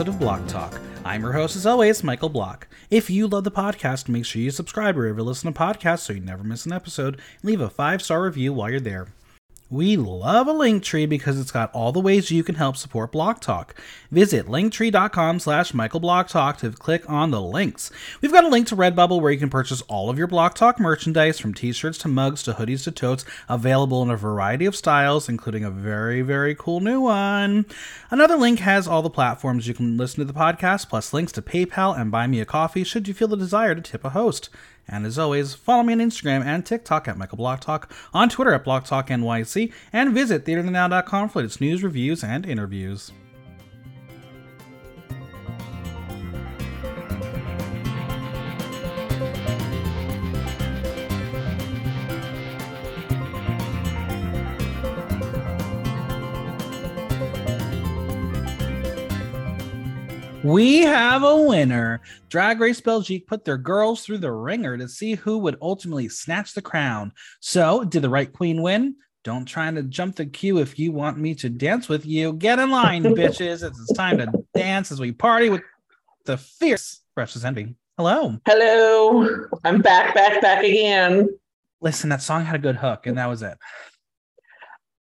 episode 0.00 0.14
of 0.14 0.18
Block 0.18 0.46
Talk. 0.46 0.80
I'm 1.04 1.20
your 1.20 1.32
host, 1.32 1.56
as 1.56 1.66
always, 1.66 2.02
Michael 2.02 2.30
Block. 2.30 2.66
If 2.90 3.10
you 3.10 3.26
love 3.26 3.44
the 3.44 3.50
podcast, 3.50 4.08
make 4.08 4.24
sure 4.24 4.40
you 4.40 4.50
subscribe 4.50 4.96
wherever 4.96 5.18
you 5.18 5.24
listen 5.24 5.52
to 5.52 5.60
podcasts 5.60 5.98
so 5.98 6.14
you 6.14 6.20
never 6.20 6.42
miss 6.42 6.64
an 6.64 6.72
episode. 6.72 7.20
Leave 7.42 7.60
a 7.60 7.68
five 7.68 8.00
star 8.00 8.22
review 8.22 8.54
while 8.54 8.70
you're 8.70 8.80
there. 8.80 9.08
We 9.72 9.96
love 9.96 10.48
a 10.48 10.52
link 10.52 10.82
tree 10.82 11.06
because 11.06 11.38
it's 11.38 11.52
got 11.52 11.72
all 11.72 11.92
the 11.92 12.00
ways 12.00 12.32
you 12.32 12.42
can 12.42 12.56
help 12.56 12.76
support 12.76 13.12
Block 13.12 13.40
Talk. 13.40 13.76
Visit 14.10 14.46
linktree.com 14.46 15.38
slash 15.38 15.72
Michael 15.72 16.00
Block 16.00 16.26
Talk 16.26 16.58
to 16.58 16.72
click 16.72 17.08
on 17.08 17.30
the 17.30 17.40
links. 17.40 17.92
We've 18.20 18.32
got 18.32 18.42
a 18.42 18.48
link 18.48 18.66
to 18.66 18.76
Redbubble 18.76 19.20
where 19.20 19.30
you 19.30 19.38
can 19.38 19.48
purchase 19.48 19.80
all 19.82 20.10
of 20.10 20.18
your 20.18 20.26
Block 20.26 20.56
Talk 20.56 20.80
merchandise 20.80 21.38
from 21.38 21.54
t-shirts 21.54 21.98
to 21.98 22.08
mugs 22.08 22.42
to 22.42 22.54
hoodies 22.54 22.82
to 22.82 22.90
totes, 22.90 23.24
available 23.48 24.02
in 24.02 24.10
a 24.10 24.16
variety 24.16 24.66
of 24.66 24.74
styles, 24.74 25.28
including 25.28 25.62
a 25.62 25.70
very, 25.70 26.20
very 26.20 26.56
cool 26.56 26.80
new 26.80 27.02
one. 27.02 27.64
Another 28.10 28.36
link 28.36 28.58
has 28.58 28.88
all 28.88 29.02
the 29.02 29.08
platforms 29.08 29.68
you 29.68 29.74
can 29.74 29.96
listen 29.96 30.18
to 30.18 30.24
the 30.24 30.36
podcast, 30.36 30.88
plus 30.88 31.12
links 31.12 31.30
to 31.30 31.42
PayPal 31.42 31.96
and 31.96 32.10
Buy 32.10 32.26
Me 32.26 32.40
a 32.40 32.44
Coffee 32.44 32.82
should 32.82 33.06
you 33.06 33.14
feel 33.14 33.28
the 33.28 33.36
desire 33.36 33.76
to 33.76 33.80
tip 33.80 34.04
a 34.04 34.10
host. 34.10 34.50
And 34.88 35.06
as 35.06 35.18
always, 35.18 35.54
follow 35.54 35.82
me 35.82 35.92
on 35.92 36.00
Instagram 36.00 36.44
and 36.44 36.64
TikTok 36.64 37.06
at 37.08 37.16
Michael 37.16 37.38
Block 37.38 37.60
Talk, 37.60 37.92
on 38.12 38.28
Twitter 38.28 38.52
at 38.52 38.64
Block 38.64 38.84
Talk 38.84 39.08
NYC, 39.08 39.72
and 39.92 40.12
visit 40.12 40.44
theaterthenow.com 40.44 41.28
for 41.28 41.42
its 41.42 41.60
news, 41.60 41.82
reviews, 41.82 42.24
and 42.24 42.44
interviews. 42.44 43.12
We 60.42 60.78
have 60.78 61.22
a 61.22 61.42
winner. 61.42 62.00
Drag 62.30 62.60
Race 62.60 62.80
Belgique 62.80 63.26
put 63.26 63.44
their 63.44 63.58
girls 63.58 64.02
through 64.02 64.18
the 64.18 64.32
ringer 64.32 64.78
to 64.78 64.88
see 64.88 65.14
who 65.14 65.36
would 65.38 65.58
ultimately 65.60 66.08
snatch 66.08 66.54
the 66.54 66.62
crown. 66.62 67.12
So, 67.40 67.84
did 67.84 68.00
the 68.00 68.08
right 68.08 68.32
queen 68.32 68.62
win? 68.62 68.96
Don't 69.22 69.44
try 69.44 69.70
to 69.70 69.82
jump 69.82 70.16
the 70.16 70.24
queue 70.24 70.56
if 70.56 70.78
you 70.78 70.92
want 70.92 71.18
me 71.18 71.34
to 71.34 71.50
dance 71.50 71.90
with 71.90 72.06
you. 72.06 72.32
Get 72.32 72.58
in 72.58 72.70
line, 72.70 73.02
bitches. 73.14 73.62
It's 73.62 73.92
time 73.92 74.16
to 74.16 74.32
dance 74.54 74.90
as 74.90 74.98
we 74.98 75.12
party 75.12 75.50
with 75.50 75.60
the 76.24 76.38
fierce 76.38 77.02
Precious 77.14 77.44
Envy. 77.44 77.74
Hello. 77.98 78.38
Hello. 78.46 79.46
I'm 79.64 79.82
back, 79.82 80.14
back, 80.14 80.40
back 80.40 80.64
again. 80.64 81.28
Listen, 81.82 82.08
that 82.08 82.22
song 82.22 82.46
had 82.46 82.56
a 82.56 82.58
good 82.58 82.76
hook, 82.76 83.06
and 83.06 83.18
that 83.18 83.26
was 83.26 83.42
it. 83.42 83.58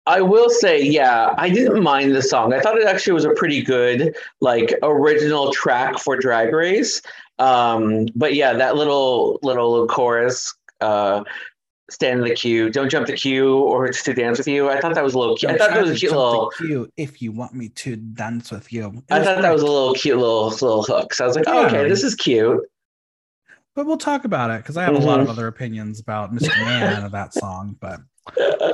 I 0.09 0.21
will 0.21 0.49
say, 0.49 0.81
yeah, 0.83 1.33
I 1.37 1.49
didn't 1.49 1.83
mind 1.83 2.15
the 2.15 2.21
song. 2.21 2.51
I 2.51 2.59
thought 2.59 2.77
it 2.77 2.87
actually 2.87 3.13
was 3.13 3.25
a 3.25 3.31
pretty 3.31 3.61
good, 3.61 4.15
like, 4.41 4.73
original 4.81 5.51
track 5.53 5.99
for 5.99 6.17
Drag 6.17 6.51
Race. 6.51 7.01
Um, 7.37 8.07
but 8.15 8.33
yeah, 8.33 8.53
that 8.53 8.75
little 8.75 9.39
little 9.43 9.87
chorus, 9.87 10.53
uh, 10.81 11.23
stand 11.91 12.19
in 12.19 12.25
the 12.27 12.35
queue, 12.35 12.69
don't 12.69 12.89
jump 12.89 13.07
the 13.07 13.13
queue, 13.13 13.57
or 13.57 13.85
it's 13.85 14.03
to 14.03 14.13
dance 14.13 14.37
with 14.39 14.47
you. 14.47 14.69
I 14.69 14.79
thought 14.79 14.95
that 14.95 15.03
was 15.03 15.13
a 15.13 15.19
little 15.19 15.37
cute. 15.37 15.51
I 15.51 15.57
thought 15.57 15.71
that 15.73 15.81
was 15.81 15.91
a 15.91 15.95
cute 15.95 16.11
little. 16.11 16.51
Queue 16.57 16.91
if 16.97 17.21
you 17.21 17.31
want 17.31 17.53
me 17.53 17.69
to 17.69 17.95
dance 17.95 18.51
with 18.51 18.73
you. 18.73 19.03
I 19.11 19.23
thought 19.23 19.41
that 19.41 19.53
was 19.53 19.61
a 19.61 19.65
little 19.65 19.93
cute 19.93 20.17
little 20.17 20.47
little 20.49 20.83
hook. 20.83 21.13
So 21.13 21.23
I 21.23 21.27
was 21.27 21.35
like, 21.35 21.45
oh, 21.47 21.67
okay, 21.67 21.87
this 21.87 22.03
is 22.03 22.15
cute. 22.15 22.59
But 23.75 23.85
we'll 23.85 23.97
talk 23.97 24.25
about 24.25 24.51
it 24.51 24.61
because 24.61 24.75
I 24.75 24.83
have 24.83 24.95
a 24.95 24.99
lot 24.99 25.19
of 25.19 25.27
Mhm. 25.27 25.29
other 25.29 25.47
opinions 25.47 25.99
about 25.99 26.33
Mr. 26.33 26.57
Man 26.57 27.03
of 27.03 27.11
that 27.13 27.33
song. 27.33 27.77
But 27.79 28.01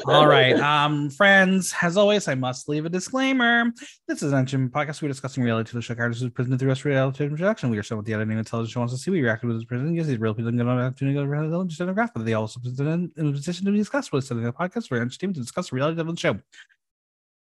all 0.05 0.27
right, 0.27 0.55
um, 0.59 1.09
friends, 1.09 1.73
as 1.81 1.97
always, 1.97 2.27
I 2.27 2.35
must 2.35 2.67
leave 2.69 2.85
a 2.85 2.89
disclaimer. 2.89 3.71
This 4.07 4.21
is 4.21 4.31
an 4.31 4.39
Engine 4.39 4.69
podcast. 4.69 5.01
We're 5.01 5.07
discussing 5.07 5.43
reality 5.43 5.69
to 5.69 5.75
the 5.75 5.81
show 5.81 5.95
characters 5.95 6.21
who's 6.21 6.31
presented 6.31 6.59
through 6.59 6.71
us 6.71 6.85
reality 6.85 7.23
introduction. 7.23 7.69
We 7.69 7.77
are 7.77 7.83
shown 7.83 7.97
what 7.97 8.05
the 8.05 8.13
editing 8.13 8.37
and 8.37 8.45
television 8.45 8.73
show 8.73 8.79
wants 8.81 8.93
to 8.93 8.99
see. 8.99 9.11
We 9.11 9.21
reacted 9.21 9.47
with 9.47 9.57
this 9.57 9.65
prison. 9.65 9.93
Yes, 9.95 10.07
these 10.07 10.19
real 10.19 10.33
people 10.33 10.49
an 10.49 10.61
opportunity 10.61 11.17
to 11.17 11.23
go 11.23 11.29
around 11.29 11.49
the 11.49 11.57
demographic, 11.57 12.11
but 12.15 12.25
they 12.25 12.33
also 12.33 12.59
present 12.59 13.13
in 13.17 13.29
a 13.29 13.31
position 13.31 13.65
to 13.65 13.71
discuss 13.71 14.11
what 14.11 14.19
is 14.19 14.27
said 14.27 14.37
in 14.37 14.43
the 14.43 14.53
podcast 14.53 14.87
for 14.87 14.97
entertainment 14.97 15.35
to 15.35 15.41
discuss 15.41 15.71
reality 15.71 15.99
of 15.99 16.07
the 16.07 16.15
show. 16.15 16.39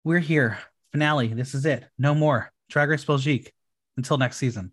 We're 0.03 0.19
here. 0.19 0.57
Finale. 0.91 1.27
This 1.27 1.55
is 1.55 1.65
it. 1.65 1.85
No 1.97 2.13
more. 2.13 2.51
Drag 2.69 2.89
Race 2.89 3.05
Belgique. 3.05 3.51
Until 3.97 4.17
next 4.17 4.37
season. 4.37 4.71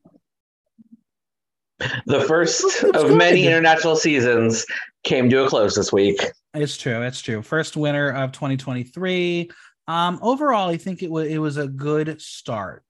The 2.06 2.20
first 2.20 2.84
of 2.94 3.14
many 3.16 3.46
international 3.46 3.96
seasons 3.96 4.66
came 5.04 5.30
to 5.30 5.44
a 5.44 5.48
close 5.48 5.74
this 5.74 5.92
week. 5.92 6.20
It's 6.54 6.76
true. 6.76 7.02
It's 7.02 7.20
true. 7.20 7.42
First 7.42 7.76
winner 7.76 8.10
of 8.10 8.32
2023. 8.32 9.50
Um, 9.88 10.18
overall, 10.22 10.68
I 10.68 10.76
think 10.76 11.02
it 11.02 11.10
was 11.10 11.28
it 11.28 11.38
was 11.38 11.56
a 11.56 11.68
good 11.68 12.20
start. 12.20 12.84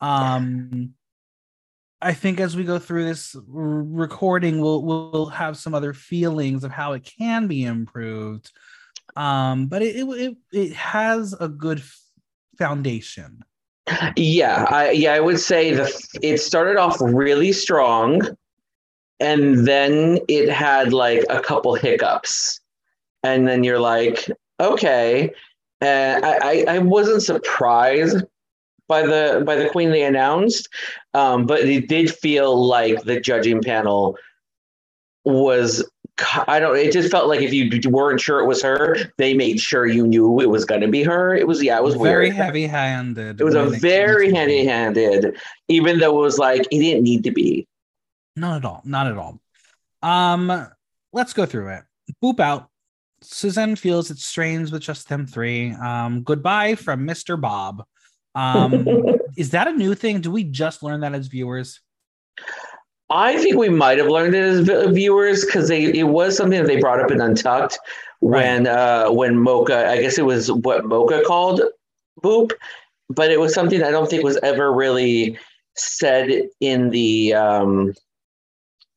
Um, 0.00 0.94
I 2.00 2.12
think 2.12 2.38
as 2.38 2.54
we 2.54 2.64
go 2.64 2.78
through 2.78 3.04
this 3.04 3.34
recording, 3.46 4.60
we'll 4.60 4.82
we'll 4.82 5.26
have 5.26 5.56
some 5.56 5.74
other 5.74 5.94
feelings 5.94 6.62
of 6.62 6.70
how 6.70 6.92
it 6.92 7.10
can 7.18 7.46
be 7.46 7.64
improved. 7.64 8.50
Um, 9.16 9.66
but 9.66 9.82
it 9.82 9.96
it 9.96 10.04
it, 10.04 10.36
it 10.52 10.72
has 10.74 11.34
a 11.38 11.48
good 11.48 11.82
foundation. 12.58 13.44
Yeah, 14.16 14.64
I 14.70 14.90
yeah, 14.92 15.12
I 15.12 15.20
would 15.20 15.38
say 15.38 15.74
the 15.74 15.92
it 16.22 16.38
started 16.38 16.76
off 16.76 16.96
really 17.00 17.52
strong, 17.52 18.22
and 19.20 19.66
then 19.66 20.20
it 20.28 20.48
had 20.50 20.92
like 20.92 21.24
a 21.28 21.40
couple 21.40 21.74
hiccups, 21.74 22.60
and 23.22 23.46
then 23.46 23.62
you're 23.62 23.80
like, 23.80 24.30
okay. 24.60 25.32
And 25.80 26.24
I, 26.24 26.38
I 26.38 26.64
I 26.76 26.78
wasn't 26.78 27.22
surprised 27.22 28.24
by 28.88 29.02
the 29.02 29.42
by 29.44 29.56
the 29.56 29.68
queen 29.68 29.90
they 29.90 30.04
announced, 30.04 30.68
um, 31.12 31.44
but 31.46 31.60
it 31.60 31.88
did 31.88 32.10
feel 32.14 32.66
like 32.66 33.02
the 33.02 33.20
judging 33.20 33.62
panel 33.62 34.16
was. 35.24 35.84
I 36.46 36.60
don't. 36.60 36.76
It 36.76 36.92
just 36.92 37.10
felt 37.10 37.28
like 37.28 37.40
if 37.40 37.52
you 37.52 37.90
weren't 37.90 38.20
sure 38.20 38.38
it 38.40 38.46
was 38.46 38.62
her, 38.62 38.96
they 39.18 39.34
made 39.34 39.58
sure 39.58 39.86
you 39.86 40.06
knew 40.06 40.40
it 40.40 40.48
was 40.48 40.64
going 40.64 40.80
to 40.82 40.88
be 40.88 41.02
her. 41.02 41.34
It 41.34 41.46
was 41.46 41.62
yeah, 41.62 41.76
it 41.76 41.82
was 41.82 41.94
very 41.96 42.26
weird. 42.26 42.36
heavy-handed. 42.36 43.40
It 43.40 43.44
was 43.44 43.56
a 43.56 43.66
very 43.66 44.32
handy-handed, 44.32 45.36
even 45.68 45.98
though 45.98 46.16
it 46.18 46.22
was 46.22 46.38
like 46.38 46.62
it 46.70 46.78
didn't 46.78 47.02
need 47.02 47.24
to 47.24 47.32
be. 47.32 47.66
Not 48.36 48.58
at 48.58 48.64
all. 48.64 48.82
Not 48.84 49.08
at 49.08 49.18
all. 49.18 49.40
Um, 50.02 50.68
let's 51.12 51.32
go 51.32 51.46
through 51.46 51.68
it. 51.68 51.82
Boop 52.22 52.38
out. 52.38 52.68
Suzanne 53.20 53.74
feels 53.74 54.10
it 54.10 54.18
strains 54.18 54.70
with 54.70 54.82
just 54.82 55.08
them 55.08 55.26
three. 55.26 55.72
Um, 55.72 56.22
goodbye 56.22 56.74
from 56.74 57.06
Mr. 57.06 57.40
Bob. 57.40 57.84
Um, 58.34 58.86
is 59.36 59.50
that 59.50 59.66
a 59.66 59.72
new 59.72 59.94
thing? 59.94 60.20
Do 60.20 60.30
we 60.30 60.44
just 60.44 60.82
learn 60.82 61.00
that 61.00 61.14
as 61.14 61.26
viewers? 61.26 61.80
I 63.10 63.36
think 63.38 63.56
we 63.56 63.68
might 63.68 63.98
have 63.98 64.08
learned 64.08 64.34
it 64.34 64.42
as 64.42 64.68
viewers 64.92 65.44
because 65.44 65.68
they 65.68 65.84
it 65.84 66.04
was 66.08 66.36
something 66.36 66.58
that 66.58 66.66
they 66.66 66.80
brought 66.80 67.00
up 67.00 67.10
in 67.10 67.20
Untucked 67.20 67.78
when 68.20 68.66
uh 68.66 69.10
when 69.10 69.38
Mocha 69.38 69.90
I 69.90 70.00
guess 70.00 70.18
it 70.18 70.24
was 70.24 70.50
what 70.50 70.86
Mocha 70.86 71.22
called 71.26 71.60
Boop, 72.22 72.52
but 73.10 73.30
it 73.30 73.40
was 73.40 73.52
something 73.52 73.82
I 73.82 73.90
don't 73.90 74.08
think 74.08 74.24
was 74.24 74.38
ever 74.38 74.72
really 74.72 75.38
said 75.76 76.48
in 76.60 76.90
the 76.90 77.34
um 77.34 77.92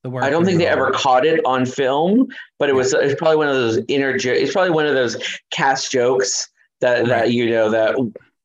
The 0.03 0.11
I 0.11 0.29
don't 0.29 0.45
think 0.45 0.59
they 0.59 0.67
ever 0.67 0.91
caught 0.91 1.25
it 1.25 1.43
on 1.45 1.65
film, 1.65 2.27
but 2.59 2.69
it 2.69 2.73
was 2.73 2.93
it's 2.93 3.15
probably 3.19 3.37
one 3.37 3.49
of 3.49 3.55
those 3.55 3.79
inner 3.89 4.15
it's 4.15 4.53
probably 4.53 4.71
one 4.71 4.85
of 4.85 4.95
those 4.95 5.17
cast 5.51 5.91
jokes 5.91 6.47
that 6.79 6.99
Right. 6.99 7.07
that 7.09 7.31
you 7.33 7.49
know 7.49 7.69
that 7.71 7.95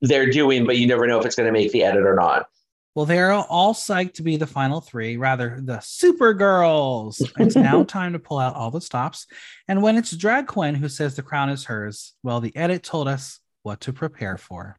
they're 0.00 0.30
doing, 0.30 0.66
but 0.66 0.76
you 0.78 0.86
never 0.88 1.06
know 1.06 1.20
if 1.20 1.26
it's 1.26 1.36
going 1.36 1.46
to 1.46 1.52
make 1.52 1.70
the 1.70 1.84
edit 1.84 2.04
or 2.04 2.16
not. 2.16 2.46
Well, 2.94 3.06
they're 3.06 3.32
all 3.32 3.72
psyched 3.72 4.14
to 4.14 4.22
be 4.22 4.36
the 4.36 4.46
final 4.46 4.82
three, 4.82 5.16
rather 5.16 5.58
the 5.62 5.80
Super 5.80 6.34
Girls. 6.34 7.22
It's 7.38 7.56
now 7.56 7.84
time 7.88 8.12
to 8.12 8.18
pull 8.18 8.38
out 8.38 8.54
all 8.54 8.70
the 8.70 8.82
stops. 8.82 9.26
And 9.66 9.82
when 9.82 9.96
it's 9.96 10.14
Drag 10.14 10.46
Couenne 10.46 10.76
who 10.76 10.90
says 10.90 11.16
the 11.16 11.22
crown 11.22 11.48
is 11.48 11.64
hers, 11.64 12.12
well, 12.22 12.40
the 12.40 12.54
edit 12.54 12.82
told 12.82 13.08
us 13.08 13.40
what 13.62 13.80
to 13.82 13.94
prepare 13.94 14.36
for. 14.36 14.76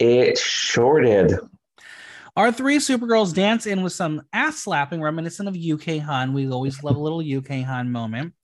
It 0.00 0.38
sure 0.38 1.00
did. 1.00 1.34
Our 2.36 2.50
three 2.50 2.78
Supergirls 2.78 3.32
dance 3.32 3.64
in 3.64 3.82
with 3.82 3.92
some 3.92 4.22
ass 4.32 4.58
slapping 4.58 5.00
reminiscent 5.00 5.48
of 5.48 5.56
UK 5.56 6.02
Hun. 6.02 6.34
We 6.34 6.50
always 6.50 6.82
love 6.82 6.96
a 6.96 7.00
little 7.00 7.20
UK 7.38 7.64
Hun 7.64 7.92
moment. 7.92 8.34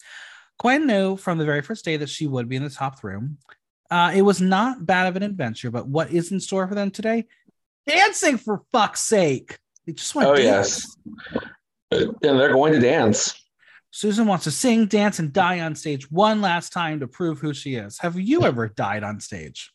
Couenne 0.61 0.87
knew 0.87 1.17
from 1.17 1.39
the 1.39 1.45
very 1.45 1.61
first 1.61 1.85
day 1.85 1.97
that 1.97 2.09
she 2.09 2.29
would 2.29 2.49
be 2.49 2.57
in 2.57 2.63
the 2.63 2.71
top 2.71 3.03
room. 3.03 3.39
Uh, 3.91 4.13
it 4.15 4.23
was 4.23 4.41
not 4.41 4.87
bad 4.87 5.09
of 5.09 5.17
an 5.17 5.23
adventure, 5.23 5.71
but 5.71 5.87
what 5.87 6.11
is 6.11 6.33
in 6.33 6.41
store 6.41 6.67
for 6.67 6.75
them 6.75 6.91
today? 6.91 7.27
Dancing 7.87 8.39
for 8.39 8.63
fuck's 8.73 9.01
sake. 9.01 9.59
They 9.87 9.93
just 9.93 10.15
want 10.15 10.29
Oh, 10.29 10.35
to 10.37 10.43
dance. 10.43 10.87
yes. 11.33 11.47
And 11.91 12.15
they're 12.23 12.53
going 12.53 12.73
to 12.73 12.81
dance. 12.81 13.35
Susan 13.91 14.27
wants 14.27 14.45
to 14.45 14.51
sing, 14.51 14.87
dance, 14.87 15.19
and 15.19 15.33
die 15.33 15.61
on 15.61 15.75
stage 15.75 16.11
one 16.11 16.41
last 16.41 16.73
time 16.73 17.01
to 17.01 17.07
prove 17.07 17.41
who 17.41 17.53
she 17.53 17.75
is. 17.75 17.99
Have 17.99 18.19
you 18.19 18.45
ever 18.45 18.69
died 18.69 19.03
on 19.05 19.21
stage? 19.21 19.71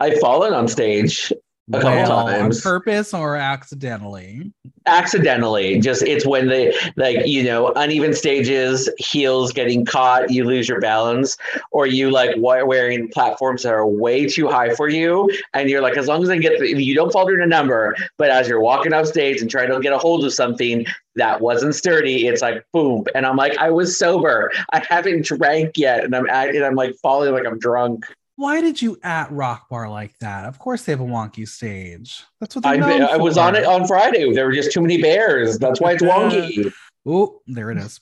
I've 0.00 0.18
fallen 0.18 0.52
on 0.52 0.68
stage. 0.68 1.32
A 1.72 1.80
couple 1.80 1.90
Well, 1.90 2.26
times. 2.26 2.58
on 2.58 2.62
purpose 2.62 3.12
or 3.12 3.36
accidentally. 3.36 4.52
accidentally 4.86 5.78
just 5.78 6.02
it's 6.02 6.24
when 6.26 6.48
they 6.48 6.74
like 6.96 7.26
you 7.26 7.42
know 7.42 7.72
uneven 7.76 8.14
stages 8.14 8.88
heels 8.98 9.52
getting 9.52 9.84
caught 9.84 10.30
you 10.30 10.44
lose 10.44 10.66
your 10.66 10.80
balance 10.80 11.36
or 11.72 11.86
you 11.86 12.10
like 12.10 12.34
wearing 12.38 13.06
platforms 13.08 13.62
that 13.64 13.72
are 13.74 13.86
way 13.86 14.26
too 14.26 14.48
high 14.48 14.74
for 14.74 14.88
you 14.88 15.30
and 15.52 15.68
you're 15.68 15.82
like 15.82 15.98
as 15.98 16.06
long 16.06 16.22
as 16.22 16.30
i 16.30 16.38
get 16.38 16.58
the, 16.58 16.82
you 16.82 16.94
don't 16.94 17.12
fall 17.12 17.26
through 17.26 17.42
a 17.42 17.46
number 17.46 17.94
but 18.16 18.30
as 18.30 18.48
you're 18.48 18.60
walking 18.62 18.94
off 18.94 19.06
stage 19.06 19.42
and 19.42 19.50
trying 19.50 19.70
to 19.70 19.78
get 19.80 19.92
a 19.92 19.98
hold 19.98 20.24
of 20.24 20.32
something 20.32 20.86
that 21.16 21.38
wasn't 21.40 21.74
sturdy 21.74 22.26
it's 22.26 22.40
like 22.40 22.64
boom 22.72 23.04
and 23.14 23.26
i'm 23.26 23.36
like 23.36 23.56
i 23.58 23.70
was 23.70 23.98
sober 23.98 24.50
i 24.72 24.82
haven't 24.88 25.22
drank 25.26 25.76
yet 25.76 26.02
and 26.02 26.16
i'm 26.16 26.28
at, 26.30 26.48
and 26.54 26.64
i'm 26.64 26.74
like 26.76 26.94
falling 27.02 27.32
like 27.34 27.46
i'm 27.46 27.58
drunk 27.58 28.06
Why 28.38 28.60
did 28.60 28.80
you 28.80 28.96
at 29.02 29.32
Rock 29.32 29.68
Bar 29.68 29.90
like 29.90 30.16
that? 30.20 30.44
Of 30.44 30.60
course 30.60 30.84
they 30.84 30.92
have 30.92 31.00
a 31.00 31.04
wonky 31.04 31.46
stage. 31.46 32.22
That's 32.38 32.54
what 32.54 32.64
I, 32.64 32.76
I 32.78 33.16
was 33.16 33.36
on 33.36 33.56
it 33.56 33.64
on 33.64 33.84
friday 33.88 34.32
there 34.32 34.46
were 34.46 34.52
just 34.52 34.70
too 34.70 34.80
many 34.80 35.02
bears 35.02 35.58
that's 35.58 35.80
why 35.80 35.92
it's 35.92 36.02
wonky 36.04 36.72
Oh, 37.10 37.40
there 37.46 37.70
it 37.70 37.78
is. 37.78 38.00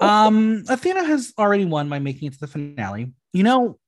um, 0.00 0.64
Athena 0.68 1.04
has 1.04 1.32
already 1.38 1.64
won 1.64 1.88
by 1.88 2.00
making 2.00 2.28
it 2.28 2.32
to 2.34 2.40
the 2.40 2.46
finale. 2.48 3.12
You 3.32 3.44
know, 3.44 3.78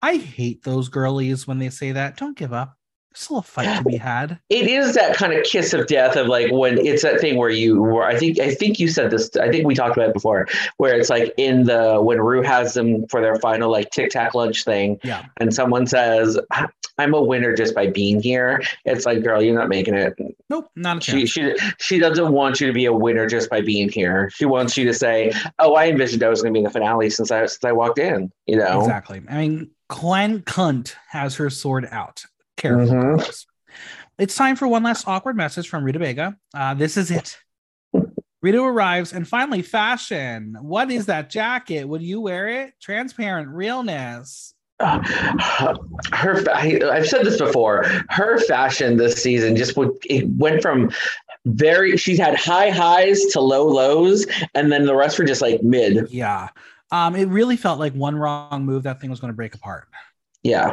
I 0.00 0.16
hate 0.16 0.62
those 0.62 0.88
girlies 0.88 1.46
when 1.46 1.58
they 1.58 1.70
say 1.70 1.92
that. 1.92 2.18
Don't 2.18 2.36
give 2.36 2.52
up. 2.52 2.76
Still 3.14 3.38
a 3.38 3.42
fight 3.42 3.78
to 3.78 3.84
be 3.84 3.96
had. 3.96 4.38
it 4.48 4.66
is 4.68 4.94
that 4.94 5.16
kind 5.16 5.32
of 5.32 5.44
kiss 5.44 5.72
of 5.74 5.86
death 5.86 6.16
of 6.16 6.26
like 6.28 6.50
when 6.52 6.78
it's 6.78 7.02
that 7.02 7.20
thing 7.20 7.36
where 7.36 7.50
you 7.50 7.82
where 7.82 8.04
I 8.04 8.16
think 8.16 8.38
I 8.38 8.54
think 8.54 8.78
you 8.80 8.88
said 8.88 9.10
this 9.10 9.30
I 9.36 9.50
think 9.50 9.66
we 9.66 9.74
talked 9.74 9.96
about 9.96 10.08
it 10.10 10.14
before 10.14 10.46
where 10.78 10.94
it's 10.98 11.10
like 11.10 11.32
in 11.36 11.64
the 11.64 12.00
when 12.00 12.20
Rue 12.20 12.42
has 12.42 12.74
them 12.74 13.06
for 13.08 13.20
their 13.20 13.36
final 13.36 13.70
like 13.70 13.90
tic 13.90 14.10
tac 14.10 14.34
lunch 14.34 14.64
thing 14.64 14.98
Yeah. 15.04 15.26
and 15.38 15.52
someone 15.54 15.86
says 15.86 16.38
I'm 16.98 17.14
a 17.14 17.22
winner 17.22 17.54
just 17.54 17.74
by 17.74 17.86
being 17.86 18.20
here 18.22 18.62
it's 18.84 19.06
like 19.06 19.22
girl 19.22 19.42
you're 19.42 19.54
not 19.58 19.68
making 19.68 19.94
it 19.94 20.14
Nope, 20.50 20.68
not 20.76 20.98
a 20.98 21.00
she 21.00 21.26
chance. 21.26 21.60
she 21.60 21.72
she 21.78 21.98
doesn't 21.98 22.32
want 22.32 22.60
you 22.60 22.66
to 22.66 22.72
be 22.72 22.84
a 22.86 22.92
winner 22.92 23.26
just 23.26 23.48
by 23.50 23.60
being 23.60 23.88
here 23.90 24.30
she 24.34 24.44
wants 24.44 24.76
you 24.76 24.84
to 24.86 24.94
say 24.94 25.32
oh 25.58 25.74
I 25.74 25.88
envisioned 25.88 26.22
I 26.22 26.28
was 26.28 26.42
going 26.42 26.52
to 26.52 26.56
be 26.56 26.60
in 26.60 26.64
the 26.64 26.70
finale 26.70 27.10
since 27.10 27.30
I 27.30 27.46
since 27.46 27.64
I 27.64 27.72
walked 27.72 27.98
in 27.98 28.30
you 28.46 28.56
know 28.56 28.80
Exactly. 28.80 29.20
I 29.28 29.36
mean, 29.38 29.70
Glenn 29.88 30.40
Cunt 30.40 30.94
has 31.10 31.36
her 31.36 31.50
sword 31.50 31.86
out. 31.90 32.24
Careful. 32.62 32.86
Mhm. 32.94 33.44
It's 34.18 34.36
time 34.36 34.54
for 34.54 34.68
one 34.68 34.84
last 34.84 35.08
awkward 35.08 35.36
message 35.36 35.68
from 35.68 35.82
Rita 35.82 35.98
Baga. 35.98 36.36
Uh, 36.54 36.74
this 36.74 36.96
is 36.96 37.10
it. 37.10 37.36
Rita 38.40 38.60
arrives 38.62 39.12
and 39.12 39.26
finally, 39.26 39.62
fashion. 39.62 40.56
What 40.60 40.90
is 40.92 41.06
that 41.06 41.28
jacket? 41.28 41.88
Would 41.88 42.02
you 42.02 42.20
wear 42.20 42.48
it? 42.48 42.74
Transparent 42.80 43.48
realness. 43.48 44.54
her 44.80 46.44
I, 46.52 46.80
I've 46.90 47.06
said 47.08 47.24
this 47.24 47.38
before 47.38 47.84
her 48.10 48.38
fashion 48.46 48.96
this 48.96 49.22
season 49.22 49.54
just 49.54 49.76
would 49.76 49.90
it 50.10 50.28
went 50.28 50.60
from 50.60 50.90
very 51.44 51.96
she's 51.96 52.18
had 52.18 52.34
high 52.36 52.70
highs 52.70 53.20
to 53.32 53.40
low 53.40 53.66
lows 53.66 54.26
and 54.56 54.72
then 54.72 54.84
the 54.86 54.94
rest 54.96 55.18
were 55.20 55.24
just 55.24 55.40
like 55.42 55.62
mid 55.62 56.08
Yeah. 56.10 56.48
Um, 56.90 57.14
it 57.16 57.26
really 57.26 57.56
felt 57.56 57.78
like 57.78 57.94
one 57.94 58.16
wrong 58.16 58.64
move, 58.66 58.82
that 58.82 59.00
thing 59.00 59.08
was 59.08 59.20
going 59.20 59.32
to 59.32 59.36
break 59.36 59.54
apart. 59.54 59.86
yeah 60.42 60.72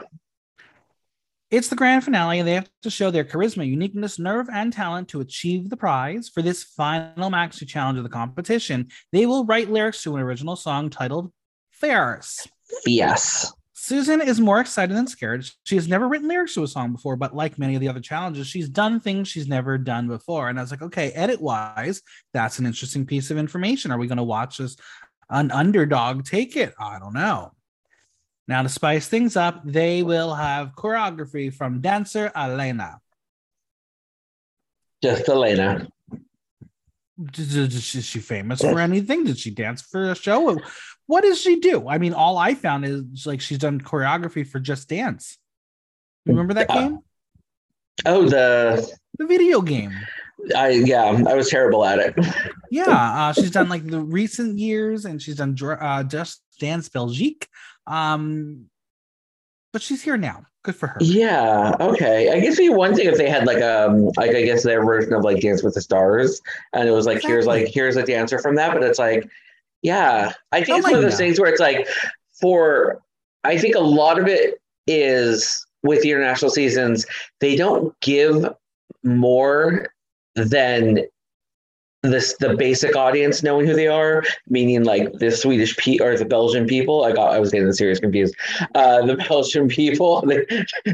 It's 1.52 1.68
the 1.68 1.76
grand 1.76 2.04
finale, 2.04 2.40
and 2.40 2.48
they 2.48 2.54
have 2.54 2.70
to 2.84 2.92
show 2.92 3.10
their 3.10 3.24
charisma, 3.24 3.68
uniqueness, 3.68 4.20
nerve, 4.20 4.48
and 4.54 4.72
talent 4.72 5.08
to 5.10 5.22
achieve 5.22 5.70
the 5.70 5.78
prize. 5.78 6.30
For 6.30 6.44
this 6.44 6.64
final 6.64 7.32
maxi 7.32 7.68
challenge 7.68 7.98
of 7.98 8.04
the 8.04 8.10
competition, 8.10 8.90
they 9.12 9.26
will 9.26 9.46
write 9.46 9.72
lyrics 9.72 10.04
to 10.04 10.16
an 10.16 10.22
original 10.22 10.56
song 10.56 10.90
titled 10.90 11.32
Fairs. 11.72 12.48
yes 12.86 13.52
Susan 13.74 14.22
is 14.22 14.42
more 14.42 14.60
excited 14.60 14.96
than 14.96 15.08
scared. 15.08 15.50
She 15.64 15.76
has 15.76 15.88
never 15.88 16.08
written 16.08 16.28
lyrics 16.28 16.54
to 16.56 16.64
a 16.64 16.68
song 16.68 16.92
before, 16.92 17.16
but 17.16 17.34
like 17.34 17.58
many 17.58 17.76
of 17.76 17.82
the 17.82 17.88
other 17.88 18.02
challenges, 18.02 18.46
she's 18.46 18.68
done 18.68 19.00
things 19.00 19.30
she's 19.30 19.48
never 19.48 19.78
done 19.78 20.10
before. 20.10 20.50
And 20.50 20.60
I 20.60 20.62
was 20.62 20.70
like, 20.70 20.82
okay, 20.82 21.12
edit 21.12 21.42
wise, 21.42 22.02
that's 22.34 22.60
an 22.60 22.66
interesting 22.66 23.06
piece 23.06 23.32
of 23.32 23.38
information. 23.38 23.92
Are 23.92 23.98
we 23.98 24.08
going 24.08 24.18
to 24.18 24.24
watch 24.24 24.58
this 24.58 24.76
an 25.30 25.50
underdog 25.52 26.26
take 26.26 26.58
it? 26.58 26.74
I 26.78 27.00
don't 27.00 27.14
know. 27.14 27.54
Now, 28.50 28.64
to 28.64 28.70
spice 28.70 29.08
things 29.08 29.38
up, 29.38 29.62
they 29.64 30.02
will 30.02 30.34
have 30.34 30.74
choreography 30.76 31.54
from 31.54 31.82
dancer 31.82 32.32
Elena. 32.36 33.00
just 35.04 35.30
elena 35.30 35.88
Is 37.38 38.06
she 38.06 38.20
famous 38.20 38.62
for 38.62 38.80
anything? 38.80 39.26
Did 39.26 39.38
she 39.38 39.52
dance 39.52 39.84
for 39.84 40.10
a 40.10 40.16
show? 40.16 40.58
What 41.06 41.22
does 41.22 41.40
she 41.40 41.60
do? 41.60 41.88
I 41.88 42.00
mean, 42.00 42.16
all 42.16 42.40
I 42.40 42.56
found 42.56 42.86
is 42.86 43.28
like 43.28 43.40
she's 43.40 43.60
done 43.60 43.80
choreography 43.82 44.48
for 44.48 44.60
Just 44.60 44.90
Dance. 44.90 45.38
You 46.26 46.32
remember 46.32 46.56
that 46.56 46.70
game? 46.70 47.00
oh 48.08 48.28
the 48.28 48.92
The 49.20 49.28
video 49.28 49.62
game. 49.62 49.94
I 50.56 50.70
yeah 50.70 51.04
i 51.28 51.34
was 51.34 51.50
terrible 51.50 51.86
at 51.86 52.00
it 52.00 52.16
Yeah, 52.72 52.84
uh, 52.92 53.34
she's 53.34 53.50
done 53.50 53.68
like 53.68 53.88
the 53.88 54.00
recent 54.00 54.60
years, 54.60 55.06
and 55.06 55.20
she's 55.20 55.38
done 55.38 55.58
uh, 55.60 56.04
Just 56.04 56.44
Dance 56.60 56.88
Belgique. 56.88 57.48
Um, 57.88 58.66
but 59.74 59.82
she's 59.82 60.04
here 60.04 60.18
now. 60.18 60.46
Good 60.64 60.76
for 60.76 60.86
her. 60.88 60.98
yeah 61.00 61.74
okay 61.80 62.30
i 62.32 62.36
guess 62.40 62.54
it'd 62.54 62.58
be 62.58 62.70
one 62.70 62.94
thing 62.94 63.08
if 63.08 63.18
they 63.18 63.30
had 63.30 63.48
like 63.48 63.62
um 63.64 64.10
like 64.18 64.32
i 64.36 64.44
guess 64.44 64.62
their 64.64 64.84
version 64.86 65.14
of 65.14 65.24
like 65.24 65.40
dance 65.42 65.64
with 65.64 65.74
the 65.74 65.82
stars 65.82 66.42
and 66.74 66.88
it 66.88 66.92
was 66.92 67.06
like 67.06 67.22
here's 67.24 67.46
like 67.48 67.70
here's 67.70 67.96
a 67.96 68.04
dancer 68.04 68.38
from 68.40 68.56
that 68.56 68.74
but 68.74 68.84
it's 68.84 69.00
like 69.00 69.28
yeah 69.82 70.34
i 70.52 70.58
think 70.62 70.76
Oh 70.76 70.78
it's 70.80 70.84
one 70.88 70.96
of 70.96 71.02
those 71.02 71.14
God. 71.14 71.18
things 71.18 71.40
where 71.40 71.50
it's 71.50 71.62
like 71.62 71.88
for 72.42 73.02
i 73.46 73.58
think 73.58 73.76
a 73.76 73.80
lot 73.80 74.20
of 74.20 74.28
it 74.28 74.62
is 74.86 75.66
with 75.82 76.02
the 76.04 76.12
international 76.12 76.52
seasons 76.52 77.06
they 77.40 77.56
don't 77.56 77.98
give 78.02 78.46
more 79.02 79.88
than 80.36 81.00
this 82.02 82.36
the 82.40 82.56
basic 82.56 82.96
audience 82.96 83.44
knowing 83.44 83.68
who 83.68 83.74
they 83.74 83.88
are 83.88 84.24
meaning 84.48 84.86
like 84.86 85.12
the 85.20 85.30
swedish 85.30 85.76
pe 85.76 86.00
or 86.00 86.18
the 86.18 86.24
belgian 86.24 86.66
people 86.66 87.04
i 87.04 87.12
got 87.12 87.34
i 87.34 87.40
was 87.40 87.52
getting 87.52 87.72
series 87.74 88.00
confused 88.00 88.34
uh 88.76 89.06
the 89.06 89.16
belgian 89.28 89.68
people 89.68 90.22
they, 90.28 90.46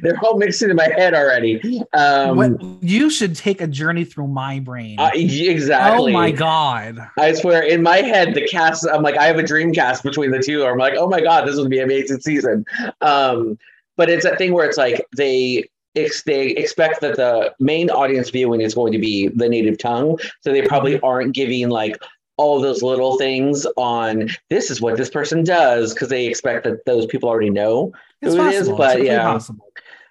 they're 0.02 0.18
all 0.24 0.36
mixed 0.38 0.64
in 0.64 0.76
my 0.76 0.90
head 0.96 1.14
already 1.14 1.84
um 1.94 2.38
what, 2.38 2.60
you 2.82 3.12
should 3.12 3.36
take 3.36 3.62
a 3.62 3.68
journey 3.68 4.04
through 4.04 4.28
my 4.28 4.60
brain. 4.60 5.00
uh, 5.00 5.12
exactly 5.14 6.12
Oh 6.12 6.14
my 6.14 6.32
god! 6.32 7.08
I 7.20 7.34
swear, 7.34 7.62
in 7.64 7.84
my 7.84 7.98
head, 7.98 8.34
the 8.34 8.48
cast. 8.48 8.88
I'm 8.92 9.02
like, 9.02 9.18
I 9.18 9.26
have 9.26 9.38
a 9.38 9.44
dream 9.44 9.74
cast 9.74 10.04
between 10.04 10.32
the 10.32 10.40
two. 10.40 10.66
I'm 10.66 10.78
like, 10.78 10.96
oh 10.98 11.08
my 11.08 11.22
god, 11.22 11.48
this 11.48 11.58
would 11.58 11.70
be 11.70 11.80
an 11.80 11.86
amazing 11.86 12.20
season. 12.20 12.66
Um, 13.02 13.58
but 13.98 14.10
it's 14.10 14.24
that 14.24 14.38
thing 14.38 14.54
where 14.54 14.68
it's 14.68 14.78
like 14.78 15.06
they 15.16 15.70
ex- 15.96 16.24
they 16.24 16.48
expect 16.50 17.02
that 17.02 17.16
the 17.16 17.54
main 17.60 17.90
audience 17.90 18.30
viewing 18.30 18.62
is 18.62 18.74
going 18.74 18.92
to 18.92 19.00
be 19.00 19.30
the 19.30 19.50
native 19.50 19.78
tongue, 19.78 20.18
so 20.42 20.52
they 20.52 20.62
probably 20.62 20.96
mm-hmm. 20.96 21.06
aren't 21.06 21.34
giving 21.34 21.70
like 21.70 21.98
all 22.38 22.60
those 22.60 22.84
little 22.84 23.18
things 23.18 23.66
on 23.78 24.30
this 24.50 24.70
is 24.70 24.82
what 24.82 24.98
this 24.98 25.10
person 25.10 25.44
does 25.44 25.94
because 25.94 26.10
they 26.10 26.28
expect 26.28 26.66
that 26.66 26.84
those 26.86 27.06
people 27.06 27.30
already 27.30 27.50
know 27.50 27.94
It's 28.22 28.34
who 28.34 28.40
possible. 28.42 28.72
It's 28.72 28.78
but 28.78 28.88
totally 28.88 29.08
yeah. 29.08 29.24
possible. 29.24 29.68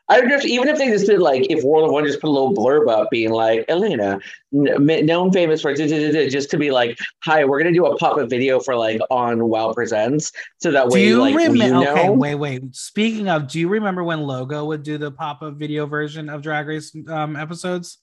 I 0.09 0.21
would 0.21 0.29
just 0.29 0.45
even 0.47 0.69
if 0.69 0.77
they 0.77 0.89
just 0.89 1.07
did 1.07 1.21
like 1.21 1.47
if 1.51 1.65
World 1.65 1.87
of 1.87 1.93
Wonder 1.93 2.09
just 2.11 2.21
put 2.21 2.29
a 2.29 2.31
little 2.31 2.55
blurb 2.55 2.89
up 2.91 3.11
being 3.11 3.31
like 3.31 3.65
Elena, 3.69 4.19
known 4.53 5.33
famous 5.33 5.63
for 5.63 5.73
da- 5.75 5.87
da- 5.87 5.99
da- 5.99 6.13
da," 6.13 6.29
just 6.29 6.51
to 6.51 6.59
be 6.59 6.71
like, 6.71 6.99
hi, 7.25 7.45
we're 7.45 7.59
gonna 7.59 7.73
do 7.73 7.87
a 7.87 7.97
pop 7.97 8.19
up 8.19 8.29
video 8.29 8.61
for 8.61 8.77
like 8.77 9.01
on 9.11 9.49
Wow 9.49 9.73
Presents, 9.73 10.31
so 10.59 10.71
that 10.73 10.91
Do 10.91 10.95
way 10.95 11.07
you 11.07 11.21
like 11.21 11.35
remember? 11.35 11.65
you 11.65 11.73
know. 11.73 11.93
Okay, 11.93 12.11
wait, 12.11 12.35
wait. 12.35 12.77
Speaking 12.77 13.29
of, 13.29 13.49
do 13.49 13.59
you 13.59 13.69
remember 13.69 14.05
when 14.05 14.21
Logo 14.21 14.67
would 14.67 14.83
do 14.83 14.99
the 14.99 15.11
pop 15.11 15.43
up 15.43 15.55
video 15.55 15.87
version 15.87 16.29
of 16.29 16.43
Drag 16.43 16.67
Race 16.67 16.95
um, 17.09 17.37
episodes? 17.37 17.99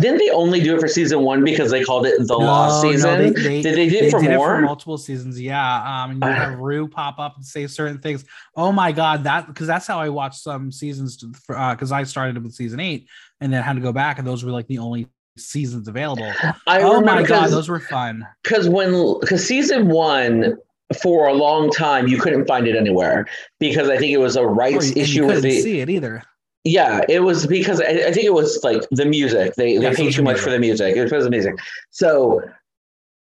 Didn't 0.00 0.18
they 0.18 0.30
only 0.30 0.60
do 0.60 0.76
it 0.76 0.80
for 0.80 0.88
season 0.88 1.20
one 1.20 1.42
because 1.44 1.70
they 1.70 1.82
called 1.82 2.06
it 2.06 2.14
the 2.26 2.36
Lost 2.36 2.82
No, 2.84 2.90
no, 2.90 2.96
season? 2.96 3.18
they- 3.18 3.30
they- 3.30 3.62
did 3.62 3.76
they 3.76 3.88
do 3.88 3.96
it 3.96 4.10
for 4.10 4.20
did 4.20 4.36
more? 4.36 4.54
it 4.54 4.56
for 4.58 4.62
multiple 4.62 4.98
seasons, 4.98 5.40
yeah. 5.40 5.76
Um, 6.04 6.10
and 6.12 6.22
you 6.22 6.28
would 6.28 6.36
have 6.36 6.58
Rue 6.58 6.86
pop 6.88 7.18
up 7.18 7.36
and 7.36 7.44
say 7.44 7.66
certain 7.66 7.98
things. 7.98 8.24
Oh 8.56 8.72
my 8.72 8.92
god, 8.92 9.24
that 9.24 9.46
because 9.46 9.66
that's 9.66 9.86
how 9.86 9.98
I 9.98 10.08
watched 10.08 10.40
some 10.42 10.70
seasons 10.70 11.16
because 11.48 11.92
I 11.92 12.02
started 12.04 12.42
with 12.42 12.52
season 12.54 12.80
eight 12.80 13.08
and 13.40 13.52
then 13.52 13.62
had 13.62 13.74
to 13.76 13.80
go 13.82 13.92
back, 13.92 14.18
and 14.18 14.26
those 14.26 14.44
were 14.44 14.52
like 14.52 14.66
the 14.66 14.78
only 14.78 15.08
seasons 15.38 15.86
available. 15.88 16.30
I 16.66 16.80
oh 16.82 17.00
my 17.00 17.22
god, 17.22 17.50
those 17.50 17.68
were 17.68 17.80
fun. 17.80 18.26
because 18.42 18.68
when 18.68 19.18
because 19.20 19.46
season 19.46 19.88
one 19.88 20.56
for 21.02 21.26
a 21.26 21.32
long 21.34 21.68
time 21.70 22.06
you 22.06 22.16
couldn't 22.16 22.46
find 22.46 22.68
it 22.68 22.76
anywhere 22.76 23.26
because 23.58 23.88
I 23.88 23.96
think 23.98 24.12
it 24.12 24.18
was 24.18 24.36
a 24.36 24.46
rights 24.46 24.94
you- 24.94 25.02
issue 25.02 25.26
with 25.26 25.36
couldn't 25.36 25.50
the 25.50 25.60
see 25.60 25.80
it 25.80 25.90
either. 25.90 26.22
Yeah, 26.66 27.02
it 27.08 27.20
was 27.20 27.46
because 27.46 27.80
I, 27.80 27.84
I 28.08 28.12
think 28.12 28.26
it 28.26 28.34
was 28.34 28.58
like 28.64 28.82
the 28.90 29.04
music. 29.04 29.54
They 29.54 29.78
they 29.78 29.86
it 29.86 29.96
paid 29.96 30.12
too 30.12 30.24
much 30.24 30.40
for 30.40 30.50
the 30.50 30.58
music. 30.58 30.96
It 30.96 31.12
was 31.12 31.22
the 31.22 31.30
music. 31.30 31.54
So 31.90 32.42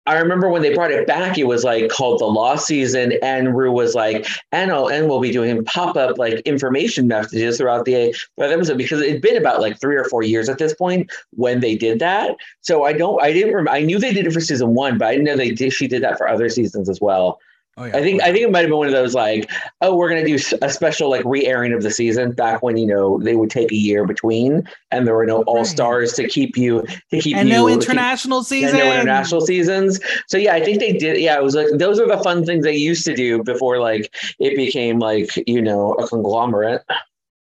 I 0.06 0.18
remember 0.18 0.50
when 0.50 0.62
they 0.62 0.74
brought 0.74 0.92
it 0.92 1.08
back, 1.08 1.38
it 1.38 1.46
was 1.46 1.64
like 1.64 1.90
called 1.90 2.20
the 2.20 2.26
Lost 2.26 2.68
Season, 2.68 3.14
and 3.24 3.56
Rue 3.56 3.72
was 3.72 3.96
like, 3.96 4.28
and 4.52 4.72
and 4.72 5.08
we'll 5.08 5.22
be 5.22 5.32
doing 5.32 5.64
pop 5.64 5.96
up 5.96 6.18
like 6.18 6.42
information 6.42 7.08
messages 7.08 7.60
throughout 7.60 7.86
the 7.86 8.14
throughout 8.36 8.52
episode 8.52 8.78
because 8.78 9.00
it'd 9.00 9.22
been 9.22 9.38
about 9.38 9.62
like 9.62 9.80
three 9.80 9.96
or 9.96 10.04
four 10.04 10.22
years 10.22 10.50
at 10.50 10.58
this 10.58 10.74
point 10.74 11.10
when 11.32 11.62
they 11.62 11.78
did 11.78 12.00
that. 12.00 12.36
So 12.60 12.84
I 12.84 12.92
don't, 12.92 13.24
I 13.24 13.32
didn't 13.32 13.54
remember. 13.54 13.72
I 13.72 13.84
knew 13.84 14.00
they 14.00 14.12
did 14.12 14.28
it 14.28 14.34
for 14.34 14.42
season 14.42 14.74
one, 14.74 14.98
but 14.98 15.08
I 15.08 15.12
didn't 15.12 15.28
know 15.28 15.38
they 15.38 15.52
did. 15.52 15.72
She 15.72 15.88
did 15.88 16.04
that 16.04 16.18
for 16.18 16.28
other 16.28 16.50
seasons 16.50 16.90
as 16.90 17.00
well. 17.00 17.40
Oh 17.80 17.86
yeah. 17.86 17.96
I 17.96 18.02
think 18.02 18.22
I 18.22 18.34
think 18.34 18.40
it 18.44 18.52
might 18.52 18.60
have 18.60 18.68
been 18.70 18.78
one 18.78 18.88
of 18.88 18.94
those 18.94 19.16
like, 19.16 19.50
oh, 19.80 19.96
we're 19.96 20.10
gonna 20.10 20.26
do 20.26 20.38
a 20.62 20.70
special 20.70 21.10
like 21.10 21.24
re-airing 21.24 21.72
of 21.72 21.82
the 21.82 21.90
season 21.90 22.34
back 22.34 22.62
when 22.62 22.76
you 22.76 22.86
know 22.86 23.18
they 23.20 23.38
would 23.38 23.50
take 23.50 23.72
a 23.72 23.76
year 23.76 24.06
between, 24.06 24.68
and 24.92 25.08
there 25.08 25.16
were 25.16 25.26
no 25.26 25.44
all 25.44 25.64
stars 25.64 26.12
to 26.14 26.28
keep 26.28 26.58
you 26.58 26.82
to 27.12 27.22
keep 27.22 27.38
and 27.38 27.48
you 27.48 27.56
no 27.56 27.68
keep- 27.68 27.82
international 27.82 28.40
and 28.40 28.48
season. 28.48 28.78
no 28.80 28.92
international 28.94 29.40
seasons. 29.40 30.00
So 30.28 30.38
yeah, 30.38 30.56
I 30.56 30.64
think 30.64 30.82
they 30.82 30.92
did. 30.92 31.22
Yeah, 31.22 31.38
it 31.38 31.44
was 31.44 31.56
like 31.56 31.68
those 31.74 32.02
are 32.02 32.08
the 32.08 32.22
fun 32.22 32.46
things 32.46 32.66
they 32.66 32.76
used 32.76 33.06
to 33.06 33.16
do 33.16 33.42
before 33.44 33.80
like 33.80 34.14
it 34.40 34.58
became 34.58 35.00
like 35.00 35.32
you 35.48 35.62
know 35.62 35.94
a 35.94 36.06
conglomerate. 36.06 36.84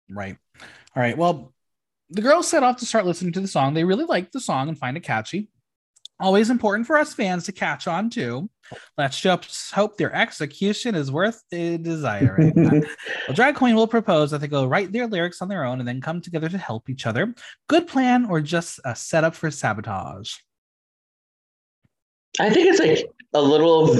Right. 0.09 0.37
All 0.95 1.03
right. 1.03 1.17
Well, 1.17 1.53
the 2.09 2.21
girls 2.21 2.47
set 2.47 2.63
off 2.63 2.77
to 2.77 2.85
start 2.85 3.05
listening 3.05 3.33
to 3.33 3.41
the 3.41 3.47
song. 3.47 3.73
They 3.73 3.83
really 3.83 4.05
liked 4.05 4.31
the 4.31 4.39
song 4.39 4.69
and 4.69 4.77
find 4.77 4.95
it 4.95 5.01
catchy. 5.01 5.49
Always 6.19 6.49
important 6.49 6.85
for 6.85 6.97
us 6.97 7.13
fans 7.13 7.45
to 7.45 7.53
catch 7.53 7.87
on 7.87 8.09
too. 8.09 8.49
Let's 8.97 9.19
just 9.19 9.71
hope 9.71 9.97
their 9.97 10.13
execution 10.13 10.93
is 10.93 11.11
worth 11.11 11.41
the 11.49 11.77
desiring. 11.77 12.53
well, 12.55 12.81
Drag 13.33 13.55
Couenne 13.55 13.75
will 13.75 13.87
propose 13.87 14.31
that 14.31 14.41
they 14.41 14.47
go 14.47 14.65
write 14.65 14.91
their 14.91 15.07
lyrics 15.07 15.41
on 15.41 15.47
their 15.47 15.63
own 15.63 15.79
and 15.79 15.87
then 15.87 16.01
come 16.01 16.21
together 16.21 16.49
to 16.49 16.57
help 16.57 16.89
each 16.89 17.05
other. 17.05 17.33
Good 17.67 17.87
plan 17.87 18.25
or 18.25 18.41
just 18.41 18.79
a 18.83 18.95
setup 18.95 19.33
for 19.33 19.49
sabotage? 19.49 20.35
I 22.39 22.49
think 22.49 22.67
it's 22.67 22.79
like 22.79 23.09
a 23.33 23.41
little, 23.41 23.91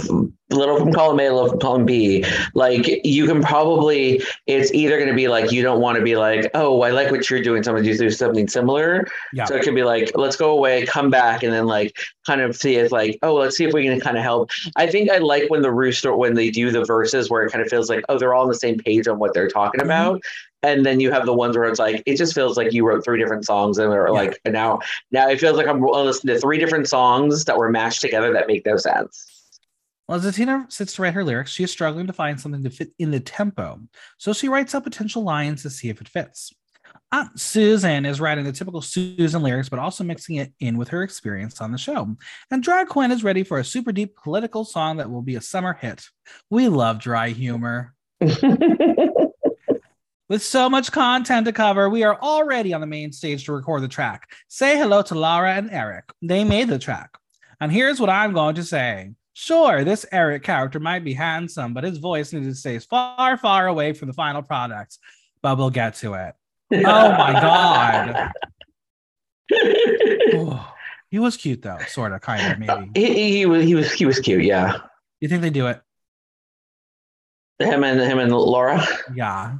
a 0.52 0.56
little 0.56 0.78
from 0.80 0.92
column 0.92 1.20
A, 1.20 1.28
a 1.28 1.34
little 1.34 1.50
from 1.50 1.60
column 1.60 1.86
B. 1.86 2.26
Like 2.56 3.06
you 3.06 3.28
can 3.28 3.44
probably, 3.44 4.24
it's 4.48 4.74
either 4.74 4.98
going 4.98 5.10
to 5.10 5.16
be 5.16 5.28
like 5.28 5.52
you 5.52 5.62
don't 5.62 5.80
want 5.82 5.98
to 6.00 6.04
be 6.04 6.16
like, 6.16 6.50
oh, 6.56 6.82
I 6.82 6.90
like 6.90 7.12
what 7.12 7.30
you're 7.30 7.42
doing, 7.42 7.62
so 7.62 7.72
I'm 7.72 7.78
going 7.78 7.86
to 7.86 7.98
do 7.98 8.10
something 8.10 8.48
similar. 8.48 9.08
Yeah. 9.32 9.46
So 9.46 9.56
it 9.56 9.64
could 9.64 9.76
be 9.76 9.84
like, 9.84 10.12
let's 10.16 10.36
go 10.36 10.52
away, 10.52 10.86
come 10.88 11.12
back, 11.12 11.44
and 11.44 11.54
then 11.54 11.68
like 11.68 11.96
kind 12.26 12.42
of 12.42 12.56
see 12.56 12.76
if 12.78 12.92
like, 12.92 13.20
oh, 13.22 13.36
let's 13.36 13.56
see 13.56 13.66
if 13.66 13.74
we 13.74 13.84
can 13.84 14.00
kind 14.00 14.18
of 14.18 14.24
help. 14.24 14.50
I 14.76 14.88
think 14.88 15.12
I 15.12 15.20
like 15.20 15.50
when 15.50 15.62
the 15.62 15.72
rooster 15.72 16.16
when 16.16 16.34
they 16.34 16.50
do 16.50 16.72
the 16.72 16.84
verses 16.84 17.30
where 17.30 17.44
it 17.46 17.52
kind 17.52 17.64
of 17.64 17.70
feels 17.70 17.90
like, 17.90 18.04
oh, 18.10 18.18
they're 18.18 18.34
all 18.34 18.44
on 18.44 18.50
the 18.50 18.56
same 18.56 18.78
page 18.80 19.08
on 19.08 19.20
what 19.20 19.34
they're 19.36 19.48
talking 19.48 19.82
Mhm. 19.82 19.86
about. 19.86 20.22
And 20.62 20.86
then 20.86 21.00
you 21.00 21.12
have 21.12 21.26
the 21.26 21.34
ones 21.34 21.56
where 21.56 21.66
it's 21.70 21.80
like 21.80 22.04
it 22.06 22.18
just 22.18 22.34
feels 22.36 22.58
like 22.58 22.74
you 22.74 22.86
wrote 22.86 23.04
three 23.06 23.18
different 23.18 23.46
songs 23.46 23.78
and 23.78 23.92
they're 23.92 24.08
Yeah. 24.08 24.12
like 24.14 24.40
and 24.44 24.54
now 24.54 24.80
now 25.12 25.30
it 25.30 25.40
feels 25.40 25.56
like 25.58 25.68
I'm 25.68 25.82
listening 25.82 26.36
to 26.36 26.42
three 26.42 26.58
different 26.60 26.90
songs 26.90 27.46
that 27.46 27.58
were 27.58 27.70
mashed 27.70 28.02
together 28.02 28.34
that 28.34 28.48
make 28.48 28.66
no 28.66 28.76
sense. 28.78 29.26
Well, 30.08 30.18
as 30.18 30.26
Athena 30.26 30.66
sits 30.70 30.96
to 30.96 31.04
write 31.04 31.14
her 31.14 31.24
lyrics, 31.24 31.52
she 31.52 31.64
is 31.64 31.72
struggling 31.72 32.08
to 32.08 32.14
find 32.14 32.42
something 32.42 32.64
to 32.64 32.70
fit 32.72 32.92
in 32.98 33.12
the 33.12 33.20
tempo. 33.20 33.80
So 34.18 34.34
she 34.34 34.50
writes 34.50 34.74
out 34.76 34.84
potential 34.84 35.24
lines 35.24 35.62
to 35.62 35.70
see 35.70 35.90
if 35.90 36.02
it 36.02 36.10
fits. 36.10 36.52
Aunt 37.12 37.40
Susan 37.40 38.06
is 38.06 38.20
writing 38.20 38.44
the 38.44 38.52
typical 38.52 38.82
Susan 38.82 39.44
lyrics, 39.44 39.70
but 39.70 39.78
also 39.80 40.04
mixing 40.04 40.38
it 40.38 40.52
in 40.60 40.78
with 40.78 40.88
her 40.90 41.04
experience 41.04 41.62
on 41.62 41.72
the 41.72 41.78
show. 41.78 42.16
And 42.50 42.64
Drag 42.64 42.88
Couenne 42.88 43.12
is 43.12 43.24
ready 43.24 43.44
for 43.44 43.60
a 43.60 43.64
super 43.64 43.92
deep 43.92 44.16
political 44.16 44.66
song 44.66 44.98
that 44.98 45.10
will 45.12 45.22
be 45.22 45.36
a 45.36 45.42
summer 45.42 45.74
hit. 45.74 46.04
We 46.50 46.68
love 46.68 47.00
dry 47.00 47.30
humor. 47.30 47.94
With 50.30 50.44
so 50.44 50.70
much 50.70 50.92
content 50.92 51.48
to 51.48 51.52
cover, 51.52 51.90
we 51.90 52.04
are 52.04 52.16
already 52.22 52.72
on 52.72 52.82
the 52.82 52.88
main 52.88 53.12
stage 53.12 53.46
to 53.46 53.52
record 53.52 53.82
the 53.82 53.88
track. 53.88 54.32
Say 54.48 54.78
hello 54.78 55.02
to 55.02 55.16
Laura 55.16 55.56
and 55.56 55.72
Eric. 55.72 56.06
They 56.22 56.44
made 56.44 56.70
the 56.70 56.78
track. 56.78 57.18
And 57.60 57.72
here's 57.72 58.00
what 58.00 58.12
I'm 58.12 58.34
going 58.34 58.54
to 58.56 58.64
say. 58.64 59.14
Sure, 59.34 59.84
this 59.84 60.06
Eric 60.12 60.44
character 60.44 60.80
might 60.80 61.04
be 61.04 61.14
handsome, 61.14 61.74
but 61.74 61.84
his 61.84 61.98
voice 61.98 62.32
needs 62.32 62.48
to 62.48 62.54
stay 62.54 62.78
far, 62.78 63.38
far 63.38 63.68
away 63.68 63.94
from 63.94 64.08
the 64.08 64.14
final 64.14 64.44
product. 64.44 65.00
But 65.42 65.58
we'll 65.58 65.72
get 65.72 65.96
to 65.96 66.14
it. 66.14 66.36
Oh 66.86 67.10
my 67.12 67.34
God. 67.34 68.32
He 71.10 71.18
was 71.18 71.38
cute 71.38 71.64
though, 71.64 71.80
sort 71.88 72.12
of, 72.12 72.22
kind 72.22 72.54
of, 72.54 72.60
maybe. 72.60 72.92
he, 72.94 73.38
he 73.40 73.46
was 73.48 73.64
he 73.64 73.74
was 73.74 73.92
he 73.92 74.06
was 74.06 74.20
cute, 74.20 74.44
yeah. 74.44 74.78
You 75.20 75.28
think 75.28 75.42
they 75.42 75.50
do 75.50 75.66
it? 75.66 75.82
Him 77.58 77.84
and 77.84 78.00
him 78.00 78.20
and 78.20 78.32
Laura, 78.32 78.86
Yeah. 79.16 79.58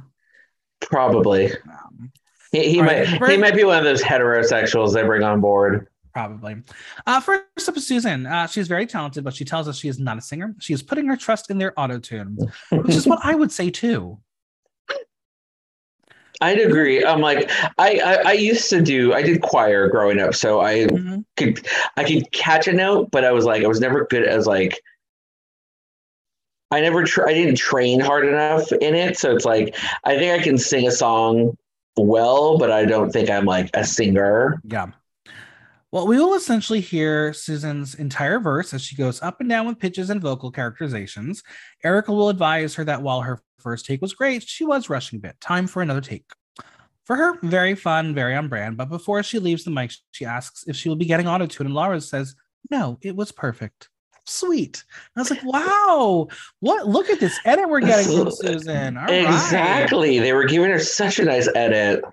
Probably. 0.80 1.52
Um, 1.52 2.12
He, 2.52 2.70
he 2.72 2.82
might 2.82 3.20
right, 3.20 3.30
he 3.32 3.36
might 3.36 3.54
be 3.54 3.64
one 3.64 3.78
of 3.78 3.84
those 3.84 4.02
heterosexuals 4.02 4.92
they 4.94 5.02
bring 5.02 5.22
on 5.22 5.40
board. 5.40 5.86
Probably. 6.12 6.56
Uh, 7.06 7.20
first 7.20 7.68
up 7.68 7.76
is 7.76 7.86
Susan. 7.86 8.26
Uh, 8.26 8.46
she's 8.48 8.66
very 8.66 8.84
talented, 8.86 9.22
but 9.22 9.32
she 9.34 9.44
tells 9.44 9.68
us 9.68 9.78
she 9.78 9.86
is 9.88 10.00
not 10.00 10.18
a 10.18 10.20
singer. 10.20 10.54
She 10.58 10.72
is 10.72 10.82
putting 10.82 11.06
her 11.06 11.16
trust 11.16 11.50
in 11.50 11.58
their 11.58 11.78
auto 11.78 12.00
tune, 12.00 12.36
which 12.70 12.96
is 12.96 13.06
what 13.06 13.20
I 13.22 13.36
would 13.36 13.52
say 13.52 13.70
too. 13.70 14.18
I'd 16.42 16.58
agree. 16.58 17.04
I'm 17.04 17.20
like 17.20 17.50
I, 17.78 18.00
I 18.04 18.22
I 18.30 18.32
used 18.32 18.70
to 18.70 18.80
do 18.80 19.12
I 19.12 19.22
did 19.22 19.42
choir 19.42 19.88
growing 19.88 20.18
up, 20.18 20.34
so 20.34 20.60
I 20.60 20.86
Mhm. 20.86 21.24
could 21.36 21.66
I 21.98 22.04
could 22.04 22.32
catch 22.32 22.66
a 22.66 22.72
note, 22.72 23.10
but 23.10 23.24
I 23.24 23.32
was 23.32 23.44
like 23.44 23.62
I 23.62 23.66
was 23.68 23.78
never 23.80 24.06
good 24.06 24.24
as 24.24 24.46
like 24.46 24.80
I 26.70 26.80
never 26.80 27.04
tr- 27.04 27.28
I 27.28 27.34
didn't 27.34 27.56
train 27.56 28.00
hard 28.00 28.26
enough 28.26 28.70
in 28.72 28.94
it, 28.94 29.18
so 29.18 29.34
it's 29.34 29.44
like 29.44 29.76
I 30.04 30.16
think 30.16 30.40
I 30.40 30.42
can 30.42 30.58
sing 30.58 30.86
a 30.86 30.92
song 30.92 31.56
well, 31.96 32.58
but 32.58 32.70
I 32.70 32.84
don't 32.84 33.10
think 33.10 33.28
I'm 33.28 33.44
like 33.44 33.70
a 33.74 33.84
singer. 33.84 34.60
Yeah. 34.64 34.86
Well, 35.92 36.06
we 36.06 36.18
will 36.18 36.34
essentially 36.34 36.80
hear 36.80 37.32
Susan's 37.32 37.96
entire 37.96 38.38
verse 38.38 38.72
as 38.72 38.80
she 38.80 38.94
goes 38.94 39.20
up 39.22 39.40
and 39.40 39.48
down 39.48 39.66
with 39.66 39.80
pitches 39.80 40.08
and 40.08 40.20
vocal 40.20 40.52
characterizations. 40.52 41.42
Erica 41.82 42.12
will 42.12 42.28
advise 42.28 42.76
her 42.76 42.84
that 42.84 43.02
while 43.02 43.22
her 43.22 43.42
first 43.58 43.86
take 43.86 44.00
was 44.00 44.14
great, 44.14 44.44
she 44.44 44.64
was 44.64 44.88
rushing 44.88 45.16
a 45.18 45.20
bit. 45.20 45.40
Time 45.40 45.66
for 45.66 45.82
another 45.82 46.00
take. 46.00 46.30
For 47.06 47.16
her, 47.16 47.38
very 47.42 47.74
fun, 47.74 48.14
very 48.14 48.36
on 48.36 48.46
brand. 48.46 48.76
But 48.76 48.88
before 48.88 49.24
she 49.24 49.40
leaves 49.40 49.64
the 49.64 49.72
mic, 49.72 49.90
she 50.12 50.24
asks 50.24 50.64
if 50.68 50.76
she 50.76 50.88
will 50.88 50.94
be 50.94 51.06
getting 51.06 51.26
auto 51.26 51.46
tune, 51.46 51.66
and 51.66 51.74
Laura 51.74 52.00
says, 52.00 52.36
"No, 52.70 52.98
it 53.02 53.16
was 53.16 53.32
perfect." 53.32 53.88
Sweet. 54.26 54.84
I 55.16 55.20
was 55.20 55.30
like, 55.30 55.42
"Wow, 55.44 56.28
what? 56.60 56.86
Look 56.86 57.10
at 57.10 57.20
this 57.20 57.38
edit 57.44 57.68
we're 57.68 57.80
getting 57.80 58.16
from 58.16 58.30
Susan." 58.30 58.96
All 58.96 59.04
right. 59.06 59.24
exactly. 59.24 60.18
They 60.18 60.32
were 60.32 60.44
giving 60.44 60.70
her 60.70 60.78
such 60.78 61.18
a 61.18 61.24
nice 61.24 61.48
edit. 61.54 62.04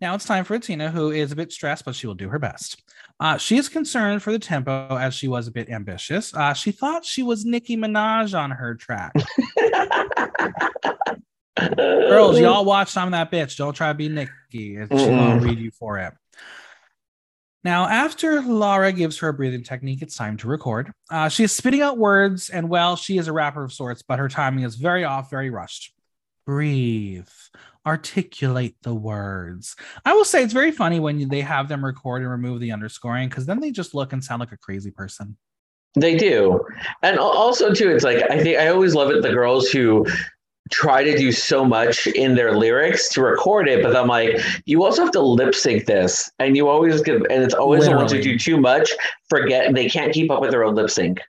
Now 0.00 0.16
it's 0.16 0.24
time 0.24 0.44
for 0.44 0.58
Tina, 0.58 0.90
who 0.90 1.12
is 1.12 1.30
a 1.30 1.36
bit 1.36 1.52
stressed, 1.52 1.84
but 1.84 1.94
she 1.94 2.08
will 2.08 2.14
do 2.14 2.28
her 2.28 2.40
best. 2.40 2.82
Uh, 3.20 3.36
she 3.36 3.56
is 3.56 3.68
concerned 3.68 4.20
for 4.20 4.32
the 4.32 4.38
tempo 4.38 4.96
as 4.96 5.14
she 5.14 5.28
was 5.28 5.46
a 5.46 5.52
bit 5.52 5.70
ambitious. 5.70 6.34
Uh, 6.34 6.52
she 6.52 6.72
thought 6.72 7.04
she 7.04 7.22
was 7.22 7.44
Nicki 7.44 7.76
Minaj 7.76 8.36
on 8.36 8.50
her 8.50 8.74
track. 8.74 9.12
Girls, 11.78 12.40
y'all 12.40 12.64
watch 12.64 12.96
I'm 12.96 13.12
that 13.12 13.30
bitch. 13.30 13.56
Don't 13.56 13.74
try 13.74 13.88
to 13.88 13.94
be 13.94 14.08
Nicki. 14.08 14.30
She 14.50 14.86
won't 14.90 15.40
read 15.42 15.60
you 15.60 15.70
for 15.70 15.98
it. 15.98 16.12
Now, 17.64 17.86
after 17.86 18.40
Laura 18.42 18.90
gives 18.92 19.18
her 19.18 19.28
a 19.28 19.34
breathing 19.34 19.62
technique, 19.62 20.02
it's 20.02 20.16
time 20.16 20.36
to 20.38 20.48
record. 20.48 20.90
Uh, 21.10 21.28
she 21.28 21.44
is 21.44 21.52
spitting 21.52 21.80
out 21.80 21.96
words, 21.96 22.50
and 22.50 22.68
well, 22.68 22.96
she 22.96 23.18
is 23.18 23.28
a 23.28 23.32
rapper 23.32 23.62
of 23.62 23.72
sorts, 23.72 24.02
but 24.02 24.18
her 24.18 24.28
timing 24.28 24.64
is 24.64 24.74
very 24.74 25.04
off, 25.04 25.30
very 25.30 25.48
rushed. 25.48 25.92
Breathe, 26.44 27.28
articulate 27.86 28.74
the 28.82 28.94
words. 28.94 29.76
I 30.04 30.14
will 30.14 30.24
say 30.24 30.42
it's 30.42 30.52
very 30.52 30.72
funny 30.72 30.98
when 30.98 31.28
they 31.28 31.40
have 31.40 31.68
them 31.68 31.84
record 31.84 32.22
and 32.22 32.30
remove 32.30 32.60
the 32.60 32.72
underscoring 32.72 33.28
because 33.28 33.46
then 33.46 33.60
they 33.60 33.70
just 33.70 33.94
look 33.94 34.12
and 34.12 34.24
sound 34.24 34.40
like 34.40 34.52
a 34.52 34.56
crazy 34.56 34.90
person. 34.90 35.36
They 35.94 36.16
do. 36.16 36.64
And 37.02 37.18
also 37.18 37.72
too, 37.74 37.90
it's 37.90 38.04
like 38.04 38.28
I 38.30 38.42
think 38.42 38.58
I 38.58 38.68
always 38.68 38.94
love 38.94 39.10
it 39.10 39.22
the 39.22 39.32
girls 39.32 39.68
who 39.68 40.06
try 40.70 41.02
to 41.02 41.16
do 41.16 41.32
so 41.32 41.64
much 41.64 42.06
in 42.06 42.34
their 42.34 42.56
lyrics 42.56 43.08
to 43.10 43.22
record 43.22 43.68
it, 43.68 43.82
but 43.82 43.96
I'm 43.96 44.08
like, 44.08 44.38
you 44.64 44.84
also 44.84 45.02
have 45.02 45.12
to 45.12 45.20
lip 45.20 45.54
sync 45.54 45.86
this. 45.86 46.30
And 46.38 46.56
you 46.56 46.68
always 46.68 47.02
get, 47.02 47.16
and 47.16 47.42
it's 47.42 47.54
always 47.54 47.84
the 47.86 47.96
ones 47.96 48.12
who 48.12 48.22
do 48.22 48.38
too 48.38 48.58
much, 48.58 48.90
forget 49.28 49.74
they 49.74 49.88
can't 49.88 50.12
keep 50.12 50.30
up 50.30 50.40
with 50.40 50.50
their 50.50 50.64
own 50.64 50.74
lip 50.74 50.90
sync. 50.90 51.20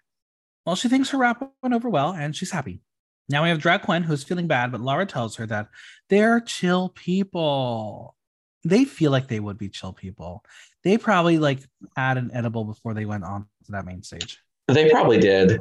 Well, 0.65 0.75
she 0.75 0.87
thinks 0.87 1.09
her 1.09 1.17
rap 1.17 1.43
went 1.61 1.75
over 1.75 1.89
well 1.89 2.13
and 2.13 2.35
she's 2.35 2.51
happy. 2.51 2.81
Now 3.29 3.43
we 3.43 3.49
have 3.49 3.59
Drag 3.59 3.81
Couenne 3.81 4.03
who's 4.03 4.23
feeling 4.23 4.47
bad, 4.47 4.71
but 4.71 4.81
Laura 4.81 5.05
tells 5.05 5.35
her 5.37 5.45
that 5.47 5.69
they're 6.09 6.39
chill 6.39 6.89
people. 6.89 8.15
They 8.63 8.85
feel 8.85 9.11
like 9.11 9.27
they 9.27 9.39
would 9.39 9.57
be 9.57 9.69
chill 9.69 9.93
people. 9.93 10.43
They 10.83 10.97
probably 10.97 11.37
like 11.37 11.59
had 11.95 12.17
an 12.17 12.31
edible 12.33 12.65
before 12.65 12.93
they 12.93 13.05
went 13.05 13.23
on 13.23 13.45
to 13.65 13.71
that 13.71 13.85
main 13.85 14.03
stage. 14.03 14.39
They 14.67 14.89
probably 14.89 15.19
did. 15.19 15.59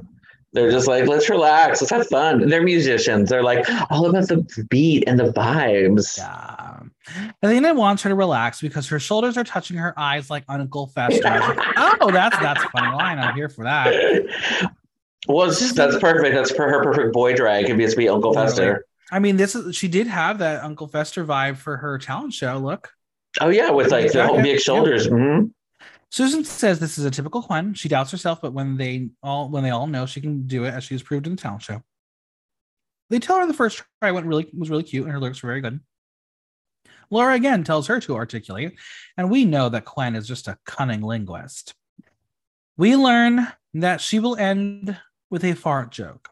They're 0.52 0.70
just 0.70 0.86
like, 0.86 1.06
let's 1.06 1.30
relax, 1.30 1.80
let's 1.80 1.90
have 1.90 2.06
fun. 2.08 2.48
They're 2.48 2.62
musicians. 2.62 3.30
They're 3.30 3.42
like 3.42 3.64
all 3.90 4.06
about 4.06 4.28
the 4.28 4.66
beat 4.68 5.04
and 5.06 5.18
the 5.18 5.32
vibes. 5.32 6.18
Yeah. 6.18 6.80
Athena 7.42 7.72
wants 7.74 8.02
her 8.02 8.10
to 8.10 8.14
relax 8.14 8.60
because 8.60 8.86
her 8.88 8.98
shoulders 9.00 9.38
are 9.38 9.44
touching 9.44 9.78
her 9.78 9.98
eyes 9.98 10.28
like 10.28 10.44
Uncle 10.48 10.88
Fester. 10.88 11.26
I 11.26 11.38
was 11.48 11.56
like, 11.56 11.66
oh, 12.00 12.10
that's 12.10 12.38
that's 12.38 12.62
a 12.62 12.68
funny 12.68 12.94
line. 12.94 13.18
I'm 13.18 13.34
here 13.34 13.48
for 13.48 13.64
that. 13.64 13.94
Well, 15.26 15.46
that's 15.48 15.98
perfect. 15.98 16.34
That's 16.34 16.52
per 16.52 16.68
her 16.68 16.82
perfect 16.82 17.12
boy 17.12 17.34
drag. 17.34 17.70
It 17.70 17.96
be 17.96 18.08
Uncle. 18.08 18.34
Fester. 18.34 18.84
I 19.10 19.18
mean, 19.18 19.36
this 19.36 19.54
is 19.54 19.74
she 19.76 19.88
did 19.88 20.06
have 20.06 20.38
that 20.38 20.64
Uncle 20.64 20.86
Fester 20.86 21.24
vibe 21.24 21.56
for 21.56 21.76
her 21.78 21.98
talent 21.98 22.34
show. 22.34 22.58
Look. 22.58 22.90
Oh 23.40 23.48
yeah, 23.48 23.70
with 23.70 23.90
like 23.90 24.12
the 24.12 24.26
whole 24.26 24.42
big 24.42 24.60
shoulders. 24.60 25.08
Mhm. 25.08 25.52
Susan 26.12 26.44
says 26.44 26.78
this 26.78 26.98
is 26.98 27.06
a 27.06 27.10
typical 27.10 27.42
Couenne. 27.42 27.74
She 27.74 27.88
doubts 27.88 28.10
herself, 28.10 28.42
but 28.42 28.52
when 28.52 28.76
they 28.76 29.08
all 29.22 29.48
when 29.48 29.64
they 29.64 29.70
all 29.70 29.86
know 29.86 30.04
she 30.04 30.20
can 30.20 30.46
do 30.46 30.64
it, 30.64 30.74
as 30.74 30.84
she 30.84 30.92
has 30.92 31.02
proved 31.02 31.26
in 31.26 31.34
the 31.34 31.40
talent 31.40 31.62
show. 31.62 31.82
They 33.08 33.18
tell 33.18 33.38
her 33.38 33.46
the 33.46 33.54
first 33.54 33.82
try 34.00 34.12
went 34.12 34.26
really 34.26 34.46
was 34.56 34.68
really 34.68 34.82
cute 34.82 35.04
and 35.04 35.12
her 35.12 35.18
lyrics 35.18 35.42
were 35.42 35.48
very 35.48 35.62
good. 35.62 35.80
Laura 37.10 37.34
again 37.34 37.64
tells 37.64 37.86
her 37.86 37.98
to 38.00 38.14
articulate, 38.14 38.78
and 39.16 39.30
we 39.30 39.46
know 39.46 39.70
that 39.70 39.86
Couenne 39.86 40.14
is 40.14 40.28
just 40.28 40.48
a 40.48 40.58
cunning 40.66 41.00
linguist. 41.00 41.74
We 42.76 42.94
learn 42.94 43.48
that 43.74 44.02
she 44.02 44.18
will 44.18 44.36
end 44.36 44.98
with 45.30 45.44
a 45.44 45.54
fart 45.54 45.92
joke. 45.92 46.28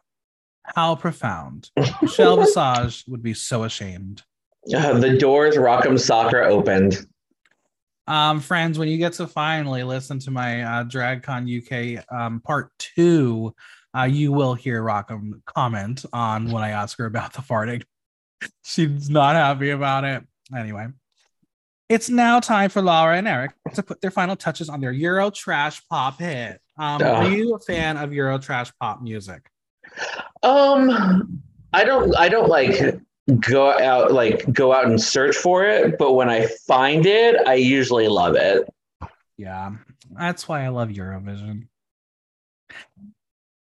How 0.63 0.95
profound. 0.95 1.71
Michelle 2.03 2.37
Visage 2.41 3.03
would 3.07 3.23
be 3.23 3.33
so 3.33 3.63
ashamed. 3.63 4.21
Uh, 4.75 4.99
the 4.99 5.17
doors 5.17 5.55
Rock'em 5.55 5.99
Soccer 5.99 6.43
opened. 6.43 7.07
Um, 8.07 8.39
friends, 8.39 8.79
when 8.79 8.87
you 8.87 8.97
get 8.97 9.13
to 9.13 9.27
finally 9.27 9.83
listen 9.83 10.19
to 10.19 10.31
my 10.31 10.63
uh, 10.63 10.83
DragCon 10.83 11.99
UK 11.99 12.05
um, 12.13 12.39
part 12.41 12.71
two, 12.79 13.53
uh, 13.97 14.03
you 14.03 14.31
will 14.31 14.53
hear 14.53 14.81
Rock'em 14.81 15.43
comment 15.45 16.05
on 16.13 16.49
when 16.49 16.63
I 16.63 16.69
ask 16.69 16.97
her 16.97 17.05
about 17.05 17.33
the 17.33 17.41
farting. 17.41 17.83
She's 18.63 19.09
not 19.09 19.35
happy 19.35 19.69
about 19.69 20.03
it. 20.03 20.23
Anyway, 20.55 20.87
it's 21.89 22.09
now 22.09 22.39
time 22.39 22.69
for 22.69 22.81
Laura 22.81 23.17
and 23.17 23.27
Eric 23.27 23.51
to 23.75 23.83
put 23.83 24.01
their 24.01 24.11
final 24.11 24.35
touches 24.35 24.69
on 24.69 24.81
their 24.81 24.91
Euro 24.91 25.29
trash 25.29 25.81
pop 25.89 26.19
hit. 26.19 26.59
Um, 26.77 27.01
Are 27.01 27.29
you 27.29 27.53
a 27.55 27.59
fan 27.59 27.97
of 27.97 28.13
Euro 28.13 28.39
trash 28.39 28.71
pop 28.79 29.01
music? 29.01 29.49
Um, 30.41 31.41
I 31.73 31.83
don't. 31.83 32.15
I 32.15 32.29
don't 32.29 32.49
like 32.49 32.99
go 33.39 33.71
out 33.79 34.11
like 34.11 34.51
go 34.51 34.73
out 34.73 34.85
and 34.85 35.01
search 35.01 35.35
for 35.35 35.65
it, 35.65 35.97
but 35.97 36.13
when 36.13 36.29
I 36.29 36.47
find 36.67 37.05
it, 37.05 37.35
I 37.47 37.55
usually 37.55 38.07
love 38.07 38.35
it. 38.35 38.67
Yeah, 39.37 39.71
that's 40.11 40.47
why 40.47 40.65
I 40.65 40.69
love 40.69 40.89
Eurovision. 40.89 41.67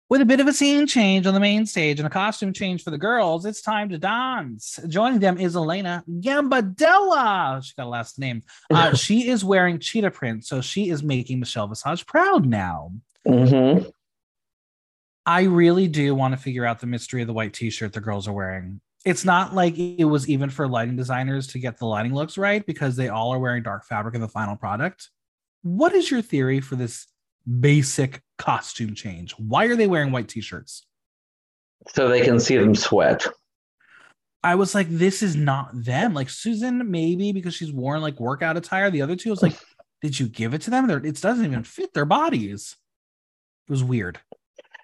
With 0.09 0.21
a 0.21 0.25
bit 0.25 0.39
of 0.39 0.47
a 0.47 0.53
scene 0.53 0.88
change 0.88 1.27
on 1.27 1.35
the 1.35 1.39
main 1.39 1.67
stage 1.67 1.99
and 1.99 2.07
a 2.07 2.09
costume 2.09 2.51
change 2.51 2.83
for 2.83 2.89
the 2.89 2.97
girls, 2.97 3.45
it's 3.45 3.61
time 3.61 3.89
to 3.89 3.99
dance. 3.99 4.79
Joining 4.88 5.19
them 5.19 5.38
is 5.38 5.55
Elena 5.55 6.03
Gambadella. 6.09 7.63
She 7.63 7.73
got 7.77 7.85
a 7.85 7.89
last 7.89 8.17
name. 8.17 8.43
Uh, 8.71 8.95
she 8.95 9.27
is 9.27 9.43
wearing 9.43 9.79
cheetah 9.79 10.11
print, 10.11 10.45
so 10.45 10.61
she 10.61 10.89
is 10.89 11.03
making 11.03 11.39
Michelle 11.39 11.67
Visage 11.67 12.05
proud 12.05 12.45
now. 12.45 12.91
Mm-hmm. 13.27 13.88
I 15.25 15.43
really 15.43 15.88
do 15.88 16.15
want 16.15 16.33
to 16.33 16.39
figure 16.39 16.65
out 16.65 16.79
the 16.79 16.88
mystery 16.88 17.21
of 17.21 17.27
the 17.27 17.33
white 17.33 17.53
t-shirt 17.53 17.93
the 17.93 17.99
girls 17.99 18.27
are 18.27 18.33
wearing. 18.33 18.81
It's 19.05 19.23
not 19.23 19.55
like 19.55 19.77
it 19.77 20.05
was 20.05 20.27
even 20.29 20.49
for 20.49 20.67
lighting 20.67 20.95
designers 20.95 21.47
to 21.47 21.59
get 21.59 21.77
the 21.77 21.85
lighting 21.85 22.13
looks 22.13 22.37
right 22.37 22.65
because 22.65 22.95
they 22.95 23.07
all 23.07 23.31
are 23.33 23.39
wearing 23.39 23.63
dark 23.63 23.85
fabric 23.85 24.15
in 24.15 24.21
the 24.21 24.27
final 24.27 24.55
product. 24.55 25.09
What 25.61 25.93
is 25.93 26.11
your 26.11 26.21
theory 26.21 26.59
for 26.59 26.75
this 26.75 27.07
basic 27.59 28.21
costume 28.37 28.95
change? 28.95 29.33
Why 29.33 29.65
are 29.65 29.75
they 29.75 29.87
wearing 29.87 30.11
white 30.11 30.27
t-shirts? 30.27 30.85
So 31.93 32.09
they 32.09 32.21
can 32.21 32.39
see 32.39 32.57
them 32.57 32.75
sweat. 32.75 33.25
I 34.43 34.55
was 34.55 34.75
like, 34.75 34.87
this 34.89 35.21
is 35.21 35.35
not 35.35 35.69
them. 35.73 36.13
Like 36.13 36.29
Susan, 36.29 36.91
maybe 36.91 37.31
because 37.31 37.55
she's 37.55 37.71
worn 37.71 38.01
like 38.01 38.19
workout 38.19 38.57
attire. 38.57 38.89
The 38.89 39.01
other 39.01 39.15
two 39.15 39.29
was 39.29 39.41
like, 39.41 39.57
did 40.01 40.19
you 40.19 40.27
give 40.27 40.53
it 40.53 40.61
to 40.63 40.71
them? 40.71 40.87
They're, 40.87 41.05
it 41.05 41.21
doesn't 41.21 41.45
even 41.45 41.63
fit 41.63 41.93
their 41.93 42.05
bodies. 42.05 42.75
It 43.67 43.71
was 43.71 43.83
weird. 43.83 44.19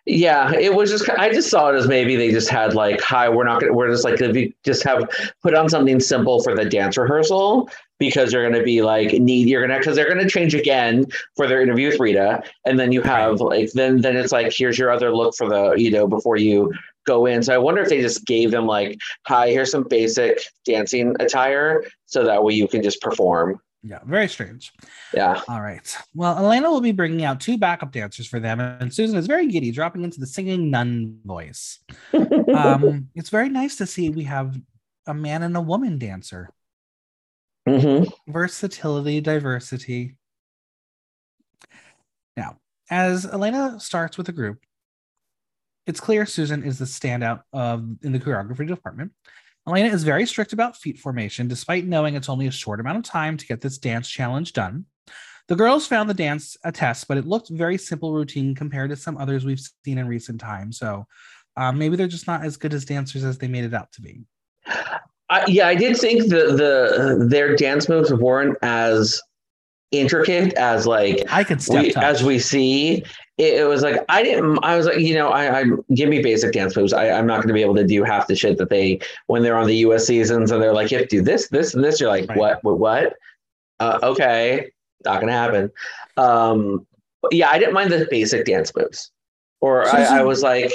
Yeah, 0.07 0.53
it 0.53 0.75
was 0.75 0.91
just. 0.91 1.09
I 1.09 1.33
just 1.33 1.49
saw 1.49 1.69
it 1.71 1.75
as 1.75 1.87
maybe 1.87 2.15
they 2.15 2.31
just 2.31 2.47
had 2.47 2.75
like, 2.75 3.01
"Hi, 3.01 3.27
we're 3.27 3.43
not 3.43 3.59
gonna. 3.61 3.73
We're 3.73 3.89
just 3.89 4.03
like, 4.03 4.21
if 4.21 4.35
you 4.35 4.53
just 4.63 4.83
have 4.83 5.09
put 5.41 5.55
on 5.55 5.67
something 5.67 5.99
simple 5.99 6.43
for 6.43 6.55
the 6.55 6.63
dance 6.63 6.95
rehearsal 6.95 7.69
because 7.97 8.31
you're 8.31 8.47
gonna 8.47 8.63
be 8.63 8.83
like 8.83 9.13
need. 9.13 9.47
You're 9.49 9.65
gonna 9.65 9.79
because 9.79 9.95
they're 9.95 10.07
gonna 10.07 10.29
change 10.29 10.53
again 10.53 11.07
for 11.35 11.47
their 11.47 11.59
interview 11.59 11.89
with 11.89 11.99
Rita, 11.99 12.43
and 12.65 12.77
then 12.79 12.91
you 12.91 13.01
have 13.01 13.41
like 13.41 13.71
then 13.71 14.01
then 14.01 14.15
it's 14.15 14.31
like 14.31 14.53
here's 14.55 14.77
your 14.77 14.91
other 14.91 15.15
look 15.15 15.33
for 15.35 15.49
the 15.49 15.73
you 15.73 15.89
know 15.89 16.05
before 16.05 16.37
you 16.37 16.71
go 17.07 17.25
in. 17.25 17.41
So 17.41 17.55
I 17.55 17.57
wonder 17.57 17.81
if 17.81 17.89
they 17.89 18.01
just 18.01 18.25
gave 18.27 18.51
them 18.51 18.67
like, 18.67 18.99
"Hi, 19.25 19.49
here's 19.49 19.71
some 19.71 19.87
basic 19.89 20.39
dancing 20.65 21.15
attire," 21.19 21.83
so 22.05 22.23
that 22.23 22.43
way 22.43 22.53
you 22.53 22.67
can 22.67 22.83
just 22.83 23.01
perform. 23.01 23.59
Yeah, 23.87 23.99
very 24.03 24.27
strange. 24.27 24.73
Yeah. 25.13 25.39
All 25.47 25.61
right. 25.61 25.95
Well, 26.15 26.39
Elena 26.39 26.71
will 26.71 26.81
be 26.81 26.91
bringing 26.91 27.23
out 27.23 27.39
two 27.39 27.55
backup 27.55 27.91
dancers 27.91 28.25
for 28.27 28.39
them, 28.39 28.59
and 28.59 28.91
Susan 28.91 29.15
is 29.15 29.27
very 29.27 29.47
giddy, 29.47 29.69
dropping 29.71 30.03
into 30.03 30.19
the 30.19 30.25
singing 30.25 30.71
nun 30.71 31.19
voice. 31.23 31.79
um, 32.55 33.09
it's 33.13 33.29
very 33.29 33.47
nice 33.47 33.75
to 33.75 33.85
see 33.85 34.09
we 34.09 34.23
have 34.23 34.59
a 35.05 35.13
man 35.13 35.43
and 35.43 35.55
a 35.55 35.61
woman 35.61 35.99
dancer. 35.99 36.49
Mm-hmm. 37.69 38.31
Versatility, 38.31 39.21
diversity. 39.21 40.15
Now, 42.35 42.57
as 42.89 43.27
Elena 43.27 43.79
starts 43.79 44.17
with 44.17 44.25
the 44.25 44.33
group, 44.33 44.63
it's 45.85 45.99
clear 45.99 46.25
Susan 46.25 46.63
is 46.63 46.79
the 46.79 46.85
standout 46.85 47.41
of 47.53 47.85
in 48.01 48.13
the 48.13 48.19
choreography 48.19 48.67
department. 48.67 49.11
Elena 49.67 49.89
is 49.89 50.03
very 50.03 50.25
strict 50.25 50.53
about 50.53 50.77
feet 50.77 50.99
formation, 50.99 51.47
despite 51.47 51.85
knowing 51.85 52.15
it's 52.15 52.29
only 52.29 52.47
a 52.47 52.51
short 52.51 52.79
amount 52.79 52.97
of 52.97 53.03
time 53.03 53.35
to 53.35 53.47
get 53.47 53.61
this 53.61 53.77
dance 53.77 54.07
challenge 54.07 54.53
done. 54.53 54.85
The 55.47 55.55
girls 55.55 55.87
found 55.87 56.09
the 56.09 56.13
dance 56.13 56.57
a 56.63 56.71
test, 56.71 57.07
but 57.07 57.17
it 57.17 57.25
looked 57.25 57.49
very 57.49 57.77
simple 57.77 58.13
routine 58.13 58.55
compared 58.55 58.89
to 58.91 58.95
some 58.95 59.17
others 59.17 59.45
we've 59.45 59.61
seen 59.83 59.97
in 59.97 60.07
recent 60.07 60.39
times. 60.39 60.77
So 60.77 61.05
um, 61.57 61.77
maybe 61.77 61.95
they're 61.95 62.07
just 62.07 62.27
not 62.27 62.43
as 62.43 62.57
good 62.57 62.73
as 62.73 62.85
dancers 62.85 63.23
as 63.23 63.37
they 63.37 63.47
made 63.47 63.63
it 63.63 63.73
out 63.73 63.91
to 63.93 64.01
be. 64.01 64.21
Yeah, 65.47 65.67
I 65.67 65.75
did 65.75 65.97
think 65.97 66.29
the 66.29 66.53
the 66.55 67.25
their 67.27 67.55
dance 67.55 67.89
moves 67.89 68.13
weren't 68.13 68.57
as 68.61 69.21
intricate 69.91 70.53
as 70.53 70.87
like 70.87 71.23
I 71.31 71.43
could 71.43 71.61
step 71.61 71.83
we, 71.83 71.95
as 71.95 72.23
we 72.23 72.39
see. 72.39 73.03
It, 73.37 73.61
it 73.61 73.67
was 73.67 73.81
like 73.81 74.03
I 74.09 74.23
didn't. 74.23 74.59
I 74.63 74.77
was 74.77 74.85
like, 74.85 74.99
you 74.99 75.13
know, 75.13 75.29
I, 75.29 75.59
I 75.59 75.63
give 75.93 76.09
me 76.09 76.21
basic 76.21 76.53
dance 76.53 76.75
moves. 76.75 76.93
I, 76.93 77.09
I'm 77.11 77.27
not 77.27 77.37
going 77.37 77.49
to 77.49 77.53
be 77.53 77.61
able 77.61 77.75
to 77.75 77.85
do 77.85 78.03
half 78.03 78.27
the 78.27 78.35
shit 78.35 78.57
that 78.57 78.69
they 78.69 78.99
when 79.27 79.43
they're 79.43 79.57
on 79.57 79.67
the 79.67 79.75
U.S. 79.77 80.07
seasons 80.07 80.51
and 80.51 80.61
they're 80.61 80.73
like, 80.73 80.91
you 80.91 80.97
have 80.97 81.07
to 81.07 81.17
do 81.17 81.21
this, 81.21 81.49
this, 81.49 81.73
and 81.73 81.83
this. 81.83 81.99
You're 81.99 82.09
like, 82.09 82.29
Right. 82.29 82.37
what, 82.37 82.63
what, 82.63 82.79
what? 82.79 83.13
Uh, 83.79 83.99
okay, 84.03 84.71
not 85.03 85.15
going 85.15 85.27
to 85.27 85.33
happen. 85.33 85.71
Um, 86.15 86.87
yeah, 87.31 87.49
I 87.49 87.59
didn't 87.59 87.73
mind 87.73 87.91
the 87.91 88.07
basic 88.09 88.45
dance 88.45 88.71
moves, 88.75 89.11
or 89.61 89.85
So 89.85 89.97
I, 89.97 90.19
I 90.19 90.23
was 90.23 90.43
like. 90.43 90.71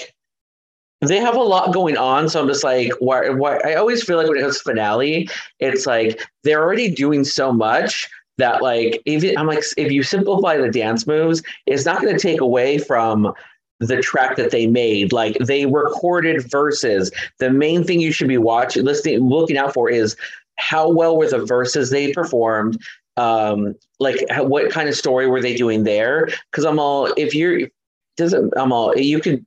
They 1.03 1.17
have 1.17 1.35
a 1.35 1.41
lot 1.41 1.73
going 1.73 1.97
on, 1.97 2.29
so 2.29 2.43
I'm 2.43 2.47
just 2.47 2.63
like, 2.63 2.93
why? 2.99 3.31
Why? 3.31 3.57
I 3.65 3.77
always 3.77 4.05
feel 4.05 4.19
like 4.19 4.29
when 4.29 4.37
it 4.37 4.43
comes 4.43 4.61
finale, 4.61 5.31
it's 5.59 5.87
like 5.87 6.21
they're 6.45 6.61
already 6.63 6.91
doing 6.91 7.25
so 7.25 7.55
much 7.55 8.07
that 8.41 8.63
like 8.63 9.01
even 9.07 9.37
I'm 9.39 9.47
like 9.47 9.63
if 9.77 9.91
you 9.93 10.03
simplify 10.03 10.57
the 10.57 10.71
dance 10.71 11.07
moves, 11.07 11.43
it's 11.67 11.85
not 11.85 12.03
going 12.03 12.15
to 12.15 12.21
take 12.21 12.41
away 12.41 12.79
from 12.79 13.33
the 13.81 14.01
track 14.03 14.37
that 14.37 14.51
they 14.51 14.67
made. 14.67 15.13
Like 15.13 15.39
they 15.39 15.67
recorded 15.67 16.49
verses. 16.51 17.11
The 17.39 17.51
main 17.51 17.83
thing 17.83 18.01
you 18.01 18.13
should 18.13 18.29
be 18.29 18.39
watching, 18.39 18.85
listening, 18.85 19.21
looking 19.21 19.57
out 19.57 19.73
for 19.73 19.91
is 19.91 20.17
how 20.57 20.91
well 20.91 21.17
were 21.17 21.29
the 21.29 21.45
verses 21.45 21.91
they 21.91 22.13
performed. 22.13 22.79
Um, 23.17 23.75
like 23.99 24.25
how, 24.31 24.45
what 24.45 24.71
kind 24.71 24.89
of 24.89 24.95
story 24.95 25.27
were 25.27 25.41
they 25.41 25.55
doing 25.55 25.85
there? 25.85 26.29
Because 26.51 26.65
I'm 26.65 26.79
all 26.79 27.13
if 27.17 27.35
you're 27.35 27.69
doesn't 28.17 28.53
I'm 28.57 28.73
all 28.73 28.97
you 28.97 29.21
can 29.21 29.47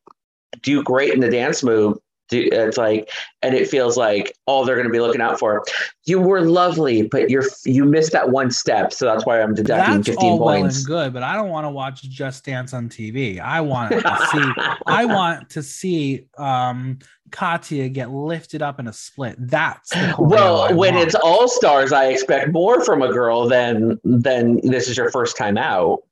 do 0.61 0.83
great 0.83 1.13
in 1.13 1.19
the 1.19 1.29
dance 1.29 1.63
move. 1.63 1.97
Do, 2.33 2.49
it's 2.51 2.77
like, 2.77 3.09
and 3.41 3.53
it 3.55 3.69
feels 3.69 3.97
like 3.97 4.35
all 4.45 4.65
they're 4.65 4.75
going 4.75 4.87
to 4.87 4.91
be 4.91 4.99
looking 4.99 5.21
out 5.21 5.39
for. 5.39 5.63
You 6.05 6.19
were 6.19 6.41
lovely, 6.41 7.03
but 7.03 7.29
you're 7.29 7.45
you 7.65 7.85
missed 7.85 8.11
that 8.13 8.29
one 8.29 8.51
step, 8.51 8.91
so 8.91 9.05
that's 9.05 9.25
why 9.25 9.41
I'm 9.41 9.53
deducting 9.53 9.95
That's 9.95 10.07
15 10.07 10.31
all 10.31 10.39
well 10.39 10.63
and 10.65 10.85
good, 10.85 11.13
but 11.13 11.23
I 11.23 11.35
don't 11.35 11.49
want 11.49 11.65
to 11.65 11.69
watch 11.69 12.01
Just 12.03 12.45
Dance 12.45 12.73
on 12.73 12.89
TV. 12.89 13.39
I 13.39 13.61
want 13.61 13.91
to 13.91 14.27
see. 14.31 14.77
I 14.87 15.05
want 15.05 15.49
to 15.51 15.63
see 15.63 16.25
um, 16.37 16.99
Katya 17.31 17.89
get 17.89 18.11
lifted 18.11 18.61
up 18.61 18.79
in 18.79 18.87
a 18.87 18.93
split. 18.93 19.35
That's 19.39 19.89
the 19.89 19.95
choreo 19.95 20.19
I 20.19 20.21
well, 20.21 20.75
when 20.75 20.95
want. 20.95 21.07
it's 21.07 21.15
all 21.15 21.47
stars, 21.47 21.91
I 21.91 22.07
expect 22.07 22.51
more 22.51 22.83
from 22.83 23.01
a 23.01 23.11
girl 23.11 23.47
than 23.47 23.99
than 24.03 24.59
this 24.63 24.87
is 24.87 24.97
your 24.97 25.11
first 25.11 25.37
time 25.37 25.57
out. 25.57 26.03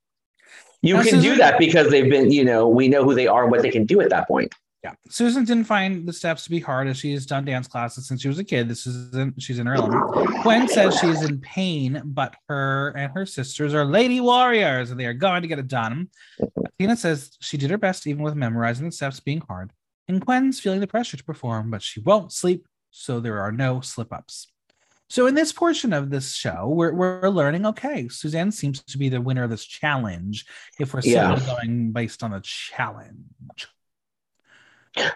You 0.81 0.95
Now, 0.95 1.03
can 1.03 1.21
do 1.21 1.35
that 1.35 1.59
because 1.59 1.91
they've 1.91 2.09
been, 2.09 2.31
you 2.31 2.43
know, 2.43 2.67
we 2.67 2.87
know 2.87 3.03
who 3.03 3.13
they 3.13 3.27
are 3.27 3.43
and 3.43 3.51
what 3.51 3.61
they 3.61 3.69
can 3.69 3.85
do 3.85 4.01
at 4.01 4.09
that 4.09 4.27
point. 4.27 4.51
Yeah. 4.83 4.93
Susan 5.09 5.45
didn't 5.45 5.65
find 5.65 6.07
the 6.07 6.13
steps 6.13 6.43
to 6.45 6.49
be 6.49 6.59
hard 6.59 6.87
as 6.87 6.97
she's 6.97 7.27
done 7.27 7.45
dance 7.45 7.67
classes 7.67 8.07
since 8.07 8.21
she 8.21 8.27
was 8.27 8.39
a 8.39 8.43
kid. 8.43 8.67
This 8.67 8.87
is 8.87 9.13
in, 9.13 9.33
she's 9.37 9.59
in 9.59 9.67
her 9.67 9.75
element. 9.75 10.01
Couenne 10.43 10.67
says 10.67 10.97
she's 10.99 11.21
in 11.21 11.39
pain, 11.39 12.01
but 12.03 12.35
her 12.47 12.89
and 12.97 13.11
her 13.13 13.27
sisters 13.27 13.75
are 13.75 13.85
lady 13.85 14.19
warriors 14.19 14.89
and 14.89 14.99
they 14.99 15.05
are 15.05 15.13
going 15.13 15.43
to 15.43 15.47
get 15.47 15.59
it 15.59 15.67
done. 15.67 16.09
Tina 16.79 16.95
says 16.97 17.37
she 17.41 17.57
did 17.57 17.69
her 17.69 17.77
best 17.77 18.07
even 18.07 18.23
with 18.23 18.33
memorizing 18.35 18.87
the 18.87 18.91
steps 18.91 19.19
being 19.19 19.41
hard. 19.41 19.71
And 20.07 20.25
Couenne's 20.25 20.59
feeling 20.59 20.79
the 20.79 20.87
pressure 20.87 21.15
to 21.15 21.23
perform, 21.23 21.69
but 21.69 21.83
she 21.83 21.99
won't 21.99 22.31
sleep, 22.33 22.67
so 22.89 23.19
there 23.19 23.39
are 23.39 23.51
no 23.51 23.81
slip 23.81 24.11
ups. 24.11 24.47
So 25.09 25.27
in 25.27 25.35
this 25.35 25.51
portion 25.51 25.93
of 25.93 26.09
this 26.09 26.33
show, 26.33 26.67
we're, 26.69 26.93
we're 26.93 27.29
learning, 27.29 27.65
okay, 27.67 28.07
Suzanne 28.07 28.51
seems 28.51 28.81
to 28.81 28.97
be 28.97 29.09
the 29.09 29.21
winner 29.21 29.43
of 29.43 29.49
this 29.51 29.65
challenge 29.65 30.45
if 30.79 30.93
we're 30.93 31.01
Yeah. 31.03 31.37
going 31.45 31.91
based 31.91 32.23
on 32.23 32.31
the 32.31 32.39
challenge. 32.41 33.67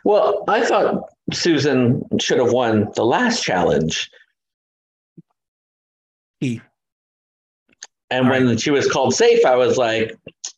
Well, 0.04 0.44
I 0.48 0.66
thought 0.66 1.10
Susan 1.34 2.04
should 2.20 2.40
have 2.40 2.52
won 2.52 2.88
the 2.96 3.06
last 3.06 3.44
challenge. 3.44 4.10
He. 6.40 6.62
And 8.10 8.26
All 8.26 8.32
when 8.32 8.58
she 8.58 8.72
was 8.72 8.90
called 8.90 9.14
safe, 9.16 9.46
I 9.46 9.56
was 9.56 9.78
like, 9.78 10.16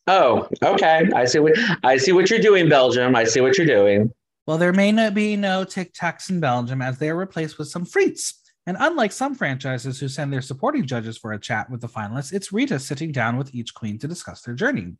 "Oh, 0.08 0.48
okay. 0.62 1.10
I 1.16 1.26
see 1.26 1.40
what 1.40 1.54
I 1.84 1.98
see 1.98 2.12
what 2.12 2.30
you're 2.30 2.40
doing, 2.40 2.70
Belgium. 2.70 3.16
I 3.16 3.24
see 3.24 3.42
what 3.42 3.58
you're 3.58 3.68
doing." 3.68 4.12
Well, 4.46 4.58
there 4.58 4.74
may 4.74 4.92
not 4.92 5.14
be 5.14 5.36
no 5.36 5.64
Tic 5.64 5.94
Tacs 5.94 6.30
in 6.30 6.40
Belgium 6.40 6.82
as 6.82 7.00
they 7.00 7.10
are 7.10 7.16
replaced 7.16 7.58
with 7.58 7.68
some 7.68 7.86
frites. 7.86 8.34
And 8.66 8.76
unlike 8.80 9.14
some 9.14 9.34
franchises 9.34 10.00
who 10.00 10.10
send 10.10 10.32
their 10.32 10.42
supporting 10.42 10.86
judges 10.86 11.18
for 11.18 11.32
a 11.32 11.40
chat 11.40 11.70
with 11.70 11.80
the 11.80 11.88
finalists, 11.88 12.34
it's 12.34 12.52
Rita 12.52 12.80
sitting 12.80 13.14
down 13.14 13.38
with 13.38 13.56
each 13.56 13.74
queen 13.74 13.98
to 14.00 14.10
discuss 14.10 14.42
their 14.42 14.56
journey. 14.56 14.98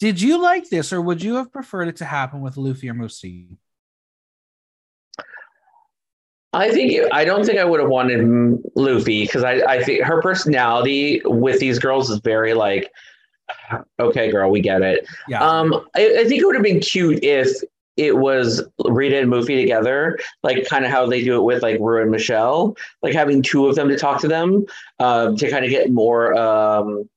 Did 0.00 0.20
you 0.20 0.42
like 0.42 0.68
this, 0.70 0.92
or 0.92 1.00
would 1.00 1.22
you 1.22 1.36
have 1.36 1.52
preferred 1.52 1.88
it 1.88 1.96
to 1.96 2.04
happen 2.04 2.40
with 2.40 2.56
Lufy 2.56 2.90
or 2.90 2.94
Mustii? 2.94 3.56
I 6.52 6.70
think 6.70 7.12
I 7.12 7.24
don't 7.24 7.44
think 7.44 7.58
I 7.58 7.64
would 7.64 7.80
have 7.80 7.88
wanted 7.88 8.20
Lufy 8.76 9.22
because 9.22 9.42
I, 9.42 9.54
I 9.60 9.82
think 9.82 10.04
her 10.04 10.22
personality 10.22 11.20
with 11.24 11.58
these 11.58 11.78
girls 11.78 12.10
is 12.10 12.20
very 12.20 12.54
like, 12.54 12.90
okay, 13.98 14.30
girl, 14.30 14.50
we 14.50 14.60
get 14.60 14.82
it. 14.82 15.06
Yeah. 15.28 15.42
Um, 15.42 15.86
I, 15.96 16.18
I 16.20 16.24
think 16.24 16.40
it 16.40 16.46
would 16.46 16.54
have 16.54 16.64
been 16.64 16.80
cute 16.80 17.24
if 17.24 17.48
it 17.96 18.16
was 18.16 18.62
Rita 18.84 19.20
and 19.20 19.30
Mustii 19.30 19.60
together, 19.60 20.18
like 20.42 20.66
kind 20.68 20.84
of 20.84 20.90
how 20.90 21.06
they 21.06 21.22
do 21.24 21.36
it 21.36 21.42
with 21.42 21.62
like 21.62 21.78
Rue 21.80 22.02
and 22.02 22.10
Michelle, 22.10 22.76
like 23.02 23.14
having 23.14 23.42
two 23.42 23.66
of 23.66 23.74
them 23.76 23.88
to 23.88 23.96
talk 23.96 24.20
to 24.20 24.28
them, 24.28 24.64
um, 24.98 25.36
to 25.36 25.50
kind 25.50 25.64
of 25.64 25.70
get 25.70 25.90
more 25.90 26.34
um, 26.34 27.08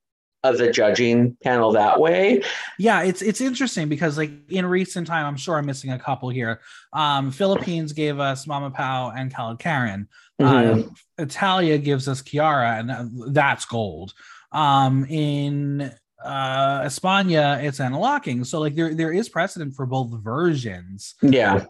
of 0.53 0.57
the 0.59 0.71
judging 0.71 1.37
panel 1.43 1.71
that 1.73 1.99
way. 1.99 2.41
Yeah, 2.77 3.01
it's 3.03 3.21
it's 3.21 3.41
interesting 3.41 3.89
because 3.89 4.17
like 4.17 4.31
in 4.49 4.65
recent 4.65 5.07
time, 5.07 5.25
I'm 5.25 5.37
sure 5.37 5.57
I'm 5.57 5.65
missing 5.65 5.91
a 5.91 5.99
couple 5.99 6.29
here. 6.29 6.61
Um, 6.93 7.31
Philippines 7.31 7.93
gave 7.93 8.19
us 8.19 8.47
Mama 8.47 8.71
Pao 8.71 9.11
and 9.11 9.33
KaladKaren. 9.33 10.07
Mhm. 10.41 10.87
Uh, 10.87 10.89
Italia 11.17 11.77
gives 11.77 12.07
us 12.07 12.21
Chiara, 12.21 12.77
and 12.77 12.91
uh, 12.91 13.05
that's 13.31 13.65
gold. 13.65 14.13
Um, 14.51 15.05
in 15.05 15.91
uh 16.23 16.81
España, 16.81 17.63
it's 17.63 17.79
Ana 17.79 17.99
Locking. 17.99 18.43
So 18.43 18.59
like 18.59 18.75
there 18.75 18.93
there 18.93 19.11
is 19.11 19.29
precedent 19.29 19.75
for 19.75 19.85
both 19.85 20.11
versions. 20.23 21.15
Yeah. 21.21 21.65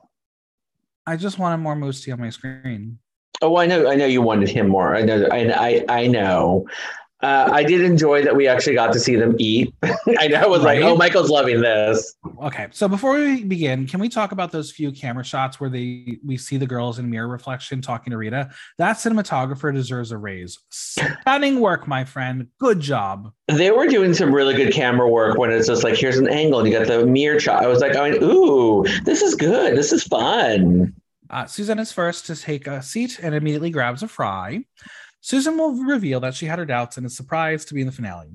I 1.06 1.16
just 1.16 1.40
wanted 1.40 1.58
more 1.58 1.76
Mustii 1.76 2.12
on 2.14 2.20
my 2.20 2.30
screen. 2.30 3.00
Oh, 3.42 3.56
I 3.58 3.66
know. 3.66 3.88
I 3.90 3.96
know 3.96 4.06
you 4.06 4.22
wanted 4.22 4.50
him 4.50 4.68
more. 4.68 4.96
I 4.96 5.04
know. 5.04 5.28
I 5.32 5.40
I, 5.68 5.86
I 6.02 6.08
know. 6.08 6.68
Uh, 7.24 7.50
I 7.52 7.64
did 7.64 7.82
enjoy 7.82 8.24
that 8.24 8.36
we 8.36 8.48
actually 8.48 8.76
got 8.76 8.94
to 8.94 9.00
see 9.00 9.16
them 9.16 9.36
eat. 9.40 9.74
I 10.20 10.28
know. 10.28 10.38
I 10.38 10.46
was 10.46 10.62
like, 10.62 10.82
oh, 10.84 10.96
Michael's 10.96 11.32
loving 11.32 11.62
this. 11.62 12.16
Okay, 12.44 12.68
so 12.72 12.88
before 12.88 13.14
we 13.14 13.44
begin, 13.44 13.88
can 13.88 14.00
we 14.00 14.08
talk 14.08 14.32
about 14.32 14.52
those 14.52 14.72
few 14.72 14.92
camera 14.92 15.24
shots 15.24 15.60
where 15.60 15.70
they 15.70 16.20
we 16.24 16.38
see 16.38 16.58
the 16.58 16.68
girls 16.68 17.00
in 17.00 17.10
mirror 17.10 17.28
reflection 17.28 17.82
talking 17.82 18.12
to 18.12 18.18
Rita? 18.18 18.52
That 18.78 18.98
cinematographer 18.98 19.74
deserves 19.74 20.12
a 20.12 20.18
raise. 20.18 20.60
Stunning 20.70 21.60
work, 21.60 21.88
my 21.88 22.06
friend. 22.06 22.48
Good 22.60 22.80
job. 22.82 23.32
They 23.48 23.72
were 23.72 23.88
doing 23.88 24.14
some 24.14 24.34
really 24.34 24.54
good 24.54 24.72
camera 24.72 25.10
work 25.10 25.40
when 25.40 25.52
it's 25.52 25.68
just 25.68 25.84
like, 25.84 25.96
here's 25.96 26.18
an 26.18 26.30
angle, 26.30 26.60
and 26.60 26.70
you 26.70 26.78
got 26.78 26.88
the 26.88 27.04
mirror 27.06 27.40
shot. 27.40 27.64
I 27.64 27.68
was 27.68 27.80
like, 27.80 27.96
I 27.96 28.12
mean, 28.12 28.24
ooh, 28.24 28.84
this 29.06 29.24
is 29.24 29.34
good. 29.34 29.76
This 29.76 29.92
is 29.92 30.04
fun. 30.04 30.94
Uh, 31.30 31.46
Susan 31.46 31.80
is 31.80 31.92
first 31.92 32.28
to 32.28 32.36
take 32.36 32.68
a 32.68 32.82
seat 32.82 33.20
and 33.22 33.36
immediately 33.36 33.70
grabs 33.70 34.04
a 34.04 34.08
fry. 34.08 34.64
Susan 35.28 35.58
will 35.58 35.74
reveal 35.74 36.22
that 36.22 36.34
she 36.34 36.46
had 36.46 36.58
her 36.58 36.64
doubts 36.64 36.96
and 36.96 37.06
is 37.06 37.14
surprised 37.14 37.68
to 37.68 37.74
be 37.74 37.82
in 37.82 37.88
the 37.88 37.92
finale. 37.92 38.30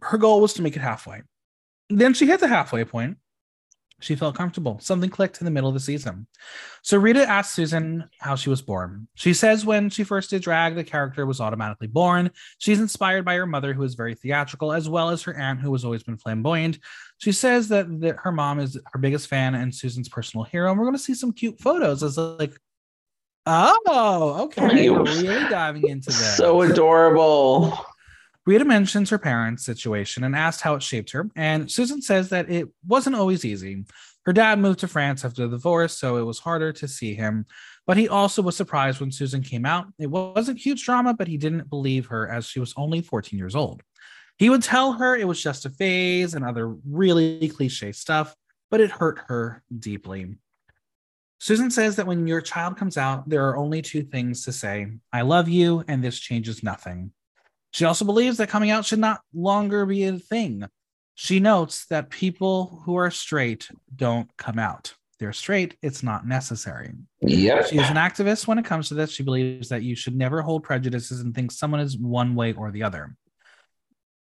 Her 0.00 0.18
goal 0.18 0.40
was 0.40 0.52
to 0.54 0.62
make 0.62 0.74
it 0.74 0.82
halfway. 0.82 1.22
Then 1.90 2.12
she 2.12 2.26
hit 2.26 2.40
the 2.40 2.48
halfway 2.48 2.84
point. 2.84 3.18
She 4.00 4.16
felt 4.16 4.34
comfortable. 4.34 4.80
Something 4.80 5.10
clicked 5.10 5.40
in 5.40 5.44
the 5.44 5.52
middle 5.52 5.68
of 5.68 5.74
the 5.74 5.80
season. 5.80 6.26
So 6.82 6.98
Rita 6.98 7.22
asked 7.22 7.54
Susan 7.54 8.10
how 8.18 8.34
she 8.34 8.50
was 8.50 8.60
born. 8.60 9.06
She 9.14 9.32
says 9.32 9.64
when 9.64 9.90
she 9.90 10.02
first 10.02 10.30
did 10.30 10.42
drag, 10.42 10.74
the 10.74 10.82
character 10.82 11.24
was 11.24 11.40
automatically 11.40 11.86
born. 11.86 12.32
She's 12.58 12.80
inspired 12.80 13.24
by 13.24 13.36
her 13.36 13.46
mother, 13.46 13.72
who 13.72 13.84
is 13.84 13.94
very 13.94 14.16
theatrical, 14.16 14.72
as 14.72 14.88
well 14.88 15.10
as 15.10 15.22
her 15.22 15.36
aunt, 15.36 15.60
who 15.60 15.72
has 15.72 15.84
always 15.84 16.02
been 16.02 16.18
flamboyant. 16.18 16.80
She 17.18 17.30
says 17.30 17.68
that, 17.68 18.00
that 18.00 18.16
her 18.24 18.32
mom 18.32 18.58
is 18.58 18.76
her 18.92 18.98
biggest 18.98 19.28
fan 19.28 19.54
and 19.54 19.72
Susan's 19.72 20.08
personal 20.08 20.42
hero. 20.42 20.68
And 20.68 20.80
we're 20.80 20.86
going 20.86 20.96
to 20.96 21.02
see 21.02 21.14
some 21.14 21.32
cute 21.32 21.60
photos 21.60 22.02
as 22.02 22.18
like, 22.18 22.58
oh, 23.46 24.44
okay. 24.44 24.90
We're 24.90 25.02
really 25.02 25.48
diving 25.48 25.88
into 25.88 26.06
this. 26.06 26.36
So 26.36 26.62
adorable. 26.62 27.78
Rita 28.44 28.64
mentions 28.64 29.10
her 29.10 29.18
parents' 29.18 29.64
situation 29.64 30.24
and 30.24 30.34
asked 30.34 30.62
how 30.62 30.74
it 30.74 30.82
shaped 30.82 31.12
her. 31.12 31.28
And 31.36 31.70
Susan 31.70 32.02
says 32.02 32.30
that 32.30 32.50
it 32.50 32.68
wasn't 32.86 33.16
always 33.16 33.44
easy. 33.44 33.84
Her 34.24 34.32
dad 34.32 34.58
moved 34.58 34.80
to 34.80 34.88
France 34.88 35.24
after 35.24 35.42
the 35.42 35.56
divorce, 35.56 35.98
so 35.98 36.16
it 36.16 36.22
was 36.22 36.38
harder 36.38 36.72
to 36.72 36.88
see 36.88 37.14
him. 37.14 37.46
But 37.86 37.96
he 37.96 38.08
also 38.08 38.42
was 38.42 38.56
surprised 38.56 39.00
when 39.00 39.10
Susan 39.10 39.42
came 39.42 39.64
out. 39.64 39.86
It 39.98 40.08
wasn't 40.08 40.58
huge 40.58 40.84
drama, 40.84 41.14
but 41.14 41.28
he 41.28 41.36
didn't 41.36 41.70
believe 41.70 42.06
her 42.06 42.28
as 42.28 42.46
she 42.46 42.60
was 42.60 42.74
only 42.76 43.00
14 43.00 43.38
years 43.38 43.56
old. 43.56 43.82
He 44.38 44.50
would 44.50 44.62
tell 44.62 44.92
her 44.94 45.16
it 45.16 45.26
was 45.28 45.42
just 45.42 45.66
a 45.66 45.70
phase 45.70 46.34
and 46.34 46.44
other 46.44 46.68
really 46.88 47.48
cliche 47.48 47.92
stuff, 47.92 48.34
but 48.70 48.80
it 48.80 48.90
hurt 48.90 49.20
her 49.26 49.62
deeply. 49.76 50.36
Susan 51.42 51.72
says 51.72 51.96
that 51.96 52.06
when 52.06 52.28
your 52.28 52.40
child 52.40 52.76
comes 52.76 52.96
out, 52.96 53.28
there 53.28 53.48
are 53.48 53.56
only 53.56 53.82
two 53.82 54.04
things 54.04 54.44
to 54.44 54.52
say 54.52 54.86
I 55.12 55.22
love 55.22 55.48
you, 55.48 55.82
and 55.88 56.02
this 56.02 56.20
changes 56.20 56.62
nothing. 56.62 57.10
She 57.72 57.84
also 57.84 58.04
believes 58.04 58.36
that 58.36 58.48
coming 58.48 58.70
out 58.70 58.84
should 58.84 59.00
not 59.00 59.22
longer 59.34 59.84
be 59.84 60.04
a 60.04 60.20
thing. 60.20 60.68
She 61.16 61.40
notes 61.40 61.86
that 61.86 62.10
people 62.10 62.80
who 62.84 62.94
are 62.94 63.10
straight 63.10 63.68
don't 63.96 64.30
come 64.36 64.60
out. 64.60 64.94
They're 65.18 65.32
straight, 65.32 65.76
it's 65.82 66.04
not 66.04 66.28
necessary. 66.28 66.92
Yep. 67.22 67.66
She 67.66 67.78
is 67.78 67.90
an 67.90 67.96
activist 67.96 68.46
when 68.46 68.58
it 68.58 68.64
comes 68.64 68.86
to 68.88 68.94
this. 68.94 69.10
She 69.10 69.24
believes 69.24 69.68
that 69.70 69.82
you 69.82 69.96
should 69.96 70.14
never 70.14 70.42
hold 70.42 70.62
prejudices 70.62 71.22
and 71.22 71.34
think 71.34 71.50
someone 71.50 71.80
is 71.80 71.98
one 71.98 72.36
way 72.36 72.52
or 72.52 72.70
the 72.70 72.84
other. 72.84 73.16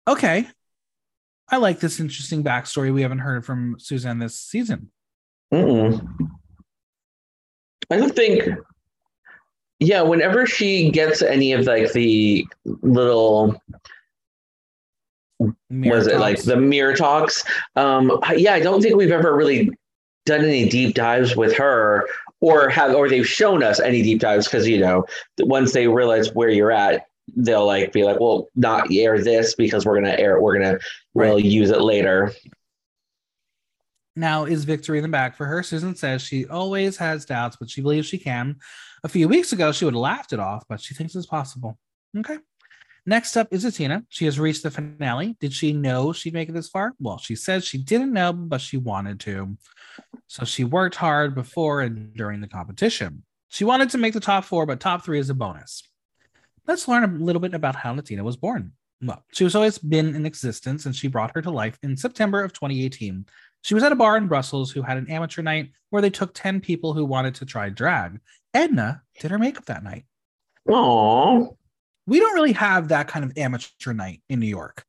Okay. 0.07 0.47
I 1.49 1.57
like 1.57 1.81
this 1.81 1.99
interesting 1.99 2.45
backstory 2.45 2.95
we 2.95 3.03
haven't 3.03 3.19
heard 3.19 3.45
from 3.45 3.75
Suzanne 3.81 4.21
this 4.21 4.39
season. 4.39 4.93
Mm-mm. 5.53 6.31
I 7.93 7.97
don't 7.97 8.15
think. 8.15 8.43
Yeah, 9.81 10.03
whenever 10.03 10.47
she 10.47 10.91
gets 10.91 11.23
any 11.23 11.53
of 11.53 11.67
like 11.67 11.93
the 11.93 12.47
little 12.65 13.61
Mirror 15.71 15.97
was 15.97 16.07
it 16.07 16.19
like 16.19 16.43
the 16.43 16.57
mirror 16.57 16.95
talks? 16.95 17.45
Um, 17.77 18.19
yeah, 18.37 18.55
I 18.55 18.61
don't 18.61 18.81
think 18.81 18.97
we've 18.97 19.11
ever 19.11 19.35
really 19.35 19.71
done 20.25 20.45
any 20.45 20.69
deep 20.69 20.95
dives 20.95 21.37
with 21.37 21.57
her, 21.57 22.07
or 22.41 22.69
have, 22.69 22.95
or 22.95 23.09
they've 23.09 23.27
shown 23.27 23.63
us 23.63 23.81
any 23.81 24.03
deep 24.03 24.21
dives 24.21 24.47
because 24.47 24.69
you 24.69 24.79
know 24.79 25.05
once 25.41 25.73
they 25.73 25.89
realize 25.89 26.33
where 26.35 26.51
you're 26.51 26.71
at, 26.71 27.07
they'll 27.37 27.67
like 27.67 27.93
be 27.93 28.05
like, 28.05 28.21
well, 28.21 28.49
not 28.55 28.93
air 28.93 29.23
this 29.23 29.55
because 29.55 29.85
we're 29.85 30.01
gonna 30.01 30.17
air, 30.19 30.37
it. 30.37 30.43
we're 30.43 30.59
gonna 30.59 30.79
we'll 31.15 31.41
use 31.41 31.71
it 31.71 31.81
later. 31.81 32.33
Now 34.15 34.45
is 34.45 34.65
victory 34.65 34.99
in 34.99 35.03
the 35.03 35.09
bag 35.09 35.35
for 35.35 35.47
her. 35.47 35.63
Susan 35.63 35.95
says 35.95 36.23
she 36.23 36.47
always 36.47 36.97
has 36.99 37.25
doubts, 37.25 37.57
but 37.57 37.71
she 37.71 37.81
believes 37.81 38.07
she 38.07 38.19
can. 38.19 38.57
A 39.05 39.09
few 39.09 39.29
weeks 39.29 39.53
ago, 39.53 39.73
she 39.73 39.85
would 39.85 39.95
have 39.95 40.01
laughed 40.01 40.33
it 40.33 40.41
off, 40.41 40.65
but 40.69 40.81
she 40.81 40.95
thinks 40.95 41.15
it's 41.15 41.27
possible. 41.27 41.79
Okay. 42.17 42.39
Next 43.05 43.37
up 43.37 43.49
is 43.51 43.65
Athena. 43.65 44.05
She 44.11 44.27
has 44.27 44.39
reached 44.39 44.63
the 44.63 44.71
finale. 44.71 45.37
Did 45.41 45.53
she 45.53 45.73
know 45.73 46.13
she'd 46.13 46.35
make 46.35 46.49
it 46.49 46.53
this 46.53 46.69
far? 46.69 46.93
Well, 47.01 47.19
she 47.19 47.35
says 47.35 47.65
she 47.65 47.79
didn't 47.79 48.13
know, 48.13 48.33
but 48.33 48.61
she 48.61 48.77
wanted 48.77 49.19
to. 49.21 49.57
So 50.29 50.45
she 50.45 50.63
worked 50.63 50.95
hard 50.95 51.35
before 51.35 51.81
and 51.81 52.15
during 52.15 52.41
the 52.41 52.47
competition. 52.47 53.25
She 53.49 53.65
wanted 53.65 53.91
to 53.91 53.99
make 53.99 54.15
the 54.15 54.21
top 54.21 54.45
four, 54.45 54.67
but 54.67 54.79
top 54.79 55.05
three 55.05 55.19
is 55.19 55.31
a 55.31 55.35
bonus. 55.35 55.83
Let's 56.67 56.87
learn 56.87 57.03
a 57.03 57.25
little 57.25 57.41
bit 57.41 57.55
about 57.55 57.75
how 57.75 57.93
Latina 57.93 58.23
was 58.23 58.37
born. 58.37 58.73
Well, 59.03 59.25
she 59.33 59.43
was 59.43 59.57
always 59.57 59.79
been 59.79 60.15
in 60.15 60.25
existence, 60.25 60.87
and 60.87 60.95
she 60.95 61.09
brought 61.09 61.35
her 61.35 61.43
to 61.43 61.51
life 61.51 61.77
in 61.83 61.97
September 61.97 62.45
of 62.45 62.53
2018. 62.53 63.27
She 63.63 63.75
was 63.75 63.83
at 63.83 63.93
a 63.93 63.97
bar 63.97 64.17
in 64.17 64.29
Brussels 64.29 64.71
who 64.71 64.83
had 64.83 64.99
an 64.99 65.09
amateur 65.09 65.43
night 65.43 65.71
where 65.91 66.03
they 66.03 66.11
took 66.11 66.35
10 66.35 66.61
people 66.61 66.93
who 66.93 67.05
wanted 67.05 67.35
to 67.37 67.47
try 67.47 67.69
drag. 67.69 68.21
Edna 68.55 69.03
did 69.21 69.31
her 69.31 69.39
makeup 69.39 69.65
that 69.67 69.85
night. 69.85 70.05
Aww. 70.69 71.57
We 72.07 72.19
don't 72.21 72.35
really 72.35 72.53
have 72.53 72.89
that 72.89 73.09
kind 73.09 73.25
of 73.25 73.33
amateur 73.37 73.93
night 73.93 74.21
in 74.29 74.41
New 74.41 74.47
York. 74.47 74.85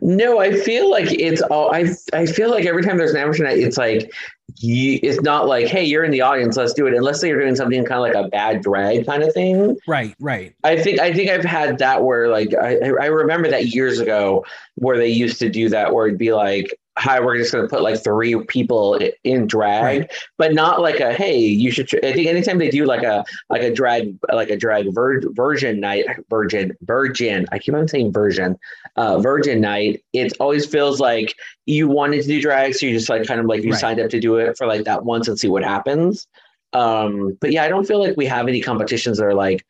No, 0.00 0.40
I 0.40 0.52
feel 0.52 0.90
like 0.90 1.12
it's 1.12 1.42
all. 1.42 1.72
I 1.74 1.90
I 2.12 2.26
feel 2.26 2.50
like 2.50 2.64
every 2.64 2.82
time 2.82 2.96
there's 2.96 3.12
an 3.12 3.18
amateur 3.18 3.44
night, 3.44 3.58
it's 3.58 3.76
like 3.76 4.10
you. 4.56 4.98
It's 5.02 5.20
not 5.20 5.46
like, 5.46 5.66
hey, 5.66 5.84
you're 5.84 6.04
in 6.04 6.10
the 6.10 6.22
audience, 6.22 6.56
let's 6.56 6.72
do 6.72 6.86
it. 6.86 6.94
Unless 6.94 7.22
you're 7.22 7.40
doing 7.40 7.54
something 7.54 7.84
kind 7.84 7.98
of 7.98 8.00
like 8.00 8.14
a 8.14 8.28
bad 8.28 8.62
drag 8.62 9.06
kind 9.06 9.22
of 9.22 9.32
thing. 9.34 9.76
Right, 9.86 10.14
right. 10.18 10.54
I 10.64 10.80
think 10.80 11.00
I 11.00 11.12
think 11.12 11.30
I've 11.30 11.44
had 11.44 11.78
that 11.78 12.02
where 12.02 12.28
like 12.28 12.54
I 12.54 12.76
I 12.78 13.06
remember 13.06 13.50
that 13.50 13.66
years 13.66 14.00
ago 14.00 14.44
where 14.76 14.96
they 14.96 15.08
used 15.08 15.38
to 15.40 15.50
do 15.50 15.68
that 15.68 15.94
where 15.94 16.06
it'd 16.06 16.18
be 16.18 16.32
like. 16.32 16.74
Hi, 16.98 17.20
we're 17.20 17.38
just 17.38 17.52
going 17.52 17.64
to 17.64 17.68
put 17.68 17.80
like 17.82 18.04
three 18.04 18.38
people 18.48 18.98
in 19.24 19.46
drag, 19.46 19.82
Right. 19.82 20.12
but 20.36 20.52
not 20.52 20.82
like 20.82 21.00
a 21.00 21.14
hey. 21.14 21.38
You 21.38 21.70
should. 21.70 21.88
tr- 21.88 21.96
I 22.02 22.12
think 22.12 22.26
anytime 22.28 22.58
they 22.58 22.68
do 22.68 22.84
like 22.84 23.02
a 23.02 23.24
like 23.48 23.62
a 23.62 23.72
drag 23.72 24.14
like 24.30 24.50
a 24.50 24.56
drag 24.58 24.92
vir- 24.94 25.22
virgin 25.32 25.80
night, 25.80 26.04
virgin 26.28 26.76
virgin. 26.82 27.46
I 27.50 27.58
keep 27.58 27.74
on 27.74 27.88
saying 27.88 28.12
version, 28.12 28.58
uh, 28.96 29.18
virgin 29.20 29.62
night. 29.62 30.04
It 30.12 30.34
always 30.38 30.66
feels 30.66 31.00
like 31.00 31.34
you 31.64 31.88
wanted 31.88 32.22
to 32.22 32.28
do 32.28 32.42
drag, 32.42 32.74
so 32.74 32.84
you 32.84 32.92
just 32.92 33.08
like 33.08 33.26
kind 33.26 33.40
of 33.40 33.46
like 33.46 33.62
you 33.62 33.70
Right. 33.70 33.80
signed 33.80 33.98
up 34.00 34.10
to 34.10 34.20
do 34.20 34.36
it 34.36 34.58
for 34.58 34.66
like 34.66 34.84
that 34.84 35.04
once 35.06 35.28
and 35.28 35.38
see 35.38 35.48
what 35.48 35.64
happens. 35.64 36.26
Um, 36.74 37.38
but 37.40 37.52
yeah, 37.52 37.64
I 37.64 37.68
don't 37.68 37.86
feel 37.86 38.00
like 38.00 38.18
we 38.18 38.26
have 38.26 38.48
any 38.48 38.60
competitions 38.60 39.16
that 39.16 39.24
are 39.24 39.34
like, 39.34 39.64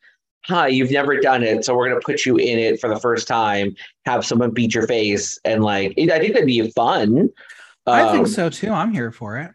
hi, 0.45 0.67
you've 0.67 0.91
never 0.91 1.19
done 1.19 1.43
it, 1.43 1.65
so 1.65 1.75
we're 1.75 1.89
gonna 1.89 2.01
put 2.01 2.25
you 2.25 2.37
in 2.37 2.59
it 2.59 2.79
for 2.79 2.89
the 2.89 2.99
first 2.99 3.27
time, 3.27 3.75
have 4.05 4.25
someone 4.25 4.51
beat 4.51 4.73
your 4.73 4.87
face, 4.87 5.39
and 5.45 5.63
like 5.63 5.93
I 5.97 6.19
think 6.19 6.33
that'd 6.33 6.45
be 6.45 6.69
fun. 6.71 7.29
I 7.85 8.11
think 8.11 8.27
Um, 8.27 8.33
so 8.33 8.49
too. 8.49 8.71
I'm 8.71 8.93
here 8.93 9.11
for 9.11 9.37
it. 9.37 9.51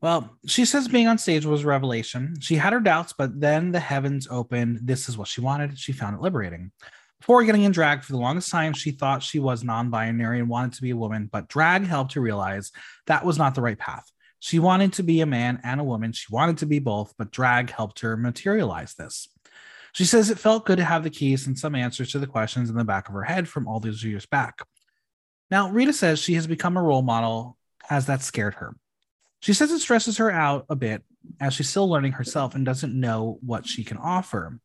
Well, 0.00 0.36
she 0.46 0.64
says 0.64 0.88
being 0.88 1.08
on 1.08 1.18
stage 1.18 1.46
was 1.46 1.64
a 1.64 1.66
revelation. 1.66 2.36
She 2.40 2.56
had 2.56 2.72
her 2.72 2.80
doubts, 2.80 3.14
but 3.16 3.40
then 3.40 3.72
the 3.72 3.80
heavens 3.80 4.28
opened. 4.30 4.80
This 4.82 5.08
is 5.08 5.16
what 5.18 5.28
she 5.28 5.40
wanted. 5.40 5.78
She 5.78 5.92
found 5.92 6.14
it 6.14 6.22
liberating. 6.22 6.70
Before 7.18 7.42
getting 7.44 7.62
in 7.62 7.72
drag, 7.72 8.02
for 8.02 8.12
the 8.12 8.18
longest 8.18 8.50
time, 8.50 8.74
she 8.74 8.90
thought 8.90 9.22
she 9.22 9.38
was 9.38 9.64
non 9.64 9.88
binary 9.90 10.38
and 10.38 10.48
wanted 10.48 10.74
to 10.74 10.82
be 10.82 10.90
a 10.90 10.96
woman, 10.96 11.28
but 11.32 11.48
drag 11.48 11.86
helped 11.86 12.12
her 12.12 12.20
realize 12.20 12.72
that 13.06 13.24
was 13.24 13.38
not 13.38 13.54
the 13.54 13.62
right 13.62 13.78
path. 13.78 14.04
She 14.38 14.58
wanted 14.58 14.92
to 14.94 15.02
be 15.02 15.22
a 15.22 15.26
man 15.26 15.60
and 15.64 15.80
a 15.80 15.84
woman. 15.84 16.12
She 16.12 16.26
wanted 16.30 16.58
to 16.58 16.66
be 16.66 16.78
both, 16.78 17.14
but 17.16 17.32
drag 17.32 17.70
helped 17.70 18.00
her 18.00 18.16
materialize 18.18 18.94
this. 18.94 19.28
She 19.96 20.04
says 20.04 20.28
it 20.28 20.38
felt 20.38 20.66
good 20.66 20.76
to 20.76 20.84
have 20.84 21.04
the 21.04 21.10
keys 21.10 21.46
and 21.46 21.58
some 21.58 21.74
answers 21.74 22.10
to 22.10 22.18
the 22.18 22.26
questions 22.26 22.68
in 22.68 22.76
the 22.76 22.84
back 22.84 23.08
of 23.08 23.14
her 23.14 23.22
head 23.22 23.48
from 23.48 23.66
all 23.66 23.80
those 23.80 24.04
years 24.04 24.26
back. 24.26 24.60
Now, 25.50 25.70
Rita 25.70 25.94
says 25.94 26.18
she 26.18 26.34
has 26.34 26.46
become 26.46 26.76
a 26.76 26.82
role 26.82 27.00
model 27.00 27.56
as 27.88 28.04
that 28.04 28.20
scared 28.20 28.56
her. 28.56 28.76
She 29.40 29.54
says 29.54 29.72
it 29.72 29.78
stresses 29.78 30.18
her 30.18 30.30
out 30.30 30.66
a 30.68 30.76
bit 30.76 31.02
as 31.40 31.54
she's 31.54 31.70
still 31.70 31.88
learning 31.88 32.12
herself 32.12 32.54
and 32.54 32.62
doesn't 32.62 32.92
know 32.92 33.38
what 33.40 33.66
she 33.66 33.84
can 33.84 33.96
offer. 33.96 34.60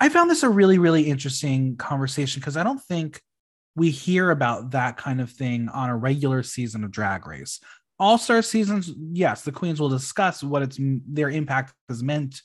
I 0.00 0.08
found 0.08 0.28
this 0.28 0.42
a 0.42 0.50
really, 0.50 0.78
really 0.78 1.04
interesting 1.04 1.76
conversation 1.76 2.40
because 2.40 2.56
I 2.56 2.64
don't 2.64 2.82
think 2.82 3.22
we 3.76 3.90
hear 3.90 4.32
about 4.32 4.72
that 4.72 4.96
kind 4.96 5.20
of 5.20 5.30
thing 5.30 5.68
on 5.68 5.88
a 5.88 5.96
regular 5.96 6.42
season 6.42 6.82
of 6.82 6.90
Drag 6.90 7.28
Race. 7.28 7.60
All 7.96 8.18
Star 8.18 8.42
seasons, 8.42 8.90
yes, 9.12 9.42
the 9.42 9.52
queens 9.52 9.80
will 9.80 9.88
discuss 9.88 10.42
what 10.42 10.62
its 10.62 10.80
their 10.80 11.30
impact 11.30 11.74
has 11.88 12.02
meant, 12.02 12.42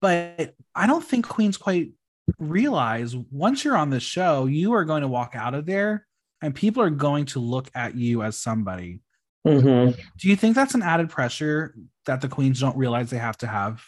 but 0.00 0.54
I 0.74 0.86
don't 0.86 1.04
think 1.04 1.28
queens 1.28 1.56
quite 1.56 1.92
realize 2.38 3.16
once 3.16 3.64
you're 3.64 3.76
on 3.76 3.90
the 3.90 4.00
show, 4.00 4.46
you 4.46 4.72
are 4.72 4.84
going 4.84 5.02
to 5.02 5.08
walk 5.08 5.32
out 5.34 5.54
of 5.54 5.66
there 5.66 6.06
and 6.42 6.54
people 6.54 6.82
are 6.82 6.90
going 6.90 7.26
to 7.26 7.38
look 7.38 7.70
at 7.74 7.94
you 7.94 8.22
as 8.22 8.36
somebody. 8.36 9.00
Mm-hmm. 9.46 9.98
Do 10.18 10.28
you 10.28 10.36
think 10.36 10.54
that's 10.54 10.74
an 10.74 10.82
added 10.82 11.08
pressure 11.08 11.74
that 12.06 12.20
the 12.20 12.28
queens 12.28 12.60
don't 12.60 12.76
realize 12.76 13.10
they 13.10 13.18
have 13.18 13.38
to 13.38 13.46
have? 13.46 13.82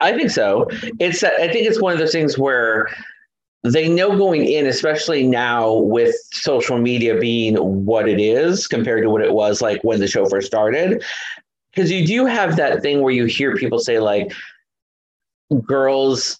I 0.00 0.16
think 0.16 0.30
so. 0.30 0.66
It's 0.98 1.22
I 1.22 1.48
think 1.48 1.66
it's 1.66 1.80
one 1.80 1.92
of 1.92 1.98
those 1.98 2.12
things 2.12 2.36
where 2.36 2.88
they 3.62 3.88
know 3.88 4.16
going 4.16 4.44
in, 4.44 4.66
especially 4.66 5.26
now 5.26 5.72
with 5.74 6.14
social 6.32 6.78
media 6.78 7.18
being 7.18 7.54
what 7.56 8.08
it 8.08 8.20
is 8.20 8.66
compared 8.66 9.02
to 9.02 9.10
what 9.10 9.22
it 9.22 9.32
was 9.32 9.62
like 9.62 9.82
when 9.82 10.00
the 10.00 10.08
show 10.08 10.26
first 10.26 10.46
started. 10.46 11.04
Because 11.72 11.90
you 11.90 12.06
do 12.06 12.26
have 12.26 12.56
that 12.56 12.82
thing 12.82 13.00
where 13.00 13.12
you 13.12 13.24
hear 13.24 13.56
people 13.56 13.78
say 13.78 13.98
like 13.98 14.32
girls 15.60 16.38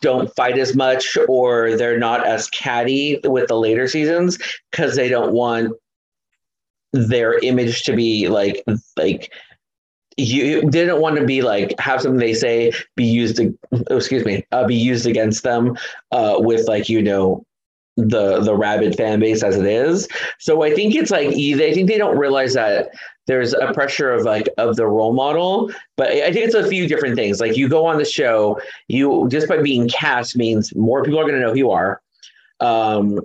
don't 0.00 0.34
fight 0.34 0.58
as 0.58 0.74
much 0.74 1.16
or 1.28 1.76
they're 1.76 1.98
not 1.98 2.26
as 2.26 2.48
catty 2.48 3.20
with 3.24 3.48
the 3.48 3.58
later 3.58 3.88
seasons 3.88 4.38
because 4.70 4.96
they 4.96 5.08
don't 5.08 5.32
want 5.32 5.72
their 6.92 7.38
image 7.40 7.82
to 7.82 7.94
be 7.94 8.28
like 8.28 8.62
like 8.96 9.32
you 10.16 10.62
didn't 10.70 11.00
want 11.00 11.16
to 11.16 11.26
be 11.26 11.42
like 11.42 11.78
have 11.78 12.00
something 12.00 12.18
they 12.18 12.32
say 12.32 12.72
be 12.94 13.04
used 13.04 13.36
to, 13.36 13.56
excuse 13.90 14.24
me 14.24 14.46
uh, 14.52 14.66
be 14.66 14.74
used 14.74 15.06
against 15.06 15.42
them 15.42 15.76
uh, 16.12 16.36
with 16.38 16.66
like 16.68 16.88
you 16.88 17.02
know 17.02 17.44
the 17.96 18.40
the 18.40 18.54
rabid 18.54 18.94
fan 18.96 19.20
base 19.20 19.42
as 19.42 19.56
it 19.56 19.66
is. 19.66 20.08
So 20.38 20.62
i 20.62 20.72
think 20.72 20.94
it's 20.94 21.10
like 21.10 21.28
i 21.28 21.74
think 21.74 21.88
they 21.88 21.98
don't 21.98 22.18
realize 22.18 22.54
that 22.54 22.90
there's 23.26 23.52
a 23.54 23.72
pressure 23.72 24.10
of 24.10 24.24
like 24.24 24.48
of 24.58 24.76
the 24.76 24.86
role 24.86 25.12
model 25.12 25.70
but 25.96 26.10
i 26.10 26.32
think 26.32 26.46
it's 26.46 26.54
a 26.54 26.68
few 26.68 26.88
different 26.88 27.16
things. 27.16 27.40
Like 27.40 27.56
you 27.56 27.68
go 27.68 27.86
on 27.86 27.98
the 27.98 28.04
show 28.04 28.60
you 28.88 29.28
just 29.30 29.48
by 29.48 29.60
being 29.62 29.88
cast 29.88 30.36
means 30.36 30.74
more 30.74 31.02
people 31.02 31.18
are 31.20 31.24
going 31.24 31.34
to 31.34 31.40
know 31.40 31.52
who 31.52 31.58
you 31.58 31.70
are. 31.70 32.00
Um, 32.60 33.20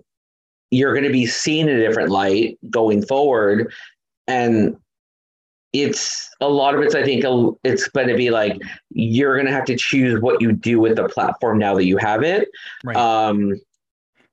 you're 0.72 0.94
going 0.94 1.06
to 1.06 1.12
be 1.12 1.26
seen 1.26 1.68
in 1.68 1.78
a 1.78 1.88
different 1.88 2.10
light 2.10 2.58
going 2.70 3.06
forward 3.06 3.72
and 4.28 4.78
it's 5.74 6.30
a 6.42 6.50
lot 6.50 6.76
of 6.76 6.82
it's 6.82 6.96
i 6.96 7.04
think 7.04 7.24
it's 7.64 7.88
going 7.88 8.08
to 8.08 8.16
be 8.16 8.30
like 8.30 8.60
you're 8.90 9.36
going 9.36 9.46
to 9.46 9.54
have 9.54 9.66
to 9.66 9.76
choose 9.76 10.22
what 10.22 10.42
you 10.42 10.52
do 10.52 10.80
with 10.80 10.96
the 10.98 11.08
platform 11.08 11.58
now 11.58 11.74
that 11.74 11.86
you 11.86 11.98
have 11.98 12.24
it. 12.24 12.50
Right. 12.84 12.98
um 12.98 13.60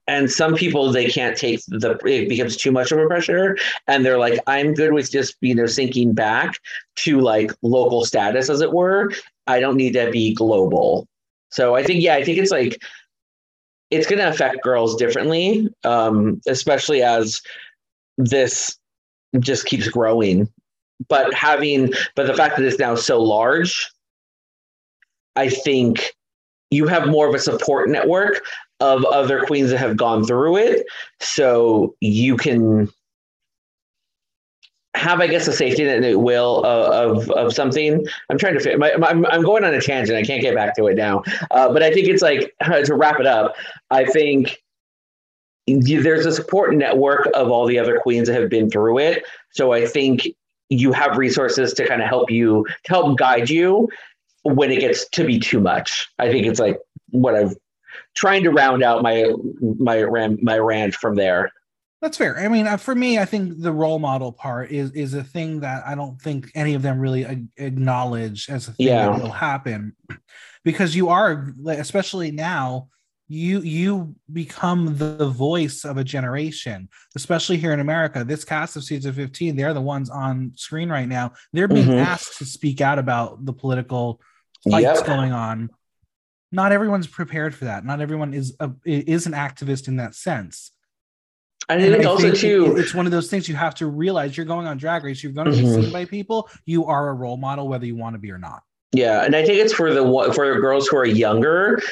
and 0.08 0.30
some 0.30 0.54
people 0.54 0.90
they 0.90 1.08
can't 1.08 1.36
take 1.36 1.60
the 1.68 1.96
it 2.06 2.28
becomes 2.28 2.56
too 2.56 2.72
much 2.72 2.90
of 2.90 2.98
a 2.98 3.06
pressure. 3.06 3.56
And 3.86 4.04
they're 4.04 4.18
like 4.18 4.40
i'm 4.46 4.74
good 4.74 4.92
with 4.92 5.12
just 5.12 5.36
you 5.40 5.54
know 5.54 5.66
sinking 5.66 6.14
back 6.14 6.54
to 6.96 7.20
like 7.20 7.52
local 7.62 8.04
status 8.04 8.50
as 8.50 8.60
it 8.60 8.72
were. 8.72 9.12
I 9.46 9.60
don't 9.60 9.76
need 9.76 9.92
to 9.92 10.10
be 10.10 10.34
global. 10.34 11.06
So 11.50 11.76
i 11.76 11.84
think 11.84 12.02
yeah 12.02 12.14
i 12.14 12.24
think 12.24 12.38
it's 12.38 12.50
like 12.50 12.80
it's 13.90 14.06
going 14.06 14.18
to 14.18 14.28
affect 14.28 14.62
girls 14.62 14.96
differently 14.96 15.66
um 15.84 16.40
especially 16.46 17.02
as 17.02 17.40
this 18.18 18.76
just 19.38 19.66
keeps 19.66 19.88
growing. 19.88 20.48
But 21.08 21.32
having 21.32 21.92
but 22.16 22.26
the 22.26 22.34
fact 22.34 22.56
that 22.56 22.66
it's 22.66 22.78
now 22.78 22.96
so 22.96 23.22
large 23.22 23.88
i 25.36 25.48
think 25.48 26.12
you 26.70 26.86
have 26.86 27.06
more 27.06 27.28
of 27.28 27.34
a 27.34 27.38
support 27.38 27.88
network 27.88 28.42
of 28.80 29.04
other 29.06 29.44
queens 29.44 29.70
that 29.70 29.78
have 29.78 29.96
gone 29.96 30.24
through 30.24 30.56
it. 30.56 30.86
So 31.20 31.94
you 32.00 32.36
can 32.36 32.88
have 34.94 35.20
i 35.20 35.28
guess 35.28 35.46
a 35.46 35.52
safety 35.52 35.84
net 35.84 36.02
it 36.02 36.20
will 36.20 36.64
uh, 36.64 36.90
of 36.90 37.30
of 37.30 37.54
something. 37.54 38.04
I'm 38.30 38.38
trying 38.38 38.54
to 38.54 38.60
fit 38.60 38.78
my, 38.78 38.96
my, 38.96 39.08
I'm, 39.08 39.24
I'm 39.26 39.42
going 39.42 39.64
on 39.64 39.72
a 39.72 39.80
tangent. 39.80 40.18
I 40.18 40.22
can't 40.22 40.42
get 40.42 40.54
back 40.54 40.74
to 40.76 40.86
it 40.86 40.96
now. 40.96 41.22
Uh, 41.50 41.72
but 41.72 41.82
i 41.82 41.92
think 41.92 42.08
it's 42.08 42.22
like 42.22 42.52
to 42.84 42.94
wrap 42.94 43.20
it 43.20 43.26
up 43.26 43.54
i 43.90 44.04
think 44.04 44.58
there's 45.66 46.24
a 46.24 46.32
support 46.32 46.74
network 46.74 47.28
of 47.34 47.50
all 47.50 47.66
the 47.66 47.78
other 47.78 47.98
queens 48.00 48.26
that 48.26 48.40
have 48.40 48.48
been 48.50 48.70
through 48.70 48.98
it. 48.98 49.24
So 49.50 49.72
i 49.72 49.86
think 49.86 50.26
you 50.68 50.92
have 50.92 51.16
resources 51.16 51.72
to 51.74 51.86
kind 51.86 52.02
of 52.02 52.08
help 52.08 52.30
you 52.30 52.66
to 52.84 52.92
help 52.92 53.18
guide 53.18 53.48
you 53.48 53.88
when 54.42 54.70
it 54.70 54.80
gets 54.80 55.08
to 55.10 55.24
be 55.24 55.38
too 55.38 55.60
much. 55.60 56.08
I 56.18 56.30
think 56.30 56.46
it's 56.46 56.60
like 56.60 56.78
what 57.10 57.34
i've 57.34 57.54
trying 58.18 58.42
to 58.42 58.50
round 58.50 58.82
out 58.82 59.02
my 59.02 59.16
my 59.88 60.02
ram 60.02 60.36
my 60.42 60.58
rant 60.58 60.94
from 61.02 61.14
there 61.14 61.42
That's 62.02 62.16
fair. 62.22 62.38
I 62.38 62.46
mean, 62.54 62.66
uh, 62.68 62.76
for 62.76 62.94
me, 62.94 63.18
I 63.18 63.24
think 63.24 63.44
the 63.66 63.72
role 63.72 63.98
model 63.98 64.30
part 64.32 64.70
is 64.70 64.88
is 64.92 65.14
a 65.14 65.24
thing 65.34 65.60
that 65.66 65.80
I 65.90 65.94
don't 66.00 66.16
think 66.26 66.50
any 66.54 66.74
of 66.74 66.82
them 66.82 66.96
really 67.00 67.24
acknowledge 67.56 68.48
as 68.48 68.68
a 68.68 68.72
thing 68.72 68.86
Yeah. 68.86 69.06
that 69.10 69.22
will 69.22 69.30
happen, 69.50 69.80
because 70.64 70.94
you 70.94 71.08
are, 71.08 71.52
like, 71.68 71.78
especially 71.86 72.30
now, 72.30 72.88
you 73.28 73.60
you 73.78 74.14
become 74.32 74.96
the 74.96 75.28
voice 75.28 75.84
of 75.84 75.96
a 75.98 76.04
generation, 76.16 76.88
especially 77.20 77.58
here 77.64 77.72
in 77.76 77.80
America. 77.80 78.24
This 78.24 78.44
cast 78.44 78.76
of 78.76 78.84
season 78.84 79.12
fifteen, 79.12 79.56
they're 79.56 79.74
the 79.74 79.88
ones 79.96 80.08
on 80.08 80.52
screen 80.56 80.88
right 80.88 81.08
now. 81.18 81.32
They're 81.52 81.68
being 81.78 81.88
Mhm. 81.88 82.06
asked 82.12 82.38
to 82.38 82.44
speak 82.44 82.80
out 82.80 82.98
about 83.04 83.44
the 83.44 83.52
political 83.52 84.20
fights 84.70 85.00
Yep. 85.00 85.06
going 85.06 85.32
on. 85.32 85.68
Not 86.50 86.72
everyone's 86.72 87.06
prepared 87.06 87.54
for 87.54 87.66
that. 87.66 87.84
Not 87.84 88.00
everyone 88.00 88.32
is 88.32 88.56
a, 88.60 88.70
is 88.84 89.26
an 89.26 89.32
activist 89.32 89.88
in 89.88 89.96
that 89.96 90.14
sense. 90.14 90.70
and 91.68 91.82
And 91.82 92.02
I 92.02 92.04
also 92.04 92.22
think 92.22 92.34
it- 92.34 92.40
too 92.40 92.76
it's 92.76 92.94
one 92.94 93.06
of 93.06 93.12
those 93.12 93.28
things 93.28 93.48
you 93.48 93.54
have 93.54 93.74
to 93.76 93.86
realize 93.86 94.36
you're 94.36 94.46
going 94.46 94.66
on 94.66 94.78
drag 94.78 95.04
race, 95.04 95.22
you're 95.22 95.32
going 95.32 95.50
to 95.50 95.52
be 95.52 95.62
mm-hmm. 95.62 95.82
seen 95.82 95.92
by 95.92 96.04
people, 96.04 96.48
you 96.64 96.86
are 96.86 97.10
a 97.10 97.14
role 97.14 97.36
model, 97.36 97.68
whether 97.68 97.86
you 97.86 97.96
want 97.96 98.14
to 98.14 98.18
be 98.18 98.30
or 98.30 98.38
not. 98.38 98.62
Yeah, 98.92 99.24
and 99.24 99.36
I 99.36 99.44
think 99.44 99.58
it's 99.58 99.74
for 99.74 99.92
the 99.92 100.02
for 100.34 100.54
the 100.54 100.60
girls 100.60 100.88
who 100.88 100.96
are 100.96 101.04
younger. 101.04 101.82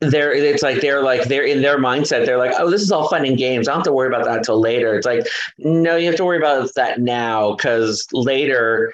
They're 0.00 0.32
it's 0.34 0.62
like 0.62 0.82
they're 0.82 1.02
like 1.02 1.24
they're 1.24 1.46
in 1.46 1.62
their 1.62 1.78
mindset. 1.78 2.26
They're 2.26 2.36
like, 2.36 2.52
oh, 2.58 2.70
this 2.70 2.82
is 2.82 2.92
all 2.92 3.08
fun 3.08 3.24
and 3.24 3.38
games. 3.38 3.68
I 3.68 3.72
don't 3.72 3.78
have 3.78 3.84
to 3.84 3.92
worry 3.92 4.08
about 4.08 4.26
that 4.26 4.44
till 4.44 4.60
later. 4.60 4.94
It's 4.94 5.06
like, 5.06 5.26
no, 5.56 5.96
you 5.96 6.06
have 6.06 6.16
to 6.16 6.24
worry 6.24 6.36
about 6.36 6.74
that 6.74 7.00
now 7.00 7.54
because 7.54 8.06
later 8.12 8.92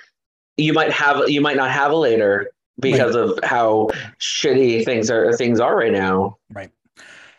you 0.57 0.73
might 0.73 0.93
have 0.93 1.29
you 1.29 1.41
might 1.41 1.57
not 1.57 1.73
have 1.73 1.91
a 1.91 1.97
later 1.97 2.53
because 2.81 3.15
of 3.15 3.39
how 3.43 3.89
shitty 4.19 4.85
things 4.85 5.11
are 5.11 5.33
things 5.33 5.61
are 5.61 5.77
right 5.77 5.93
now. 5.93 6.39
Right. 6.53 6.71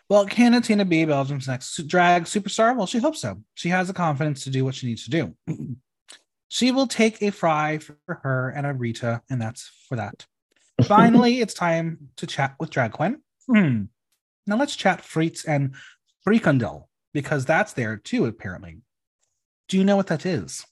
Well, 0.08 0.26
can 0.26 0.60
Tina 0.60 0.84
be 0.84 1.04
Belgium's 1.04 1.48
next 1.48 1.76
drag 1.86 2.24
superstar? 2.24 2.76
Well, 2.76 2.86
she 2.86 2.98
hopes 2.98 3.20
so. 3.20 3.42
She 3.54 3.70
has 3.70 3.88
the 3.88 3.94
confidence 3.94 4.44
to 4.44 4.50
do 4.50 4.64
what 4.64 4.74
she 4.74 4.86
needs 4.86 5.04
to 5.04 5.10
do. 5.10 5.34
she 6.48 6.70
will 6.70 6.86
take 6.86 7.22
a 7.22 7.30
fry 7.30 7.78
for 7.78 7.96
her 8.06 8.50
and 8.50 8.66
a 8.66 8.74
Rita, 8.74 9.22
and 9.30 9.40
that's 9.40 9.70
for 9.88 9.96
that. 9.96 10.26
Finally, 10.84 11.40
it's 11.40 11.54
time 11.54 12.10
to 12.16 12.26
chat 12.26 12.56
with 12.60 12.70
Drag 12.70 12.92
Couenne. 12.92 13.20
Hmm. 13.46 13.84
Now 14.46 14.56
let's 14.56 14.76
chat 14.76 15.02
frites 15.02 15.46
and 15.46 15.74
frikandel 16.26 16.88
because 17.14 17.44
that's 17.44 17.72
there 17.72 17.96
too, 17.96 18.26
apparently. 18.26 18.78
Do 19.68 19.78
you 19.78 19.84
know 19.84 19.96
what 19.96 20.08
that 20.08 20.26
is? 20.26 20.66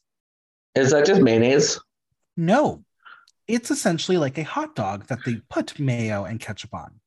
Is 0.74 0.90
that 0.90 1.06
just 1.06 1.22
mayonnaise? 1.22 1.80
No, 2.36 2.84
it's 3.50 3.70
essentially 3.70 4.16
like 4.16 4.38
a 4.38 4.44
hot 4.44 4.74
dog 4.76 5.06
that 5.08 5.18
they 5.24 5.36
put 5.50 5.78
mayo 5.78 6.24
and 6.24 6.38
ketchup 6.38 6.72
on. 6.72 7.00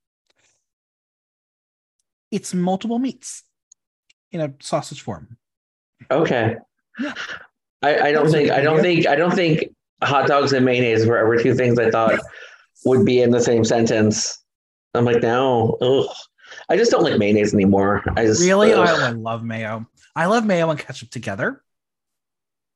It's 2.32 2.54
multiple 2.54 3.00
meats 3.00 3.44
in 4.32 4.42
a 4.42 4.54
sausage 4.60 5.02
form. 5.02 5.38
Okay. 6.12 6.56
Yeah. 7.00 7.14
I, 7.82 8.08
I 8.08 8.12
don't 8.12 8.24
That's 8.24 8.36
think 8.36 8.52
I 8.52 8.62
don't 8.62 8.82
think 8.82 9.08
I 9.08 9.16
don't 9.16 9.34
think 9.34 9.74
hot 10.02 10.28
dogs 10.28 10.54
and 10.54 10.66
mayonnaise 10.66 11.06
were 11.06 11.18
ever 11.18 11.38
two 11.38 11.54
things 11.56 11.80
I 11.80 11.90
thought 11.92 12.20
would 12.86 13.06
be 13.06 13.22
in 13.22 13.32
the 13.32 13.42
same 13.42 13.64
sentence. 13.64 14.44
I'm 14.94 15.06
like, 15.06 15.22
no, 15.22 15.78
ugh. 15.82 16.14
I 16.70 16.78
just 16.78 16.92
don't 16.92 17.04
like 17.04 17.18
mayonnaise 17.18 17.54
anymore. 17.54 18.04
I 18.16 18.26
just 18.26 18.42
Really? 18.42 18.74
ugh. 18.74 18.88
Oh, 18.88 19.06
I 19.06 19.12
love 19.12 19.44
mayo. 19.44 19.86
I 20.16 20.26
love 20.26 20.46
mayo 20.46 20.70
and 20.70 20.80
ketchup 20.80 21.10
together. 21.10 21.64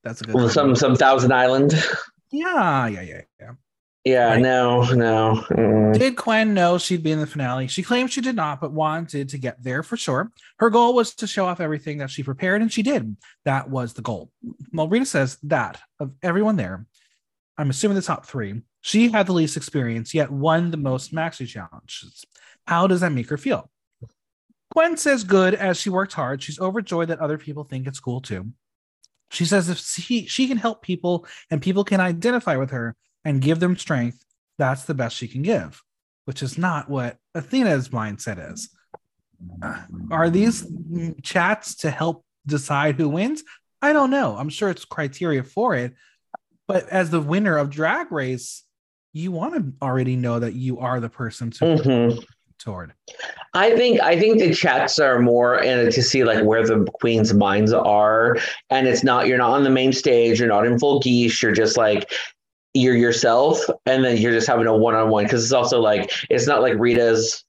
That's 0.03 0.21
a 0.21 0.25
good 0.25 0.35
Well, 0.35 0.49
some 0.49 0.75
some 0.75 0.95
Thousand 0.95 1.31
Island. 1.33 1.73
Yeah, 2.31 2.87
yeah, 2.87 3.01
yeah, 3.01 3.21
yeah. 3.39 3.51
Yeah, 4.05 4.27
Right. 4.29 4.41
no, 4.41 4.83
no. 4.93 5.43
mm. 5.49 5.97
Did 5.99 6.15
Couenne 6.15 6.53
know 6.53 6.77
she'd 6.77 7.03
be 7.03 7.11
in 7.11 7.19
the 7.19 7.27
finale? 7.27 7.67
She 7.67 7.83
claimed 7.83 8.09
she 8.09 8.21
did 8.21 8.37
not, 8.37 8.61
but 8.61 8.71
wanted 8.71 9.27
to 9.27 9.37
get 9.37 9.61
there 9.61 9.83
for 9.83 9.97
sure. 9.97 10.31
Her 10.59 10.69
goal 10.69 10.93
was 10.93 11.13
to 11.15 11.27
show 11.27 11.45
off 11.45 11.59
everything 11.59 11.97
that 11.97 12.09
she 12.09 12.23
prepared, 12.23 12.61
and 12.61 12.71
she 12.71 12.83
did. 12.83 13.17
That 13.43 13.69
was 13.69 13.93
the 13.93 14.01
goal. 14.01 14.31
Well, 14.71 14.87
Rita 14.87 15.05
says 15.05 15.37
that 15.43 15.81
of 15.99 16.13
everyone 16.23 16.55
there, 16.55 16.85
I'm 17.57 17.69
assuming 17.69 17.95
the 17.95 18.01
top 18.01 18.25
three, 18.25 18.61
she 18.79 19.09
had 19.09 19.27
the 19.27 19.33
least 19.33 19.57
experience, 19.57 20.13
yet 20.13 20.31
won 20.31 20.71
the 20.71 20.77
most 20.77 21.13
maxi 21.13 21.45
challenges. 21.45 22.23
How 22.65 22.87
does 22.87 23.01
that 23.01 23.11
make 23.11 23.27
her 23.29 23.37
feel? 23.37 23.69
Couenne 24.73 24.97
says 24.97 25.25
good 25.25 25.53
as 25.53 25.77
she 25.77 25.89
worked 25.89 26.13
hard. 26.13 26.41
She's 26.41 26.59
overjoyed 26.61 27.09
that 27.09 27.19
other 27.19 27.37
people 27.37 27.65
think 27.65 27.87
it's 27.87 27.99
cool 27.99 28.21
too. 28.21 28.51
She 29.29 29.45
says 29.45 29.69
if 29.69 29.77
she, 29.79 30.25
she 30.25 30.47
can 30.47 30.57
help 30.57 30.81
people 30.81 31.25
and 31.51 31.61
people 31.61 31.83
can 31.83 31.99
identify 31.99 32.55
with 32.55 32.71
her 32.71 32.95
and 33.25 33.41
give 33.41 33.59
them 33.59 33.75
strength, 33.77 34.23
that's 34.57 34.85
the 34.85 34.93
best 34.93 35.15
she 35.15 35.27
can 35.27 35.41
give, 35.41 35.81
which 36.25 36.41
is 36.41 36.57
not 36.57 36.89
what 36.89 37.17
Athena's 37.35 37.89
mindset 37.89 38.51
is. 38.53 38.69
Uh, 39.61 39.83
Are 40.11 40.29
these 40.29 40.65
chats 41.21 41.75
to 41.77 41.91
help 41.91 42.25
decide 42.45 42.95
who 42.95 43.09
wins? 43.09 43.43
I 43.81 43.93
don't 43.93 44.09
know. 44.09 44.35
I'm 44.37 44.49
sure 44.49 44.69
it's 44.69 44.85
criteria 44.85 45.43
for 45.43 45.75
it. 45.75 45.93
But 46.67 46.89
as 46.89 47.09
the 47.11 47.21
winner 47.21 47.57
of 47.57 47.69
Drag 47.69 48.11
Race, 48.11 48.63
you 49.13 49.31
want 49.31 49.55
to 49.55 49.85
already 49.85 50.15
know 50.15 50.39
that 50.39 50.53
you 50.53 50.79
are 50.79 50.99
the 50.99 51.09
person 51.09 51.51
to 51.51 51.65
Mhm. 51.65 52.25
Toward. 52.67 52.93
I 53.53 53.75
think 53.77 54.01
I 54.01 54.19
think 54.19 54.39
the 54.39 54.53
chats 54.53 54.99
are 54.99 55.19
more 55.19 55.63
and 55.63 55.89
to 55.89 56.03
see 56.03 56.25
like 56.25 56.43
where 56.43 56.67
the 56.67 56.85
queen's 56.99 57.33
minds 57.33 57.71
are, 57.71 58.37
and 58.69 58.87
it's 58.87 59.05
not 59.05 59.27
you're 59.27 59.37
not 59.37 59.51
on 59.51 59.63
the 59.63 59.69
main 59.69 59.93
stage, 59.93 60.39
you're 60.39 60.49
not 60.49 60.65
in 60.65 60.77
full 60.77 60.99
geesh, 60.99 61.41
you're 61.41 61.53
just 61.53 61.77
like 61.77 62.11
you're 62.73 62.97
yourself, 62.97 63.59
and 63.85 64.03
then 64.03 64.17
you're 64.17 64.33
just 64.33 64.47
having 64.47 64.67
a 64.67 64.75
one 64.75 64.95
on 64.95 65.09
one 65.09 65.23
because 65.23 65.43
it's 65.43 65.53
also 65.53 65.79
like 65.79 66.11
it's 66.29 66.45
not 66.45 66.61
like 66.61 66.73
Rita's 66.77 67.45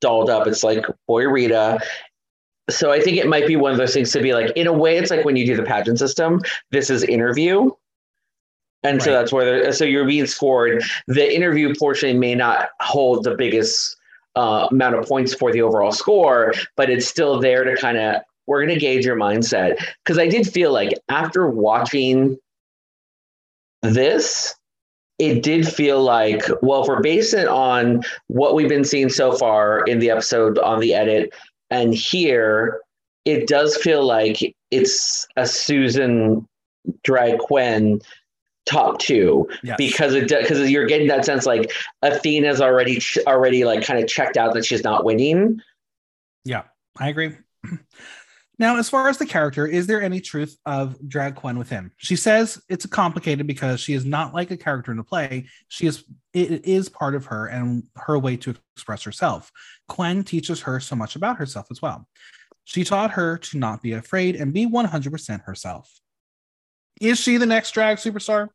dolled 0.00 0.30
up, 0.30 0.46
it's 0.46 0.64
like 0.64 0.86
boy 1.06 1.28
Rita. 1.28 1.78
So 2.70 2.90
I 2.90 3.00
think 3.00 3.18
it 3.18 3.26
might 3.26 3.46
be 3.46 3.56
one 3.56 3.72
of 3.72 3.78
those 3.78 3.92
things 3.92 4.10
to 4.12 4.22
be 4.22 4.32
like 4.32 4.50
in 4.56 4.66
a 4.66 4.72
way, 4.72 4.96
it's 4.96 5.10
like 5.10 5.26
when 5.26 5.36
you 5.36 5.44
do 5.44 5.54
the 5.54 5.64
pageant 5.64 5.98
system, 5.98 6.40
this 6.70 6.88
is 6.88 7.04
interview. 7.04 7.70
And 8.84 9.00
so 9.02 9.12
that's 9.12 9.32
where 9.32 9.70
so 9.72 9.84
you're 9.84 10.06
being 10.06 10.26
scored. 10.26 10.82
The 11.06 11.32
interview 11.32 11.72
portion 11.78 12.18
may 12.18 12.34
not 12.34 12.70
hold 12.80 13.22
the 13.22 13.36
biggest 13.36 13.96
uh, 14.36 14.68
amount 14.70 14.94
of 14.96 15.06
points 15.06 15.34
for 15.34 15.52
the 15.52 15.62
overall 15.62 15.92
score, 15.92 16.54
but 16.76 16.90
it's 16.90 17.06
still 17.06 17.40
there 17.40 17.64
to 17.64 17.76
kind 17.76 17.98
of 17.98 18.22
we're 18.46 18.64
going 18.64 18.74
to 18.74 18.80
gauge 18.80 19.04
your 19.04 19.16
mindset. 19.16 19.78
Because 20.04 20.18
I 20.18 20.28
did 20.28 20.48
feel 20.48 20.72
like 20.72 20.92
after 21.08 21.48
watching 21.48 22.38
this, 23.82 24.54
it 25.18 25.42
did 25.42 25.68
feel 25.68 26.02
like 26.02 26.42
well, 26.62 26.82
if 26.82 26.88
we're 26.88 27.02
basing 27.02 27.40
it 27.40 27.48
on 27.48 28.02
what 28.26 28.54
we've 28.54 28.68
been 28.68 28.84
seeing 28.84 29.08
so 29.08 29.32
far 29.32 29.84
in 29.84 29.98
the 29.98 30.10
episode 30.10 30.58
on 30.58 30.80
the 30.80 30.94
edit 30.94 31.32
and 31.70 31.94
here, 31.94 32.80
it 33.24 33.46
does 33.46 33.76
feel 33.76 34.04
like 34.04 34.54
it's 34.70 35.26
a 35.36 35.46
Susan 35.46 36.46
Drag 37.04 37.38
Couenne 37.38 38.00
top 38.66 38.98
two 38.98 39.48
Yes. 39.62 39.76
because 39.76 40.14
it 40.14 40.28
because 40.28 40.70
you're 40.70 40.86
getting 40.86 41.08
that 41.08 41.24
sense 41.24 41.46
like 41.46 41.72
Athena's 42.02 42.60
already 42.60 43.00
already 43.26 43.64
like 43.64 43.84
kind 43.84 44.02
of 44.02 44.08
checked 44.08 44.36
out 44.36 44.54
that 44.54 44.64
she's 44.64 44.84
not 44.84 45.04
winning. 45.04 45.60
Yeah, 46.44 46.62
I 46.98 47.08
agree. 47.08 47.36
Now, 48.58 48.76
as 48.76 48.88
far 48.88 49.08
as 49.08 49.18
the 49.18 49.26
character, 49.26 49.66
is 49.66 49.88
there 49.88 50.00
any 50.02 50.20
truth 50.20 50.56
of 50.66 50.96
Drag 51.08 51.34
Couenne 51.34 51.58
with 51.58 51.68
him? 51.68 51.90
She 51.96 52.14
says 52.14 52.62
it's 52.68 52.86
complicated 52.86 53.46
because 53.46 53.80
she 53.80 53.94
is 53.94 54.04
not 54.04 54.34
like 54.34 54.52
a 54.52 54.56
character 54.56 54.92
in 54.92 55.00
a 55.00 55.02
play. 55.02 55.48
She 55.66 55.86
is 55.86 56.04
it 56.32 56.64
is 56.64 56.88
part 56.88 57.16
of 57.16 57.24
her 57.26 57.46
and 57.46 57.84
her 57.96 58.18
way 58.18 58.36
to 58.36 58.54
express 58.76 59.02
herself. 59.02 59.50
Couenne 59.88 60.22
teaches 60.24 60.60
her 60.60 60.78
so 60.78 60.94
much 60.94 61.16
about 61.16 61.38
herself 61.38 61.66
as 61.72 61.82
well. 61.82 62.06
She 62.62 62.84
taught 62.84 63.10
her 63.12 63.38
to 63.38 63.58
not 63.58 63.82
be 63.82 63.92
afraid 63.92 64.36
and 64.36 64.52
be 64.52 64.66
100% 64.66 65.42
herself. 65.44 65.90
Is 67.02 67.18
she 67.18 67.36
the 67.36 67.46
next 67.46 67.72
drag 67.72 67.96
superstar? 67.98 68.48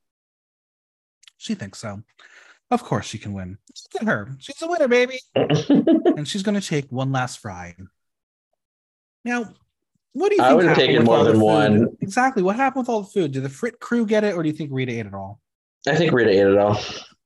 She 1.37 1.53
thinks 1.53 1.79
so. 1.79 2.01
Of 2.71 2.83
course 2.83 3.05
she 3.05 3.17
can 3.17 3.33
win. 3.33 3.57
Look 3.93 4.01
at 4.01 4.07
her. 4.07 4.29
She's 4.39 4.61
a 4.61 4.67
winner, 4.67 4.87
baby 4.87 5.19
and 5.35 6.27
she's 6.27 6.43
going 6.43 6.59
to 6.59 6.65
take 6.65 6.91
one 6.91 7.11
last 7.11 7.39
fry. 7.39 7.75
Now, 9.23 9.53
what 10.13 10.29
do 10.29 10.35
you 10.35 10.41
I 10.41 10.47
think? 10.47 10.57
would 10.57 10.65
have 10.65 10.77
taken 10.77 11.03
more 11.03 11.23
than 11.23 11.39
one. 11.39 11.89
Exactly. 12.01 12.41
What 12.41 12.55
happened 12.55 12.83
with 12.83 12.89
all 12.89 13.01
the 13.01 13.09
food? 13.09 13.33
Did 13.33 13.43
the 13.43 13.49
Frit 13.49 13.79
crew 13.79 14.05
get 14.05 14.23
it, 14.23 14.33
or 14.33 14.41
do 14.43 14.49
you 14.49 14.55
think 14.55 14.69
Rita 14.73 14.91
ate 14.93 15.05
it 15.05 15.13
all? 15.13 15.39
I 15.87 15.95
think 15.95 16.11
Rita 16.11 16.31
ate 16.31 16.47
it 16.47 16.57
all. 16.57 16.79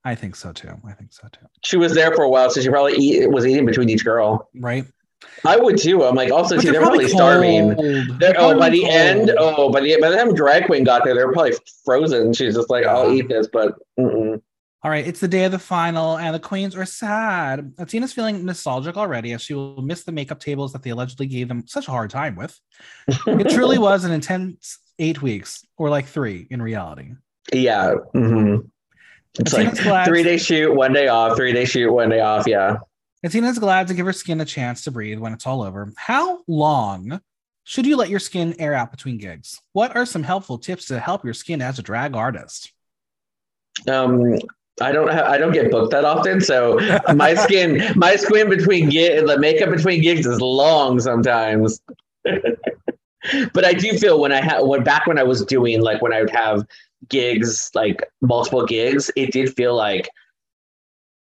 I 0.03 0.15
think 0.15 0.35
so 0.35 0.51
too. 0.51 0.73
I 0.85 0.93
think 0.93 1.13
so 1.13 1.27
too. 1.31 1.45
She 1.63 1.77
was 1.77 1.93
there 1.93 2.13
for 2.13 2.23
a 2.23 2.29
while, 2.29 2.49
so 2.49 2.59
she 2.59 2.69
probably 2.69 2.93
eat, 2.93 3.29
was 3.29 3.45
eating 3.45 3.65
between 3.65 3.89
each 3.89 4.03
girl. 4.03 4.49
Right? 4.55 4.85
I 5.45 5.57
would 5.57 5.77
too. 5.77 6.03
I'm 6.03 6.15
like, 6.15 6.31
also 6.31 6.55
But 6.55 6.61
too, 6.63 6.71
they're 6.71 6.81
probably 6.81 7.07
starving. 7.07 7.75
cold. 7.75 8.19
They're, 8.19 8.35
oh, 8.37 8.57
by 8.59 8.69
the 8.69 8.81
probably 8.81 8.85
end, 8.85 9.31
oh, 9.37 9.71
by 9.71 9.81
the 9.81 9.97
by 10.01 10.09
the 10.09 10.15
time 10.17 10.33
Drag 10.33 10.63
Couenne 10.63 10.83
got 10.85 11.03
there, 11.03 11.13
they're 11.15 11.31
probably 11.31 11.53
frozen. 11.85 12.33
She's 12.33 12.55
just 12.55 12.69
like, 12.69 12.85
I'll 12.85 13.11
eat 13.11 13.27
this, 13.29 13.47
but 13.51 13.75
mm-mm. 13.99 14.41
All 14.83 14.89
right, 14.89 15.05
it's 15.05 15.19
the 15.19 15.27
day 15.27 15.43
of 15.43 15.51
the 15.51 15.59
final, 15.59 16.17
and 16.17 16.33
the 16.33 16.39
queens 16.39 16.75
are 16.75 16.85
sad. 16.85 17.71
Athena's 17.77 18.13
feeling 18.13 18.43
nostalgic 18.45 18.97
already 18.97 19.31
as 19.33 19.43
she 19.43 19.53
will 19.53 19.79
miss 19.83 20.03
the 20.03 20.11
makeup 20.11 20.39
tables 20.39 20.73
that 20.73 20.81
they 20.81 20.89
allegedly 20.89 21.27
gave 21.27 21.47
them 21.47 21.67
such 21.67 21.87
a 21.87 21.91
hard 21.91 22.09
time 22.09 22.35
with. 22.35 22.59
It 23.07 23.49
truly 23.51 23.77
was 23.89 24.05
an 24.05 24.11
intense 24.11 24.79
eight 24.97 25.21
weeks, 25.21 25.63
or 25.77 25.89
like 25.91 26.07
three 26.07 26.47
in 26.49 26.61
reality. 26.63 27.11
yeah. 27.53 27.93
mhm. 28.15 28.69
It's 29.39 29.53
like 29.53 29.75
glad- 29.83 30.05
three 30.07 30.23
day 30.23 30.37
shoot, 30.37 30.73
one 30.73 30.93
day 30.93 31.07
off, 31.07 31.35
three 31.37 31.53
day 31.53 31.65
shoot, 31.65 31.91
one 31.93 32.09
day 32.09 32.19
off. 32.19 32.47
Yeah. 32.47 32.77
Athena's 33.23 33.59
glad 33.59 33.87
to 33.87 33.93
give 33.93 34.05
her 34.05 34.13
skin 34.13 34.41
a 34.41 34.45
chance 34.45 34.83
to 34.83 34.91
breathe 34.91 35.19
when 35.19 35.33
it's 35.33 35.45
all 35.45 35.61
over. 35.61 35.91
How 35.95 36.41
long 36.47 37.21
should 37.63 37.85
you 37.85 37.95
let 37.95 38.09
your 38.09 38.19
skin 38.19 38.55
air 38.57 38.73
out 38.73 38.91
between 38.91 39.19
gigs? 39.19 39.61
What 39.73 39.95
are 39.95 40.05
some 40.05 40.23
helpful 40.23 40.57
tips 40.57 40.85
to 40.85 40.99
help 40.99 41.23
your 41.23 41.35
skin 41.35 41.61
as 41.61 41.77
a 41.77 41.83
drag 41.83 42.15
artist? 42.15 42.73
Um, 43.87 44.37
I 44.81 44.91
don't 44.91 45.11
have, 45.11 45.25
I 45.25 45.37
don't 45.37 45.53
get 45.53 45.69
booked 45.69 45.91
that 45.91 46.03
often, 46.03 46.41
so 46.41 46.79
my 47.15 47.35
skin, 47.35 47.83
my 47.95 48.15
skin 48.15 48.49
between 48.49 48.89
gig, 48.89 49.25
the 49.27 49.37
makeup 49.37 49.69
between 49.69 50.01
gigs 50.01 50.25
is 50.25 50.41
long 50.41 50.99
sometimes. 50.99 51.79
but 52.23 53.65
I 53.65 53.73
do 53.73 53.97
feel 53.99 54.19
when 54.19 54.31
I 54.31 54.41
had 54.41 54.61
when 54.61 54.83
back 54.83 55.05
when 55.05 55.19
I 55.19 55.23
was 55.23 55.45
doing 55.45 55.81
like 55.81 56.01
when 56.01 56.13
I 56.13 56.21
would 56.21 56.31
have 56.31 56.65
gigs 57.07 57.69
like 57.75 58.09
multiple 58.21 58.65
gigs, 58.65 59.11
it 59.15 59.31
did 59.31 59.55
feel 59.55 59.75
like 59.75 60.09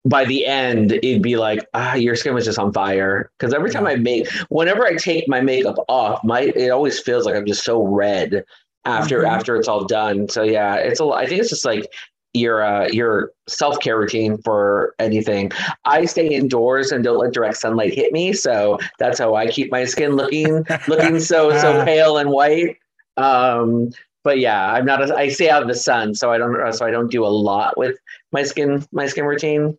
by 0.07 0.25
the 0.25 0.47
end 0.47 0.93
it'd 0.93 1.23
be 1.23 1.37
like 1.37 1.67
ah 1.75 1.95
your 1.95 2.17
skin 2.17 2.33
was 2.33 2.47
just 2.47 2.59
on 2.59 2.73
fire 2.73 3.31
because 3.39 3.53
every 3.53 3.71
time 3.71 3.87
I 3.87 3.97
make 3.97 4.29
whenever 4.49 4.87
I 4.87 4.95
take 4.97 5.29
my 5.29 5.41
makeup 5.43 5.77
off, 5.89 6.25
my 6.25 6.41
it 6.57 6.71
always 6.71 6.99
feels 7.01 7.27
like 7.27 7.35
I'm 7.35 7.45
just 7.47 7.65
so 7.65 7.83
red 7.83 8.45
after 8.87 9.21
Mhm. 9.23 9.29
after 9.29 9.57
it's 9.57 9.69
all 9.69 9.85
done. 9.85 10.29
So 10.29 10.43
yeah, 10.43 10.77
it's 10.77 11.01
a. 11.01 11.05
I 11.07 11.27
think 11.27 11.41
it's 11.41 11.51
just 11.51 11.67
like 11.67 11.93
your 12.33 12.63
uh, 12.65 12.89
your 12.89 13.33
self 13.47 13.79
care 13.81 13.99
routine 13.99 14.39
for 14.39 14.95
anything. 14.99 15.53
I 15.85 16.07
stay 16.07 16.29
indoors 16.29 16.93
and 16.93 17.05
don't 17.05 17.19
let 17.19 17.33
direct 17.33 17.59
sunlight 17.59 17.93
hit 17.93 18.13
me, 18.13 18.33
so 18.33 18.79
that's 18.99 19.19
how 19.19 19.35
I 19.35 19.49
keep 19.49 19.71
my 19.71 19.85
skin 19.85 20.17
looking 20.17 20.65
looking 20.89 21.21
so 21.21 21.51
so 21.61 21.85
pale 21.85 22.17
and 22.17 22.31
white. 22.31 22.79
Um, 23.19 23.91
but 24.25 24.39
yeah, 24.39 24.73
I'm 24.73 24.87
not. 24.87 25.11
A, 25.11 25.15
I 25.15 25.29
stay 25.29 25.51
out 25.51 25.61
in 25.63 25.69
the 25.69 25.75
sun, 25.75 26.15
so 26.15 26.31
I 26.33 26.39
don't. 26.39 26.73
So 26.73 26.87
I 26.87 26.91
don't 26.91 27.11
do 27.11 27.25
a 27.25 27.29
lot 27.29 27.77
with 27.77 27.99
my 28.33 28.45
skin 28.45 28.87
my 28.93 29.07
skin 29.07 29.25
routine. 29.27 29.77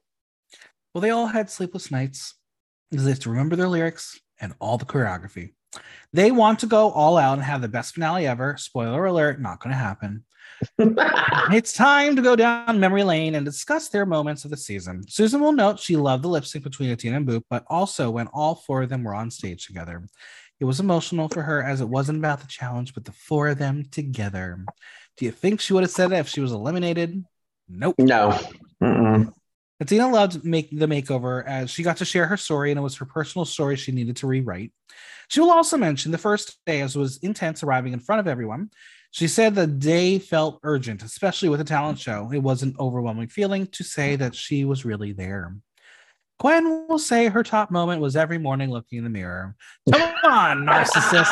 Well, 0.93 1.01
they 1.01 1.09
all 1.09 1.27
had 1.27 1.49
sleepless 1.49 1.91
nights 1.91 2.35
because 2.89 3.05
they 3.05 3.11
have 3.11 3.19
to 3.19 3.29
remember 3.29 3.55
their 3.55 3.67
lyrics 3.67 4.19
and 4.39 4.53
all 4.59 4.77
the 4.77 4.85
choreography. 4.85 5.53
They 6.11 6.31
want 6.31 6.59
to 6.59 6.65
go 6.65 6.91
all 6.91 7.17
out 7.17 7.33
and 7.33 7.43
have 7.43 7.61
the 7.61 7.69
best 7.69 7.93
finale 7.93 8.27
ever. 8.27 8.57
Spoiler 8.57 9.05
alert, 9.05 9.39
not 9.39 9.61
going 9.61 9.71
to 9.71 9.77
happen. 9.77 10.25
It's 11.51 11.73
time 11.73 12.15
to 12.15 12.21
go 12.21 12.35
down 12.35 12.79
memory 12.79 13.03
lane 13.03 13.35
and 13.35 13.45
discuss 13.45 13.89
their 13.89 14.05
moments 14.05 14.45
of 14.45 14.51
the 14.51 14.57
season. 14.57 15.03
Susan 15.07 15.41
will 15.41 15.51
note 15.51 15.79
she 15.79 15.97
loved 15.97 16.23
the 16.23 16.27
lip 16.27 16.45
sync 16.45 16.63
between 16.63 16.91
Athena 16.91 17.17
and 17.17 17.27
Boop, 17.27 17.43
but 17.49 17.65
also 17.67 18.11
when 18.11 18.27
all 18.27 18.55
four 18.55 18.83
of 18.83 18.89
them 18.89 19.03
were 19.03 19.13
on 19.13 19.31
stage 19.31 19.65
together. 19.65 20.03
It 20.59 20.65
was 20.65 20.79
emotional 20.79 21.27
for 21.27 21.41
her 21.41 21.63
as 21.63 21.81
it 21.81 21.89
wasn't 21.89 22.19
about 22.19 22.39
the 22.39 22.47
challenge, 22.47 22.93
but 22.93 23.05
the 23.05 23.11
four 23.11 23.47
of 23.49 23.57
them 23.57 23.85
together. 23.91 24.63
Do 25.17 25.25
you 25.25 25.31
think 25.31 25.59
she 25.59 25.73
would 25.73 25.83
have 25.83 25.91
said 25.91 26.11
that 26.11 26.19
if 26.19 26.27
she 26.27 26.41
was 26.41 26.51
eliminated? 26.51 27.25
Nope. 27.67 27.95
no. 27.97 28.39
Mm-mm. 28.81 29.33
Athena 29.81 30.09
loved 30.09 30.45
make 30.45 30.69
the 30.69 30.85
makeover 30.85 31.43
as 31.45 31.71
she 31.71 31.81
got 31.81 31.97
to 31.97 32.05
share 32.05 32.27
her 32.27 32.37
story, 32.37 32.69
and 32.69 32.77
it 32.77 32.83
was 32.83 32.95
her 32.97 33.05
personal 33.05 33.45
story 33.45 33.75
she 33.75 33.91
needed 33.91 34.15
to 34.17 34.27
rewrite. 34.27 34.71
She 35.27 35.39
will 35.39 35.49
also 35.49 35.75
mention 35.75 36.11
the 36.11 36.19
first 36.19 36.59
day 36.67 36.81
as 36.81 36.95
was 36.95 37.17
intense 37.23 37.63
arriving 37.63 37.93
in 37.93 37.99
front 37.99 38.19
of 38.19 38.27
everyone. 38.27 38.69
She 39.09 39.27
said 39.27 39.55
the 39.55 39.65
day 39.65 40.19
felt 40.19 40.59
urgent, 40.61 41.01
especially 41.01 41.49
with 41.49 41.61
a 41.61 41.65
talent 41.65 41.97
show. 41.97 42.29
It 42.31 42.43
was 42.43 42.61
an 42.61 42.75
overwhelming 42.79 43.29
feeling 43.29 43.65
to 43.67 43.83
say 43.83 44.15
that 44.17 44.35
she 44.35 44.65
was 44.65 44.85
really 44.85 45.13
there. 45.13 45.55
Couenne 46.41 46.87
will 46.87 46.97
say 46.97 47.27
her 47.27 47.43
top 47.43 47.69
moment 47.69 48.01
was 48.01 48.15
every 48.15 48.39
morning 48.39 48.71
looking 48.71 48.97
in 48.97 49.03
the 49.03 49.11
mirror. 49.11 49.55
Come 49.93 50.13
on, 50.23 50.65
narcissist. 50.65 51.31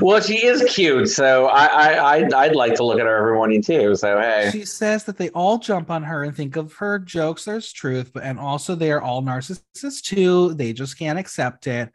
well, 0.00 0.20
she 0.20 0.46
is 0.46 0.62
cute, 0.72 1.08
so 1.08 1.46
I, 1.46 1.66
I 1.66 2.14
I'd, 2.14 2.32
I'd 2.32 2.54
like 2.54 2.74
to 2.76 2.84
look 2.84 3.00
at 3.00 3.06
her 3.06 3.16
every 3.16 3.34
morning 3.34 3.62
too. 3.62 3.96
So 3.96 4.20
hey, 4.20 4.50
She 4.52 4.64
says 4.64 5.04
that 5.04 5.18
they 5.18 5.30
all 5.30 5.58
jump 5.58 5.90
on 5.90 6.04
her 6.04 6.22
and 6.22 6.36
think 6.36 6.54
of 6.54 6.72
her 6.74 7.00
jokes 7.00 7.48
as 7.48 7.72
truth, 7.72 8.12
but 8.14 8.22
and 8.22 8.38
also 8.38 8.76
they 8.76 8.92
are 8.92 9.02
all 9.02 9.22
narcissists 9.22 10.02
too. 10.02 10.54
They 10.54 10.72
just 10.72 10.96
can't 10.96 11.18
accept 11.18 11.66
it. 11.66 11.90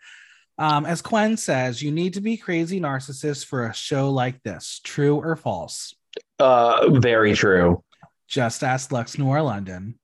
Um, 0.57 0.85
as 0.85 1.01
Couenne 1.01 1.37
says, 1.37 1.81
you 1.81 1.91
need 1.91 2.15
to 2.15 2.21
be 2.21 2.35
crazy 2.35 2.81
narcissist 2.81 3.45
for 3.45 3.67
a 3.67 3.73
show 3.73 4.09
like 4.09 4.43
this. 4.43 4.81
True 4.83 5.15
or 5.17 5.35
false? 5.37 5.95
uh, 6.39 6.89
very 6.91 7.33
true. 7.33 7.81
Just 8.27 8.63
ask 8.63 8.91
Lux 8.91 9.17
Noir 9.17 9.41
London. 9.41 9.95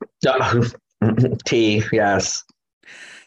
T, 1.46 1.84
yes. 1.92 2.44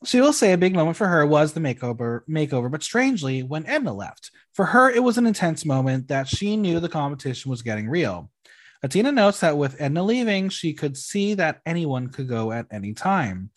She 0.05 0.21
will 0.21 0.33
say 0.33 0.53
a 0.53 0.59
big 0.59 0.75
moment 0.75 0.97
for 0.97 1.09
her 1.09 1.27
was 1.27 1.53
the 1.53 1.61
makeover, 1.61 2.21
makeover, 2.29 2.71
but 2.71 2.83
strangely, 2.83 3.43
when 3.43 3.67
Edna 3.67 3.93
left, 3.93 4.31
for 4.53 4.67
her 4.67 4.91
it 4.91 5.03
was 5.03 5.19
an 5.19 5.27
intense 5.27 5.65
moment 5.65 6.09
that 6.09 6.29
she 6.29 6.57
knew 6.57 6.79
the 6.79 6.89
competition 6.89 7.51
was 7.51 7.63
getting 7.63 7.89
real. 7.89 8.31
Athena 8.83 9.13
notes 9.13 9.41
that 9.41 9.57
with 9.57 9.81
Edna 9.81 10.03
leaving, 10.03 10.51
she 10.51 10.75
could 10.75 10.97
see 10.97 11.35
that 11.35 11.63
anyone 11.65 12.09
could 12.09 12.29
go 12.29 12.53
at 12.53 12.67
any 12.71 12.93
time. 12.93 13.51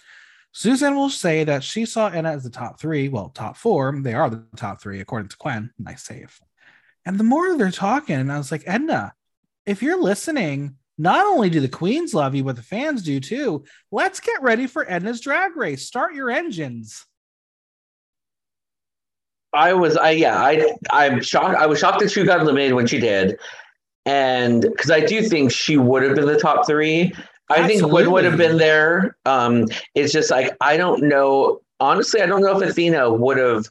Susan 0.54 0.96
will 0.96 1.10
say 1.10 1.44
that 1.44 1.64
she 1.64 1.86
saw 1.86 2.08
Edna 2.08 2.32
as 2.32 2.44
the 2.44 2.50
top 2.50 2.80
three, 2.80 3.10
well, 3.10 3.30
top 3.30 3.58
four. 3.58 3.94
They 4.02 4.14
are 4.14 4.30
the 4.30 4.46
top 4.56 4.82
three, 4.82 5.02
according 5.02 5.28
to 5.30 5.38
Couenne. 5.38 5.72
Nice 5.78 6.04
save. 6.04 6.40
And 7.06 7.20
the 7.20 7.26
more 7.26 7.58
they're 7.58 7.72
talking, 7.72 8.30
I 8.30 8.38
was 8.38 8.52
like, 8.52 8.64
Edna, 8.66 9.14
if 9.66 9.84
you're 9.84 10.02
listening, 10.02 10.78
not 10.98 11.26
only 11.26 11.50
do 11.50 11.60
the 11.60 11.68
queens 11.68 12.14
love 12.14 12.36
you, 12.36 12.44
but 12.44 12.56
the 12.56 12.64
fans 12.64 13.04
do 13.04 13.20
too. 13.20 13.64
Let's 13.92 14.20
get 14.20 14.42
ready 14.42 14.68
for 14.68 14.90
Edna's 14.90 15.22
drag 15.22 15.56
race. 15.56 15.86
Start 15.86 16.16
your 16.16 16.30
engines. 16.30 17.06
I 19.54 19.74
was, 19.74 19.96
I 19.96 20.12
yeah, 20.12 20.38
I 20.40 20.76
I'm 20.92 21.22
shocked. 21.22 21.56
I 21.56 21.66
was 21.68 21.80
shocked 21.80 22.00
that 22.00 22.12
she 22.12 22.24
got 22.24 22.42
eliminated 22.42 22.74
when 22.74 22.88
she 22.88 23.00
did, 23.00 23.40
and 24.06 24.62
because 24.62 24.92
I 24.92 25.00
do 25.00 25.22
think 25.22 25.52
she 25.52 25.78
would 25.78 26.04
have 26.04 26.16
been 26.16 26.26
the 26.26 26.40
top 26.40 26.68
three. 26.68 27.14
I 27.50 27.66
think 27.66 27.82
Couenne 27.82 28.12
would 28.12 28.26
have 28.26 28.38
been 28.38 28.58
there. 28.58 29.16
Um, 29.26 29.68
it's 29.96 30.12
just 30.12 30.30
like 30.30 30.56
I 30.60 30.78
don't 30.78 31.04
know. 31.04 31.62
Honestly, 31.80 32.22
I 32.22 32.26
don't 32.26 32.42
know 32.42 32.60
if 32.60 32.70
Athena 32.70 33.14
would 33.14 33.38
have 33.38 33.68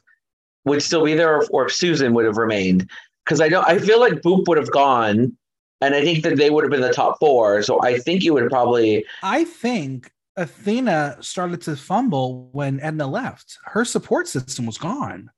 would 0.65 0.81
still 0.81 1.05
be 1.05 1.13
there, 1.13 1.37
or, 1.37 1.45
or 1.51 1.65
if 1.67 1.73
Susan 1.73 2.13
would 2.13 2.25
have 2.25 2.37
remained. 2.37 2.89
Because 3.23 3.39
I 3.39 3.49
don't. 3.49 3.67
I 3.67 3.77
feel 3.77 3.99
like 3.99 4.13
Boop 4.13 4.47
would 4.47 4.57
have 4.57 4.71
gone, 4.71 5.37
and 5.81 5.95
I 5.95 6.01
think 6.03 6.23
that 6.23 6.37
they 6.37 6.49
would 6.49 6.63
have 6.63 6.71
been 6.71 6.81
the 6.81 6.93
top 6.93 7.19
four. 7.19 7.61
So 7.63 7.81
I 7.83 7.99
think 7.99 8.23
you 8.23 8.33
would 8.33 8.49
probably. 8.49 9.05
I 9.23 9.43
think 9.43 10.11
Athena 10.35 11.17
started 11.21 11.61
to 11.63 11.75
fumble 11.75 12.49
when 12.51 12.79
Edna 12.79 13.07
left. 13.07 13.57
Her 13.65 13.85
support 13.85 14.27
system 14.27 14.65
was 14.65 14.77
gone. 14.77 15.29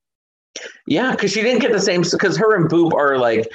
Yeah, 0.86 1.12
because 1.12 1.32
she 1.32 1.42
didn't 1.42 1.60
get 1.60 1.72
the 1.72 1.80
same. 1.80 2.02
Because 2.02 2.36
her 2.36 2.56
and 2.56 2.70
Boop 2.70 2.92
are 2.92 3.18
like 3.18 3.50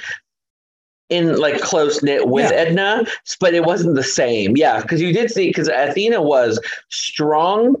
in 1.08 1.38
like 1.38 1.60
close 1.60 2.02
knit 2.02 2.28
with 2.28 2.50
Yeah. 2.50 2.56
Edna, 2.56 3.06
but 3.40 3.54
it 3.54 3.64
wasn't 3.64 3.94
the 3.94 4.02
same. 4.02 4.56
Yeah, 4.56 4.80
because 4.80 5.00
you 5.00 5.12
did 5.12 5.30
see 5.30 5.48
because 5.48 5.68
Athena 5.68 6.22
was 6.22 6.58
strong 6.88 7.76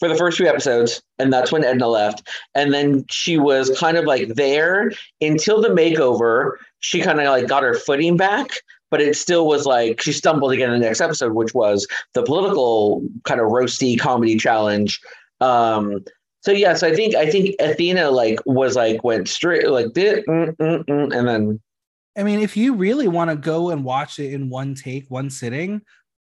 for 0.00 0.08
the 0.08 0.16
first 0.16 0.36
few 0.36 0.46
episodes, 0.46 1.02
and 1.18 1.32
that's 1.32 1.52
when 1.52 1.64
Edna 1.64 1.88
left, 1.88 2.28
and 2.54 2.72
then 2.72 3.04
she 3.10 3.38
was 3.38 3.76
kind 3.78 3.96
of 3.96 4.04
like 4.04 4.28
there 4.34 4.92
until 5.20 5.60
the 5.60 5.68
makeover. 5.68 6.52
She 6.80 7.00
kind 7.00 7.20
of 7.20 7.26
like 7.26 7.48
got 7.48 7.62
her 7.62 7.74
footing 7.74 8.16
back. 8.16 8.50
But 8.90 9.00
it 9.00 9.16
still 9.16 9.48
was 9.48 9.66
like 9.66 10.00
she 10.00 10.12
stumbled 10.12 10.52
again 10.52 10.70
in 10.72 10.78
the 10.78 10.86
next 10.86 11.00
episode, 11.00 11.32
which 11.32 11.52
was 11.52 11.84
the 12.12 12.22
political 12.22 13.02
kind 13.24 13.40
of 13.40 13.48
roasty 13.48 13.98
comedy 13.98 14.36
challenge. 14.36 15.00
Um, 15.40 16.04
so 16.42 16.52
yes, 16.52 16.82
I 16.84 16.94
think 16.94 17.16
I 17.16 17.28
think 17.28 17.56
Athena 17.58 18.10
like 18.10 18.38
was 18.46 18.76
like 18.76 19.02
went 19.02 19.28
straight 19.28 19.66
like 19.68 19.94
did 19.94 20.24
mm, 20.26 20.54
mm, 20.56 20.84
mm, 20.84 21.16
and 21.16 21.26
then 21.26 21.60
I 22.16 22.22
mean, 22.22 22.40
if 22.40 22.56
you 22.56 22.74
really 22.74 23.08
want 23.08 23.30
to 23.30 23.36
go 23.36 23.70
and 23.70 23.84
watch 23.84 24.18
it 24.18 24.32
in 24.32 24.48
one 24.48 24.74
take, 24.74 25.10
one 25.10 25.30
sitting, 25.30 25.82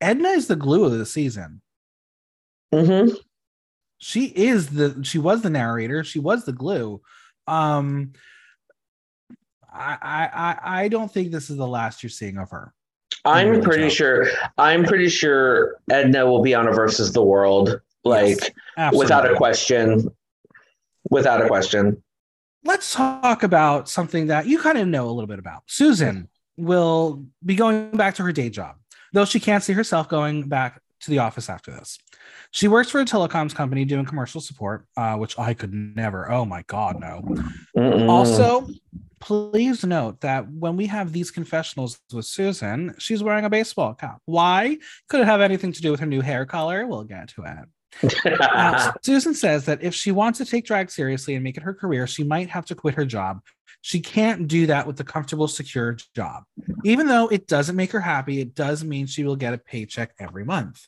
Edna 0.02 0.30
is 0.30 0.48
the 0.48 0.56
glue 0.56 0.86
of 0.86 0.94
the 0.94 1.06
season. 1.06 1.62
mhm. 2.74 3.16
She 4.00 4.26
is 4.26 4.68
the 4.70 5.00
she 5.04 5.18
was 5.20 5.42
the 5.42 5.50
narrator, 5.50 6.04
she 6.04 6.20
was 6.20 6.46
the 6.46 6.54
glue. 6.54 7.02
Um 7.48 8.14
I 9.72 9.98
I 10.02 10.30
I- 10.34 10.82
I 10.84 10.88
don't 10.88 11.12
think 11.12 11.32
this 11.32 11.50
is 11.50 11.58
the 11.58 11.68
last 11.68 12.04
you're 12.04 12.10
seeing 12.10 12.38
of 12.38 12.50
her. 12.52 12.74
I'm 13.26 13.50
really 13.50 13.64
pretty 13.64 13.84
tough. 13.86 13.94
sure 13.94 14.28
I'm 14.58 14.84
pretty 14.86 15.10
sure 15.10 15.76
Edna 15.90 16.26
will 16.26 16.42
be 16.42 16.54
on 16.56 16.68
a 16.68 16.72
versus 16.72 17.12
the 17.14 17.24
world 17.24 17.82
like 18.04 18.56
Yes, 18.78 18.94
without 18.96 19.30
a 19.30 19.36
question. 19.36 20.10
Without 21.10 21.42
a 21.42 21.48
question. 21.48 22.04
let's 22.64 22.94
talk 22.94 23.44
about 23.44 23.88
something 23.90 24.28
that 24.28 24.46
you 24.46 24.60
kind 24.60 24.78
of 24.78 24.88
know 24.88 25.08
a 25.10 25.12
little 25.12 25.28
bit 25.28 25.40
about. 25.40 25.64
Susan 25.68 26.28
will 26.58 27.26
be 27.46 27.56
going 27.56 27.92
back 27.92 28.16
to 28.16 28.24
her 28.24 28.32
day 28.34 28.50
job, 28.50 28.76
though 29.14 29.24
she 29.26 29.40
can't 29.40 29.64
see 29.64 29.74
herself 29.74 30.10
going 30.10 30.48
back 30.50 30.82
to 31.02 31.10
the 31.12 31.20
office 31.20 31.50
after 31.50 31.72
this. 31.72 31.98
She 32.52 32.68
works 32.68 32.90
for 32.90 33.00
a 33.00 33.06
telecoms 33.06 33.54
company 33.54 33.86
doing 33.86 34.06
commercial 34.06 34.42
support, 34.42 34.86
uh, 34.96 35.16
which 35.16 35.38
I 35.38 35.54
could 35.54 35.74
never. 35.74 36.32
Oh 36.32 36.46
my 36.46 36.64
God, 36.68 37.00
no. 37.00 37.22
Mm-mm. 37.78 38.10
Also, 38.10 38.68
please 39.20 39.84
note 39.84 40.22
that 40.22 40.50
when 40.52 40.78
we 40.78 40.86
have 40.88 41.12
these 41.12 41.32
confessionals 41.32 42.00
with 42.14 42.26
Susan, 42.26 42.96
she's 42.98 43.24
wearing 43.24 43.46
a 43.46 43.50
baseball 43.50 43.94
cap. 43.94 44.22
Why? 44.26 44.78
Could 45.10 45.22
it 45.22 45.26
have 45.26 45.42
anything 45.42 45.72
to 45.72 45.82
do 45.82 45.92
with 45.92 46.00
her 46.00 46.06
new 46.06 46.22
hair 46.22 46.46
color? 46.46 46.88
We'll 46.88 47.04
get 47.04 47.30
to 47.30 47.44
it. 47.44 47.68
Uh, 48.42 48.92
Susan 49.02 49.34
says 49.34 49.66
that 49.66 49.82
if 49.82 49.94
she 49.94 50.12
wants 50.12 50.38
to 50.38 50.46
take 50.46 50.66
drag 50.66 50.92
seriously 50.92 51.36
and 51.36 51.44
make 51.44 51.58
it 51.58 51.64
her 51.64 51.74
career, 51.74 52.06
she 52.06 52.24
might 52.24 52.50
have 52.50 52.66
to 52.66 52.76
quit 52.76 52.94
her 52.94 53.06
job. 53.06 53.40
She 53.82 54.00
can't 54.00 54.48
do 54.48 54.68
that 54.68 54.86
with 54.86 55.00
a 55.00 55.04
comfortable, 55.04 55.48
secure 55.48 55.98
job. 56.16 56.44
Even 56.84 57.08
though 57.08 57.28
it 57.28 57.48
doesn't 57.48 57.76
make 57.76 57.92
her 57.92 58.00
happy, 58.00 58.40
it 58.42 58.54
does 58.54 58.84
mean 58.84 59.08
she 59.08 59.24
will 59.24 59.36
get 59.36 59.54
a 59.54 59.58
paycheck 59.58 60.14
every 60.20 60.44
month. 60.44 60.86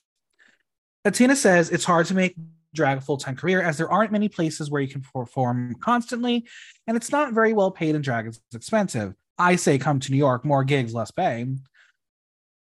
Athena 1.10 1.36
says 1.36 1.70
it's 1.72 1.84
hard 1.84 2.06
to 2.08 2.14
make 2.14 2.36
drag 2.74 3.00
a 3.00 3.02
full 3.02 3.18
time 3.18 3.36
career 3.36 3.62
as 3.62 3.78
there 3.78 3.92
aren't 3.92 4.12
many 4.12 4.30
places 4.30 4.70
where 4.70 4.82
you 4.82 4.88
can 4.88 5.02
perform 5.02 5.76
constantly, 5.82 6.46
and 6.88 6.96
it's 6.96 7.12
not 7.12 7.34
very 7.34 7.54
well 7.54 7.72
paid, 7.72 7.96
and 7.96 8.04
drag 8.04 8.28
is 8.28 8.40
expensive. 8.54 9.16
I 9.38 9.56
say 9.56 9.78
come 9.78 10.00
to 10.00 10.12
New 10.12 10.18
York, 10.18 10.46
more 10.46 10.64
gigs, 10.64 10.94
less 10.94 11.12
pay. 11.12 11.48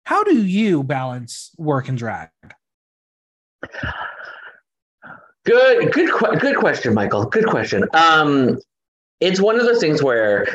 How 0.04 0.22
do 0.22 0.46
you 0.46 0.82
balance 0.82 1.50
work 1.58 1.88
and 1.88 1.98
drag? 1.98 2.28
Good, 5.44 5.92
good, 5.92 6.10
good 6.40 6.56
question, 6.56 6.94
Michael. 6.94 7.24
Good 7.24 7.46
question. 7.46 7.84
Um, 7.92 8.58
it's 9.20 9.40
one 9.40 9.58
of 9.58 9.66
those 9.66 9.80
things 9.80 10.02
where 10.02 10.46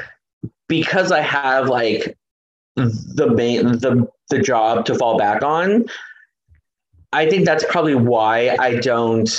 because 0.68 1.12
I 1.12 1.22
have 1.22 1.68
like 1.68 2.18
the 2.76 3.30
main 3.36 3.80
the 3.80 4.08
the 4.30 4.40
job 4.40 4.86
to 4.86 4.96
fall 4.96 5.18
back 5.18 5.44
on, 5.44 5.86
I 7.14 7.30
think 7.30 7.46
that's 7.46 7.64
probably 7.70 7.96
why 7.96 8.56
I 8.60 8.78
don't 8.78 9.30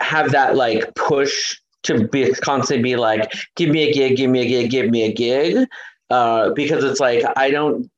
have 0.00 0.32
that 0.32 0.56
like 0.56 0.94
push 0.94 1.60
to 1.84 2.06
be 2.08 2.32
constantly 2.34 2.82
be 2.82 2.96
like, 2.96 3.32
give 3.56 3.70
me 3.70 3.88
a 3.88 3.92
gig, 3.92 4.16
give 4.16 4.30
me 4.30 4.40
a 4.40 4.46
gig, 4.48 4.70
give 4.70 4.90
me 4.90 5.02
a 5.04 5.12
gig. 5.12 5.68
Uh, 6.10 6.50
because 6.54 6.84
it's 6.84 7.00
like 7.00 7.24
I 7.36 7.50
don't 7.50 7.90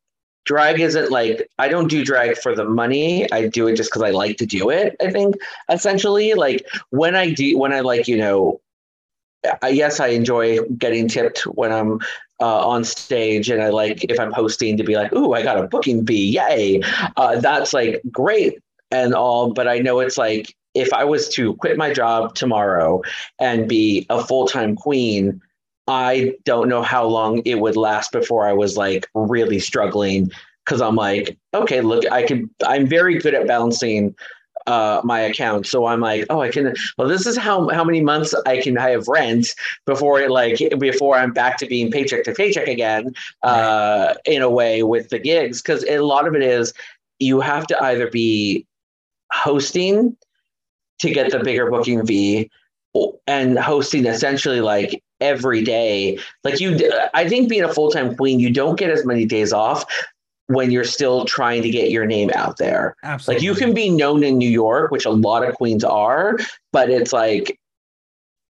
drag 0.44 0.80
isn't 0.80 1.10
like 1.10 1.48
I 1.58 1.68
don't 1.68 1.88
do 1.88 2.04
drag 2.04 2.36
for 2.36 2.54
the 2.54 2.64
money. 2.64 3.30
I 3.30 3.48
do 3.48 3.68
it 3.68 3.76
just 3.76 3.90
because 3.90 4.02
I 4.02 4.10
like 4.10 4.36
to 4.38 4.46
do 4.46 4.70
it. 4.70 4.96
I 5.00 5.10
think 5.10 5.36
essentially 5.68 6.34
like 6.34 6.66
when 6.90 7.14
I 7.14 7.30
do 7.30 7.58
when 7.58 7.72
I 7.72 7.80
like 7.80 8.08
you 8.08 8.16
know 8.16 8.60
I, 9.62 9.68
yes 9.68 10.00
I 10.00 10.08
enjoy 10.08 10.60
getting 10.78 11.08
tipped 11.08 11.42
when 11.42 11.72
I'm 11.72 12.00
uh, 12.40 12.66
on 12.66 12.84
stage 12.84 13.50
and 13.50 13.62
I 13.62 13.68
like 13.68 14.04
if 14.10 14.18
I'm 14.18 14.32
hosting 14.32 14.76
to 14.78 14.82
be 14.82 14.96
like 14.96 15.12
ooh 15.12 15.34
I 15.34 15.42
got 15.42 15.58
a 15.58 15.68
booking 15.68 16.06
fee 16.06 16.36
yay 16.36 16.80
uh, 17.16 17.38
that's 17.38 17.72
like 17.72 18.02
great 18.10 18.58
and 18.90 19.14
all 19.14 19.52
but 19.52 19.68
I 19.68 19.78
know 19.78 20.00
it's 20.00 20.18
like 20.18 20.54
if 20.74 20.92
I 20.92 21.04
was 21.04 21.28
to 21.30 21.54
quit 21.54 21.76
my 21.76 21.92
job 21.92 22.34
tomorrow 22.34 23.02
and 23.40 23.68
be 23.68 24.06
a 24.08 24.22
full-time 24.22 24.76
queen 24.76 25.40
I 25.90 26.36
don't 26.44 26.68
know 26.68 26.82
how 26.82 27.04
long 27.04 27.42
it 27.44 27.56
would 27.56 27.76
last 27.76 28.12
before 28.12 28.46
I 28.46 28.52
was 28.52 28.76
like 28.76 29.08
really 29.14 29.58
struggling 29.58 30.30
because 30.64 30.80
I'm 30.80 30.94
like, 30.94 31.36
okay, 31.52 31.80
look, 31.80 32.10
I 32.12 32.22
can, 32.22 32.48
I'm 32.64 32.86
very 32.86 33.18
good 33.18 33.34
at 33.34 33.48
balancing 33.48 34.14
uh, 34.68 35.00
my 35.02 35.18
account. 35.20 35.66
So 35.66 35.86
I'm 35.86 36.00
like, 36.00 36.26
oh, 36.30 36.42
I 36.42 36.50
can, 36.50 36.74
well, 36.96 37.08
this 37.08 37.26
is 37.26 37.36
how, 37.36 37.68
how 37.70 37.82
many 37.82 38.00
months 38.00 38.34
I 38.46 38.60
can 38.60 38.78
I 38.78 38.90
have 38.90 39.08
rent 39.08 39.48
before 39.84 40.20
it 40.20 40.30
like, 40.30 40.60
before 40.78 41.16
I'm 41.16 41.32
back 41.32 41.56
to 41.58 41.66
being 41.66 41.90
paycheck 41.90 42.22
to 42.24 42.34
paycheck 42.34 42.68
again 42.68 43.12
uh, 43.42 44.14
in 44.26 44.42
a 44.42 44.50
way 44.50 44.84
with 44.84 45.08
the 45.08 45.18
gigs. 45.18 45.60
Cause 45.60 45.84
a 45.88 45.98
lot 45.98 46.28
of 46.28 46.36
it 46.36 46.42
is 46.42 46.72
you 47.18 47.40
have 47.40 47.66
to 47.66 47.82
either 47.82 48.08
be 48.08 48.64
hosting 49.32 50.16
to 51.00 51.10
get 51.10 51.30
the 51.30 51.38
bigger 51.40 51.70
booking 51.70 52.04
fee 52.06 52.50
and 53.26 53.58
hosting 53.58 54.06
essentially 54.06 54.60
like 54.60 55.02
every 55.20 55.62
day 55.62 56.18
like 56.44 56.60
you 56.60 56.90
i 57.14 57.28
think 57.28 57.48
being 57.48 57.62
a 57.62 57.72
full-time 57.72 58.16
queen 58.16 58.40
you 58.40 58.50
don't 58.50 58.78
get 58.78 58.90
as 58.90 59.04
many 59.04 59.24
days 59.24 59.52
off 59.52 59.84
when 60.50 60.72
you're 60.72 60.82
still 60.82 61.24
trying 61.24 61.62
to 61.62 61.70
get 61.70 61.92
your 61.92 62.06
name 62.06 62.28
out 62.34 62.56
there. 62.56 62.96
Absolutely. 63.04 63.34
Like 63.36 63.44
you 63.44 63.54
can 63.54 63.72
be 63.72 63.88
known 63.88 64.24
in 64.24 64.36
New 64.36 64.50
York, 64.50 64.90
which 64.90 65.04
a 65.04 65.10
lot 65.10 65.48
of 65.48 65.54
queens 65.54 65.84
are, 65.84 66.38
but 66.72 66.90
it's 66.90 67.12
like 67.12 67.56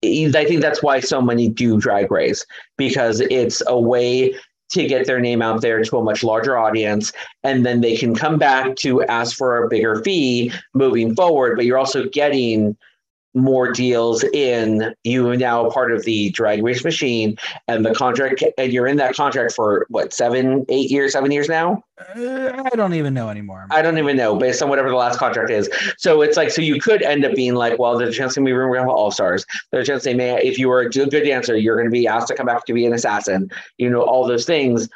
I 0.05 0.45
think 0.47 0.61
that's 0.61 0.83
why 0.83 0.99
so 0.99 1.21
many 1.21 1.49
do 1.49 1.79
drag 1.79 2.11
race 2.11 2.45
because 2.77 3.19
it's 3.19 3.63
a 3.65 3.79
way 3.79 4.35
to 4.69 4.87
get 4.87 5.07
their 5.07 5.19
name 5.19 5.41
out 5.41 5.61
there 5.61 5.83
to 5.83 5.97
a 5.97 6.03
much 6.03 6.23
larger 6.23 6.57
audience. 6.57 7.11
And 7.43 7.65
then 7.65 7.81
they 7.81 7.95
can 7.95 8.15
come 8.15 8.37
back 8.37 8.75
to 8.77 9.03
ask 9.03 9.37
for 9.37 9.63
a 9.63 9.69
bigger 9.69 10.01
fee 10.03 10.51
moving 10.73 11.15
forward 11.15 11.55
but 11.55 11.65
you're 11.65 11.77
also 11.77 12.07
getting 12.09 12.77
more 13.37 13.71
deals 13.71 14.23
in 14.33 14.93
you 15.03 15.29
are 15.29 15.37
now 15.37 15.69
part 15.69 15.91
of 15.91 16.03
the 16.03 16.29
drag 16.31 16.63
race 16.63 16.83
machine 16.83 17.37
and 17.67 17.85
the 17.85 17.93
contract 17.93 18.43
and 18.57 18.73
you're 18.73 18.87
in 18.87 18.97
that 18.97 19.15
contract 19.15 19.53
for 19.53 19.85
what 19.89 20.13
seven 20.13 20.65
eight 20.69 20.89
years 20.89 21.13
seven 21.13 21.31
years 21.31 21.47
now? 21.47 21.83
Uh, 22.15 22.63
I 22.71 22.75
don't 22.75 22.93
even 22.93 23.13
know 23.13 23.29
anymore. 23.29 23.65
i 23.71 23.81
don't 23.81 23.97
even 23.97 24.17
know 24.17 24.35
based 24.35 24.61
on 24.61 24.69
whatever 24.69 24.89
the 24.89 24.95
last 24.95 25.17
contract 25.17 25.49
is. 25.49 25.69
So 25.97 26.21
it's 26.21 26.37
like 26.37 26.49
so 26.51 26.61
you 26.61 26.79
could 26.79 27.01
end 27.01 27.25
up 27.25 27.35
being 27.35 27.55
like 27.55 27.79
well 27.79 27.97
there's 27.97 28.15
a 28.15 28.17
chance 28.17 28.37
we 28.37 28.53
we're 28.53 28.67
going 28.67 28.75
to 28.75 28.81
have 28.81 28.89
all 28.89 29.11
stars 29.11 29.45
there's 29.71 29.87
a 29.87 29.91
chance 29.91 30.03
they 30.03 30.13
may 30.13 30.41
if 30.43 30.57
you 30.57 30.67
were 30.67 30.81
a 30.81 30.89
good 30.89 31.09
dancer 31.11 31.55
you're 31.55 31.75
going 31.75 31.87
to 31.87 31.91
be 31.91 32.07
asked 32.07 32.27
to 32.27 32.35
come 32.35 32.45
back 32.45 32.65
to 32.65 32.73
be 32.73 32.85
an 32.85 32.93
assassin. 32.93 33.49
You 33.77 33.89
know 33.89 34.01
all 34.01 34.27
those 34.27 34.45
things 34.45 34.89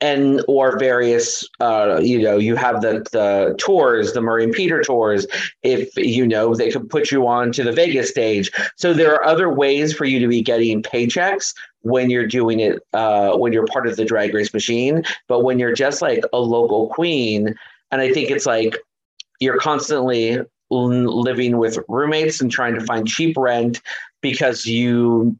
and 0.00 0.44
or 0.46 0.78
various 0.78 1.44
uh 1.60 1.98
you 2.02 2.20
know 2.22 2.36
you 2.38 2.54
have 2.54 2.80
the 2.82 3.04
the 3.12 3.54
tours 3.58 4.12
the 4.12 4.20
and 4.20 4.52
Peter 4.52 4.82
tours 4.82 5.26
if 5.62 5.90
you 5.96 6.26
know 6.26 6.54
they 6.54 6.70
could 6.70 6.88
put 6.88 7.10
you 7.10 7.26
on 7.26 7.50
to 7.52 7.64
the 7.64 7.72
Vegas 7.72 8.10
stage. 8.10 8.50
So 8.76 8.92
there 8.92 9.12
are 9.14 9.24
other 9.24 9.52
ways 9.52 9.92
for 9.92 10.04
you 10.04 10.18
to 10.20 10.28
be 10.28 10.42
getting 10.42 10.82
paychecks 10.82 11.54
when 11.82 12.10
you're 12.10 12.26
doing 12.26 12.60
it 12.60 12.80
uh 12.92 13.36
when 13.36 13.52
you're 13.52 13.66
part 13.66 13.86
of 13.86 13.96
the 13.96 14.04
drag 14.04 14.34
race 14.34 14.52
machine 14.52 15.02
but 15.26 15.40
when 15.40 15.58
you're 15.58 15.74
just 15.74 16.02
like 16.02 16.22
a 16.32 16.38
local 16.38 16.88
queen 16.88 17.54
and 17.90 18.00
I 18.00 18.12
think 18.12 18.30
it's 18.30 18.46
like 18.46 18.76
you're 19.40 19.58
constantly 19.58 20.38
living 20.70 21.56
with 21.56 21.78
roommates 21.88 22.40
and 22.40 22.50
trying 22.50 22.74
to 22.74 22.84
find 22.84 23.06
cheap 23.06 23.36
rent 23.36 23.80
because 24.20 24.66
you 24.66 25.38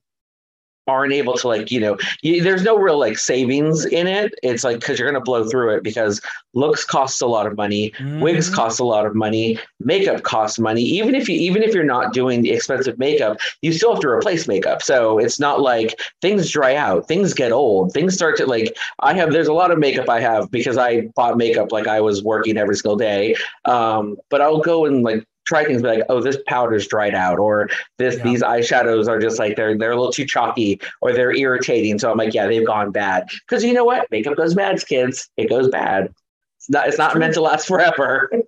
aren't 0.88 1.12
able 1.12 1.34
to 1.34 1.48
like 1.48 1.70
you 1.70 1.80
know 1.80 1.96
you, 2.22 2.42
there's 2.42 2.62
no 2.64 2.76
real 2.78 2.98
like 2.98 3.18
savings 3.18 3.84
in 3.86 4.06
it. 4.06 4.34
It's 4.42 4.64
like 4.64 4.80
because 4.80 4.98
you're 4.98 5.10
going 5.10 5.20
to 5.20 5.24
blow 5.24 5.44
through 5.48 5.76
it 5.76 5.82
because 5.84 6.20
looks 6.54 6.84
costs 6.84 7.20
a 7.20 7.26
lot 7.26 7.46
of 7.46 7.56
money 7.56 7.92
wigs 8.18 8.50
Mhm. 8.50 8.54
cost 8.54 8.80
a 8.80 8.84
lot 8.84 9.06
of 9.06 9.14
money 9.14 9.58
makeup 9.80 10.22
costs 10.22 10.58
money. 10.58 10.82
Even 10.82 11.14
if 11.14 11.28
you 11.28 11.36
even 11.36 11.62
if 11.62 11.74
you're 11.74 11.84
not 11.84 12.12
doing 12.12 12.42
the 12.42 12.50
expensive 12.50 12.98
makeup 12.98 13.38
you 13.62 13.72
still 13.72 13.92
have 13.92 14.00
to 14.00 14.08
replace 14.08 14.48
makeup. 14.48 14.82
So 14.82 15.18
it's 15.18 15.38
not 15.38 15.60
like 15.60 16.00
things 16.22 16.50
dry 16.50 16.74
out 16.74 17.06
things 17.08 17.34
get 17.34 17.52
old 17.52 17.92
things 17.92 18.14
start 18.14 18.36
to 18.38 18.46
like 18.46 18.76
i 19.00 19.12
have 19.14 19.32
there's 19.32 19.48
a 19.48 19.52
lot 19.52 19.70
of 19.70 19.78
makeup 19.78 20.08
i 20.08 20.20
have 20.20 20.50
because 20.50 20.76
i 20.78 21.02
bought 21.16 21.36
makeup 21.36 21.72
like 21.72 21.86
i 21.86 22.00
was 22.00 22.22
working 22.22 22.56
every 22.56 22.76
single 22.76 22.96
day. 22.96 23.34
Um, 23.64 24.16
but 24.30 24.40
i'll 24.40 24.60
go 24.60 24.86
and 24.86 25.02
like 25.02 25.26
try 25.48 25.64
things 25.64 25.82
like 25.82 26.02
oh 26.10 26.20
this 26.20 26.36
powder's 26.46 26.86
dried 26.86 27.14
out 27.14 27.38
or 27.38 27.68
this 27.96 28.16
Yeah. 28.18 28.22
these 28.24 28.42
eyeshadows 28.42 29.08
are 29.08 29.18
just 29.18 29.38
like 29.38 29.56
they're 29.56 29.76
they're 29.78 29.92
a 29.92 29.96
little 29.96 30.12
too 30.12 30.26
chalky 30.26 30.78
or 31.00 31.12
they're 31.14 31.34
irritating 31.34 31.98
so 31.98 32.10
i'm 32.10 32.18
like 32.18 32.34
yeah 32.34 32.46
they've 32.46 32.66
gone 32.66 32.92
bad 32.92 33.26
because 33.46 33.64
you 33.64 33.72
know 33.72 33.84
what 33.84 34.06
makeup 34.10 34.36
goes 34.36 34.54
bad 34.54 34.84
kids 34.86 35.30
it 35.38 35.48
goes 35.48 35.68
bad 35.68 36.12
it's 36.58 36.68
not 36.68 36.86
it's 36.86 36.98
not 36.98 37.12
True. 37.12 37.20
meant 37.20 37.34
to 37.34 37.40
last 37.40 37.66
forever 37.66 38.30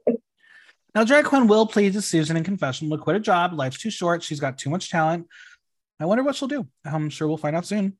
Now, 0.92 1.04
Drag 1.04 1.24
Couenne 1.24 1.46
will 1.46 1.66
plead 1.66 1.92
to 1.92 2.02
Susan 2.02 2.36
in 2.36 2.42
confession. 2.42 2.90
Will 2.90 2.98
quit 2.98 3.14
a 3.14 3.20
job. 3.20 3.52
Life's 3.52 3.78
too 3.78 3.90
short. 3.92 4.24
She's 4.24 4.40
got 4.40 4.58
too 4.58 4.68
much 4.70 4.90
talent. 4.90 5.28
I 6.00 6.04
wonder 6.04 6.24
what 6.24 6.34
she'll 6.34 6.48
do. 6.48 6.66
I'm 6.84 7.10
sure 7.10 7.28
we'll 7.28 7.36
find 7.36 7.54
out 7.54 7.64
soon. 7.64 7.96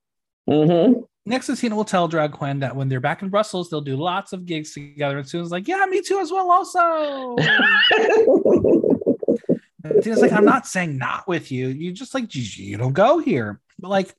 hmm 0.49 0.95
Next, 1.31 1.47
Tina 1.61 1.77
will 1.77 1.85
tell 1.85 2.09
Drag 2.09 2.33
Couenne 2.33 2.59
that 2.59 2.75
when 2.75 2.89
they're 2.89 2.99
back 2.99 3.23
in 3.23 3.29
Brussels, 3.29 3.71
they'll 3.71 3.81
do 3.81 3.95
lots 3.95 4.33
of 4.33 4.47
gigs 4.47 4.73
together. 4.75 5.17
And 5.17 5.29
Susan's 5.29 5.53
like, 5.53 5.69
"Yeah, 5.69 5.87
me 5.89 6.03
too, 6.03 6.19
as 6.19 6.33
well." 6.33 6.51
Also, 6.51 7.37
Tina's 10.03 10.21
like, 10.21 10.33
"I'm 10.33 10.45
not 10.45 10.67
saying 10.67 10.99
not 10.99 11.29
with 11.29 11.53
you. 11.53 11.69
You 11.69 11.93
just 11.93 12.15
like 12.15 12.35
you, 12.35 12.43
you 12.43 12.77
don't 12.77 12.93
go 12.93 13.19
here, 13.19 13.61
but 13.79 13.91
like." 13.91 14.13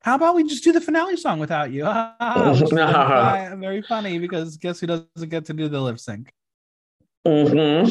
How 0.00 0.16
about 0.16 0.34
we 0.34 0.44
just 0.44 0.62
do 0.62 0.70
the 0.70 0.82
finale 0.82 1.16
song 1.16 1.38
without 1.38 1.70
you? 1.70 1.84
Which 1.86 2.70
very, 2.70 3.80
funny 3.80 4.18
because 4.18 4.58
guess 4.58 4.78
who 4.78 4.86
doesn't 4.86 5.30
get 5.30 5.46
to 5.46 5.54
do 5.54 5.66
the 5.66 5.80
lip 5.80 5.98
sync? 5.98 6.30
hmm 7.26 7.88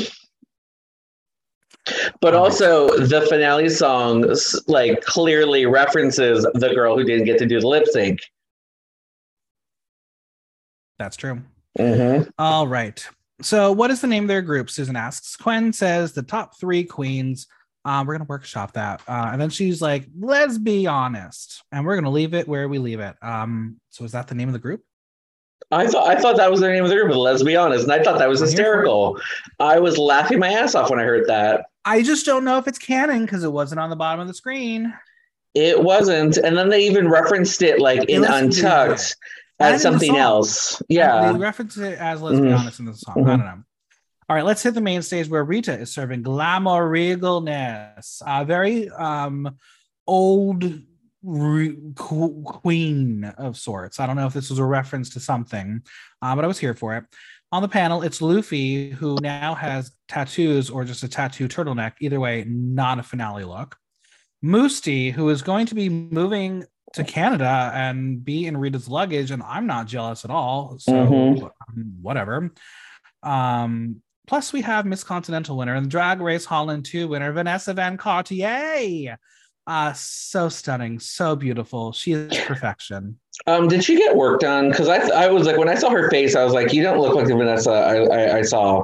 But 2.21 2.35
also, 2.35 2.87
the 2.97 3.21
finale 3.21 3.69
song 3.69 4.31
like 4.67 5.01
clearly 5.01 5.65
references 5.65 6.45
the 6.53 6.71
girl 6.75 6.95
who 6.95 7.03
didn't 7.03 7.25
get 7.25 7.39
to 7.39 7.47
do 7.47 7.59
the 7.59 7.67
lip 7.67 7.87
sync. 7.87 8.19
That's 10.99 11.15
true. 11.17 11.41
hmm 11.77 12.21
All 12.37 12.67
right. 12.67 13.05
So, 13.41 13.71
what 13.71 13.91
is 13.91 13.99
the 14.01 14.07
name 14.07 14.25
of 14.25 14.27
their 14.27 14.41
group? 14.41 14.69
Susan 14.69 14.95
asks. 14.95 15.35
Couenne 15.35 15.73
says 15.73 16.13
the 16.13 16.23
top 16.23 16.59
three 16.59 16.83
queens. 16.83 17.47
Um, 17.85 18.07
we're 18.07 18.13
gonna 18.13 18.27
workshop 18.29 18.73
that, 18.73 19.01
uh, 19.07 19.29
and 19.33 19.41
then 19.41 19.49
she's 19.49 19.81
like, 19.81 20.07
"Let's 20.17 20.57
be 20.57 20.87
honest," 20.87 21.63
and 21.71 21.85
we're 21.85 21.95
gonna 21.95 22.11
leave 22.11 22.33
it 22.33 22.47
where 22.47 22.69
we 22.69 22.77
leave 22.79 23.01
it. 23.01 23.15
Um, 23.21 23.81
so 23.89 24.05
is 24.05 24.13
that 24.13 24.27
the 24.27 24.35
name 24.35 24.47
of 24.47 24.53
the 24.53 24.59
group? 24.59 24.81
I 25.71 25.87
thought 25.87 26.07
I 26.07 26.15
thought 26.19 26.37
that 26.37 26.49
was 26.51 26.61
the 26.61 26.69
name 26.69 26.83
of 26.83 26.89
the 26.89 26.95
group, 26.95 27.09
but 27.09 27.17
let's 27.17 27.43
be 27.43 27.55
honest, 27.57 27.83
and 27.83 27.91
I 27.91 28.01
thought 28.01 28.19
that 28.19 28.29
was 28.29 28.41
I'm 28.41 28.47
here 28.47 28.55
for 28.55 28.61
it. 28.61 28.65
hysterical. 28.67 29.21
I 29.59 29.79
was 29.79 29.97
laughing 29.97 30.39
my 30.39 30.49
ass 30.49 30.75
off 30.75 30.89
when 30.89 30.99
I 30.99 31.03
heard 31.03 31.27
that. 31.27 31.65
I 31.83 32.03
just 32.03 32.25
don't 32.25 32.45
know 32.45 32.57
if 32.57 32.67
it's 32.67 32.79
canon 32.79 33.25
because 33.25 33.43
it 33.43 33.51
wasn't 33.51 33.79
on 33.81 33.89
the 33.89 33.95
bottom 33.97 34.21
of 34.21 34.27
the 34.27 34.33
screen. 34.33 34.93
It 35.53 35.81
wasn't, 35.83 36.37
and 36.37 36.57
then 36.57 36.69
they 36.69 36.85
even 36.87 37.09
referenced 37.09 37.61
it 37.61 37.79
like 37.79 38.05
in 38.09 38.23
Untucked 38.23 38.35
And 38.57 38.57
in 38.57 38.89
the 38.89 39.15
as 39.59 39.81
something 39.81 40.15
else. 40.17 40.81
they 40.89 40.95
Yeah. 40.95 41.35
reference 41.37 41.77
it 41.77 41.97
as 41.99 42.21
"Let's 42.21 42.39
be 42.39 42.47
Mhm. 42.47 42.59
honest" 42.59 42.79
in 42.79 42.85
the 42.85 42.93
song. 42.95 43.15
I 43.17 43.21
Mhm. 43.21 43.25
don't 43.27 43.39
know. 43.45 43.63
All 44.29 44.35
right, 44.37 44.45
let's 44.45 44.63
hit 44.63 44.73
the 44.73 44.81
main 44.81 45.01
stage 45.01 45.27
where 45.29 45.43
Rita 45.43 45.73
is 45.77 45.93
serving 45.93 46.23
glamour 46.23 46.89
regalness. 46.89 48.21
A 48.25 48.45
very 48.45 48.89
um 48.89 49.57
old 50.07 50.63
re- 51.21 51.77
queen 51.95 53.23
of 53.37 53.57
sorts. 53.57 53.99
I 53.99 54.05
don't 54.07 54.15
know 54.15 54.27
if 54.27 54.33
this 54.33 54.49
was 54.49 54.59
a 54.59 54.65
reference 54.65 55.09
to 55.11 55.19
something, 55.19 55.81
uh, 56.21 56.35
but 56.35 56.43
I 56.43 56.47
was 56.47 56.59
here 56.59 56.73
for 56.73 56.95
it. 56.97 57.05
On 57.51 57.61
the 57.61 57.67
panel, 57.69 58.01
it's 58.01 58.19
Lufy, 58.19 58.91
who 58.93 59.17
now 59.21 59.53
has 59.55 59.91
tattoos 60.07 60.69
or 60.69 60.83
just 60.83 61.03
a 61.03 61.07
tattoo 61.07 61.47
turtleneck. 61.47 61.93
Either 62.01 62.19
way, 62.19 62.43
not 62.47 62.97
a 62.99 63.03
finale 63.03 63.43
look. 63.43 63.77
Mustii, 64.43 65.11
who 65.13 65.29
is 65.29 65.41
going 65.41 65.65
to 65.67 65.75
be 65.75 65.87
moving 65.87 66.65
to 66.93 67.03
Canada 67.03 67.71
and 67.73 68.23
be 68.23 68.45
in 68.45 68.55
Rita's 68.57 68.87
luggage, 68.87 69.31
and 69.31 69.41
I'm 69.43 69.67
not 69.67 69.87
jealous 69.87 70.23
at 70.25 70.31
all. 70.31 70.77
So 70.79 70.91
Mhm. 70.93 71.43
um, 71.43 71.93
whatever. 72.01 72.51
Um, 73.21 74.01
plus, 74.27 74.53
we 74.53 74.61
have 74.61 74.85
Miss 74.85 75.03
Continental 75.03 75.57
winner 75.57 75.75
and 75.75 75.89
Drag 75.89 76.21
Race 76.21 76.45
Holland 76.45 76.85
2 76.85 77.07
winner, 77.07 77.31
Vanessa 77.31 77.73
Van 77.73 77.97
Cartier. 77.97 79.17
Uh, 79.65 79.93
so 79.93 80.49
stunning, 80.49 80.99
so 80.99 81.35
beautiful. 81.35 81.93
She 81.93 82.11
is 82.11 82.37
perfection. 82.47 83.17
Um, 83.47 83.67
did 83.67 83.83
she 83.83 83.95
get 83.97 84.15
work 84.15 84.41
done? 84.41 84.69
Because 84.69 84.89
I, 84.89 84.97
I 85.25 85.27
was 85.29 85.47
like, 85.47 85.57
when 85.57 85.69
I 85.69 85.75
saw 85.75 85.89
her 85.89 86.09
face, 86.09 86.35
I 86.35 86.43
was 86.43 86.53
like, 86.53 86.73
you 86.73 86.83
don't 86.83 86.99
look 86.99 87.15
like 87.15 87.27
the 87.27 87.35
Vanessa 87.35 87.71
I, 87.71 87.95
I, 88.03 88.37
I 88.37 88.41
saw. 88.41 88.83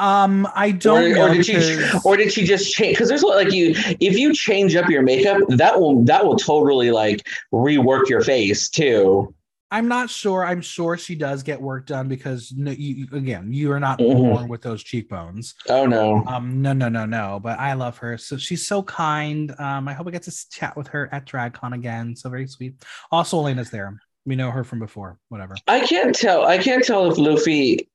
Um, 0.00 0.48
I 0.54 0.70
don't 0.70 1.04
or, 1.12 1.14
know. 1.14 1.22
or 1.28 1.34
did 1.34 1.46
she, 1.46 1.82
or 2.04 2.16
did 2.16 2.32
she 2.32 2.44
just 2.44 2.72
change? 2.72 2.96
Because 2.96 3.08
there's 3.08 3.22
like 3.22 3.52
you, 3.52 3.74
if 4.00 4.18
you 4.18 4.34
change 4.34 4.74
up 4.74 4.88
your 4.88 5.02
makeup, 5.02 5.42
that 5.50 5.78
will 5.78 6.02
that 6.04 6.24
will 6.24 6.36
totally 6.36 6.90
like 6.90 7.26
rework 7.52 8.08
your 8.08 8.22
face 8.22 8.68
too. 8.70 9.34
I'm 9.72 9.86
not 9.86 10.10
sure. 10.10 10.44
I'm 10.44 10.62
sure 10.62 10.98
she 10.98 11.14
does 11.14 11.44
get 11.44 11.60
work 11.62 11.86
done 11.86 12.08
because 12.08 12.52
no, 12.56 12.72
you, 12.72 13.06
again, 13.12 13.52
you 13.52 13.70
are 13.70 13.78
not 13.78 14.00
Mhm. 14.00 14.16
born 14.16 14.48
with 14.48 14.62
those 14.62 14.82
cheekbones. 14.82 15.54
Oh 15.68 15.86
no. 15.86 16.24
Um, 16.26 16.60
no, 16.60 16.72
no, 16.72 16.88
no, 16.88 17.06
no. 17.06 17.38
But 17.40 17.60
I 17.60 17.74
love 17.74 17.96
her. 17.98 18.18
So 18.18 18.36
she's 18.36 18.66
so 18.66 18.82
kind. 18.82 19.54
Um, 19.60 19.86
I 19.86 19.92
hope 19.92 20.08
I 20.08 20.10
get 20.10 20.24
to 20.24 20.48
chat 20.50 20.76
with 20.76 20.88
her 20.88 21.08
at 21.12 21.24
DragCon 21.24 21.74
again. 21.74 22.16
So 22.16 22.28
very 22.30 22.48
sweet. 22.48 22.74
Also, 23.12 23.36
Elena's 23.38 23.70
there. 23.70 24.00
We 24.26 24.34
know 24.34 24.50
her 24.50 24.64
from 24.64 24.80
before. 24.80 25.18
Whatever. 25.28 25.54
I 25.68 25.86
can't 25.86 26.14
tell. 26.14 26.44
I 26.46 26.58
can't 26.58 26.84
tell 26.84 27.08
if 27.10 27.16
Lufy, 27.16 27.88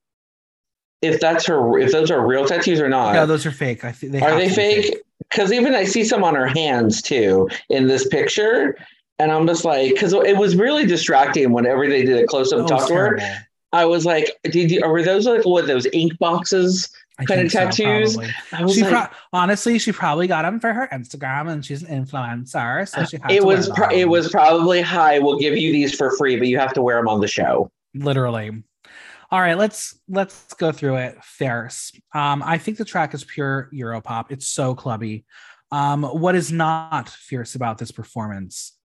if 1.06 1.20
that's 1.20 1.46
her, 1.48 1.78
if 1.80 1.92
those 1.92 2.12
are 2.12 2.26
real 2.26 2.46
tattoos 2.46 2.80
or 2.82 2.90
not. 2.90 3.14
yeah, 3.16 3.26
those 3.26 3.46
are 3.46 3.52
fake. 3.52 3.84
I 3.84 3.92
think 3.92 4.12
they 4.12 4.22
are 4.22 4.36
they 4.38 4.50
fake? 4.50 4.98
Because 5.30 5.52
even 5.52 5.74
I 5.74 5.86
see 5.86 6.04
some 6.04 6.24
on 6.24 6.36
her 6.36 6.48
hands 6.48 7.02
too 7.02 7.50
in 7.70 7.88
this 7.88 8.08
picture, 8.08 8.78
and 9.20 9.32
I'm 9.32 9.48
just 9.48 9.66
like, 9.66 9.94
because 9.94 10.14
it 10.14 10.38
was 10.38 10.56
really 10.56 10.86
distracting 10.86 11.52
whenever 11.52 11.88
they 11.88 12.04
did 12.04 12.24
a 12.24 12.28
close 12.28 12.52
up 12.54 12.68
talk 12.68 12.88
to 12.90 12.94
her. 12.94 13.20
I 13.74 13.86
was 13.86 14.06
like, 14.06 14.32
did 14.44 14.72
you? 14.72 14.82
Were 14.88 15.04
those 15.04 15.26
like 15.26 15.46
what 15.46 15.68
those 15.68 15.88
ink 15.94 16.18
boxes? 16.20 16.90
I 17.18 17.26
think 17.26 17.50
so, 17.50 17.60
tattoos? 17.60 18.18
was 18.18 18.76
She 18.76 18.82
like, 18.84 18.92
pro- 18.92 19.18
honestly, 19.32 19.80
she 19.80 19.94
probably 19.94 20.28
got 20.28 20.42
them 20.42 20.60
for 20.60 20.74
her 20.74 20.90
Instagram, 20.92 21.50
and 21.50 21.66
she's 21.66 21.82
an 21.82 22.06
influencer, 22.06 22.88
so 22.90 23.06
she 23.06 23.18
had 23.18 23.32
it 23.32 23.44
was 23.44 23.70
pro- 23.70 23.90
it 23.90 24.10
was 24.10 24.30
probably 24.30 24.82
hi. 24.82 25.20
We'll 25.20 25.40
give 25.40 25.56
you 25.58 25.72
these 25.72 25.96
for 25.96 26.16
free, 26.18 26.38
but 26.38 26.48
you 26.50 26.60
have 26.60 26.74
to 26.74 26.82
wear 26.82 26.98
them 26.98 27.08
on 27.08 27.22
the 27.22 27.28
show. 27.28 27.72
literally 27.94 28.52
all 29.32 29.42
right 29.42 29.58
let's 29.58 30.00
let's 30.08 30.54
go 30.54 30.72
through 30.72 30.96
it 30.96 31.24
fierce 31.24 31.92
um 32.14 32.44
i 32.44 32.58
think 32.58 32.78
the 32.78 32.86
track 32.86 33.14
is 33.14 33.24
pure 33.24 33.70
europop 33.74 34.26
it's 34.30 34.48
so 34.48 34.76
clubby 34.76 35.26
um 35.72 36.04
what 36.04 36.36
is 36.36 36.52
not 36.52 37.10
fierce 37.10 37.56
about 37.56 37.78
this 37.78 37.92
performance 37.92 38.78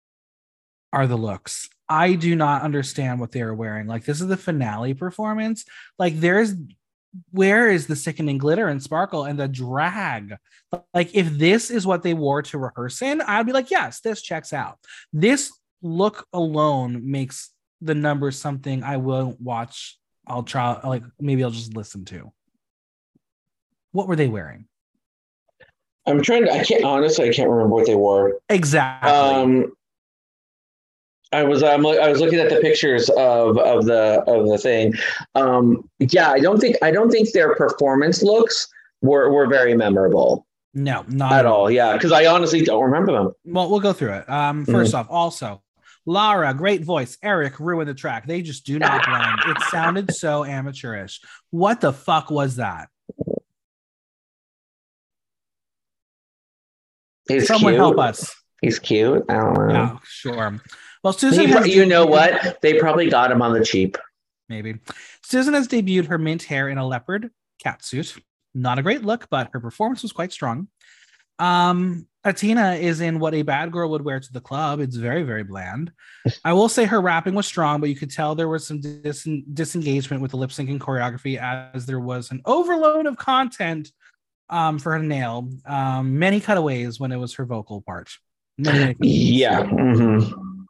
are 0.92 1.06
the 1.06 1.16
looks 1.16 1.68
I 1.88 2.14
do 2.14 2.36
not 2.36 2.62
understand 2.62 3.18
what 3.18 3.32
they 3.32 3.40
are 3.40 3.54
wearing. 3.54 3.86
Like 3.86 4.04
this 4.04 4.20
is 4.20 4.26
the 4.26 4.36
finale 4.36 4.94
performance. 4.94 5.64
Like 5.98 6.20
there's 6.20 6.54
where 7.30 7.70
is 7.70 7.86
the 7.86 7.96
sickening 7.96 8.36
glitter 8.36 8.68
and 8.68 8.82
sparkle 8.82 9.24
and 9.24 9.38
the 9.38 9.48
drag? 9.48 10.36
Like 10.92 11.14
if 11.14 11.30
this 11.30 11.70
is 11.70 11.86
what 11.86 12.02
they 12.02 12.14
wore 12.14 12.42
to 12.42 12.58
rehearse 12.58 13.00
in, 13.00 13.22
I'd 13.22 13.46
be 13.46 13.52
like, 13.52 13.70
yes, 13.70 14.00
this 14.00 14.20
checks 14.20 14.52
out. 14.52 14.78
This 15.12 15.50
look 15.80 16.26
alone 16.32 17.10
makes 17.10 17.50
the 17.80 17.94
numbers 17.94 18.38
something 18.38 18.82
I 18.82 18.98
won't 18.98 19.40
watch. 19.40 19.98
I'll 20.28 20.42
try 20.42 20.80
like 20.86 21.02
maybe 21.20 21.42
I'll 21.44 21.50
just 21.50 21.74
listen 21.74 22.04
to. 22.06 22.32
What 23.92 24.08
were 24.08 24.16
they 24.16 24.28
wearing? 24.28 24.66
I'm 26.06 26.22
trying 26.22 26.44
to. 26.44 26.52
I 26.52 26.64
can't 26.64 26.84
honestly. 26.84 27.28
I 27.28 27.32
can't 27.32 27.48
remember 27.48 27.74
what 27.74 27.86
they 27.86 27.94
wore. 27.94 28.38
Exactly. 28.48 29.10
Um, 29.10 29.72
I 31.32 31.42
was 31.42 31.62
um, 31.62 31.84
I 31.86 32.08
was 32.08 32.20
looking 32.20 32.38
at 32.38 32.48
the 32.48 32.60
pictures 32.60 33.10
of 33.10 33.58
of 33.58 33.84
the 33.84 34.22
of 34.26 34.48
the 34.48 34.58
thing. 34.58 34.94
Um, 35.34 35.88
yeah, 35.98 36.30
I 36.30 36.40
don't 36.40 36.58
think 36.58 36.76
I 36.82 36.90
don't 36.90 37.10
think 37.10 37.32
their 37.32 37.54
performance 37.54 38.22
looks 38.22 38.68
were 39.02 39.30
were 39.30 39.46
very 39.46 39.74
memorable 39.74 40.46
no, 40.74 41.04
not 41.08 41.32
at 41.32 41.46
all. 41.46 41.70
Yeah, 41.70 41.94
because 41.94 42.12
I 42.12 42.26
honestly 42.26 42.62
don't 42.62 42.82
remember 42.82 43.12
them. 43.12 43.32
Well, 43.44 43.70
we'll 43.70 43.80
go 43.80 43.92
through 43.92 44.12
it. 44.12 44.28
Um, 44.28 44.66
1st 44.66 44.94
off, 44.94 45.06
also 45.10 45.62
Lara, 46.08 46.54
great 46.54 46.82
voice. 46.84 47.18
Eric 47.22 47.60
ruined 47.60 47.86
the 47.90 47.92
track. 47.94 48.26
They 48.26 48.40
just 48.40 48.64
do 48.64 48.78
not 48.78 49.04
blend. 49.06 49.38
it 49.46 49.62
sounded 49.64 50.10
so 50.14 50.42
amateurish. 50.42 51.20
What 51.50 51.82
the 51.82 51.92
fuck 51.92 52.30
was 52.30 52.56
that? 52.56 52.88
He's 57.28 57.46
Someone 57.46 57.72
cute. 57.74 57.80
help 57.80 57.98
us. 57.98 58.34
He's 58.62 58.78
cute. 58.78 59.22
I 59.28 59.34
don't 59.34 59.54
know. 59.68 59.72
Yeah, 59.74 59.98
sure. 60.04 60.60
Well, 61.04 61.12
Susan, 61.12 61.46
He- 61.46 61.52
has 61.52 61.68
you 61.68 61.84
know 61.84 62.06
what? 62.06 62.60
They 62.62 62.78
probably 62.78 63.10
got 63.10 63.30
him 63.30 63.42
on 63.42 63.52
the 63.52 63.64
cheap. 63.64 63.98
Maybe. 64.48 64.76
Susan 65.22 65.52
has 65.52 65.68
debuted 65.68 66.06
her 66.06 66.16
mint 66.16 66.44
hair 66.44 66.68
in 66.70 66.78
a 66.78 66.86
leopard 66.86 67.30
cat 67.62 67.84
suit. 67.84 68.16
Not 68.54 68.78
a 68.78 68.82
great 68.82 69.04
look, 69.04 69.28
but 69.30 69.50
her 69.52 69.60
performance 69.60 70.02
was 70.02 70.12
quite 70.12 70.32
strong. 70.32 70.68
Um, 71.38 72.06
Athena 72.24 72.74
is 72.74 73.00
in 73.00 73.20
what 73.20 73.34
a 73.34 73.42
bad 73.42 73.72
girl 73.72 73.90
would 73.90 74.04
wear 74.04 74.20
to 74.20 74.32
the 74.32 74.40
club. 74.40 74.80
It's 74.80 74.96
very, 74.96 75.22
very 75.22 75.44
bland. 75.44 75.92
I 76.44 76.52
will 76.52 76.68
say 76.68 76.84
her 76.84 77.00
rapping 77.00 77.34
was 77.34 77.46
strong, 77.46 77.80
but 77.80 77.88
you 77.88 77.96
could 77.96 78.10
tell 78.10 78.34
there 78.34 78.48
was 78.48 78.66
some 78.66 78.80
dis- 78.80 79.26
disengagement 79.54 80.20
with 80.20 80.32
the 80.32 80.36
lip 80.36 80.50
syncing 80.50 80.78
choreography 80.78 81.38
as 81.38 81.86
there 81.86 82.00
was 82.00 82.30
an 82.30 82.42
overload 82.44 83.06
of 83.06 83.16
content 83.16 83.90
um, 84.50 84.78
for 84.78 84.92
her 84.92 84.98
nail. 84.98 85.48
Um, 85.64 86.18
many 86.18 86.40
cutaways 86.40 86.98
when 86.98 87.12
it 87.12 87.16
was 87.16 87.34
her 87.34 87.44
vocal 87.46 87.80
part. 87.82 88.10
Many, 88.58 88.78
many 88.78 88.94
cutaways. 88.94 89.28
Yeah. 89.38 89.62
mhm. 89.62 90.64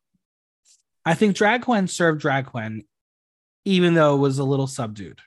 I 1.05 1.14
think 1.14 1.35
Drag 1.35 1.62
Couenne 1.62 1.89
served 1.89 2.21
Drag 2.21 2.47
Couenne, 2.47 2.83
even 3.64 3.95
though 3.95 4.14
it 4.14 4.19
was 4.19 4.39
a 4.39 4.45
little 4.45 4.66
subdued. 4.66 5.21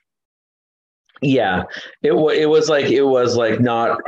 Yeah. 1.20 1.64
It 2.02 2.12
was. 2.12 2.36
It 2.36 2.48
was 2.48 2.68
like. 2.68 2.86
It 2.86 3.02
was 3.02 3.36
like 3.36 3.60
not. 3.60 4.00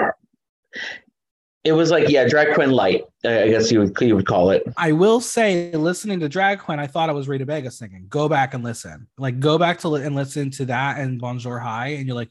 It 1.64 1.72
was 1.72 1.90
like 1.90 2.08
yeah, 2.08 2.28
Drag 2.28 2.54
Couenne 2.54 2.72
light. 2.72 3.04
I 3.24 3.48
guess 3.48 3.72
you 3.72 3.80
would 3.80 3.98
you 4.00 4.14
would 4.14 4.26
call 4.26 4.50
it. 4.50 4.62
I 4.76 4.92
will 4.92 5.20
say, 5.20 5.72
listening 5.72 6.20
to 6.20 6.28
Drag 6.28 6.58
Couenne, 6.58 6.78
I 6.78 6.86
thought 6.86 7.08
it 7.08 7.14
was 7.14 7.26
Rita 7.26 7.46
Baga 7.46 7.70
singing. 7.70 8.06
Go 8.08 8.28
back 8.28 8.52
and 8.52 8.62
listen. 8.62 9.08
Like, 9.16 9.40
go 9.40 9.56
back 9.56 9.78
to 9.80 9.94
and 9.94 10.14
listen 10.14 10.50
to 10.52 10.66
that 10.66 10.98
and 10.98 11.20
Bonjour 11.20 11.58
High, 11.58 11.88
and 11.88 12.06
you're 12.06 12.16
like, 12.16 12.30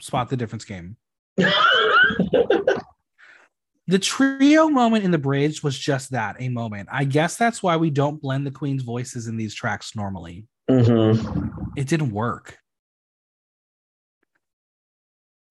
spot 0.00 0.28
the 0.28 0.36
difference 0.36 0.64
game. 0.64 0.96
The 3.88 3.98
trio 3.98 4.68
moment 4.68 5.04
in 5.04 5.10
the 5.10 5.18
bridge 5.18 5.62
was 5.62 5.76
just 5.76 6.12
that 6.12 6.36
a 6.38 6.48
moment. 6.48 6.88
I 6.90 7.04
guess 7.04 7.36
that's 7.36 7.62
why 7.62 7.76
we 7.76 7.90
don't 7.90 8.22
blend 8.22 8.46
the 8.46 8.50
queen's 8.52 8.84
voices 8.84 9.26
in 9.26 9.36
these 9.36 9.54
tracks 9.54 9.96
normally. 9.96 10.46
Mhm. 10.70 11.52
It 11.76 11.88
didn't 11.88 12.12
work. 12.12 12.58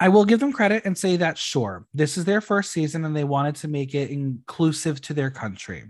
I 0.01 0.09
will 0.09 0.25
give 0.25 0.39
them 0.39 0.51
credit 0.51 0.83
and 0.83 0.97
say 0.97 1.15
that 1.17 1.37
sure, 1.37 1.85
this 1.93 2.17
is 2.17 2.25
their 2.25 2.41
first 2.41 2.71
season 2.71 3.05
and 3.05 3.15
they 3.15 3.23
wanted 3.23 3.55
to 3.57 3.67
make 3.67 3.93
it 3.93 4.09
inclusive 4.09 4.99
to 5.01 5.13
their 5.13 5.29
country. 5.29 5.83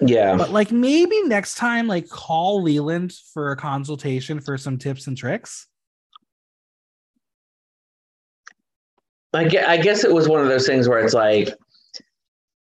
Yeah. 0.00 0.36
But 0.36 0.50
like 0.50 0.70
maybe 0.70 1.20
next 1.24 1.56
time, 1.56 1.88
like 1.88 2.08
call 2.08 2.62
Leland 2.62 3.12
for 3.34 3.50
a 3.50 3.56
consultation 3.56 4.40
for 4.40 4.56
some 4.56 4.78
tips 4.78 5.08
and 5.08 5.16
tricks. 5.16 5.66
I 9.34 9.48
guess, 9.48 9.66
I 9.66 9.76
guess 9.78 10.04
it 10.04 10.14
was 10.14 10.28
one 10.28 10.40
of 10.40 10.46
those 10.46 10.66
things 10.66 10.88
where 10.88 11.00
it's 11.00 11.12
like, 11.12 11.48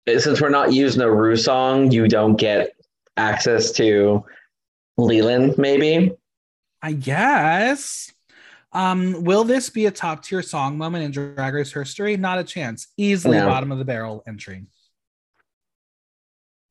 eh, 0.08 0.18
since 0.18 0.40
we're 0.40 0.48
not 0.48 0.72
using 0.72 1.02
a 1.02 1.12
Rue 1.12 1.36
song, 1.36 1.92
you 1.92 2.08
don't 2.08 2.38
get 2.38 2.72
access 3.18 3.74
to 3.74 4.24
Leland, 4.96 5.58
maybe. 5.58 6.14
I 6.82 6.94
guess. 6.94 8.14
Um, 8.76 9.24
will 9.24 9.46
this 9.46 9.70
be 9.70 9.86
a 9.86 9.92
top 9.92 10.22
tier 10.24 10.42
song 10.42 10.78
moment 10.78 11.06
in 11.06 11.12
Drag 11.12 11.54
Race 11.54 11.72
history? 11.72 12.18
Not 12.18 12.40
a 12.40 12.44
chance. 12.44 12.88
Easily 12.98 13.38
No. 13.38 13.46
bottom 13.48 13.72
of 13.72 13.78
the 13.78 13.86
barrel 13.86 14.22
entry. 14.28 14.66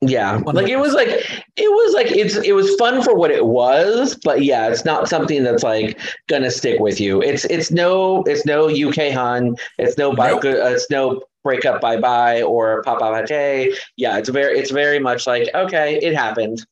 Yeah, 0.03 0.43
like 0.45 0.69
it 0.69 0.77
was 0.77 0.93
like 0.93 1.09
it 1.09 1.71
was 1.71 1.95
like 1.95 2.09
it's 2.11 2.37
it 2.37 2.53
was 2.53 2.75
fun 2.75 3.03
for 3.03 3.15
what 3.15 3.31
it 3.31 3.47
was, 3.47 4.15
but 4.23 4.43
yeah, 4.43 4.69
it's 4.69 4.85
not 4.85 5.09
something 5.09 5.43
that's 5.43 5.63
like 5.63 5.99
gonna 6.29 6.51
stick 6.51 6.79
with 6.79 7.01
you. 7.01 7.23
It's 7.23 7.47
it's 7.47 7.71
no 7.71 8.23
it's 8.25 8.45
no 8.45 8.69
UK 8.69 9.13
hun, 9.13 9.57
it's 9.79 9.97
no 9.97 10.15
bye, 10.15 10.33
Nope. 10.33 10.45
uh, 10.45 10.49
it's 10.75 10.91
no 10.91 11.23
break 11.43 11.65
up 11.65 11.81
bye 11.81 11.97
bye 11.97 12.43
or 12.43 12.83
papa 12.83 13.25
pate. 13.27 13.79
Yeah, 13.97 14.19
it's 14.19 14.29
very 14.29 14.59
it's 14.59 14.71
very 14.71 14.99
much 14.99 15.27
like 15.27 15.49
okay, 15.55 15.99
it 16.03 16.15
happened. 16.15 16.67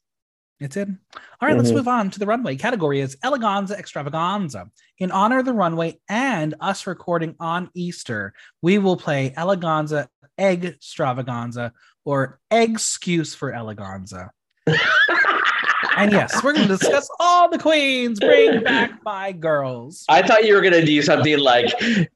It 0.62 0.70
did. 0.70 0.96
All 1.40 1.48
right, 1.48 1.56
let's 1.56 1.70
Mhm. 1.70 1.76
move 1.76 1.88
on 1.88 2.10
to 2.10 2.18
the 2.18 2.26
runway. 2.26 2.56
Category 2.56 3.00
is 3.00 3.16
Eleganza 3.24 3.72
Extravaganza. 3.72 4.70
In 4.98 5.10
honor 5.10 5.40
of 5.40 5.44
the 5.44 5.52
runway 5.52 5.98
and 6.08 6.54
us 6.60 6.86
recording 6.86 7.34
on 7.40 7.68
Easter, 7.74 8.32
we 8.62 8.78
will 8.78 8.96
play 8.96 9.34
Eleganza 9.36 10.06
Egg 10.38 10.64
Extravaganza 10.64 11.72
or 12.04 12.38
Excuse 12.50 13.34
for 13.34 13.52
Eleganza. 13.52 14.30
and 15.96 16.12
yes, 16.12 16.42
we're 16.44 16.52
going 16.52 16.68
to 16.68 16.76
discuss 16.76 17.08
all 17.18 17.50
the 17.50 17.58
queens. 17.58 18.20
Bring 18.20 18.62
back 18.62 18.92
my 19.04 19.32
girls. 19.32 20.04
I 20.08 20.22
thought 20.22 20.44
you 20.44 20.54
were 20.54 20.60
gonna 20.60 20.84
do 20.86 21.02
something 21.02 21.38
like 21.38 21.72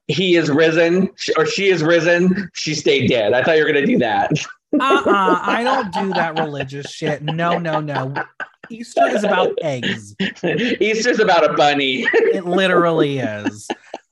he 0.07 0.35
is 0.37 0.49
risen 0.49 1.09
or 1.37 1.45
she 1.45 1.67
is 1.67 1.83
risen, 1.83 2.49
she 2.53 2.73
stayed 2.73 3.09
dead. 3.09 3.33
I 3.33 3.43
thought 3.43 3.57
you 3.57 3.63
were 3.65 3.71
gonna 3.71 3.85
do 3.85 3.97
that. 3.99 4.31
Uh-uh, 4.73 5.39
I 5.43 5.63
don't 5.63 5.93
do 5.93 6.13
that 6.13 6.37
religious 6.39 6.91
shit. 6.91 7.23
No, 7.23 7.57
no, 7.57 7.79
no. 7.79 8.13
Easter 8.69 9.07
is 9.07 9.23
about 9.23 9.57
eggs. 9.61 10.15
Easter's 10.43 11.19
about 11.19 11.49
a 11.49 11.53
bunny. 11.53 12.05
It 12.13 12.45
literally 12.45 13.19
is. 13.19 13.67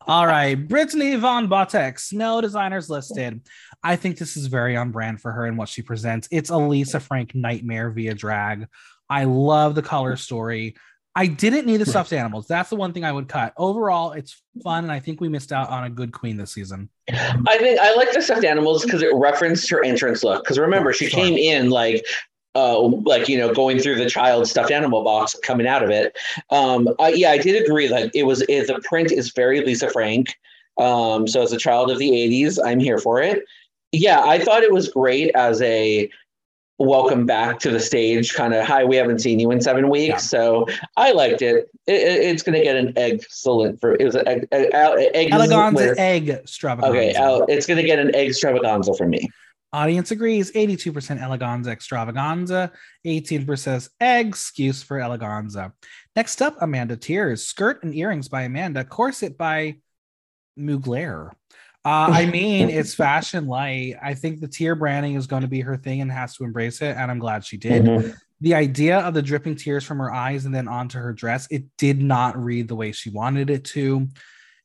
All 0.08 0.28
right, 0.28 0.56
Brittany 0.56 1.16
Von 1.16 1.48
Bottoks, 1.48 2.14
no 2.14 2.40
designers 2.40 2.90
listed. 2.90 3.42
I 3.84 3.96
think 3.96 4.18
this 4.18 4.38
is 4.38 4.46
very 4.48 4.78
on 4.78 4.92
brand 4.92 5.20
for 5.20 5.32
her 5.32 5.46
and 5.46 5.58
what 5.58 5.68
she 5.68 5.82
presents. 5.82 6.28
It's 6.32 6.52
a 6.52 6.58
Lisa 6.58 7.00
Frank 7.00 7.34
nightmare 7.34 7.90
via 7.90 8.14
drag. 8.14 8.68
I 9.10 9.24
love 9.24 9.76
the 9.76 9.82
color 9.82 10.16
story. 10.16 10.76
I 11.18 11.28
didn't 11.28 11.66
need 11.66 11.78
the 11.78 11.86
stuffed 11.86 12.12
animals. 12.12 12.46
That's 12.46 12.70
the 12.70 12.76
one 12.76 12.92
thing 12.92 13.06
I 13.06 13.12
would 13.12 13.30
cut. 13.30 13.54
Overall, 13.56 14.12
it's 14.12 14.42
fun, 14.64 14.84
and 14.84 14.92
I 14.92 15.00
think 15.00 15.22
we 15.22 15.30
missed 15.30 15.54
out 15.54 15.70
on 15.70 15.86
a 15.86 15.90
good 15.90 16.12
queen 16.12 16.36
this 16.36 16.52
season. 16.52 16.90
I 17.10 17.58
think 17.58 17.80
I 17.80 17.96
like 17.96 18.12
the 18.12 18.22
stuffed 18.22 18.44
animals 18.44 18.84
because 18.84 19.02
it 19.02 19.14
referenced 19.14 19.70
her 19.70 19.84
entrance 19.84 20.24
look. 20.24 20.44
Because 20.44 20.60
remember, 20.60 20.92
she 20.92 21.08
Sure. 21.08 21.22
came 21.22 21.38
in 21.38 21.70
like, 21.70 22.06
uh, 22.56 22.80
like 22.82 23.30
you 23.30 23.38
know, 23.38 23.54
going 23.54 23.80
through 23.80 23.96
the 23.96 24.10
child 24.10 24.48
stuffed 24.48 24.72
animal 24.72 25.04
box, 25.04 25.36
coming 25.42 25.68
out 25.68 25.84
of 25.84 25.90
it. 25.90 26.18
Um, 26.50 26.90
I, 27.00 27.10
yeah, 27.10 27.32
I 27.32 27.38
did 27.38 27.64
agree 27.64 27.88
that 27.88 28.12
it 28.14 28.24
was 28.24 28.42
it, 28.50 28.68
the 28.68 28.82
print 28.84 29.12
is 29.14 29.32
very 29.32 29.62
Lisa 29.62 29.90
Frank. 29.90 30.36
Um, 30.78 31.28
so 31.28 31.42
as 31.42 31.54
a 31.54 31.58
child 31.58 31.92
of 31.92 31.98
the 31.98 32.12
'80s, 32.12 32.60
I'm 32.64 32.80
here 32.82 32.98
for 32.98 33.22
it. 33.22 33.46
Yeah, 33.94 34.22
I 34.22 34.40
thought 34.40 34.64
it 34.64 34.74
was 34.74 34.90
great 34.90 35.32
as 35.36 35.62
a 35.62 36.10
welcome 36.78 37.26
back 37.26 37.58
to 37.60 37.72
the 37.72 37.80
stage 37.80 38.34
kind 38.34 38.54
of 38.54 38.66
hi 38.66 38.84
we 38.84 38.98
haven't 38.98 39.20
seen 39.20 39.40
you 39.40 39.50
in 39.52 39.62
seven 39.62 39.90
weeks 39.90 40.10
Yeah. 40.10 40.18
so 40.18 40.66
i 40.98 41.14
liked 41.14 41.42
it, 41.42 41.70
it, 41.88 41.94
it- 41.94 42.22
it's 42.26 42.44
going 42.44 42.58
to 42.58 42.64
get 42.64 42.76
an 42.76 42.92
excellent 42.98 43.80
for 43.80 43.94
it 43.96 44.04
was 44.04 44.16
an 44.16 44.28
egg, 44.28 44.48
egg, 44.52 44.72
egg 44.74 45.32
Eleganza 45.32 45.96
egg 45.98 46.30
extravaganza. 46.30 46.98
Okay, 46.98 47.16
I'll, 47.16 47.44
it's 47.46 47.66
going 47.66 47.78
to 47.78 47.84
get 47.88 48.00
an 48.00 48.14
egg 48.14 48.28
extravaganza 48.30 48.94
for 48.94 49.08
me. 49.08 49.30
Audience 49.74 50.12
agrees 50.12 50.52
82% 50.54 51.20
Eleganza 51.20 51.68
extravaganza, 51.68 52.72
18% 53.06 53.58
says 53.60 53.90
egg 54.00 54.28
excuse 54.28 54.82
for 54.84 54.98
Eleganza. 55.00 55.74
Next 56.16 56.42
up, 56.42 56.56
Amanda 56.62 56.96
Tears. 56.96 57.46
Skirt 57.46 57.84
and 57.84 57.94
earrings 57.94 58.30
by 58.30 58.44
Amanda, 58.44 58.86
corset 58.86 59.38
by 59.38 59.78
Mugler. 60.58 61.32
Uh, 61.86 62.10
I 62.12 62.26
mean, 62.32 62.70
it's 62.70 62.96
fashion 62.96 63.48
light. 63.48 63.96
I 64.02 64.16
think 64.16 64.42
the 64.42 64.48
tear 64.48 64.76
branding 64.76 65.16
is 65.16 65.28
going 65.28 65.44
to 65.44 65.48
be 65.48 65.62
her 65.62 65.78
thing 65.78 66.02
and 66.02 66.12
has 66.12 66.36
to 66.38 66.44
embrace 66.44 66.82
it. 66.82 66.98
And 66.98 67.12
I'm 67.12 67.20
glad 67.20 67.46
she 67.46 67.58
did. 67.58 67.84
Mhm. 67.84 68.18
The 68.42 68.56
idea 68.56 69.00
of 69.00 69.14
the 69.14 69.22
dripping 69.22 69.56
tears 69.56 69.84
from 69.86 70.00
her 70.00 70.12
eyes 70.12 70.46
and 70.46 70.54
then 70.54 70.68
onto 70.68 70.98
her 70.98 71.14
dress, 71.14 71.48
it 71.50 71.64
did 71.78 72.02
not 72.02 72.38
read 72.38 72.68
the 72.68 72.76
way 72.76 72.92
she 72.92 73.10
wanted 73.10 73.50
it 73.50 73.64
to. 73.66 74.10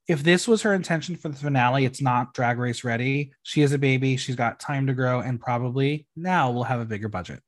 If 0.09 0.25
this 0.25 0.49
was 0.49 0.63
her 0.63 0.75
intention 0.75 1.15
for 1.15 1.29
the 1.29 1.37
finale, 1.37 1.85
it's 1.85 2.03
not 2.03 2.35
drag 2.35 2.59
race 2.59 2.83
ready. 2.83 3.33
She 3.45 3.63
is 3.63 3.73
a 3.73 3.79
baby. 3.79 4.17
She's 4.17 4.35
got 4.35 4.59
time 4.59 4.89
to 4.89 4.93
grow 4.93 5.21
and 5.21 5.41
probably 5.41 6.07
now 6.17 6.51
will 6.51 6.65
have 6.65 6.81
a 6.81 6.85
bigger 6.85 7.09
budget. 7.09 7.41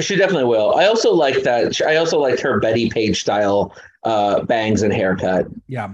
She 0.00 0.16
definitely 0.16 0.46
will. 0.46 0.74
I 0.74 0.86
also 0.86 1.12
like 1.12 1.42
that. 1.44 1.80
I 1.82 1.96
also 1.96 2.18
liked 2.18 2.40
her 2.40 2.58
Bettie 2.58 2.90
Page 2.90 3.20
style 3.20 3.76
uh, 4.02 4.42
bangs 4.42 4.82
and 4.82 4.92
haircut. 4.92 5.46
Yeah. 5.68 5.90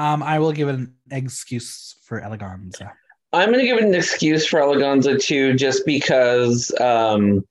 Um, 0.00 0.22
I 0.22 0.38
will 0.38 0.52
give 0.52 0.68
it 0.68 0.76
an 0.76 0.94
excuse 1.10 1.96
for 2.04 2.22
eleganza. 2.22 2.90
I'm 3.34 3.48
going 3.48 3.60
to 3.60 3.66
give 3.66 3.76
it 3.76 3.84
an 3.84 3.94
excuse 3.94 4.46
for 4.46 4.58
eleganza 4.58 5.20
too, 5.22 5.52
just 5.52 5.84
because 5.84 6.72
um, 6.80 7.46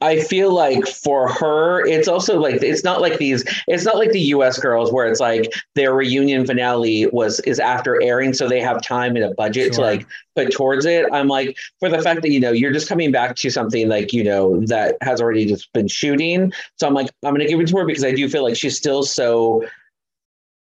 I 0.00 0.18
feel 0.18 0.52
like 0.52 0.84
for 0.88 1.32
her, 1.32 1.86
it's 1.86 2.08
also 2.08 2.40
like 2.40 2.60
it's 2.60 2.82
not 2.82 3.00
like 3.00 3.18
these. 3.18 3.44
It's 3.68 3.84
not 3.84 3.98
like 3.98 4.10
the 4.10 4.20
U.S. 4.20 4.58
girls 4.58 4.92
where 4.92 5.06
it's 5.06 5.20
like 5.20 5.54
their 5.76 5.94
reunion 5.94 6.44
finale 6.44 7.06
was 7.12 7.38
is 7.40 7.60
after 7.60 8.02
airing, 8.02 8.34
so 8.34 8.48
they 8.48 8.60
have 8.60 8.82
time 8.82 9.14
and 9.14 9.24
a 9.24 9.34
budget 9.34 9.72
to 9.74 9.80
like 9.80 10.08
put 10.34 10.50
towards 10.50 10.86
it. 10.86 11.06
I'm 11.12 11.28
like 11.28 11.56
for 11.78 11.88
the 11.88 12.02
fact 12.02 12.22
that 12.22 12.32
you 12.32 12.40
know 12.40 12.50
you're 12.50 12.72
just 12.72 12.88
coming 12.88 13.12
back 13.12 13.36
to 13.36 13.48
something 13.48 13.88
like 13.88 14.12
you 14.12 14.24
know 14.24 14.58
that 14.66 14.96
has 15.02 15.20
already 15.20 15.46
just 15.46 15.72
been 15.72 15.86
shooting. 15.86 16.52
So 16.80 16.88
I'm 16.88 16.94
like 16.94 17.10
I'm 17.24 17.32
going 17.32 17.46
to 17.46 17.48
give 17.48 17.60
it 17.60 17.68
to 17.68 17.76
her 17.76 17.86
because 17.86 18.04
I 18.04 18.10
do 18.10 18.28
feel 18.28 18.42
like 18.42 18.56
she's 18.56 18.76
still 18.76 19.04
so. 19.04 19.64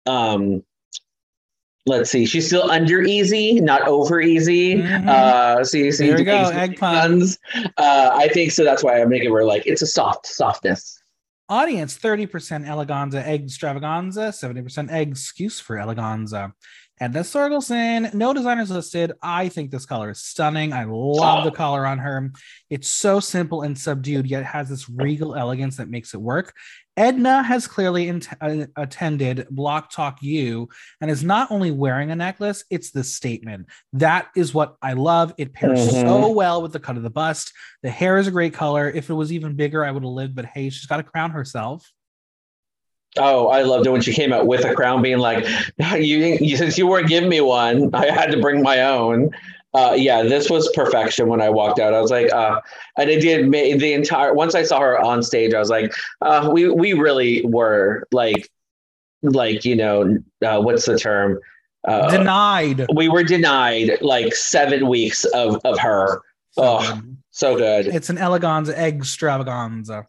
Um, 0.06 0.64
let's 1.86 2.10
see, 2.12 2.26
she's 2.26 2.48
still 2.48 2.70
under 2.70 3.02
easy, 3.02 3.60
not 3.60 3.88
over 3.88 4.22
easy. 4.22 4.76
Mhm. 4.76 5.08
Uh, 5.08 5.64
so 5.64 5.78
you 5.78 5.92
see, 5.92 6.08
There 6.08 6.20
you 6.20 6.26
go, 6.26 6.50
egg 6.50 6.78
puns. 6.78 7.38
Uh, 7.56 8.12
I 8.14 8.28
think 8.30 8.52
so. 8.52 8.64
That's 8.64 8.84
why 8.84 9.02
I'm 9.02 9.10
making 9.10 9.32
her 9.32 9.44
like 9.44 9.66
it's 9.66 9.82
a 9.82 9.88
soft 9.88 10.28
softness. 10.28 11.02
Audience 11.48 11.98
30% 11.98 12.66
eleganza 12.66 13.26
egg 13.26 13.46
extravaganza, 13.46 14.32
70% 14.32 14.92
egg 14.92 15.10
excuse 15.10 15.60
for 15.60 15.78
eleganza. 15.78 16.52
Edna 17.02 17.22
Sorgelsen, 17.22 18.14
no 18.14 18.34
designers 18.34 18.70
listed. 18.70 19.14
I 19.24 19.48
think 19.48 19.72
this 19.72 19.86
color 19.86 20.10
is 20.12 20.20
stunning. 20.20 20.74
I 20.74 20.84
love 20.84 21.46
the 21.46 21.52
color 21.52 21.86
on 21.86 21.98
her. 21.98 22.30
It's 22.70 22.90
so 22.90 23.22
simple 23.22 23.62
and 23.62 23.78
subdued, 23.78 24.28
yet 24.28 24.44
has 24.44 24.68
this 24.68 24.90
regal 24.90 25.34
elegance 25.34 25.78
that 25.78 25.90
makes 25.90 26.14
it 26.14 26.22
work. 26.22 26.54
Edna 27.00 27.42
has 27.42 27.66
clearly 27.66 28.10
int- 28.10 28.28
uh, 28.42 28.66
attended 28.76 29.48
Block 29.50 29.90
Talk 29.90 30.22
U 30.22 30.68
and 31.00 31.10
is 31.10 31.24
not 31.24 31.50
only 31.50 31.72
wearing 31.72 32.12
a 32.12 32.16
necklace, 32.16 32.66
it's 32.70 32.92
the 32.92 33.06
statement. 33.06 33.68
That 33.94 34.28
is 34.36 34.54
what 34.54 34.76
I 34.82 34.94
love. 34.94 35.34
It 35.38 35.54
pairs 35.54 35.80
Mhm. 35.88 36.02
so 36.02 36.30
well 36.32 36.62
with 36.62 36.74
the 36.74 36.80
cut 36.80 36.98
of 36.98 37.04
the 37.04 37.10
bust. 37.10 37.54
The 37.84 37.90
hair 37.90 38.18
is 38.18 38.28
a 38.28 38.32
great 38.32 38.54
color. 38.54 38.90
If 38.90 39.10
it 39.10 39.14
was 39.14 39.32
even 39.32 39.56
bigger, 39.56 39.86
I 39.86 39.92
would 39.92 40.04
have 40.04 40.12
lived, 40.12 40.36
but 40.36 40.46
hey, 40.46 40.70
she's 40.70 40.88
got 40.88 40.98
to 40.98 41.04
crown 41.04 41.32
herself. 41.32 41.90
Oh, 43.18 43.48
I 43.48 43.64
loved 43.64 43.88
it 43.88 43.92
when 43.92 44.02
she 44.02 44.14
came 44.14 44.34
out 44.34 44.46
with 44.46 44.66
a 44.66 44.74
crown, 44.76 45.02
being 45.02 45.18
like, 45.20 45.48
"You, 45.80 46.38
you 46.42 46.58
since 46.58 46.78
you 46.78 46.86
weren't 46.86 47.08
giving 47.08 47.30
me 47.30 47.40
one, 47.42 47.90
I 47.96 48.12
had 48.12 48.30
to 48.32 48.42
bring 48.42 48.62
my 48.62 48.84
own." 48.84 49.32
Uh, 49.74 49.94
yeah, 49.96 50.24
this 50.24 50.50
was 50.50 50.68
perfection 50.74 51.28
when 51.28 51.42
I 51.42 51.50
walked 51.50 51.80
out. 51.80 51.94
I 51.94 52.02
was 52.02 52.10
like, 52.10 52.32
uh, 52.34 52.60
and 52.98 53.10
it 53.10 53.22
did 53.22 53.52
the 53.80 53.94
entire. 53.94 54.34
Once 54.34 54.56
I 54.56 54.64
saw 54.64 54.80
her 54.80 55.00
on 55.00 55.22
stage, 55.22 55.54
I 55.54 55.60
was 55.60 55.70
like, 55.70 55.94
uh, 56.22 56.50
"We 56.52 56.70
we 56.72 56.94
really 56.94 57.46
were 57.46 58.08
like, 58.12 58.50
like 59.22 59.66
you 59.66 59.76
know, 59.76 60.18
uh, 60.44 60.60
what's 60.62 60.86
the 60.86 60.98
term? 60.98 61.40
Uh, 61.88 62.10
Denied. 62.10 62.88
we 62.96 63.08
were 63.10 63.24
denied 63.24 63.92
like 64.02 64.34
seven 64.36 64.88
weeks 64.88 65.24
of 65.26 65.62
of 65.64 65.78
her. 65.80 66.22
So 66.52 66.64
Oh. 66.64 66.80
good. 66.96 67.18
So 67.32 67.56
good. 67.56 67.88
It's 67.88 68.10
an 68.10 68.18
eleganza 68.18 68.74
extravaganza. 68.74 70.08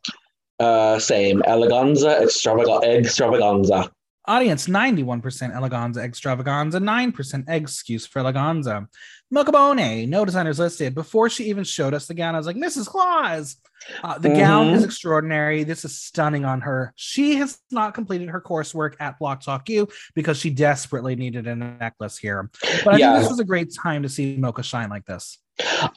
Uh, 0.59 0.99
same. 0.99 1.43
Eleganza, 1.43 2.21
extravaganza, 2.23 2.97
extravaganza. 2.99 3.91
Audience 4.27 4.67
91% 4.67 5.23
eleganza 5.55 5.99
extravaganza, 5.99 6.79
9% 6.79 7.45
excuse 7.49 8.07
for 8.07 8.21
eleganza. 8.23 8.87
Mocha 9.33 9.53
Bonne, 9.53 10.11
no 10.11 10.24
designers 10.24 10.59
listed. 10.59 10.95
Before 10.95 11.31
she 11.31 11.45
even 11.45 11.62
showed 11.62 11.95
us 11.95 12.07
the 12.07 12.14
gown, 12.14 12.35
I 12.35 12.39
was 12.39 12.47
like, 12.49 12.57
Mrs. 12.57 12.87
Claus. 12.87 13.57
Uh, 14.03 14.18
the 14.18 14.28
gown 14.28 14.66
Mhm. 14.66 14.74
is 14.74 14.85
extraordinary. 14.85 15.62
This 15.62 15.85
is 15.85 15.97
stunning 15.97 16.45
on 16.45 16.61
her. 16.62 16.93
She 16.97 17.37
has 17.37 17.59
not 17.70 17.95
completed 17.95 18.28
her 18.28 18.41
coursework 18.41 18.95
at 19.01 19.18
Block 19.18 19.43
Talk 19.43 19.68
U 19.70 19.89
because 20.14 20.37
she 20.37 20.51
desperately 20.51 21.14
needed 21.16 21.47
a 21.47 21.55
necklace 21.55 22.18
here. 22.18 22.51
But 22.85 22.95
I 22.95 22.99
Yeah. 22.99 23.12
think 23.12 23.22
this 23.22 23.31
was 23.31 23.41
a 23.41 23.45
great 23.45 23.72
time 23.74 24.03
to 24.03 24.09
see 24.09 24.37
Mocha 24.37 24.62
shine 24.64 24.91
like 24.91 25.07
this. 25.07 25.39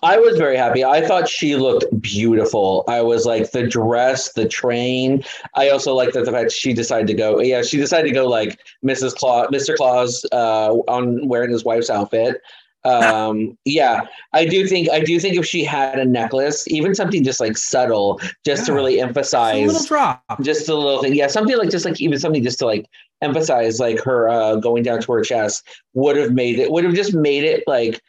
I 0.02 0.18
was 0.18 0.38
very 0.38 0.56
happy. 0.58 0.84
I 0.86 1.06
thought 1.06 1.28
she 1.28 1.56
looked 1.56 1.86
beautiful. 2.02 2.84
I 2.88 3.02
was 3.02 3.26
like 3.26 3.52
the 3.52 3.66
dress, 3.68 4.32
the 4.34 4.46
train. 4.48 5.24
I 5.56 5.70
also 5.70 5.94
like 5.94 6.14
that 6.14 6.26
the 6.26 6.32
fact 6.32 6.52
she 6.52 6.74
decided 6.74 7.08
to 7.08 7.14
go. 7.14 7.40
Yeah, 7.42 7.64
she 7.64 7.78
decided 7.78 8.08
to 8.10 8.14
go 8.14 8.28
like 8.28 8.60
Mrs. 8.86 9.16
Claus, 9.16 9.48
Mr. 9.54 9.76
Claus, 9.76 10.26
uh, 10.32 10.74
on 10.88 11.28
wearing 11.28 11.52
his 11.52 11.64
wife's 11.66 11.90
outfit. 11.90 12.42
Um, 12.86 13.58
yeah, 13.66 14.02
I 14.34 14.46
do 14.46 14.68
think 14.68 14.90
I 14.90 15.00
do 15.00 15.18
think 15.20 15.38
if 15.38 15.46
she 15.46 15.64
had 15.64 15.98
a 16.00 16.06
necklace, 16.06 16.68
even 16.68 16.94
something 16.94 17.24
just 17.24 17.40
like 17.40 17.56
subtle, 17.58 18.20
just 18.46 18.66
to 18.66 18.72
Yeah. 18.72 18.76
really 18.76 18.94
It's 18.96 19.04
a 19.04 19.08
emphasize 19.08 19.68
little 19.68 19.86
drop. 19.88 20.24
just 20.42 20.68
a 20.68 20.76
little 20.76 21.02
thing. 21.02 21.16
Yeah, 21.16 21.28
something 21.28 21.58
like 21.58 21.70
just 21.70 21.86
like 21.86 22.02
even 22.02 22.20
something 22.20 22.44
just 22.44 22.60
to 22.60 22.66
like 22.66 22.86
emphasize 23.22 23.80
like 23.80 24.02
her 24.04 24.28
uh 24.30 24.56
going 24.58 24.84
down 24.84 25.00
to 25.02 25.12
her 25.14 25.22
chest 25.24 25.66
would 25.94 26.18
have 26.18 26.34
made 26.34 26.60
it 26.60 26.72
would 26.72 26.84
have 26.84 26.94
just 26.94 27.14
made 27.14 27.46
it 27.46 27.64
like 27.68 28.02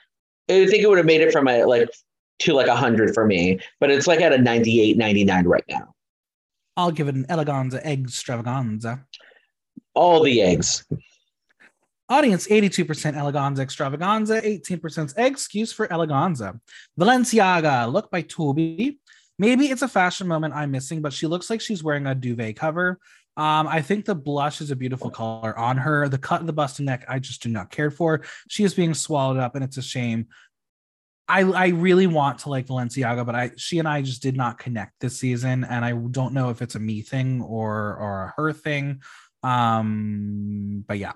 I 0.50 0.66
think 0.66 0.82
it 0.82 0.88
would 0.88 0.98
have 0.98 1.06
made 1.06 1.20
it 1.20 1.30
from 1.32 1.46
a 1.46 1.64
like 1.64 1.88
to 2.40 2.52
like 2.52 2.66
a 2.66 2.74
hundred 2.76 3.14
for 3.14 3.24
me, 3.26 3.60
but 3.78 3.90
it's 3.92 4.08
like 4.08 4.20
at 4.20 4.32
a 4.32 4.38
98, 4.38 4.96
99 4.98 5.46
right 5.46 5.64
now. 5.68 5.94
I'll 6.76 6.90
give 6.90 7.06
it 7.06 7.14
an 7.14 7.26
eleganza 7.30 7.80
egg 7.84 8.02
extravaganza. 8.04 9.04
All 9.94 10.20
the 10.24 10.42
eggs. 10.42 10.84
Audience 12.08 12.46
82% 12.48 12.86
eleganza 13.14 13.60
extravaganza, 13.60 14.40
18% 14.42 15.14
excuse 15.16 15.72
for 15.72 15.88
eleganza. 15.88 16.60
Valenciaga, 17.00 17.90
look 17.90 18.10
by 18.10 18.20
Toby. 18.20 18.98
Maybe 19.38 19.66
it's 19.66 19.82
a 19.82 19.88
fashion 19.88 20.28
moment 20.28 20.54
I'm 20.54 20.70
missing, 20.70 21.00
but 21.00 21.14
she 21.14 21.26
looks 21.26 21.48
like 21.48 21.60
she's 21.62 21.82
wearing 21.82 22.06
a 22.06 22.14
duvet 22.14 22.56
cover. 22.56 22.98
Um, 23.36 23.66
I 23.66 23.80
think 23.80 24.04
the 24.04 24.14
blush 24.14 24.60
is 24.60 24.70
a 24.70 24.76
beautiful 24.76 25.10
color 25.10 25.58
on 25.58 25.76
her. 25.78 26.08
The 26.08 26.18
cut 26.18 26.40
of 26.40 26.46
the 26.46 26.52
bust 26.52 26.78
and 26.78 26.86
neck, 26.86 27.04
I 27.08 27.18
just 27.18 27.42
do 27.42 27.48
not 27.48 27.70
care 27.70 27.90
for. 27.90 28.22
She 28.48 28.64
is 28.64 28.74
being 28.74 28.94
swallowed 28.94 29.38
up, 29.38 29.54
and 29.54 29.64
it's 29.64 29.76
a 29.76 29.82
shame. 29.82 30.28
I 31.26 31.40
I 31.40 31.68
really 31.68 32.06
want 32.06 32.40
to 32.40 32.50
like 32.50 32.66
Valenciaga, 32.66 33.26
but 33.26 33.34
I 33.34 33.50
she 33.56 33.78
and 33.78 33.88
I 33.88 34.02
just 34.02 34.22
did 34.22 34.36
not 34.36 34.58
connect 34.58 35.00
this 35.00 35.18
season, 35.18 35.64
and 35.64 35.84
I 35.84 35.92
don't 35.92 36.34
know 36.34 36.50
if 36.50 36.62
it's 36.62 36.76
a 36.76 36.80
me 36.80 37.00
thing 37.02 37.42
or 37.42 37.96
or 37.96 38.24
a 38.24 38.34
her 38.36 38.52
thing. 38.52 39.02
Um, 39.42 40.84
but 40.86 40.98
yeah. 40.98 41.12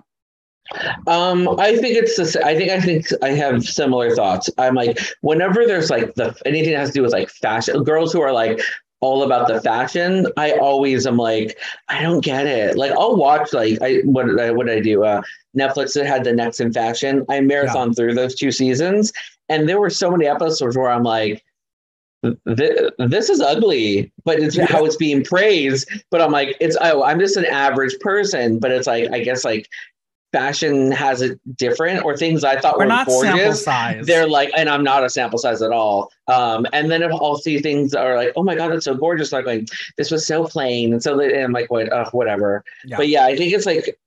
Um, 1.07 1.49
I 1.59 1.75
think 1.75 1.95
it's 1.97 2.15
the. 2.15 2.45
I 2.45 2.55
think 2.55 2.71
I 2.71 2.79
think 2.79 3.07
I 3.23 3.29
have 3.29 3.63
similar 3.63 4.15
thoughts. 4.15 4.49
I'm 4.57 4.75
like, 4.75 4.99
whenever 5.21 5.65
there's 5.65 5.89
like 5.89 6.13
the 6.15 6.35
anything 6.45 6.73
that 6.73 6.79
has 6.79 6.89
to 6.89 6.93
do 6.95 7.01
with 7.01 7.11
like 7.11 7.29
fashion, 7.29 7.83
girls 7.83 8.13
who 8.13 8.21
are 8.21 8.31
like 8.31 8.61
all 9.01 9.23
about 9.23 9.47
the 9.47 9.61
fashion, 9.61 10.27
I 10.37 10.51
always 10.53 11.07
am 11.07 11.17
like, 11.17 11.57
I 11.87 12.01
don't 12.01 12.23
get 12.23 12.45
it. 12.45 12.77
Like, 12.77 12.91
I'll 12.91 13.15
watch 13.15 13.53
like 13.53 13.81
I 13.81 14.01
what 14.03 14.27
did 14.27 14.39
I 14.39 14.51
what 14.51 14.67
did 14.67 14.77
I 14.77 14.81
do? 14.81 15.03
Uh, 15.03 15.21
Netflix 15.57 15.93
that 15.93 16.05
had 16.05 16.23
the 16.23 16.33
Next 16.33 16.59
in 16.59 16.71
Fashion. 16.71 17.25
I 17.29 17.41
marathon 17.41 17.93
through 17.93 18.13
those 18.13 18.35
two 18.35 18.51
seasons, 18.51 19.11
and 19.47 19.67
there 19.67 19.79
were 19.79 19.89
so 19.89 20.11
many 20.11 20.27
episodes 20.27 20.77
where 20.77 20.89
I'm 20.91 21.03
like. 21.03 21.43
"Th- 22.57 22.91
This 22.97 23.29
is 23.29 23.39
ugly, 23.39 24.11
but 24.25 24.39
it's 24.39 24.57
how 24.59 24.83
it's 24.85 24.97
being 24.97 25.23
praised. 25.23 25.89
But 26.11 26.21
I'm 26.21 26.31
like, 26.33 26.57
it's 26.59 26.75
oh, 26.81 27.01
I'm 27.03 27.17
just 27.17 27.37
an 27.37 27.45
average 27.45 27.97
person. 28.01 28.59
But 28.59 28.71
it's 28.71 28.87
like, 28.87 29.09
I 29.13 29.19
guess 29.21 29.45
like 29.45 29.69
fashion 30.31 30.91
has 30.91 31.21
it 31.21 31.39
different 31.57 32.05
or 32.05 32.15
things 32.15 32.43
I 32.43 32.59
thought 32.59 32.77
We're 32.77 32.85
were 32.85 32.89
not 32.89 33.09
sample 33.11 33.39
gorgeous. 33.39 33.63
size. 33.63 34.05
They're 34.05 34.27
like, 34.27 34.51
and 34.55 34.69
I'm 34.69 34.83
not 34.83 35.03
a 35.03 35.09
sample 35.09 35.39
size 35.39 35.61
at 35.61 35.71
all. 35.71 36.11
Um, 36.27 36.65
and 36.73 36.91
then 36.91 37.03
I'll 37.03 37.37
see 37.37 37.59
things 37.59 37.91
that 37.91 38.05
are 38.05 38.15
like, 38.15 38.33
oh 38.35 38.43
my 38.43 38.55
god, 38.55 38.71
that's 38.71 38.85
so 38.85 38.93
gorgeous. 38.93 39.31
Like, 39.31 39.45
like 39.45 39.67
this 39.97 40.11
was 40.11 40.27
so 40.27 40.45
plain, 40.45 40.93
and 40.93 41.01
so 41.01 41.19
and 41.19 41.43
I'm 41.43 41.51
like, 41.51 41.71
what, 41.71 41.91
uh, 41.91 42.09
whatever. 42.11 42.63
Yeah. 42.85 42.97
But 42.97 43.09
yeah, 43.09 43.25
I 43.25 43.35
think 43.35 43.53
it's 43.53 43.65
like 43.65 43.97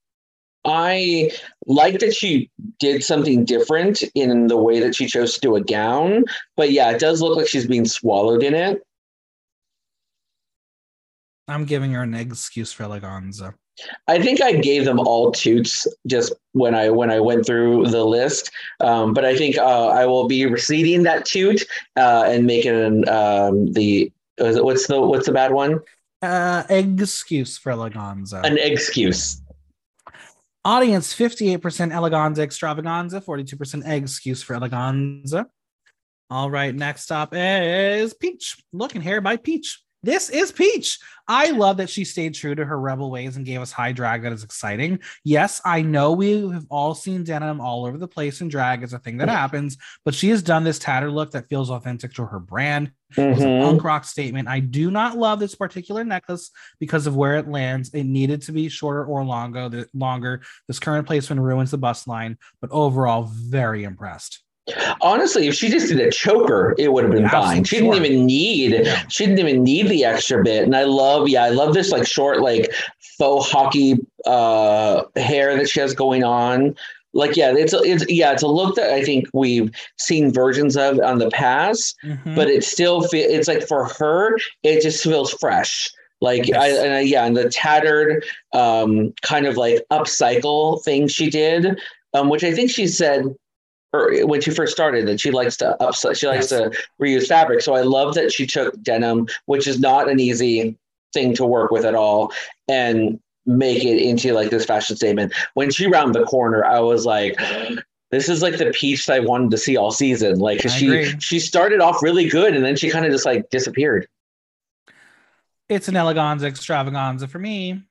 I 0.65 1.31
like 1.67 1.99
that 2.01 2.15
she 2.15 2.51
did 2.79 3.03
something 3.03 3.45
different 3.45 4.03
in 4.15 4.47
the 4.47 4.57
way 4.57 4.79
that 4.81 4.95
she 4.95 5.07
chose 5.07 5.35
to 5.35 5.41
do 5.41 5.57
a 5.57 5.61
gown. 5.61 6.25
But 6.57 6.71
yeah, 6.71 6.91
it 6.91 7.01
does 7.01 7.21
look 7.21 7.37
like 7.37 7.49
she's 7.49 7.67
being 7.67 7.85
swallowed 7.85 8.43
in 8.43 8.55
it. 8.55 8.83
I'm 11.49 11.65
giving 11.65 11.93
her 11.93 12.03
an 12.03 12.15
excuse 12.15 12.73
for 12.73 12.85
eleganza. 12.85 13.55
I 14.07 14.21
think 14.21 14.43
I 14.43 14.53
gave 14.53 14.85
them 14.85 15.01
all 15.01 15.33
toots 15.33 15.87
just 16.07 16.33
when 16.53 16.75
I 16.75 16.91
when 16.91 17.11
I 17.11 17.21
went 17.21 17.47
through 17.47 17.87
the 17.89 18.05
list. 18.05 18.51
Um, 18.81 19.15
but 19.15 19.25
I 19.25 19.37
think 19.37 19.57
uh, 19.59 19.89
I 19.89 20.07
will 20.07 20.29
be 20.29 20.47
receding 20.47 21.03
that 21.05 21.25
toot 21.25 21.63
uh, 21.97 22.25
and 22.27 22.47
making 22.47 23.09
um, 23.09 23.73
the 23.73 24.13
what's 24.39 24.87
the 24.87 25.01
what's 25.01 25.27
the 25.27 25.33
bad 25.33 25.53
one? 25.53 25.81
Uh, 26.21 26.63
excuse 26.69 27.59
for 27.59 27.73
eleganza. 27.73 28.43
An 28.45 28.59
excuse. 28.59 29.43
Audience 30.65 31.13
58% 31.13 31.59
eleganza 31.59 32.39
extravaganza, 32.39 33.21
42% 33.21 33.85
excuse 33.85 34.45
for 34.45 34.55
eleganza. 34.55 35.47
All 36.31 36.51
right, 36.51 36.73
next 36.73 37.11
up 37.11 37.31
is 37.33 38.15
Peach. 38.15 38.57
Look 38.73 38.95
and 38.95 39.03
hair 39.03 39.21
by 39.21 39.37
Peach. 39.37 39.83
This 40.03 40.31
is 40.31 40.53
Peach. 40.53 40.99
I 41.29 41.51
love 41.53 41.77
that 41.77 41.89
she 41.89 42.05
stayed 42.05 42.35
true 42.35 42.55
to 42.55 42.65
her 42.65 42.79
rebel 42.79 43.11
ways 43.11 43.37
and 43.37 43.47
gave 43.47 43.61
us 43.61 43.71
high 43.71 43.93
drag 43.93 44.23
that 44.23 44.33
is 44.33 44.43
exciting. 44.43 44.99
Yes, 45.25 45.61
I 45.65 45.83
know 45.83 46.13
we 46.13 46.51
have 46.51 46.67
all 46.69 46.95
seen 46.95 47.23
denim 47.23 47.61
all 47.61 47.87
over 47.87 47.97
the 47.97 48.09
place 48.09 48.41
and 48.41 48.51
drag 48.51 48.83
is 48.83 48.93
a 48.93 48.99
thing 48.99 49.19
that 49.19 49.29
happens, 49.29 49.77
but 50.05 50.15
she 50.15 50.31
has 50.31 50.43
done 50.43 50.65
this 50.65 50.81
tattered 50.81 51.13
look 51.13 51.31
that 51.31 51.49
feels 51.49 51.71
authentic 51.71 52.13
to 52.15 52.27
her 52.27 52.41
brand. 52.41 52.91
It's 53.17 53.43
a 53.43 53.47
Mhm. 53.47 53.63
punk 53.63 53.85
rock 53.85 54.05
statement. 54.05 54.49
I 54.49 54.59
do 54.61 54.91
not 54.91 55.17
love 55.17 55.39
this 55.39 55.55
particular 55.55 56.03
necklace 56.03 56.51
because 56.81 57.07
of 57.07 57.15
where 57.15 57.37
it 57.37 57.49
lands. 57.49 57.91
It 57.91 58.05
needed 58.05 58.43
to 58.43 58.53
be 58.53 58.69
shorter 58.69 59.05
or 59.05 59.25
longer. 59.25 59.69
The 59.69 59.87
longer 59.95 60.43
this 60.67 60.81
current 60.81 61.07
placement 61.07 61.41
ruins 61.41 61.71
the 61.71 61.79
bust 61.79 62.09
line, 62.09 62.39
but 62.61 62.71
overall, 62.71 63.25
very 63.25 63.85
impressed. 63.85 64.43
Honestly, 65.01 65.49
if 65.49 65.55
she 65.55 65.69
just 65.69 65.89
did 65.89 65.99
a 66.01 66.11
choker, 66.11 66.75
it 66.79 66.93
would 66.93 67.05
have 67.05 67.13
been 67.13 67.29
fine. 67.29 67.65
She 67.65 67.79
didn't 67.81 67.95
even 67.95 68.27
need 68.27 68.87
she 69.09 69.27
didn't 69.27 69.41
even 69.41 69.65
need 69.65 69.89
the 69.89 70.05
extra 70.05 70.43
bit. 70.43 70.63
And 70.65 70.77
I 70.77 70.85
love, 70.85 71.29
yeah, 71.29 71.43
I 71.45 71.49
love 71.51 71.75
this 71.75 71.91
like 71.91 72.07
short, 72.07 72.41
like 72.41 72.73
faux 73.19 73.51
hockey 73.51 73.99
uh 74.25 75.03
hair 75.17 75.57
that 75.57 75.69
she 75.69 75.81
has 75.81 75.95
going 75.95 76.23
on. 76.23 76.77
Like, 77.15 77.37
yeah, 77.37 77.53
it's 77.55 77.73
a, 77.75 77.79
it's 77.83 78.09
yeah, 78.09 78.33
it's 78.33 78.43
a 78.43 78.49
look 78.49 78.77
that 78.77 78.91
I 78.91 79.03
think 79.05 79.27
we've 79.35 79.71
seen 79.99 80.33
versions 80.33 80.77
of 80.77 80.99
on 81.01 81.19
the 81.19 81.29
past, 81.31 81.97
Mhm. 82.05 82.37
but 82.37 82.49
it 82.49 82.65
still 82.65 83.03
feel 83.03 83.29
it's 83.29 83.49
like 83.49 83.67
for 83.67 83.87
her, 83.99 84.39
it 84.63 84.81
just 84.81 85.03
feels 85.03 85.33
fresh. 85.35 85.91
Like 86.21 86.55
I, 86.55 86.69
and 86.69 86.95
I, 86.95 87.01
yeah, 87.01 87.25
and 87.27 87.37
the 87.37 87.49
tattered 87.51 88.25
um 88.53 89.13
kind 89.23 89.47
of 89.47 89.57
like 89.57 89.85
upcycle 89.91 90.81
thing 90.85 91.09
she 91.09 91.29
did, 91.29 91.79
um, 92.15 92.29
which 92.29 92.45
I 92.45 92.53
think 92.55 92.71
she 92.71 92.87
said 92.87 93.25
or 93.93 94.27
when 94.27 94.41
she 94.41 94.51
first 94.51 94.73
started 94.73 95.07
that 95.07 95.21
she 95.21 95.31
likes 95.31 95.57
to 95.59 95.77
upcycle 95.81 96.17
she 96.17 96.27
likes 96.27 96.47
to 96.49 96.71
reuse 97.01 97.27
fabric. 97.27 97.61
So 97.61 97.75
I 97.75 97.83
love 97.83 98.15
that 98.15 98.33
she 98.33 98.47
took 98.47 98.81
denim, 98.83 99.27
which 99.47 99.67
is 99.67 99.79
not 99.79 100.09
an 100.09 100.19
easy 100.19 100.79
thing 101.13 101.35
to 101.35 101.45
work 101.45 101.71
with 101.71 101.85
at 101.85 101.95
all, 101.95 102.33
and 102.69 103.21
make 103.45 103.85
it 103.85 103.99
into 103.99 104.33
like 104.33 104.51
this 104.51 104.65
fashion 104.65 104.97
statement. 104.97 105.33
When 105.55 105.71
she 105.71 105.87
round 105.87 106.15
the 106.15 106.25
corner, 106.25 106.65
I 106.65 106.81
was 106.81 107.05
like, 107.05 107.39
this 108.11 108.29
is 108.29 108.43
like 108.43 108.59
the 108.59 108.71
peach 108.71 109.07
that 109.07 109.15
I 109.15 109.21
wanted 109.21 109.51
to 109.51 109.59
see 109.59 109.77
all 109.77 109.91
season. 109.91 110.39
like 110.39 110.61
she 110.69 110.87
agree. 110.87 111.21
she 111.21 111.39
started 111.39 111.81
off 111.81 112.03
really 112.03 112.29
good 112.29 112.55
and 112.55 112.65
then 112.65 112.77
she 112.77 112.91
kind 112.91 113.05
of 113.05 113.13
just 113.13 113.27
like 113.27 113.51
disappeared. 113.51 114.07
it's 115.69 115.89
an 115.89 115.95
eleganza 115.95 116.45
extravaganza 116.45 117.27
for 117.27 117.39
me. 117.39 117.83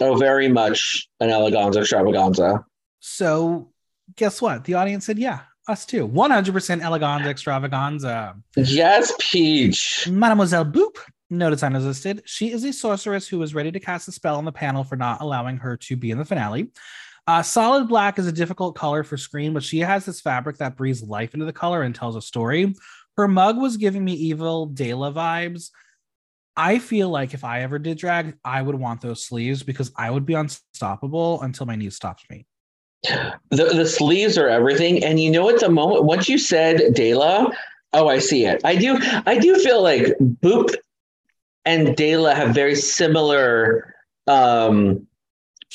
Oh, 0.00 0.16
very 0.16 0.48
much 0.48 1.08
an 1.20 1.28
eleganza 1.30 1.80
extravaganza. 1.80 2.64
So, 3.00 3.70
guess 4.14 4.40
what? 4.40 4.64
The 4.64 4.74
audience 4.74 5.04
said, 5.06 5.18
yeah, 5.18 5.40
us 5.68 5.84
too. 5.84 6.06
100% 6.06 6.80
eleganza 6.82 7.26
extravaganza. 7.26 8.36
Yes, 8.56 9.12
Peach. 9.18 10.08
Mademoiselle 10.08 10.64
Boop, 10.64 10.98
no 11.28 11.50
designers 11.50 11.84
listed. 11.84 12.22
She 12.24 12.52
is 12.52 12.64
a 12.64 12.72
sorceress 12.72 13.26
who 13.26 13.42
is 13.42 13.54
ready 13.54 13.72
to 13.72 13.80
cast 13.80 14.08
a 14.08 14.12
spell 14.12 14.36
on 14.36 14.44
the 14.44 14.52
panel 14.52 14.84
for 14.84 14.96
not 14.96 15.20
allowing 15.20 15.56
her 15.58 15.76
to 15.78 15.96
be 15.96 16.10
in 16.10 16.18
the 16.18 16.24
finale. 16.24 16.70
Uh, 17.26 17.42
solid 17.42 17.88
black 17.88 18.18
is 18.20 18.28
a 18.28 18.32
difficult 18.32 18.76
color 18.76 19.02
for 19.02 19.16
screen, 19.16 19.52
but 19.52 19.64
she 19.64 19.80
has 19.80 20.04
this 20.04 20.20
fabric 20.20 20.58
that 20.58 20.76
breathes 20.76 21.02
life 21.02 21.34
into 21.34 21.46
the 21.46 21.52
color 21.52 21.82
and 21.82 21.94
tells 21.94 22.14
a 22.14 22.22
story. 22.22 22.72
Her 23.16 23.26
mug 23.26 23.58
was 23.58 23.76
giving 23.76 24.04
me 24.04 24.12
evil 24.12 24.66
Dela 24.66 25.12
vibes. 25.12 25.70
I 26.56 26.78
feel 26.78 27.08
like 27.08 27.34
if 27.34 27.42
I 27.42 27.62
ever 27.62 27.78
did 27.78 27.98
drag, 27.98 28.38
I 28.44 28.62
would 28.62 28.76
want 28.76 29.00
those 29.00 29.24
sleeves 29.24 29.62
because 29.62 29.90
I 29.96 30.10
would 30.10 30.24
be 30.24 30.34
unstoppable 30.34 31.42
until 31.42 31.66
my 31.66 31.74
knees 31.74 31.96
stopped 31.96 32.30
me. 32.30 32.46
The 33.50 33.64
the 33.74 33.86
sleeves 33.86 34.36
are 34.38 34.48
everything. 34.48 35.02
And 35.04 35.18
you 35.20 35.30
know 35.30 35.48
at 35.48 35.60
the 35.60 35.68
moment 35.70 36.04
once 36.04 36.28
you 36.28 36.38
said 36.38 36.94
Dela, 36.94 37.52
oh 37.92 38.08
I 38.08 38.18
see 38.18 38.44
it. 38.46 38.60
I 38.64 38.76
do 38.76 38.98
I 39.26 39.38
do 39.38 39.58
feel 39.58 39.82
like 39.82 40.06
Boop 40.20 40.74
and 41.64 41.96
Dela 41.96 42.34
have 42.34 42.54
very 42.54 42.74
similar 42.74 43.94
um 44.26 45.06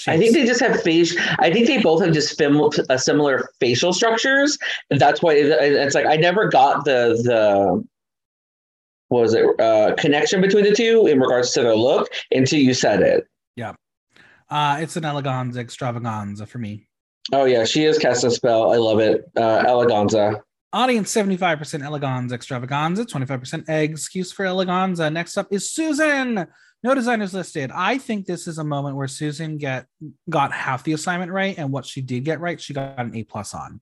I 0.07 0.17
think 0.17 0.33
they 0.33 0.45
just 0.45 0.61
have 0.61 0.81
face. 0.81 1.15
I 1.39 1.51
think 1.51 1.67
they 1.67 1.79
both 1.81 2.01
have 2.03 2.13
just 2.13 2.37
fim, 2.37 2.59
uh, 2.61 2.97
similar 2.97 3.49
facial 3.59 3.91
structures. 3.93 4.57
And 4.89 4.99
that's 4.99 5.21
why 5.21 5.33
it- 5.33 5.51
it's 5.51 5.93
like 5.93 6.05
I 6.05 6.15
never 6.15 6.47
got 6.47 6.85
the 6.85 7.19
the 7.23 7.83
what 9.09 9.21
was 9.23 9.33
it 9.33 9.45
uh, 9.59 9.93
connection 9.95 10.39
between 10.39 10.63
the 10.63 10.73
two 10.73 11.05
in 11.07 11.19
regards 11.19 11.51
to 11.51 11.61
their 11.61 11.75
look 11.75 12.09
until 12.31 12.59
you 12.59 12.73
said 12.73 13.01
it. 13.01 13.27
Yeah, 13.57 13.73
uh, 14.49 14.77
it's 14.79 14.95
an 14.95 15.03
eleganza 15.03 15.57
extravaganza 15.57 16.45
for 16.45 16.57
me. 16.59 16.87
Oh 17.33 17.45
yeah, 17.45 17.65
she 17.65 17.85
is 17.85 17.97
cast 17.97 18.23
a 18.23 18.31
spell. 18.31 18.73
I 18.73 18.77
love 18.77 18.99
it. 18.99 19.29
Uh, 19.35 19.63
Eleganza. 19.65 20.41
Audience 20.73 21.13
75% 21.13 21.57
eleganza 21.83 22.31
extravaganza, 22.31 23.03
25% 23.05 23.67
excuse 23.67 24.31
for 24.31 24.45
eleganza. 24.45 25.11
Next 25.11 25.37
up 25.37 25.47
is 25.51 25.69
Susan. 25.69 26.47
No 26.83 26.95
designers 26.95 27.33
listed. 27.33 27.71
I 27.75 27.97
think 27.97 28.25
this 28.25 28.47
is 28.47 28.57
a 28.57 28.63
moment 28.63 28.95
where 28.95 29.07
Susan 29.09 29.57
get 29.57 29.85
got 30.29 30.51
half 30.53 30.83
the 30.83 30.93
assignment 30.93 31.31
right, 31.31 31.57
and 31.57 31.71
what 31.71 31.85
she 31.85 32.01
did 32.01 32.23
get 32.23 32.39
right, 32.39 32.59
she 32.59 32.73
got 32.73 32.97
an 32.99 33.13
A 33.15 33.23
plus 33.23 33.53
on. 33.53 33.81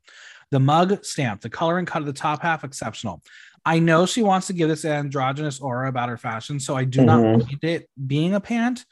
The 0.52 0.60
mug 0.60 1.06
stamp, 1.06 1.42
the 1.42 1.50
color 1.50 1.78
and 1.78 1.88
cut 1.88 2.02
of 2.02 2.08
the 2.08 2.14
top 2.14 2.42
half, 2.42 2.64
exceptional. 2.64 3.22
I 3.66 3.78
know 3.78 4.06
she 4.08 4.24
wants 4.24 4.48
to 4.48 4.54
give 4.54 4.68
this 4.68 4.84
androgynous 4.84 5.60
aura 5.60 5.90
about 5.90 6.10
her 6.10 6.18
fashion, 6.18 6.60
so 6.60 6.76
I 6.76 6.86
do 6.86 7.06
not 7.06 7.20
Mhm. 7.20 7.40
mind 7.46 7.60
it 7.64 7.90
being 8.08 8.34
a 8.34 8.40
pant, 8.42 8.84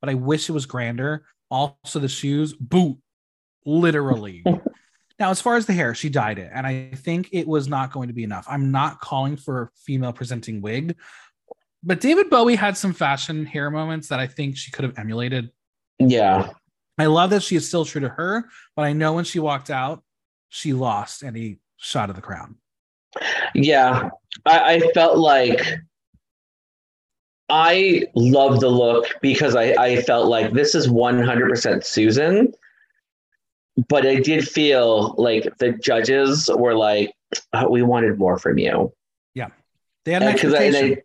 but 0.00 0.10
I 0.10 0.14
wish 0.14 0.48
it 0.50 0.52
was 0.52 0.66
grander. 0.66 1.24
Also, 1.50 1.98
the 2.00 2.08
shoes, 2.08 2.52
boot, 2.52 2.98
literally. 3.66 4.42
Now, 5.18 5.30
as 5.30 5.40
far 5.40 5.56
as 5.56 5.64
the 5.64 5.72
hair, 5.72 5.94
she 5.94 6.10
dyed 6.10 6.38
it, 6.38 6.50
and 6.52 6.66
I 6.66 6.90
think 6.94 7.30
it 7.32 7.48
was 7.48 7.68
not 7.68 7.90
going 7.90 8.08
to 8.08 8.12
be 8.12 8.22
enough. 8.22 8.44
I'm 8.50 8.70
not 8.70 9.00
calling 9.00 9.38
for 9.38 9.62
a 9.62 9.70
female 9.74 10.12
presenting 10.12 10.60
wig, 10.60 10.94
but 11.82 12.00
David 12.00 12.28
Bowie 12.28 12.54
had 12.54 12.76
some 12.76 12.92
fashion 12.92 13.46
hair 13.46 13.70
moments 13.70 14.08
that 14.08 14.20
I 14.20 14.26
think 14.26 14.58
she 14.58 14.70
could 14.70 14.84
have 14.84 14.98
emulated. 14.98 15.50
Yeah. 15.98 16.50
I 16.98 17.06
love 17.06 17.30
that 17.30 17.42
she 17.42 17.56
is 17.56 17.66
still 17.66 17.86
true 17.86 18.02
to 18.02 18.10
her, 18.10 18.44
but 18.74 18.82
I 18.84 18.92
know 18.92 19.14
when 19.14 19.24
she 19.24 19.38
walked 19.38 19.70
out, 19.70 20.02
she 20.50 20.74
lost 20.74 21.22
any 21.22 21.60
shot 21.78 22.10
of 22.10 22.16
the 22.16 22.22
crown. 22.22 22.56
Yeah, 23.54 24.10
I, 24.44 24.74
I 24.74 24.80
felt 24.92 25.16
like 25.16 25.62
I 27.48 28.04
loved 28.14 28.60
the 28.60 28.68
look 28.68 29.14
because 29.22 29.56
I, 29.56 29.72
I 29.78 30.02
felt 30.02 30.28
like 30.28 30.52
this 30.52 30.74
is 30.74 30.88
100% 30.88 31.84
Susan. 31.84 32.52
But 33.88 34.06
I 34.06 34.16
did 34.16 34.48
feel 34.48 35.14
like 35.18 35.56
the 35.58 35.72
judges 35.72 36.50
were 36.54 36.74
like, 36.74 37.12
"Uh, 37.52 37.66
we 37.68 37.82
wanted 37.82 38.18
more 38.18 38.38
from 38.38 38.58
you. 38.58 38.92
Yeah, 39.34 39.48
they 40.04 40.12
had 40.12 40.22
an 40.22 40.32
Because 40.32 40.54
I. 40.54 40.68
I, 40.68 41.02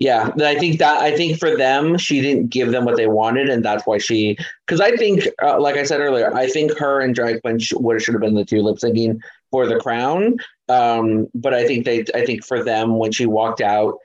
yeah, 0.00 0.30
I 0.42 0.58
think 0.58 0.80
that 0.80 1.00
I 1.00 1.16
think 1.16 1.38
for 1.38 1.56
them, 1.56 1.96
she 1.98 2.20
didn't 2.20 2.50
give 2.50 2.72
them 2.72 2.84
what 2.84 2.96
they 2.96 3.06
wanted, 3.06 3.48
and 3.48 3.64
that's 3.64 3.86
why 3.86 3.98
she. 3.98 4.36
Because 4.66 4.80
I 4.80 4.96
think, 4.96 5.26
uh, 5.42 5.60
like 5.60 5.76
I 5.76 5.84
said 5.84 6.00
earlier, 6.00 6.34
I 6.34 6.48
think 6.48 6.76
her 6.78 7.00
and 7.00 7.14
Drag 7.14 7.40
Couenne 7.42 7.60
would 7.74 8.02
should 8.02 8.14
have 8.14 8.20
been 8.20 8.34
the 8.34 8.44
two 8.44 8.60
lip 8.60 8.78
syncing 8.78 9.20
for 9.50 9.66
the 9.66 9.78
crown. 9.78 10.36
Um, 10.68 11.28
but 11.34 11.54
I 11.54 11.66
think 11.66 11.84
they, 11.84 12.04
I 12.14 12.24
think 12.26 12.44
for 12.44 12.64
them, 12.64 12.98
when 12.98 13.12
she 13.12 13.26
walked 13.26 13.60
out 13.60 13.98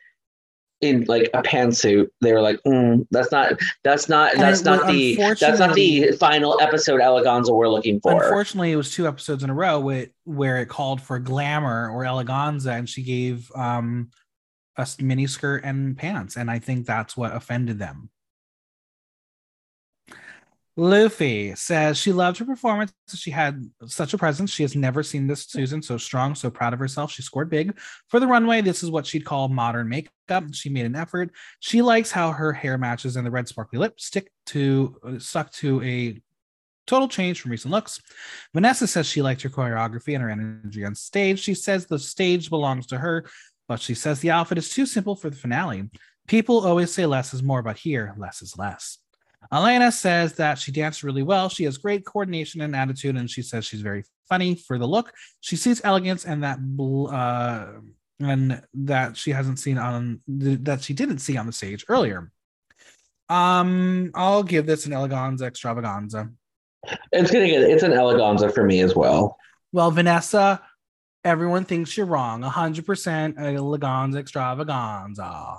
in 0.81 1.05
like 1.05 1.29
a 1.33 1.41
pantsuit, 1.41 2.07
they 2.21 2.33
were 2.33 2.41
like, 2.41 2.59
mm, 2.65 3.05
"That's 3.11 3.31
not, 3.31 3.53
that's 3.83 4.07
not, 4.07 4.33
And 4.33 4.41
that's 4.41 4.63
not 4.63 4.87
the, 4.87 5.15
that's 5.15 5.59
not 5.59 5.75
the 5.75 6.11
final 6.13 6.59
episode 6.61 7.01
Eleganza 7.01 7.55
we're 7.55 7.69
looking 7.69 7.99
for." 7.99 8.13
Unfortunately, 8.13 8.71
it 8.71 8.77
was 8.77 8.93
two 8.93 9.07
episodes 9.07 9.43
in 9.43 9.49
a 9.49 9.53
row 9.53 9.79
with, 9.79 10.09
where 10.23 10.57
it 10.57 10.67
called 10.67 11.01
for 11.01 11.19
glamour 11.19 11.89
or 11.89 12.03
eleganza, 12.03 12.77
and 12.77 12.87
she 12.87 13.03
gave 13.03 13.51
um, 13.55 14.11
a 14.77 14.87
mini 14.99 15.27
skirt 15.27 15.63
and 15.63 15.97
pants, 15.97 16.37
and 16.37 16.49
I 16.49 16.59
think 16.59 16.85
that's 16.85 17.17
what 17.17 17.35
offended 17.35 17.79
them. 17.79 18.09
Lufy 20.79 21.53
says 21.55 21.97
she 21.97 22.13
loved 22.13 22.37
her 22.37 22.45
performance. 22.45 22.93
She 23.13 23.31
had 23.31 23.69
such 23.85 24.13
a 24.13 24.17
presence. 24.17 24.49
She 24.49 24.63
has 24.63 24.75
never 24.75 25.03
seen 25.03 25.27
this 25.27 25.45
Susan 25.45 25.81
so 25.81 25.97
strong, 25.97 26.35
so 26.35 26.49
proud 26.49 26.73
of 26.73 26.79
herself. 26.79 27.11
She 27.11 27.21
scored 27.21 27.49
big 27.49 27.77
for 28.07 28.19
the 28.19 28.27
runway. 28.27 28.61
This 28.61 28.81
is 28.81 28.89
what 28.89 29.05
she'd 29.05 29.25
call 29.25 29.49
modern 29.49 29.89
makeup. 29.89 30.45
She 30.53 30.69
made 30.69 30.85
an 30.85 30.95
effort. 30.95 31.31
She 31.59 31.81
likes 31.81 32.11
how 32.11 32.31
her 32.31 32.53
hair 32.53 32.77
matches 32.77 33.17
and 33.17 33.25
the 33.25 33.31
red 33.31 33.47
sparkly 33.47 33.77
lip 33.77 33.99
stick 33.99 34.31
to 34.47 34.95
uh, 35.05 35.19
stuck 35.19 35.51
to 35.53 35.83
a 35.83 36.21
total 36.87 37.09
change 37.09 37.41
from 37.41 37.51
recent 37.51 37.71
looks. 37.71 38.01
Vanessa 38.53 38.87
says 38.87 39.05
she 39.05 39.21
liked 39.21 39.41
her 39.41 39.49
choreography 39.49 40.13
and 40.13 40.23
her 40.23 40.29
energy 40.29 40.85
on 40.85 40.95
stage. 40.95 41.39
She 41.39 41.53
says 41.53 41.85
the 41.85 41.99
stage 41.99 42.49
belongs 42.49 42.87
to 42.87 42.97
her, 42.97 43.25
but 43.67 43.81
she 43.81 43.93
says 43.93 44.21
the 44.21 44.31
outfit 44.31 44.57
is 44.57 44.69
too 44.69 44.85
simple 44.85 45.15
for 45.15 45.29
the 45.29 45.35
finale. 45.35 45.89
People 46.27 46.65
always 46.65 46.93
say 46.93 47.05
less 47.05 47.33
is 47.33 47.43
more, 47.43 47.61
but 47.61 47.77
here, 47.77 48.15
less 48.17 48.41
is 48.41 48.57
less. 48.57 48.97
Elena 49.51 49.91
says 49.91 50.33
that 50.33 50.59
she 50.59 50.71
danced 50.71 51.03
really 51.03 51.23
well. 51.23 51.49
She 51.49 51.63
has 51.63 51.77
great 51.77 52.05
coordination 52.05 52.61
and 52.61 52.75
attitude, 52.75 53.15
and 53.15 53.29
she 53.29 53.41
says 53.41 53.65
she's 53.65 53.81
very 53.81 54.03
funny 54.27 54.55
for 54.55 54.77
the 54.77 54.87
look. 54.87 55.11
She 55.41 55.55
sees 55.55 55.81
elegance 55.83 56.25
and 56.25 56.43
that 56.43 56.59
bl- 56.61 57.07
uh, 57.07 57.67
and 58.19 58.61
that 58.73 59.17
she 59.17 59.31
hasn't 59.31 59.59
seen 59.59 59.77
on 59.77 60.21
that 60.27 60.83
she 60.83 60.93
didn't 60.93 61.19
see 61.19 61.37
on 61.37 61.45
the 61.45 61.53
stage 61.53 61.85
earlier. 61.87 62.31
Um, 63.29 64.11
I'll 64.15 64.43
give 64.43 64.65
this 64.65 64.85
an 64.85 64.91
eleganza 64.91 65.43
extravaganza. 65.43 66.29
it's 67.11 67.31
gonna 67.31 67.47
get, 67.47 67.61
it's 67.61 67.83
an 67.83 67.91
Eleganza 67.91 68.53
for 68.53 68.63
me 68.63 68.81
as 68.81 68.95
well. 68.95 69.37
Well, 69.71 69.91
Vanessa, 69.91 70.61
everyone 71.23 71.65
thinks 71.65 71.95
you're 71.95 72.05
wrong. 72.05 72.41
100% 72.41 73.35
eleganza 73.37 74.17
extravaganza. 74.17 75.57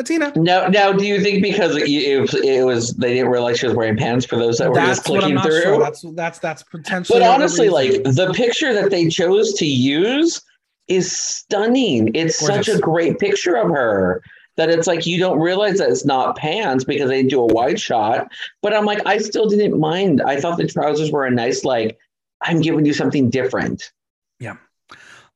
Athena. 0.00 0.32
Now, 0.36 0.66
now, 0.68 0.92
do 0.92 1.06
you 1.06 1.20
think 1.20 1.42
because 1.42 1.76
it, 1.76 1.88
it, 1.88 2.34
it 2.44 2.64
was 2.64 2.94
they 2.94 3.14
didn't 3.14 3.30
realize 3.30 3.58
she 3.58 3.66
was 3.66 3.76
wearing 3.76 3.96
pants 3.96 4.26
for 4.26 4.36
those 4.36 4.58
that 4.58 4.68
were 4.70 4.76
just 4.76 5.04
That's 5.04 5.08
what 5.08 5.16
I'm 5.16 5.20
clicking 5.20 5.34
not 5.36 5.44
through? 5.44 5.62
sure. 5.62 5.78
That's 5.78 6.04
that's 6.14 6.38
that's 6.38 6.62
potentially. 6.62 7.20
But 7.20 7.28
honestly, 7.28 7.68
like 7.68 8.02
the 8.02 8.32
picture 8.34 8.74
that 8.74 8.90
they 8.90 9.08
chose 9.08 9.54
to 9.54 9.66
use 9.66 10.40
is 10.88 11.12
stunning. 11.12 12.10
It's 12.14 12.38
such 12.38 12.68
a 12.68 12.78
great 12.78 13.18
picture 13.18 13.56
of 13.56 13.68
her 13.68 14.22
that 14.56 14.68
it's 14.68 14.86
like 14.86 15.06
you 15.06 15.18
don't 15.18 15.38
realize 15.38 15.78
that 15.78 15.88
it's 15.88 16.04
not 16.04 16.36
pants 16.36 16.84
because 16.84 17.08
they 17.08 17.22
do 17.22 17.40
a 17.40 17.46
wide 17.46 17.80
shot. 17.80 18.30
But 18.60 18.74
I'm 18.74 18.84
like, 18.84 19.00
I 19.06 19.18
still 19.18 19.48
didn't 19.48 19.78
mind. 19.78 20.20
I 20.20 20.38
thought 20.38 20.58
the 20.58 20.66
trousers 20.66 21.10
were 21.10 21.24
a 21.24 21.30
nice, 21.30 21.64
like, 21.64 21.96
I'm 22.42 22.60
giving 22.60 22.84
you 22.84 22.92
something 22.92 23.30
different. 23.30 23.90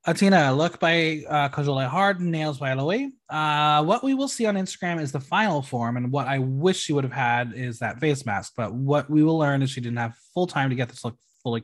Athena, 0.06 0.52
look 0.52 0.78
by 0.78 1.24
uh, 1.30 1.48
Kajole 1.48 1.88
Hard, 1.88 2.20
nails 2.20 2.58
by 2.58 2.72
Eloise. 2.72 3.12
Uh, 3.30 3.82
what 3.84 4.04
we 4.04 4.12
will 4.12 4.28
see 4.28 4.44
on 4.44 4.54
Instagram 4.54 5.00
is 5.00 5.12
the 5.12 5.20
final 5.20 5.62
form, 5.62 5.96
and 5.96 6.12
what 6.12 6.28
I 6.28 6.40
wish 6.40 6.78
she 6.78 6.92
would 6.92 7.04
have 7.04 7.12
had 7.12 7.54
is 7.54 7.78
that 7.78 8.00
face 8.00 8.26
mask. 8.26 8.52
But 8.54 8.74
what 8.74 9.08
we 9.08 9.22
will 9.22 9.38
learn 9.38 9.62
is 9.62 9.70
she 9.70 9.80
didn't 9.80 9.96
have 9.96 10.14
full 10.34 10.46
time 10.46 10.68
to 10.68 10.76
get 10.76 10.90
this 10.90 11.06
look 11.06 11.16
fully 11.42 11.62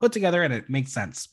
put 0.00 0.10
together, 0.10 0.42
and 0.42 0.52
it 0.52 0.68
makes 0.68 0.92
sense. 0.92 1.28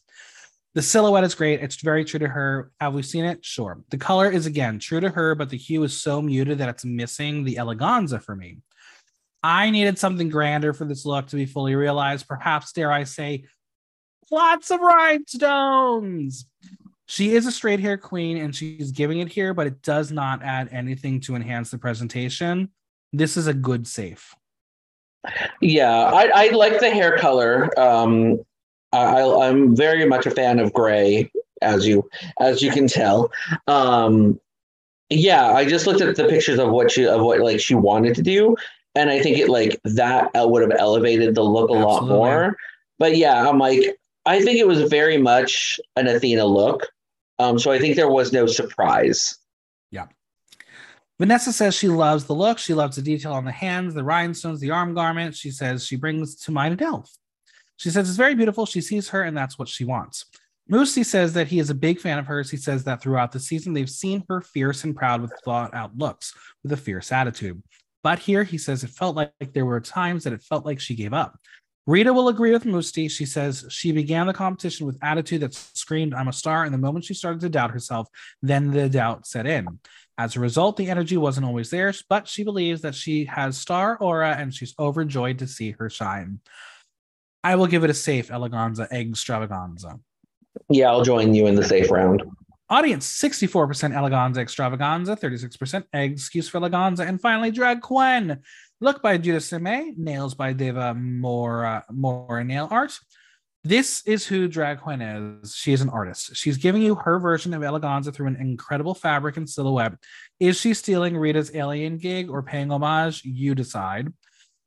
The 0.75 0.83
silhouette 0.83 1.23
is 1.23 1.33
great. 1.33 1.63
It's 1.63 1.77
very 1.77 2.05
true 2.05 2.19
to 2.19 2.27
her. 2.27 2.71
Have 2.79 2.93
we 2.93 3.01
seen 3.01 3.25
it? 3.25 3.43
Sure. 3.43 3.81
The 3.89 3.97
color 3.97 4.29
is 4.29 4.45
again 4.45 4.77
true 4.77 4.99
to 4.99 5.09
her, 5.09 5.33
but 5.33 5.49
the 5.49 5.57
hue 5.57 5.81
is 5.83 5.99
so 5.99 6.21
muted 6.21 6.59
that 6.59 6.69
it's 6.69 6.85
missing 6.85 7.43
the 7.43 7.55
eleganza 7.55 8.21
for 8.21 8.35
me. 8.35 8.59
I 9.41 9.71
needed 9.71 9.97
something 9.97 10.29
grander 10.29 10.73
for 10.73 10.85
this 10.85 11.05
look 11.05 11.27
to 11.27 11.35
be 11.35 11.45
fully 11.45 11.75
realized. 11.75 12.27
Perhaps, 12.27 12.71
dare 12.73 12.91
I 12.91 13.03
say, 13.03 13.45
lots 14.31 14.71
of 14.71 14.79
rhinestones. 14.79 16.45
She 17.07 17.35
is 17.35 17.45
a 17.45 17.51
straight 17.51 17.79
hair 17.79 17.97
queen 17.97 18.37
and 18.37 18.55
she's 18.55 18.91
giving 18.91 19.19
it 19.19 19.27
here, 19.29 19.53
but 19.53 19.67
it 19.67 19.81
does 19.81 20.11
not 20.11 20.41
add 20.41 20.69
anything 20.71 21.19
to 21.21 21.35
enhance 21.35 21.69
the 21.71 21.77
presentation. 21.77 22.69
This 23.13 23.37
is 23.37 23.47
a 23.47 23.53
good 23.53 23.85
safe. 23.87 24.35
Yeah, 25.61 25.91
I, 25.91 26.31
I 26.33 26.47
like 26.49 26.79
the 26.79 26.89
hair 26.89 27.17
color. 27.17 27.77
Um, 27.79 28.39
I, 28.91 29.03
I- 29.21 29.47
I'm 29.49 29.75
very 29.75 30.05
much 30.05 30.25
a 30.25 30.31
fan 30.31 30.59
of 30.59 30.73
gray, 30.73 31.31
as 31.61 31.87
you 31.87 32.07
as 32.39 32.61
you 32.61 32.71
can 32.71 32.87
tell. 32.87 33.31
Um, 33.67 34.39
yeah, 35.09 35.51
I 35.51 35.65
just 35.65 35.87
looked 35.87 36.01
at 36.01 36.15
the 36.15 36.27
pictures 36.27 36.59
of 36.59 36.69
what 36.71 36.91
she 36.91 37.05
of 37.07 37.21
what 37.21 37.39
like 37.39 37.59
she 37.59 37.75
wanted 37.75 38.15
to 38.15 38.21
do, 38.21 38.55
and 38.95 39.09
I 39.09 39.19
think 39.21 39.37
it 39.37 39.49
like 39.49 39.79
that 39.85 40.29
uh, 40.35 40.47
would 40.47 40.61
have 40.61 40.77
elevated 40.79 41.33
the 41.35 41.43
look 41.43 41.69
a 41.69 41.73
lot 41.73 42.07
more. 42.07 42.55
But 42.99 43.17
yeah, 43.17 43.47
I'm 43.47 43.57
like 43.59 43.97
I 44.25 44.41
think 44.41 44.59
it 44.59 44.67
was 44.67 44.89
very 44.89 45.17
much 45.17 45.79
an 45.95 46.07
Athena 46.07 46.45
look. 46.45 46.87
Um, 47.37 47.59
so 47.59 47.71
I 47.71 47.79
think 47.79 47.95
there 47.95 48.09
was 48.09 48.31
no 48.31 48.45
surprise. 48.45 49.37
Yeah. 49.91 50.07
Vanessa 51.19 51.53
says 51.53 51.75
she 51.75 51.87
loves 51.87 52.25
the 52.25 52.33
look. 52.33 52.57
She 52.57 52.73
loves 52.73 52.95
the 52.95 53.01
detail 53.01 53.33
on 53.33 53.45
the 53.45 53.51
hands, 53.51 53.93
the 53.93 54.03
rhinestones, 54.03 54.59
the 54.59 54.71
arm 54.71 54.93
garment. 54.93 55.35
She 55.35 55.51
says 55.51 55.85
she 55.85 55.95
brings 55.95 56.35
to 56.41 56.51
mind 56.51 56.73
an 56.73 56.87
elf. 56.87 57.11
She 57.77 57.89
says 57.89 58.07
it's 58.07 58.17
very 58.17 58.35
beautiful. 58.35 58.65
She 58.65 58.81
sees 58.81 59.09
her, 59.09 59.23
and 59.23 59.35
that's 59.35 59.59
what 59.59 59.67
she 59.67 59.83
wants. 59.83 60.25
Mustii 60.71 61.05
says 61.05 61.33
that 61.33 61.47
he 61.47 61.59
is 61.59 61.69
a 61.69 61.75
big 61.75 61.99
fan 61.99 62.17
of 62.17 62.25
hers. 62.25 62.49
He 62.49 62.57
says 62.57 62.83
that 62.85 63.01
throughout 63.01 63.31
the 63.31 63.39
season, 63.39 63.73
they've 63.73 63.89
seen 63.89 64.23
her 64.29 64.41
fierce 64.41 64.83
and 64.83 64.95
proud 64.95 65.21
with 65.21 65.31
thought 65.43 65.73
out 65.73 65.95
looks, 65.97 66.33
with 66.63 66.71
a 66.71 66.77
fierce 66.77 67.11
attitude. 67.11 67.61
But 68.01 68.19
here 68.19 68.43
he 68.43 68.57
says 68.57 68.83
it 68.83 68.89
felt 68.89 69.15
like 69.15 69.33
there 69.53 69.65
were 69.65 69.79
times 69.79 70.23
that 70.23 70.33
it 70.33 70.43
felt 70.43 70.65
like 70.65 70.79
she 70.79 70.95
gave 70.95 71.13
up. 71.13 71.39
Rita 71.87 72.11
will 72.11 72.29
agree 72.29 72.51
with 72.51 72.63
Mustii. 72.63 73.11
She 73.11 73.25
says 73.25 73.65
she 73.69 73.91
began 73.91 74.25
the 74.25 74.33
competition 74.33 74.87
with 74.87 74.97
attitude 75.03 75.41
that 75.41 75.53
screamed, 75.53 76.13
I'm 76.13 76.27
a 76.27 76.33
star. 76.33 76.63
And 76.63 76.73
the 76.73 76.79
moment 76.79 77.05
she 77.05 77.13
started 77.13 77.41
to 77.41 77.49
doubt 77.49 77.71
herself, 77.71 78.07
then 78.41 78.71
the 78.71 78.89
doubt 78.89 79.27
set 79.27 79.45
in. 79.45 79.79
As 80.17 80.35
a 80.35 80.39
result, 80.39 80.77
the 80.77 80.89
energy 80.89 81.17
wasn't 81.17 81.45
always 81.45 81.69
there, 81.69 81.93
but 82.09 82.27
she 82.27 82.43
believes 82.43 82.81
that 82.81 82.95
she 82.95 83.25
has 83.25 83.57
star 83.57 83.97
aura 83.97 84.35
and 84.35 84.53
she's 84.53 84.73
overjoyed 84.79 85.39
to 85.39 85.47
see 85.47 85.71
her 85.71 85.89
shine. 85.89 86.39
I 87.43 87.55
will 87.55 87.67
give 87.67 87.83
it 87.83 87.89
a 87.89 87.93
safe 87.93 88.29
eleganza 88.29 88.87
egg 88.89 89.09
extravaganza. 89.09 89.99
Yeah, 90.69 90.89
I'll 90.89 91.03
join 91.03 91.35
you 91.35 91.45
in 91.47 91.55
the 91.55 91.63
safe 91.63 91.91
round. 91.91 92.23
Audience 92.67 93.05
64% 93.21 93.93
eleganza 93.93 94.37
extravaganza, 94.37 95.15
36% 95.15 95.83
egg 95.93 96.13
excuse 96.13 96.49
for 96.49 96.59
eleganza, 96.59 97.07
and 97.07 97.21
finally 97.21 97.51
Drag 97.51 97.81
Couenne. 97.81 98.41
Look 98.81 99.01
by 99.01 99.17
Judith 99.17 99.43
Sime, 99.43 99.93
nails 99.97 100.33
by 100.35 100.53
Deva 100.53 100.93
Mora 100.93 101.85
Mora 101.91 102.43
Nail 102.43 102.67
Art. 102.69 102.97
This 103.63 104.03
is 104.05 104.27
who 104.27 104.47
Drag 104.47 104.79
Couenne 104.79 105.41
is. 105.41 105.55
She 105.55 105.73
is 105.73 105.81
an 105.81 105.89
artist. 105.89 106.35
She's 106.35 106.57
giving 106.57 106.81
you 106.83 106.95
her 106.95 107.17
version 107.17 107.53
of 107.53 107.61
eleganza 107.63 108.13
through 108.13 108.27
an 108.27 108.35
incredible 108.35 108.93
fabric 108.93 109.37
and 109.37 109.49
silhouette. 109.49 109.93
Is 110.39 110.59
she 110.59 110.73
stealing 110.75 111.17
Rita's 111.17 111.55
alien 111.55 111.97
gig 111.97 112.29
or 112.29 112.43
paying 112.43 112.69
homage? 112.69 113.23
You 113.23 113.55
decide. 113.55 114.13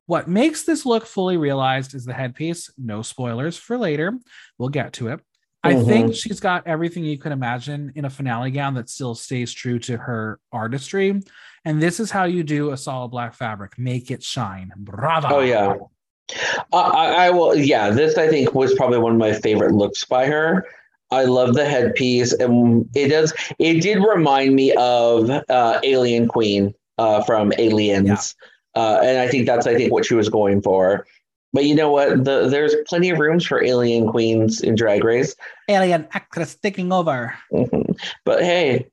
What 0.06 0.26
makes 0.26 0.64
this 0.64 0.86
look 0.86 1.06
fully 1.06 1.36
realized 1.36 1.94
is 1.94 2.06
the 2.06 2.14
headpiece. 2.14 2.70
No 2.78 3.02
spoilers 3.02 3.56
for 3.56 3.76
later. 3.78 4.18
We'll 4.56 4.70
get 4.70 4.94
to 4.94 5.08
it. 5.08 5.20
I 5.62 5.74
Mhm. 5.74 5.86
think 5.86 6.14
she's 6.14 6.40
got 6.40 6.66
everything 6.66 7.04
you 7.04 7.18
could 7.18 7.32
imagine 7.32 7.92
in 7.94 8.04
a 8.04 8.10
finale 8.10 8.50
gown 8.50 8.74
that 8.74 8.88
still 8.88 9.14
stays 9.14 9.52
true 9.52 9.78
to 9.80 9.96
her 9.96 10.40
artistry. 10.50 11.20
And 11.68 11.82
this 11.82 12.00
is 12.00 12.10
how 12.10 12.24
you 12.24 12.42
do 12.44 12.70
a 12.70 12.78
solid 12.78 13.08
black 13.08 13.34
fabric. 13.34 13.78
Make 13.78 14.10
it 14.10 14.22
shine. 14.22 14.72
Bravo. 14.74 15.28
Oh 15.28 15.40
yeah. 15.40 15.74
I, 16.72 16.78
I, 16.78 17.26
I 17.26 17.30
will. 17.30 17.54
Yeah, 17.54 17.90
this 17.90 18.16
I 18.16 18.26
think 18.26 18.54
was 18.54 18.74
probably 18.74 18.96
one 18.96 19.12
of 19.12 19.18
my 19.18 19.34
favorite 19.34 19.74
looks 19.74 20.02
by 20.06 20.24
her. 20.24 20.64
I 21.10 21.24
love 21.24 21.52
the 21.52 21.66
headpiece, 21.66 22.32
and 22.32 22.88
it 22.94 23.08
does. 23.08 23.34
It 23.58 23.82
did 23.82 23.98
remind 23.98 24.54
me 24.54 24.72
of 24.78 25.28
uh, 25.28 25.80
Alien 25.82 26.26
Queen 26.26 26.74
uh, 26.96 27.22
from 27.24 27.52
Aliens, 27.58 28.34
uh, 28.74 29.00
and 29.02 29.18
I 29.18 29.28
think 29.28 29.44
that's 29.44 29.66
I 29.66 29.74
think 29.74 29.92
what 29.92 30.06
she 30.06 30.14
was 30.14 30.30
going 30.30 30.62
for. 30.62 31.06
But 31.52 31.66
you 31.66 31.74
know 31.74 31.92
what? 31.92 32.24
The, 32.24 32.48
there's 32.48 32.74
plenty 32.86 33.10
of 33.10 33.18
rooms 33.18 33.44
for 33.44 33.62
Alien 33.62 34.08
Queens 34.08 34.62
in 34.62 34.74
Drag 34.74 35.04
Race. 35.04 35.36
Alien 35.68 36.08
actress 36.12 36.54
taking 36.54 36.92
over. 36.92 37.34
Mhm. 37.52 37.94
But 38.24 38.42
hey, 38.42 38.86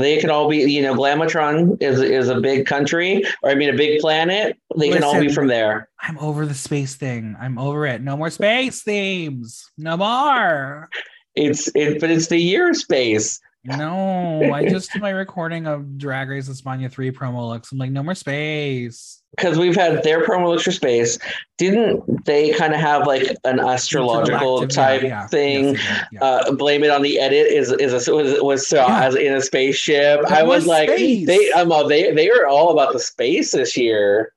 they 0.00 0.18
can 0.18 0.30
all 0.30 0.48
be. 0.48 0.58
You 0.58 0.82
know, 0.82 0.94
Glamatron 0.94 1.80
is 1.82 2.00
is 2.00 2.28
a 2.28 2.40
big 2.40 2.66
country, 2.66 3.24
or 3.42 3.50
I 3.50 3.54
mean, 3.54 3.70
a 3.70 3.76
big 3.76 4.00
planet. 4.00 4.58
They 4.76 4.90
can 4.90 5.02
all 5.02 5.18
be 5.18 5.32
from 5.32 5.46
there. 5.46 5.88
I'm 6.00 6.18
over 6.18 6.46
the 6.46 6.54
space 6.54 6.96
thing. 6.96 7.36
I'm 7.40 7.58
over 7.58 7.86
it. 7.86 8.02
No 8.02 8.16
more 8.16 8.30
space 8.30 8.82
themes. 8.82 9.70
No 9.78 9.96
more. 9.96 10.88
It's 11.34 11.70
it, 11.74 12.00
but 12.00 12.10
it's 12.10 12.26
the 12.28 12.38
year 12.38 12.74
space. 12.74 13.40
No, 13.64 14.52
I 14.54 14.68
just 14.68 14.92
did 14.92 15.02
my 15.02 15.10
recording 15.10 15.66
of 15.66 15.98
Drag 15.98 16.30
Race 16.30 16.48
España 16.48 16.90
3 16.90 17.10
promo 17.12 17.46
looks. 17.48 17.70
I'm 17.70 17.78
like, 17.78 17.90
no 17.90 18.02
more 18.02 18.14
space. 18.14 19.19
Because 19.36 19.58
we've 19.58 19.76
had 19.76 20.02
their 20.02 20.24
promo 20.24 20.48
looks 20.48 20.64
for 20.64 20.72
space. 20.72 21.18
Didn't 21.58 22.24
they 22.24 22.52
kind 22.52 22.74
of 22.74 22.80
have 22.80 23.06
like 23.06 23.36
an 23.44 23.60
astrological 23.60 24.66
type 24.66 25.02
yeah, 25.02 25.08
yeah. 25.08 25.26
thing? 25.28 25.74
Yes, 25.74 26.06
yeah. 26.12 26.24
Uh, 26.24 26.52
blame 26.52 26.84
it 26.84 26.90
on 26.90 27.02
the 27.02 27.18
edit 27.18 27.46
is 27.46 27.72
is 27.72 28.08
a, 28.08 28.14
was 28.14 28.40
was 28.40 28.68
Saw 28.68 29.00
as 29.00 29.14
in 29.14 29.32
a 29.32 29.40
spaceship. 29.40 30.20
I 30.26 30.42
was 30.42 30.66
like 30.66 30.88
space. 30.88 31.26
they 31.26 31.50
um 31.52 31.70
they 31.88 32.12
they 32.12 32.30
are 32.30 32.46
all 32.46 32.70
about 32.70 32.92
the 32.92 33.00
space 33.00 33.52
this 33.52 33.76
year. 33.76 34.32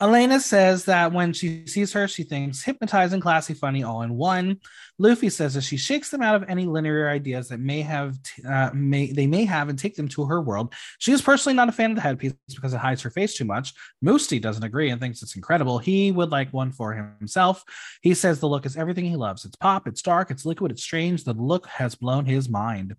Elena 0.00 0.38
says 0.38 0.84
that 0.84 1.12
when 1.12 1.32
she 1.32 1.66
sees 1.66 1.92
her, 1.92 2.06
she 2.06 2.22
thinks 2.22 2.62
hypnotizing, 2.62 3.20
classy, 3.20 3.52
funny, 3.52 3.82
all 3.82 4.02
in 4.02 4.14
one. 4.16 4.58
Lufy 5.00 5.30
says 5.30 5.54
that 5.54 5.62
she 5.62 5.76
shakes 5.76 6.10
them 6.10 6.22
out 6.22 6.36
of 6.36 6.48
any 6.48 6.66
linear 6.66 7.08
ideas 7.08 7.48
that 7.48 7.58
may 7.58 7.82
have 7.82 8.16
uh, 8.48 8.70
may 8.72 9.10
they 9.10 9.26
may 9.26 9.44
have 9.44 9.68
and 9.68 9.78
take 9.78 9.96
them 9.96 10.06
to 10.08 10.24
her 10.26 10.40
world. 10.40 10.72
She 10.98 11.10
is 11.10 11.20
personally 11.20 11.56
not 11.56 11.68
a 11.68 11.72
fan 11.72 11.90
of 11.90 11.96
the 11.96 12.02
headpiece 12.02 12.34
because 12.54 12.74
it 12.74 12.78
hides 12.78 13.02
her 13.02 13.10
face 13.10 13.34
too 13.34 13.44
much. 13.44 13.74
Mustii 14.04 14.40
doesn't 14.40 14.62
agree 14.62 14.90
and 14.90 15.00
thinks 15.00 15.20
it's 15.22 15.34
incredible. 15.34 15.78
He 15.78 16.12
would 16.12 16.30
like 16.30 16.52
one 16.52 16.70
for 16.70 16.92
himself. 16.92 17.64
He 18.00 18.14
says 18.14 18.38
the 18.38 18.48
look 18.48 18.66
is 18.66 18.76
everything 18.76 19.04
he 19.04 19.16
loves. 19.16 19.44
It's 19.44 19.56
pop, 19.56 19.88
it's 19.88 20.02
dark, 20.02 20.30
it's 20.30 20.46
liquid, 20.46 20.70
it's 20.70 20.82
strange. 20.82 21.24
The 21.24 21.32
look 21.32 21.66
has 21.66 21.96
blown 21.96 22.24
his 22.24 22.48
mind. 22.48 22.94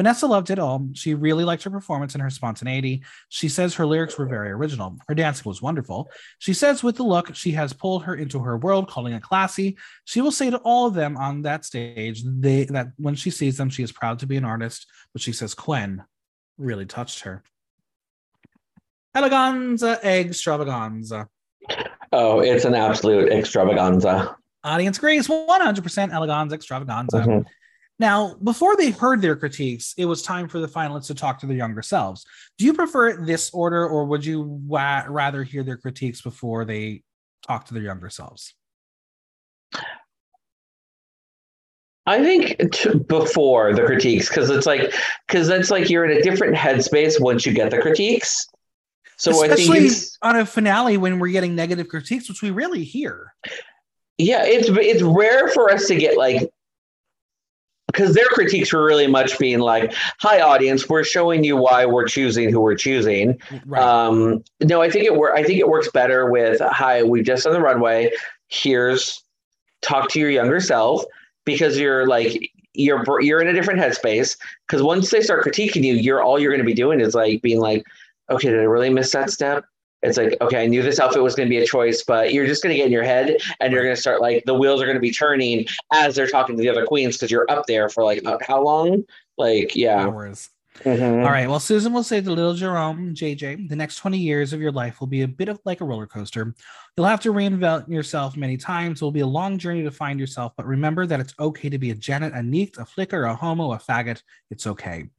Vanessa 0.00 0.26
loved 0.26 0.48
it 0.48 0.58
all. 0.58 0.88
She 0.94 1.12
really 1.12 1.44
liked 1.44 1.62
her 1.64 1.68
performance 1.68 2.14
and 2.14 2.22
her 2.22 2.30
spontaneity. 2.30 3.04
She 3.28 3.50
says 3.50 3.74
her 3.74 3.84
lyrics 3.84 4.16
were 4.16 4.24
very 4.24 4.50
original. 4.50 4.96
Her 5.06 5.14
dancing 5.14 5.42
was 5.44 5.60
wonderful. 5.60 6.10
She 6.38 6.54
says 6.54 6.82
with 6.82 6.96
the 6.96 7.02
look, 7.02 7.34
she 7.34 7.50
has 7.50 7.74
pulled 7.74 8.04
her 8.04 8.14
into 8.14 8.38
her 8.38 8.56
world, 8.56 8.88
calling 8.88 9.12
it 9.12 9.22
classy. 9.22 9.76
She 10.06 10.22
will 10.22 10.30
say 10.30 10.48
to 10.48 10.56
all 10.64 10.86
of 10.86 10.94
them 10.94 11.18
on 11.18 11.42
that 11.42 11.66
stage 11.66 12.22
they, 12.24 12.64
that 12.64 12.92
when 12.96 13.14
she 13.14 13.28
sees 13.28 13.58
them, 13.58 13.68
she 13.68 13.82
is 13.82 13.92
proud 13.92 14.20
to 14.20 14.26
be 14.26 14.38
an 14.38 14.44
artist. 14.46 14.86
But 15.12 15.20
she 15.20 15.32
says 15.32 15.54
Couenne 15.54 16.02
really 16.56 16.86
touched 16.86 17.20
her. 17.24 17.42
Eleganza 19.14 20.02
extravaganza. 20.02 21.28
Oh, 22.10 22.40
it's 22.40 22.64
an 22.64 22.74
absolute 22.74 23.30
extravaganza. 23.30 24.34
Audience 24.64 24.96
agrees 24.96 25.28
100% 25.28 26.10
eleganza 26.10 26.52
extravaganza. 26.54 27.18
Mhm. 27.18 27.44
Now, 28.00 28.34
before 28.42 28.78
they 28.78 28.92
heard 28.92 29.20
their 29.20 29.36
critiques, 29.36 29.92
it 29.98 30.06
was 30.06 30.22
time 30.22 30.48
for 30.48 30.58
the 30.58 30.66
finalists 30.66 31.08
to 31.08 31.14
talk 31.14 31.38
to 31.40 31.46
their 31.46 31.58
younger 31.58 31.82
selves. 31.82 32.24
Do 32.56 32.64
you 32.64 32.72
prefer 32.72 33.22
this 33.22 33.50
order, 33.50 33.86
or 33.86 34.06
would 34.06 34.24
you 34.24 34.40
wa- 34.40 35.04
rather 35.06 35.44
hear 35.44 35.62
their 35.62 35.76
critiques 35.76 36.22
before 36.22 36.64
they 36.64 37.02
talk 37.46 37.66
to 37.66 37.74
their 37.74 37.82
younger 37.82 38.08
selves? 38.08 38.54
I 42.06 42.24
think 42.24 42.72
t- 42.72 42.98
before 43.00 43.74
the 43.74 43.82
critiques, 43.84 44.30
because 44.30 44.48
it's 44.48 44.64
like, 44.64 44.94
because 45.28 45.50
it's 45.50 45.70
like 45.70 45.90
you're 45.90 46.06
in 46.06 46.16
a 46.16 46.22
different 46.22 46.56
headspace 46.56 47.20
once 47.20 47.44
you 47.44 47.52
get 47.52 47.70
the 47.70 47.82
critiques. 47.82 48.46
So 49.18 49.32
Especially 49.32 49.76
I 49.76 49.80
think 49.80 49.92
it's 49.92 50.16
on 50.22 50.36
a 50.36 50.46
finale 50.46 50.96
when 50.96 51.18
we're 51.18 51.32
getting 51.32 51.54
negative 51.54 51.88
critiques, 51.88 52.30
which 52.30 52.40
we 52.40 52.50
really 52.50 52.82
hear. 52.82 53.34
yeah, 54.16 54.44
it's 54.46 54.70
it's 54.70 55.02
rare 55.02 55.48
for 55.48 55.70
us 55.70 55.86
to 55.88 55.94
get 55.96 56.16
like 56.16 56.48
because 57.92 58.14
their 58.14 58.26
critiques 58.26 58.72
were 58.72 58.84
really 58.84 59.06
much 59.06 59.38
being 59.38 59.58
like, 59.58 59.92
"Hi, 60.18 60.40
audience, 60.40 60.88
we're 60.88 61.04
showing 61.04 61.44
you 61.44 61.56
why 61.56 61.86
we're 61.86 62.06
choosing 62.06 62.50
who 62.50 62.60
we're 62.60 62.74
choosing." 62.76 63.40
Right. 63.66 63.82
Um, 63.82 64.44
no, 64.60 64.80
I 64.80 64.90
think 64.90 65.04
it 65.04 65.16
wor- 65.16 65.34
I 65.34 65.42
think 65.42 65.58
it 65.58 65.68
works 65.68 65.90
better 65.90 66.30
with 66.30 66.60
"Hi, 66.60 67.02
we've 67.02 67.24
just 67.24 67.44
done 67.44 67.52
the 67.52 67.60
runway. 67.60 68.10
Here's 68.48 69.22
talk 69.82 70.08
to 70.10 70.20
your 70.20 70.30
younger 70.30 70.60
self," 70.60 71.04
because 71.44 71.78
you're 71.78 72.06
like 72.06 72.52
you're 72.74 73.04
you're 73.20 73.40
in 73.40 73.48
a 73.48 73.52
different 73.52 73.80
headspace. 73.80 74.36
Because 74.66 74.82
once 74.82 75.10
they 75.10 75.20
start 75.20 75.44
critiquing 75.44 75.84
you, 75.84 75.94
you're 75.94 76.22
all 76.22 76.38
you're 76.38 76.52
going 76.52 76.64
to 76.64 76.66
be 76.66 76.74
doing 76.74 77.00
is 77.00 77.14
like 77.14 77.42
being 77.42 77.60
like, 77.60 77.84
"Okay, 78.30 78.50
did 78.50 78.60
I 78.60 78.64
really 78.64 78.90
miss 78.90 79.12
that 79.12 79.30
step?" 79.30 79.64
It's 80.02 80.16
like, 80.16 80.36
okay, 80.40 80.62
I 80.62 80.66
knew 80.66 80.82
this 80.82 80.98
outfit 80.98 81.22
was 81.22 81.34
going 81.34 81.48
to 81.48 81.50
be 81.50 81.58
a 81.58 81.66
choice, 81.66 82.02
but 82.02 82.32
you're 82.32 82.46
just 82.46 82.62
going 82.62 82.72
to 82.72 82.76
get 82.76 82.86
in 82.86 82.92
your 82.92 83.02
head 83.02 83.36
and 83.60 83.72
you're 83.72 83.82
going 83.82 83.94
to 83.94 84.00
start 84.00 84.20
like 84.20 84.44
the 84.46 84.54
wheels 84.54 84.80
are 84.80 84.86
going 84.86 84.96
to 84.96 85.00
be 85.00 85.10
turning 85.10 85.66
as 85.92 86.14
they're 86.14 86.26
talking 86.26 86.56
to 86.56 86.62
the 86.62 86.68
other 86.68 86.86
queens 86.86 87.16
because 87.16 87.30
you're 87.30 87.50
up 87.50 87.66
there 87.66 87.88
for 87.88 88.02
like 88.02 88.22
how 88.46 88.62
long? 88.62 89.04
Like, 89.36 89.76
yeah. 89.76 90.06
Hours. 90.06 90.48
Mhm. 90.84 91.24
All 91.24 91.30
right. 91.30 91.48
Well, 91.48 91.60
Susan 91.60 91.92
will 91.92 92.02
say 92.02 92.22
to 92.22 92.30
little 92.30 92.54
Jerome, 92.54 93.14
JJ, 93.14 93.68
the 93.68 93.76
next 93.76 93.96
20 93.96 94.16
years 94.16 94.54
of 94.54 94.60
your 94.60 94.72
life 94.72 95.00
will 95.00 95.08
be 95.08 95.22
a 95.22 95.28
bit 95.28 95.48
of 95.48 95.60
like 95.66 95.82
a 95.82 95.84
roller 95.84 96.06
coaster. 96.06 96.54
You'll 96.96 97.06
have 97.06 97.20
to 97.20 97.32
reinvent 97.32 97.88
yourself 97.88 98.36
many 98.36 98.56
times. 98.56 99.02
It 99.02 99.04
will 99.04 99.12
be 99.12 99.20
a 99.20 99.26
long 99.26 99.58
journey 99.58 99.82
to 99.82 99.90
find 99.90 100.18
yourself, 100.18 100.52
but 100.56 100.66
remember 100.66 101.06
that 101.06 101.20
it's 101.20 101.34
okay 101.38 101.68
to 101.68 101.78
be 101.78 101.90
a 101.90 101.94
Janet, 101.94 102.32
a 102.32 102.42
Neat, 102.42 102.78
a 102.78 102.86
Flicker, 102.86 103.24
a 103.24 103.34
Homo, 103.34 103.72
a 103.72 103.78
faggot. 103.78 104.22
It's 104.50 104.66
okay. 104.66 105.10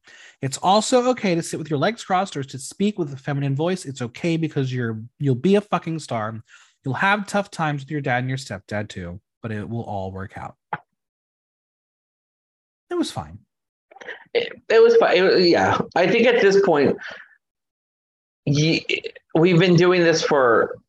It's 0.42 0.58
also 0.58 1.08
okay 1.10 1.36
to 1.36 1.44
sit 1.44 1.60
with 1.60 1.70
your 1.70 1.80
legs 1.80 2.04
crossed 2.04 2.36
or 2.36 2.44
to 2.44 2.58
speak 2.58 2.98
with 2.98 3.14
a 3.14 3.18
feminine 3.18 3.56
voice. 3.56 3.86
It's 3.86 4.02
okay 4.02 4.38
because 4.38 4.74
you're 4.74 5.00
you'll 5.20 5.36
be 5.36 5.56
a 5.56 5.62
fucking 5.62 6.00
star. 6.00 6.42
You'll 6.84 6.96
have 6.96 7.28
tough 7.28 7.52
times 7.52 7.84
with 7.84 7.92
your 7.92 8.02
dad 8.02 8.20
and 8.20 8.30
your 8.30 8.40
stepdad 8.40 8.90
too, 8.90 9.22
but 9.42 9.52
it 9.52 9.70
will 9.70 9.84
all 9.84 10.12
work 10.12 10.38
out. 10.38 10.56
It 12.90 12.96
was 12.96 13.12
fine. 13.12 13.40
It, 14.34 14.52
it 14.68 14.82
was 14.82 14.96
fine. 14.98 15.18
It 15.18 15.50
yeah. 15.50 15.80
I 15.96 16.08
think 16.08 16.26
at 16.26 16.42
this 16.42 16.60
point, 16.66 16.98
ye- 18.46 18.86
we've 19.36 19.60
been 19.60 19.76
doing 19.76 20.02
this 20.02 20.24
for 20.24 20.82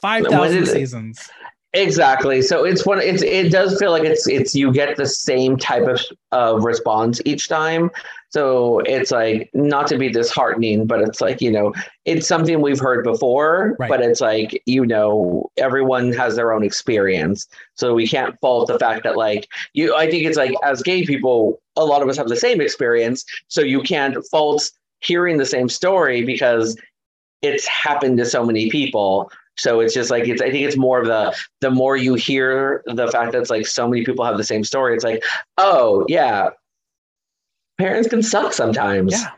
Five 0.00 0.26
Was 0.28 0.70
seasons. 0.70 1.28
Exactly. 1.74 2.40
So 2.40 2.64
it's 2.64 2.86
one. 2.86 3.00
It's 3.00 3.22
it 3.22 3.50
does 3.50 3.78
feel 3.78 3.90
like 3.90 4.04
it's 4.04 4.26
it's 4.26 4.54
you 4.54 4.72
get 4.72 4.96
the 4.96 5.06
same 5.06 5.56
type 5.56 5.86
of 5.86 6.00
of 6.32 6.64
response 6.64 7.20
each 7.24 7.48
time. 7.48 7.90
So 8.30 8.80
it's 8.80 9.10
like 9.10 9.50
not 9.54 9.86
to 9.86 9.96
be 9.96 10.10
disheartening, 10.10 10.86
but 10.86 11.00
it's 11.00 11.20
like 11.20 11.40
you 11.40 11.50
know 11.50 11.72
it's 12.04 12.26
something 12.26 12.60
we've 12.60 12.80
heard 12.80 13.04
before. 13.04 13.76
Right. 13.78 13.88
But 13.88 14.02
it's 14.02 14.20
like 14.20 14.62
you 14.66 14.84
know 14.84 15.50
everyone 15.56 16.12
has 16.12 16.36
their 16.36 16.52
own 16.52 16.62
experience, 16.62 17.48
so 17.74 17.94
we 17.94 18.06
can't 18.06 18.38
fault 18.40 18.68
the 18.68 18.78
fact 18.78 19.04
that 19.04 19.16
like 19.16 19.48
you. 19.72 19.94
I 19.94 20.10
think 20.10 20.24
it's 20.24 20.36
like 20.36 20.52
as 20.62 20.82
gay 20.82 21.06
people, 21.06 21.60
a 21.76 21.84
lot 21.84 22.02
of 22.02 22.08
us 22.08 22.16
have 22.18 22.28
the 22.28 22.36
same 22.36 22.60
experience, 22.60 23.24
so 23.48 23.62
you 23.62 23.80
can't 23.80 24.16
fault 24.30 24.70
hearing 25.00 25.38
the 25.38 25.46
same 25.46 25.68
story 25.68 26.24
because 26.24 26.76
it's 27.40 27.66
happened 27.66 28.18
to 28.18 28.26
so 28.26 28.44
many 28.44 28.68
people. 28.70 29.30
So 29.56 29.80
it's 29.80 29.94
just 29.94 30.10
like 30.10 30.28
it's. 30.28 30.42
I 30.42 30.50
think 30.50 30.66
it's 30.66 30.76
more 30.76 31.00
of 31.00 31.06
the 31.06 31.34
the 31.60 31.70
more 31.70 31.96
you 31.96 32.14
hear 32.14 32.82
the 32.86 33.08
fact 33.08 33.32
that 33.32 33.40
it's 33.40 33.50
like 33.50 33.66
so 33.66 33.88
many 33.88 34.04
people 34.04 34.24
have 34.24 34.36
the 34.36 34.44
same 34.44 34.64
story, 34.64 34.94
it's 34.94 35.02
like, 35.02 35.24
oh 35.56 36.04
yeah, 36.08 36.50
parents 37.78 38.08
can 38.08 38.22
suck 38.22 38.52
sometimes. 38.52 39.12
Yeah. 39.12 39.30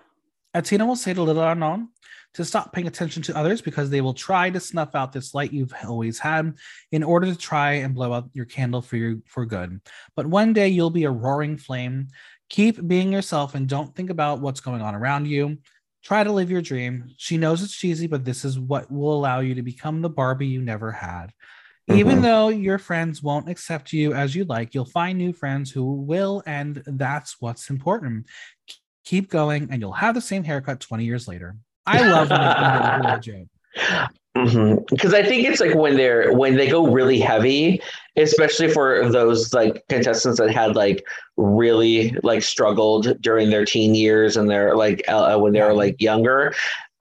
Athena 0.54 0.84
will 0.84 0.96
say 0.96 1.14
to 1.14 1.22
little 1.22 1.42
unknown 1.42 1.88
to 2.34 2.44
stop 2.44 2.72
paying 2.72 2.86
attention 2.86 3.22
to 3.24 3.36
others 3.36 3.60
because 3.60 3.90
they 3.90 4.00
will 4.00 4.14
try 4.14 4.50
to 4.50 4.60
snuff 4.60 4.94
out 4.94 5.12
this 5.12 5.34
light 5.34 5.52
you've 5.52 5.72
always 5.86 6.18
had 6.18 6.54
in 6.92 7.02
order 7.02 7.26
to 7.26 7.36
try 7.36 7.72
and 7.72 7.94
blow 7.94 8.12
out 8.12 8.30
your 8.32 8.44
candle 8.44 8.82
for 8.82 8.96
your 8.96 9.16
for 9.26 9.44
good. 9.44 9.80
But 10.16 10.26
one 10.26 10.52
day 10.52 10.68
you'll 10.68 10.90
be 10.90 11.04
a 11.04 11.10
roaring 11.10 11.56
flame. 11.56 12.08
Keep 12.48 12.86
being 12.88 13.12
yourself 13.12 13.54
and 13.54 13.68
don't 13.68 13.94
think 13.94 14.10
about 14.10 14.40
what's 14.40 14.60
going 14.60 14.82
on 14.82 14.94
around 14.94 15.26
you. 15.26 15.58
Try 16.02 16.24
to 16.24 16.32
live 16.32 16.50
your 16.50 16.62
dream. 16.62 17.12
She 17.16 17.36
knows 17.36 17.62
it's 17.62 17.76
cheesy, 17.76 18.06
but 18.06 18.24
this 18.24 18.44
is 18.44 18.58
what 18.58 18.90
will 18.90 19.12
allow 19.12 19.40
you 19.40 19.54
to 19.54 19.62
become 19.62 20.00
the 20.00 20.08
Barbie 20.08 20.46
you 20.46 20.62
never 20.62 20.90
had. 20.90 21.32
Even 21.94 22.18
Mhm. 22.18 22.22
though 22.22 22.48
your 22.48 22.78
friends 22.78 23.22
won't 23.22 23.48
accept 23.48 23.92
you 23.92 24.12
as 24.12 24.34
you 24.34 24.44
like, 24.44 24.74
you'll 24.74 24.84
find 24.84 25.18
new 25.18 25.32
friends 25.32 25.70
who 25.70 25.92
will, 25.94 26.42
and 26.46 26.82
that's 26.86 27.36
what's 27.40 27.70
important. 27.70 28.26
Keep 29.04 29.30
going, 29.30 29.68
and 29.70 29.80
you'll 29.80 29.92
have 29.92 30.14
the 30.14 30.20
same 30.20 30.44
haircut 30.44 30.80
20 30.80 31.04
years 31.04 31.26
later. 31.26 31.56
I 31.86 32.08
love 32.08 32.30
when 32.30 32.40
they 32.40 33.08
when 33.08 33.20
they're. 33.20 33.46
Because 34.90 35.12
I 35.12 35.22
think 35.24 35.46
it's 35.48 35.60
like 35.60 35.74
when 35.74 35.96
they're 35.96 36.32
when 36.32 36.56
they 36.56 36.68
go 36.68 36.86
really 36.86 37.18
heavy, 37.18 37.82
especially 38.16 38.70
for 38.70 39.10
those 39.10 39.52
like 39.52 39.82
contestants 39.88 40.38
that 40.38 40.50
had 40.52 40.76
like 40.76 41.04
really 41.36 42.16
like 42.22 42.42
struggled 42.42 43.20
during 43.20 43.50
their 43.50 43.64
teen 43.64 43.94
years 43.94 44.36
and 44.36 44.48
they're 44.48 44.76
like 44.76 45.02
uh, 45.08 45.36
when 45.38 45.52
they 45.52 45.60
were 45.60 45.74
like 45.74 46.00
younger. 46.00 46.54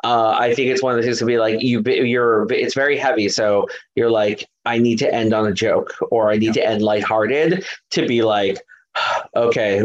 Uh, 0.03 0.31
I 0.39 0.55
think 0.55 0.71
it's 0.71 0.81
one 0.81 0.93
of 0.93 0.97
the 0.97 1.03
things 1.03 1.19
to 1.19 1.25
be 1.25 1.37
like 1.37 1.61
you. 1.61 1.81
You're 1.83 2.47
it's 2.51 2.73
very 2.73 2.97
heavy, 2.97 3.29
so 3.29 3.67
you're 3.95 4.09
like 4.09 4.47
I 4.69 4.77
need 4.77 4.99
to 4.99 5.13
end 5.13 5.33
on 5.33 5.47
a 5.47 5.53
joke 5.53 5.95
or 6.11 6.31
I 6.31 6.37
need 6.37 6.53
to 6.53 6.65
end 6.65 6.81
lighthearted 6.81 7.65
to 7.91 8.07
be 8.07 8.21
like 8.21 8.57
okay, 9.35 9.83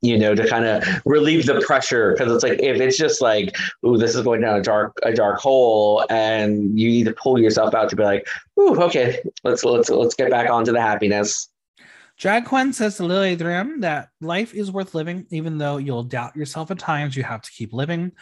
you 0.00 0.18
know, 0.18 0.34
to 0.34 0.48
kind 0.48 0.64
of 0.64 0.84
relieve 1.04 1.46
the 1.46 1.62
pressure 1.64 2.12
because 2.12 2.32
it's 2.32 2.42
like 2.42 2.60
if 2.60 2.80
it's 2.80 2.98
just 2.98 3.22
like, 3.22 3.54
ooh, 3.86 3.96
this 3.96 4.14
is 4.16 4.22
going 4.22 4.40
down 4.40 4.58
a 4.58 4.62
dark 4.62 4.98
a 5.04 5.12
dark 5.12 5.38
hole, 5.38 6.04
and 6.10 6.78
you 6.78 6.88
need 6.88 7.04
to 7.04 7.12
pull 7.12 7.38
yourself 7.38 7.74
out 7.74 7.88
to 7.90 7.96
be 7.96 8.02
like, 8.02 8.26
ooh, 8.58 8.80
okay, 8.82 9.20
let's 9.44 9.64
let's 9.64 9.88
let's 9.90 10.14
get 10.14 10.30
back 10.30 10.50
onto 10.50 10.72
the 10.72 10.80
happiness. 10.80 11.48
Drag 12.18 12.44
Couenne 12.44 12.74
says 12.74 12.96
to 12.96 13.04
Lily 13.04 13.30
Adrian 13.30 13.80
that 13.80 14.10
life 14.20 14.54
is 14.54 14.70
worth 14.70 14.94
living, 14.94 15.26
even 15.30 15.58
though 15.58 15.78
you'll 15.78 16.04
doubt 16.04 16.36
yourself 16.36 16.70
at 16.70 16.78
times, 16.78 17.16
you 17.16 17.22
have 17.22 17.42
to 17.42 17.50
keep 17.50 17.72
living. 17.72 18.12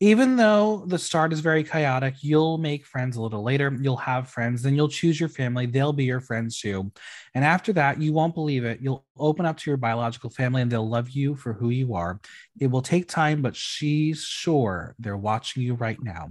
Even 0.00 0.36
though 0.36 0.84
the 0.86 0.98
start 0.98 1.32
is 1.32 1.40
very 1.40 1.64
chaotic, 1.64 2.14
you'll 2.20 2.56
make 2.56 2.86
friends 2.86 3.16
a 3.16 3.22
little 3.22 3.42
later. 3.42 3.76
You'll 3.80 3.96
have 3.96 4.28
friends, 4.30 4.62
then 4.62 4.76
you'll 4.76 4.88
choose 4.88 5.18
your 5.18 5.28
family. 5.28 5.66
They'll 5.66 5.92
be 5.92 6.04
your 6.04 6.20
friends 6.20 6.60
too. 6.60 6.92
And 7.34 7.44
after 7.44 7.72
that, 7.72 8.00
you 8.00 8.12
won't 8.12 8.34
believe 8.34 8.64
it. 8.64 8.80
You'll 8.80 9.04
open 9.18 9.44
up 9.44 9.56
to 9.56 9.70
your 9.70 9.76
biological 9.76 10.30
family 10.30 10.62
and 10.62 10.70
they'll 10.70 10.88
love 10.88 11.10
you 11.10 11.34
for 11.34 11.52
who 11.52 11.70
you 11.70 11.94
are. 11.94 12.20
It 12.60 12.68
will 12.68 12.80
take 12.82 13.08
time, 13.08 13.42
but 13.42 13.56
she's 13.56 14.22
sure 14.22 14.94
they're 15.00 15.16
watching 15.16 15.64
you 15.64 15.74
right 15.74 16.00
now 16.00 16.30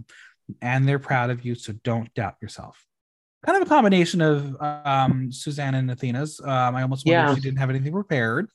and 0.61 0.87
they're 0.87 0.97
proud 0.97 1.29
of 1.29 1.43
you. 1.43 1.53
So 1.53 1.73
don't 1.83 2.13
doubt 2.13 2.35
yourself. 2.41 2.85
Kind 3.45 3.61
of 3.61 3.67
a 3.67 3.69
combination 3.69 4.21
of 4.21 4.55
um, 4.61 5.29
Suzanne 5.29 5.75
and 5.75 5.91
Athena's. 5.91 6.39
Um, 6.39 6.73
I 6.75 6.83
almost 6.83 7.05
wonder 7.05 7.19
Yeah. 7.19 7.29
if 7.31 7.35
she 7.35 7.41
didn't 7.41 7.59
have 7.59 7.69
anything 7.69 7.91
prepared. 7.91 8.47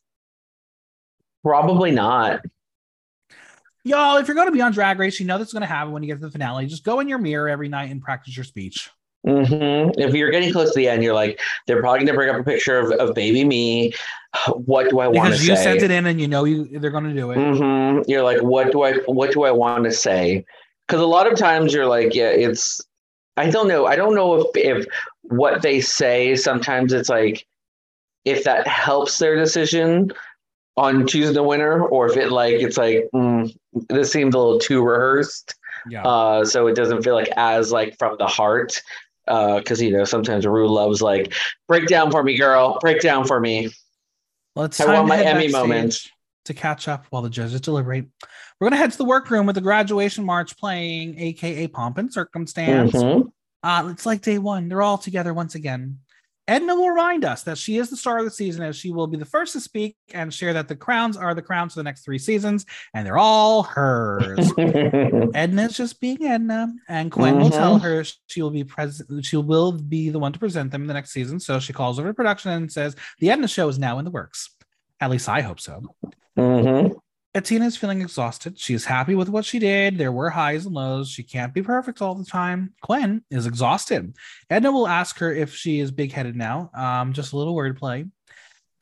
Probably 1.42 1.90
not. 1.90 2.40
Y'all, 3.84 4.16
if 4.18 4.28
you're 4.28 4.34
going 4.36 4.46
to 4.46 4.52
be 4.52 4.60
on 4.60 4.72
Drag 4.72 4.98
Race, 4.98 5.18
you 5.18 5.26
know 5.26 5.38
that's 5.38 5.52
going 5.52 5.62
to 5.62 5.66
happen 5.66 5.92
when 5.92 6.02
you 6.02 6.08
get 6.08 6.20
to 6.20 6.26
the 6.26 6.30
finale. 6.30 6.66
Just 6.66 6.84
go 6.84 7.00
in 7.00 7.08
your 7.08 7.18
mirror 7.18 7.48
every 7.48 7.68
night 7.68 7.90
and 7.90 8.00
practice 8.00 8.36
your 8.36 8.44
speech. 8.44 8.90
hmm 9.26 9.90
If 9.98 10.14
you're 10.14 10.30
getting 10.30 10.52
close 10.52 10.72
to 10.72 10.78
the 10.78 10.88
end, 10.88 11.02
you're 11.02 11.14
like, 11.14 11.40
they're 11.66 11.80
probably 11.80 12.00
going 12.00 12.08
to 12.08 12.14
bring 12.14 12.30
up 12.30 12.40
a 12.40 12.44
picture 12.44 12.78
of, 12.78 12.92
of 12.92 13.14
baby 13.14 13.44
me. 13.44 13.92
What 14.48 14.88
do 14.88 15.00
I 15.00 15.08
want 15.08 15.32
to 15.32 15.38
say? 15.38 15.46
Because 15.46 15.48
you 15.48 15.56
sent 15.56 15.82
it 15.82 15.90
in 15.90 16.06
and 16.06 16.20
you 16.20 16.28
know 16.28 16.44
you 16.44 16.78
they're 16.78 16.90
going 16.90 17.04
to 17.04 17.14
do 17.14 17.32
it. 17.32 17.36
hmm 17.36 18.00
You're 18.08 18.22
like, 18.22 18.40
what 18.40 18.72
do 18.72 18.82
I 18.82 18.94
what 19.06 19.32
do 19.32 19.42
I 19.42 19.50
want 19.50 19.84
to 19.84 19.92
say? 19.92 20.44
Because 20.86 21.02
a 21.02 21.06
lot 21.06 21.30
of 21.30 21.36
times 21.38 21.74
you're 21.74 21.86
like, 21.86 22.14
yeah, 22.14 22.28
it's. 22.28 22.80
I 23.36 23.50
don't 23.50 23.66
know. 23.66 23.86
I 23.86 23.96
don't 23.96 24.14
know 24.14 24.34
if 24.40 24.46
if 24.54 24.86
what 25.22 25.62
they 25.62 25.80
say 25.80 26.36
sometimes 26.36 26.92
it's 26.92 27.08
like 27.08 27.46
if 28.24 28.44
that 28.44 28.66
helps 28.66 29.18
their 29.18 29.36
decision 29.36 30.12
on 30.76 31.06
choosing 31.06 31.34
the 31.34 31.42
winner, 31.42 31.84
or 31.86 32.08
if 32.10 32.16
it 32.16 32.30
like 32.32 32.54
it's 32.54 32.76
like 32.78 33.08
mm, 33.14 33.54
this 33.88 34.10
seems 34.12 34.34
a 34.34 34.38
little 34.38 34.58
too 34.58 34.82
rehearsed, 34.82 35.54
Yeah. 35.88 36.02
uh, 36.04 36.44
so 36.44 36.66
it 36.66 36.74
doesn't 36.74 37.02
feel 37.02 37.14
like 37.14 37.28
as 37.36 37.72
like 37.72 37.98
from 37.98 38.16
the 38.18 38.26
heart. 38.26 38.80
Because 39.26 39.80
you 39.80 39.92
know 39.92 40.04
sometimes 40.04 40.44
Rue 40.46 40.68
loves 40.68 41.00
like 41.00 41.32
break 41.68 41.86
down 41.86 42.10
for 42.10 42.22
me, 42.24 42.36
girl, 42.36 42.78
break 42.80 43.00
down 43.00 43.24
for 43.24 43.38
me. 43.38 43.70
well, 44.56 44.64
it's 44.64 44.80
I 44.80 44.92
want 44.94 45.06
my 45.08 45.22
Emmy 45.22 45.46
moment. 45.48 46.00
to 46.46 46.54
catch 46.54 46.88
up 46.88 47.06
while 47.10 47.22
the 47.22 47.30
judges 47.30 47.60
deliberate. 47.60 48.06
We're 48.58 48.66
going 48.68 48.72
to 48.72 48.78
head 48.78 48.90
to 48.92 48.98
the 48.98 49.04
workroom 49.04 49.46
with 49.46 49.54
the 49.54 49.60
graduation 49.60 50.24
march 50.24 50.56
playing, 50.58 51.18
aka 51.20 51.68
Pomp 51.68 51.98
and 51.98 52.12
Circumstance. 52.12 52.92
Mhm. 52.92 53.30
Uh, 53.62 53.88
it's 53.92 54.06
like 54.06 54.22
day 54.22 54.38
one. 54.38 54.68
They're 54.68 54.82
all 54.82 54.98
together 54.98 55.32
once 55.32 55.54
again. 55.54 55.98
Edna 56.48 56.74
will 56.74 56.88
remind 56.90 57.24
us 57.24 57.44
that 57.44 57.56
she 57.56 57.76
is 57.78 57.88
the 57.88 57.96
star 57.96 58.18
of 58.18 58.24
the 58.24 58.30
season 58.30 58.62
as 58.64 58.74
she 58.76 58.90
will 58.90 59.06
be 59.06 59.16
the 59.16 59.24
first 59.24 59.52
to 59.52 59.60
speak 59.60 59.96
and 60.12 60.34
share 60.34 60.52
that 60.52 60.66
the 60.66 60.74
crowns 60.74 61.16
are 61.16 61.34
the 61.34 61.42
crowns 61.42 61.74
for 61.74 61.80
the 61.80 61.84
next 61.84 62.04
three 62.04 62.18
seasons 62.18 62.66
and 62.94 63.06
they're 63.06 63.16
all 63.18 63.62
hers. 63.62 64.52
Edna's 64.58 65.76
just 65.76 66.00
being 66.00 66.24
Edna, 66.24 66.72
and 66.88 67.10
Couenne 67.12 67.38
will 67.38 67.50
tell 67.50 67.76
Mm-hmm. 67.76 67.84
her 67.84 68.04
she 68.26 68.42
will 68.42 68.50
be 68.50 68.64
present. 68.64 69.24
She 69.24 69.36
will 69.36 69.72
be 69.72 70.10
the 70.10 70.18
one 70.18 70.32
to 70.32 70.38
present 70.38 70.70
them 70.72 70.82
in 70.82 70.88
the 70.88 70.94
next 70.94 71.12
season. 71.12 71.38
So 71.38 71.60
she 71.60 71.72
calls 71.72 71.98
over 71.98 72.08
to 72.08 72.14
production 72.14 72.50
and 72.52 72.70
says 72.72 72.96
the 73.20 73.30
Edna 73.30 73.46
show 73.48 73.68
is 73.68 73.78
now 73.78 73.98
in 73.98 74.04
the 74.04 74.10
works. 74.10 74.50
At 75.00 75.10
least 75.10 75.28
I 75.28 75.40
hope 75.42 75.60
so. 75.60 75.82
Mhm. 76.36 76.96
Athena 77.34 77.64
is 77.64 77.78
feeling 77.78 78.02
exhausted. 78.02 78.58
She 78.58 78.74
is 78.74 78.84
happy 78.84 79.14
with 79.14 79.30
what 79.30 79.46
she 79.46 79.58
did. 79.58 79.96
There 79.96 80.12
were 80.12 80.28
highs 80.28 80.66
and 80.66 80.74
lows. 80.74 81.08
She 81.08 81.22
can't 81.22 81.54
be 81.54 81.62
perfect 81.62 82.02
all 82.02 82.14
the 82.14 82.26
time. 82.26 82.74
Couenne 82.82 83.22
is 83.30 83.46
exhausted. 83.46 84.14
Edna 84.50 84.70
will 84.70 84.86
ask 84.86 85.18
her 85.18 85.32
if 85.32 85.54
she 85.54 85.80
is 85.80 85.90
big 85.90 86.12
headed 86.12 86.36
now. 86.36 86.70
Um, 86.74 87.14
just 87.14 87.32
a 87.32 87.36
little 87.38 87.54
wordplay. 87.54 88.10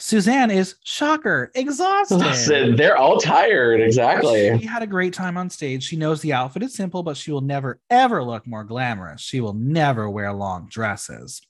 Suzanne 0.00 0.50
is 0.50 0.76
shocker, 0.82 1.52
exhausted. 1.54 2.16
Listen, 2.16 2.74
they're 2.76 2.96
all 2.96 3.18
tired. 3.18 3.82
Exactly. 3.82 4.58
She 4.58 4.66
had 4.66 4.82
a 4.82 4.86
great 4.86 5.12
time 5.12 5.36
on 5.36 5.50
stage. 5.50 5.84
She 5.84 5.96
knows 5.96 6.20
the 6.20 6.32
outfit 6.32 6.62
is 6.62 6.74
simple, 6.74 7.02
but 7.02 7.18
she 7.18 7.30
will 7.30 7.42
never, 7.42 7.78
ever 7.90 8.24
look 8.24 8.46
more 8.46 8.64
glamorous. 8.64 9.20
She 9.20 9.40
will 9.40 9.52
never 9.52 10.08
wear 10.10 10.32
long 10.32 10.68
dresses. 10.68 11.42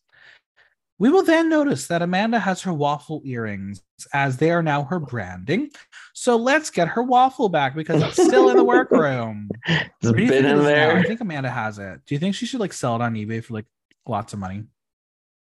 We 0.98 1.08
will 1.08 1.22
then 1.22 1.48
notice 1.48 1.86
that 1.86 2.02
Amanda 2.02 2.40
has 2.40 2.62
her 2.62 2.74
waffle 2.74 3.22
earrings 3.24 3.82
as 4.12 4.36
they 4.36 4.50
are 4.50 4.62
now 4.62 4.84
her 4.84 4.98
branding. 4.98 5.70
So 6.14 6.36
let's 6.36 6.70
get 6.70 6.88
her 6.88 7.02
waffle 7.02 7.48
back 7.48 7.74
because 7.74 8.02
it's 8.02 8.22
still 8.22 8.48
in 8.50 8.56
the 8.56 8.64
workroom. 8.64 9.48
It's 9.66 9.90
What 10.02 10.16
do 10.16 10.22
you 10.22 10.28
been 10.28 10.44
in 10.44 10.56
is 10.56 10.62
now? 10.62 10.66
there. 10.66 10.96
I 10.96 11.02
think 11.04 11.20
Amanda 11.20 11.50
has 11.50 11.78
it. 11.78 12.00
Do 12.06 12.14
you 12.14 12.18
think 12.18 12.34
she 12.34 12.46
should 12.46 12.60
like 12.60 12.72
sell 12.72 12.96
it 12.96 13.02
on 13.02 13.14
eBay 13.14 13.42
for 13.42 13.54
like 13.54 13.66
lots 14.06 14.32
of 14.32 14.38
money? 14.38 14.64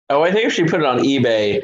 Oh, 0.10 0.24
I 0.24 0.32
think 0.32 0.48
if 0.48 0.54
she 0.54 0.64
put 0.64 0.80
it 0.80 0.86
on 0.86 1.00
eBay, 1.00 1.64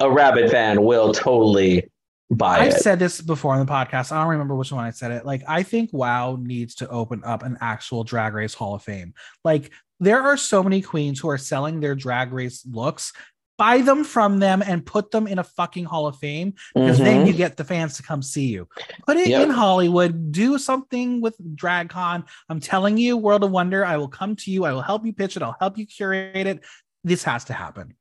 a 0.00 0.10
rabbit 0.10 0.50
fan 0.50 0.82
will 0.82 1.12
totally 1.12 1.90
buy 2.30 2.58
it. 2.58 2.62
I've 2.62 2.74
said 2.74 2.98
this 2.98 3.20
before 3.20 3.54
on 3.54 3.64
the 3.64 3.70
podcast. 3.70 4.12
I 4.12 4.20
don't 4.20 4.30
remember 4.30 4.54
which 4.54 4.72
one 4.72 4.84
I 4.84 4.90
said 4.90 5.10
it. 5.10 5.26
Like, 5.26 5.42
I 5.48 5.62
think 5.62 5.90
WoW 5.92 6.36
needs 6.40 6.74
to 6.76 6.88
open 6.88 7.22
up 7.24 7.42
an 7.42 7.58
actual 7.60 8.04
Drag 8.04 8.34
Race 8.34 8.54
Hall 8.54 8.74
of 8.74 8.82
Fame. 8.82 9.14
Like, 9.44 9.72
there 9.98 10.22
are 10.22 10.36
so 10.36 10.62
many 10.62 10.80
queens 10.80 11.20
who 11.20 11.28
are 11.28 11.36
selling 11.38 11.80
their 11.80 11.94
Drag 11.94 12.32
Race 12.32 12.64
looks. 12.70 13.12
Buy 13.60 13.82
them 13.82 14.04
from 14.04 14.38
them 14.38 14.62
and 14.66 14.86
put 14.86 15.10
them 15.10 15.26
in 15.26 15.38
a 15.38 15.44
fucking 15.44 15.84
Hall 15.84 16.06
of 16.06 16.16
Fame 16.16 16.54
because 16.74 16.96
then 16.96 17.24
Mhm. 17.24 17.26
you 17.26 17.34
get 17.34 17.58
the 17.58 17.64
fans 17.64 17.94
to 17.98 18.02
come 18.02 18.22
see 18.22 18.46
you. 18.46 18.66
Put 19.06 19.18
it 19.18 19.28
Yep. 19.28 19.42
in 19.42 19.50
Hollywood. 19.50 20.32
Do 20.32 20.56
something 20.56 21.20
with 21.20 21.36
DragCon. 21.56 22.24
I'm 22.48 22.58
telling 22.58 22.96
you, 22.96 23.18
World 23.18 23.44
of 23.44 23.50
Wonder. 23.50 23.84
I 23.84 23.98
will 23.98 24.08
come 24.08 24.34
to 24.36 24.50
you. 24.50 24.64
I 24.64 24.72
will 24.72 24.80
help 24.80 25.04
you 25.04 25.12
pitch 25.12 25.36
it. 25.36 25.42
I'll 25.42 25.58
help 25.60 25.76
you 25.76 25.84
curate 25.84 26.46
it. 26.46 26.64
This 27.04 27.22
has 27.24 27.44
to 27.44 27.52
happen. 27.52 27.94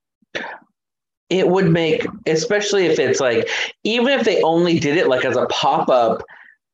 it 1.29 1.47
would 1.47 1.69
make, 1.69 2.07
especially 2.25 2.87
if 2.87 2.97
it's 2.97 3.19
like, 3.19 3.47
even 3.83 4.07
if 4.07 4.25
they 4.25 4.41
only 4.41 4.79
did 4.79 4.97
it 4.97 5.07
like 5.07 5.23
as 5.25 5.35
a 5.37 5.45
pop 5.47 5.87
up 5.89 6.23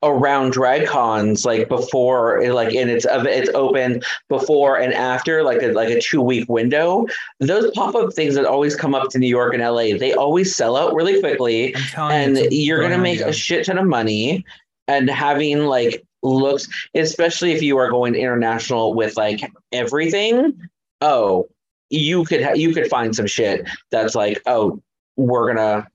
around 0.06 0.52
drag 0.52 0.88
cons, 0.88 1.46
like 1.46 1.68
before, 1.68 2.48
like 2.52 2.74
and 2.74 2.90
it's 2.90 3.06
of 3.06 3.26
it's 3.26 3.50
open 3.54 4.02
before 4.30 4.80
and 4.80 4.94
after, 4.94 5.44
like 5.44 5.62
a 5.62 5.72
like 5.74 5.90
a 5.90 6.00
two 6.00 6.22
week 6.22 6.48
window. 6.50 7.06
Those 7.40 7.72
pop 7.72 7.96
up 7.96 8.14
things 8.14 8.36
that 8.36 8.46
always 8.46 8.76
come 8.76 8.96
up 8.96 9.10
to 9.10 9.20
New 9.20 9.28
York 9.28 9.54
and 9.54 9.64
LA, 9.64 9.98
they 9.98 10.14
always 10.14 10.56
sell 10.56 10.78
out 10.78 10.94
really 10.94 11.20
quickly. 11.20 11.76
And 11.98 12.38
you, 12.38 12.48
you're 12.52 12.82
gonna 12.82 12.98
make 12.98 13.20
idea. 13.20 13.30
a 13.30 13.34
shit 13.34 13.66
ton 13.66 13.78
of 13.78 13.88
money 13.88 14.46
and 14.88 15.10
having 15.10 15.66
like 15.66 16.04
looks 16.24 16.68
especially 16.96 17.52
if 17.52 17.62
you 17.62 17.78
are 17.78 17.90
going 17.90 18.16
international 18.16 18.94
with 18.94 19.16
like 19.16 19.42
everything 19.72 20.60
oh 21.02 21.48
you 21.90 22.26
could 22.26 22.44
ha- 22.44 22.54
you 22.54 22.74
could 22.74 22.88
find 22.88 23.16
some 23.16 23.28
shit 23.28 23.68
that's 23.92 24.16
like 24.16 24.42
oh 24.48 24.82
we're 25.18 25.54
gonna 25.54 25.88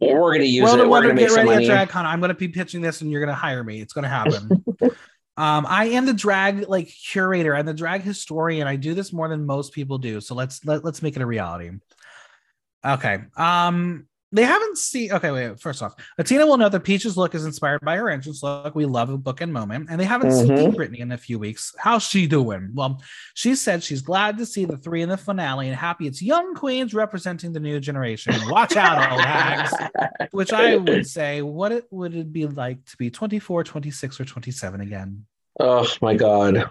we're 0.00 0.32
gonna 0.32 0.44
use 0.44 0.64
World 0.64 0.80
it 0.80 0.88
we're 0.88 1.02
gonna 1.02 1.14
make 1.14 1.26
get 1.26 1.30
some 1.30 1.46
ready 1.46 1.66
money 1.66 1.70
at 1.70 1.88
DragCon. 1.88 2.04
I'm 2.04 2.20
going 2.20 2.28
to 2.28 2.34
be 2.34 2.48
pitching 2.48 2.80
this, 2.80 3.00
and 3.00 3.10
you're 3.10 3.20
going 3.20 3.34
to 3.34 3.34
hire 3.34 3.64
me. 3.64 3.80
It's 3.80 3.92
going 3.92 4.04
to 4.04 4.08
happen. 4.08 4.64
um, 5.36 5.66
I 5.68 5.86
am 5.86 6.06
the 6.06 6.12
drag 6.12 6.68
like 6.68 6.88
curator. 6.88 7.54
I'm 7.54 7.66
the 7.66 7.74
drag 7.74 8.02
historian. 8.02 8.66
I 8.66 8.76
do 8.76 8.94
this 8.94 9.12
more 9.12 9.28
than 9.28 9.44
most 9.44 9.72
people 9.72 9.98
do. 9.98 10.20
So 10.20 10.34
let's 10.34 10.64
let, 10.64 10.84
let's 10.84 11.02
make 11.02 11.16
it 11.16 11.22
a 11.22 11.26
reality. 11.26 11.70
Okay. 12.84 13.18
Um, 13.36 14.06
they 14.30 14.44
haven't 14.44 14.76
seen. 14.76 15.10
Okay, 15.12 15.30
wait. 15.30 15.58
First 15.60 15.82
off, 15.82 15.94
Athena 16.18 16.46
will 16.46 16.58
know 16.58 16.68
that 16.68 16.80
Peach's 16.84 17.16
look 17.16 17.34
is 17.34 17.46
inspired 17.46 17.80
by 17.80 17.96
her 17.96 18.10
entrance 18.10 18.42
look. 18.42 18.74
We 18.74 18.84
love 18.84 19.08
a 19.08 19.16
book 19.16 19.40
and 19.40 19.52
moment, 19.52 19.88
and 19.90 19.98
they 19.98 20.04
haven't 20.04 20.32
seen 20.32 20.48
Mhm. 20.48 20.76
Brittany 20.76 21.00
in 21.00 21.12
a 21.12 21.16
few 21.16 21.38
weeks. 21.38 21.74
How's 21.78 22.02
she 22.02 22.26
doing? 22.26 22.70
Well, 22.74 23.02
she 23.34 23.54
said 23.54 23.82
she's 23.82 24.02
glad 24.02 24.36
to 24.38 24.44
see 24.46 24.66
the 24.66 24.76
three 24.76 25.00
in 25.00 25.08
the 25.08 25.16
finale 25.16 25.68
and 25.68 25.76
happy 25.76 26.06
it's 26.06 26.20
young 26.20 26.54
queens 26.54 26.92
representing 26.92 27.52
the 27.52 27.60
new 27.60 27.80
generation. 27.80 28.34
Watch 28.48 28.76
out, 28.76 29.12
old 29.12 29.20
hags 29.22 29.72
which 30.32 30.52
I 30.52 30.76
would 30.76 31.06
say, 31.06 31.40
what 31.42 31.72
it 31.72 31.86
would 31.90 32.14
it 32.14 32.32
be 32.32 32.46
like 32.46 32.84
to 32.86 32.96
be 32.98 33.10
24, 33.10 33.64
26, 33.64 34.20
or 34.20 34.24
27 34.26 34.80
again? 34.82 35.24
oh 35.60 35.88
my 36.02 36.14
god 36.14 36.70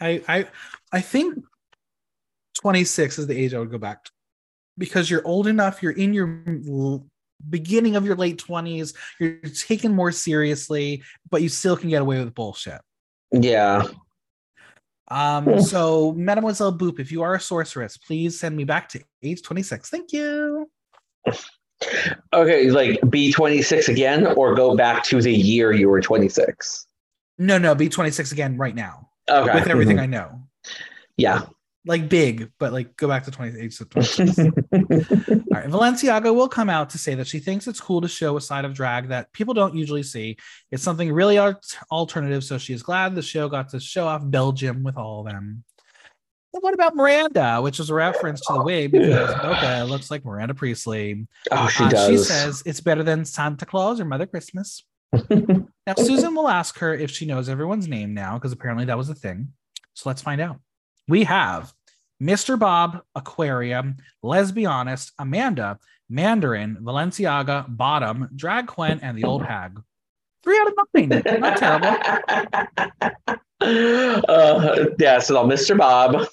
I 0.00 0.22
I 0.28 0.46
I 0.92 1.00
think 1.02 1.44
26 2.54 3.18
is 3.18 3.26
the 3.26 3.36
age 3.38 3.52
I 3.52 3.58
would 3.58 3.70
go 3.70 3.78
back 3.78 4.04
to 4.04 4.10
because 4.78 5.10
you're 5.10 5.26
old 5.26 5.46
enough, 5.46 5.82
you're 5.82 5.92
in 5.92 6.12
your 6.14 6.42
beginning 7.50 7.96
of 7.96 8.06
your 8.06 8.16
late 8.16 8.42
20s, 8.42 8.94
you're 9.20 9.36
taken 9.68 9.92
more 9.94 10.12
seriously, 10.12 11.02
but 11.30 11.42
you 11.42 11.48
still 11.48 11.76
can 11.76 11.90
get 11.90 12.00
away 12.02 12.18
with 12.18 12.34
bullshit. 12.34 12.80
yeah 13.32 13.82
Um, 15.08 15.60
so 15.60 16.12
Mademoiselle 16.12 16.76
Boop, 16.76 16.98
if 16.98 17.12
you 17.12 17.22
are 17.22 17.34
a 17.34 17.40
sorceress, 17.40 17.96
please 17.98 18.38
send 18.40 18.56
me 18.56 18.64
back 18.64 18.88
to 18.90 19.00
age 19.22 19.42
26. 19.42 19.90
Thank 19.90 20.12
you. 20.12 20.70
okay 22.32 22.70
like 22.70 22.98
be 23.10 23.32
26 23.32 23.88
again 23.88 24.26
or 24.26 24.54
go 24.54 24.76
back 24.76 25.02
to 25.04 25.20
the 25.20 25.32
year 25.32 25.72
you 25.72 25.88
were 25.88 26.00
26 26.00 26.86
No, 27.38 27.58
no, 27.58 27.74
be 27.74 27.88
26 27.88 28.32
again 28.32 28.56
right 28.56 28.74
now 28.74 29.08
okay 29.28 29.54
with 29.54 29.66
everything 29.68 29.98
I 29.98 30.06
know. 30.06 30.40
yeah 31.16 31.42
like 31.86 32.08
big, 32.08 32.50
but 32.58 32.72
like 32.72 32.96
go 32.96 33.06
back 33.08 33.24
to 33.24 33.30
28. 33.30 33.72
So 33.72 33.84
26. 33.84 34.38
All 34.38 34.46
right. 34.48 35.68
Valenciaga 35.68 36.34
will 36.34 36.48
come 36.48 36.70
out 36.70 36.90
to 36.90 36.98
say 36.98 37.14
that 37.14 37.26
she 37.26 37.38
thinks 37.38 37.66
it's 37.66 37.80
cool 37.80 38.00
to 38.00 38.08
show 38.08 38.36
a 38.36 38.40
side 38.40 38.64
of 38.64 38.72
drag 38.74 39.08
that 39.08 39.32
people 39.32 39.52
don't 39.54 39.74
usually 39.74 40.02
see. 40.02 40.36
It's 40.70 40.82
something 40.82 41.12
really 41.12 41.36
art- 41.38 41.76
alternative. 41.90 42.42
So 42.44 42.56
she 42.58 42.72
is 42.72 42.82
glad 42.82 43.14
the 43.14 43.22
show 43.22 43.48
got 43.48 43.68
to 43.70 43.80
show 43.80 44.06
off 44.06 44.22
Belgium 44.24 44.82
with 44.82 44.96
all 44.96 45.20
of 45.20 45.32
them. 45.32 45.64
But 46.52 46.62
what 46.62 46.72
about 46.74 46.94
Miranda, 46.94 47.60
which 47.60 47.80
is 47.80 47.90
a 47.90 47.94
reference 47.94 48.40
to 48.46 48.52
the 48.54 48.62
wig 48.62 48.92
because 48.92 49.34
Mocha 49.42 49.84
looks 49.88 50.08
like 50.10 50.24
Miranda 50.24 50.54
Priestly. 50.54 51.26
oh 51.50 51.66
she 51.68 51.82
Uh, 51.84 51.88
does 51.90 52.08
she 52.08 52.16
says 52.18 52.62
it's 52.64 52.80
better 52.80 53.02
than 53.02 53.24
Santa 53.24 53.66
Claus 53.66 54.00
or 54.00 54.04
Mother 54.04 54.26
Christmas. 54.26 54.84
Now, 55.86 55.94
Susan 55.98 56.34
will 56.34 56.48
ask 56.48 56.78
her 56.78 56.94
if 56.94 57.10
she 57.10 57.26
knows 57.26 57.50
everyone's 57.50 57.86
name 57.86 58.14
now, 58.14 58.34
because 58.38 58.52
apparently 58.52 58.86
that 58.86 58.96
was 58.96 59.10
a 59.10 59.14
thing. 59.14 59.48
So 59.92 60.08
let's 60.08 60.22
find 60.22 60.40
out. 60.40 60.58
We 61.08 61.24
have 61.24 61.72
Mr. 62.22 62.58
Bob, 62.58 63.02
Aquarium, 63.14 63.96
Let's 64.22 64.52
Be 64.52 64.66
Honest, 64.66 65.12
Amanda, 65.18 65.78
Mandarin, 66.08 66.78
Valenciaga, 66.80 67.66
Bottom, 67.68 68.30
Drag 68.34 68.66
Couenne, 68.66 69.00
and 69.02 69.16
the 69.18 69.24
Old 69.24 69.44
Hag. 69.44 69.82
Three 70.42 70.58
out 70.58 70.68
of 70.68 70.74
nine. 70.94 71.40
Not 71.40 71.56
terrible. 71.56 71.96
uh, 74.28 74.86
yeah, 74.98 75.18
so 75.18 75.46
Mr. 75.46 75.76
Bob, 75.76 76.26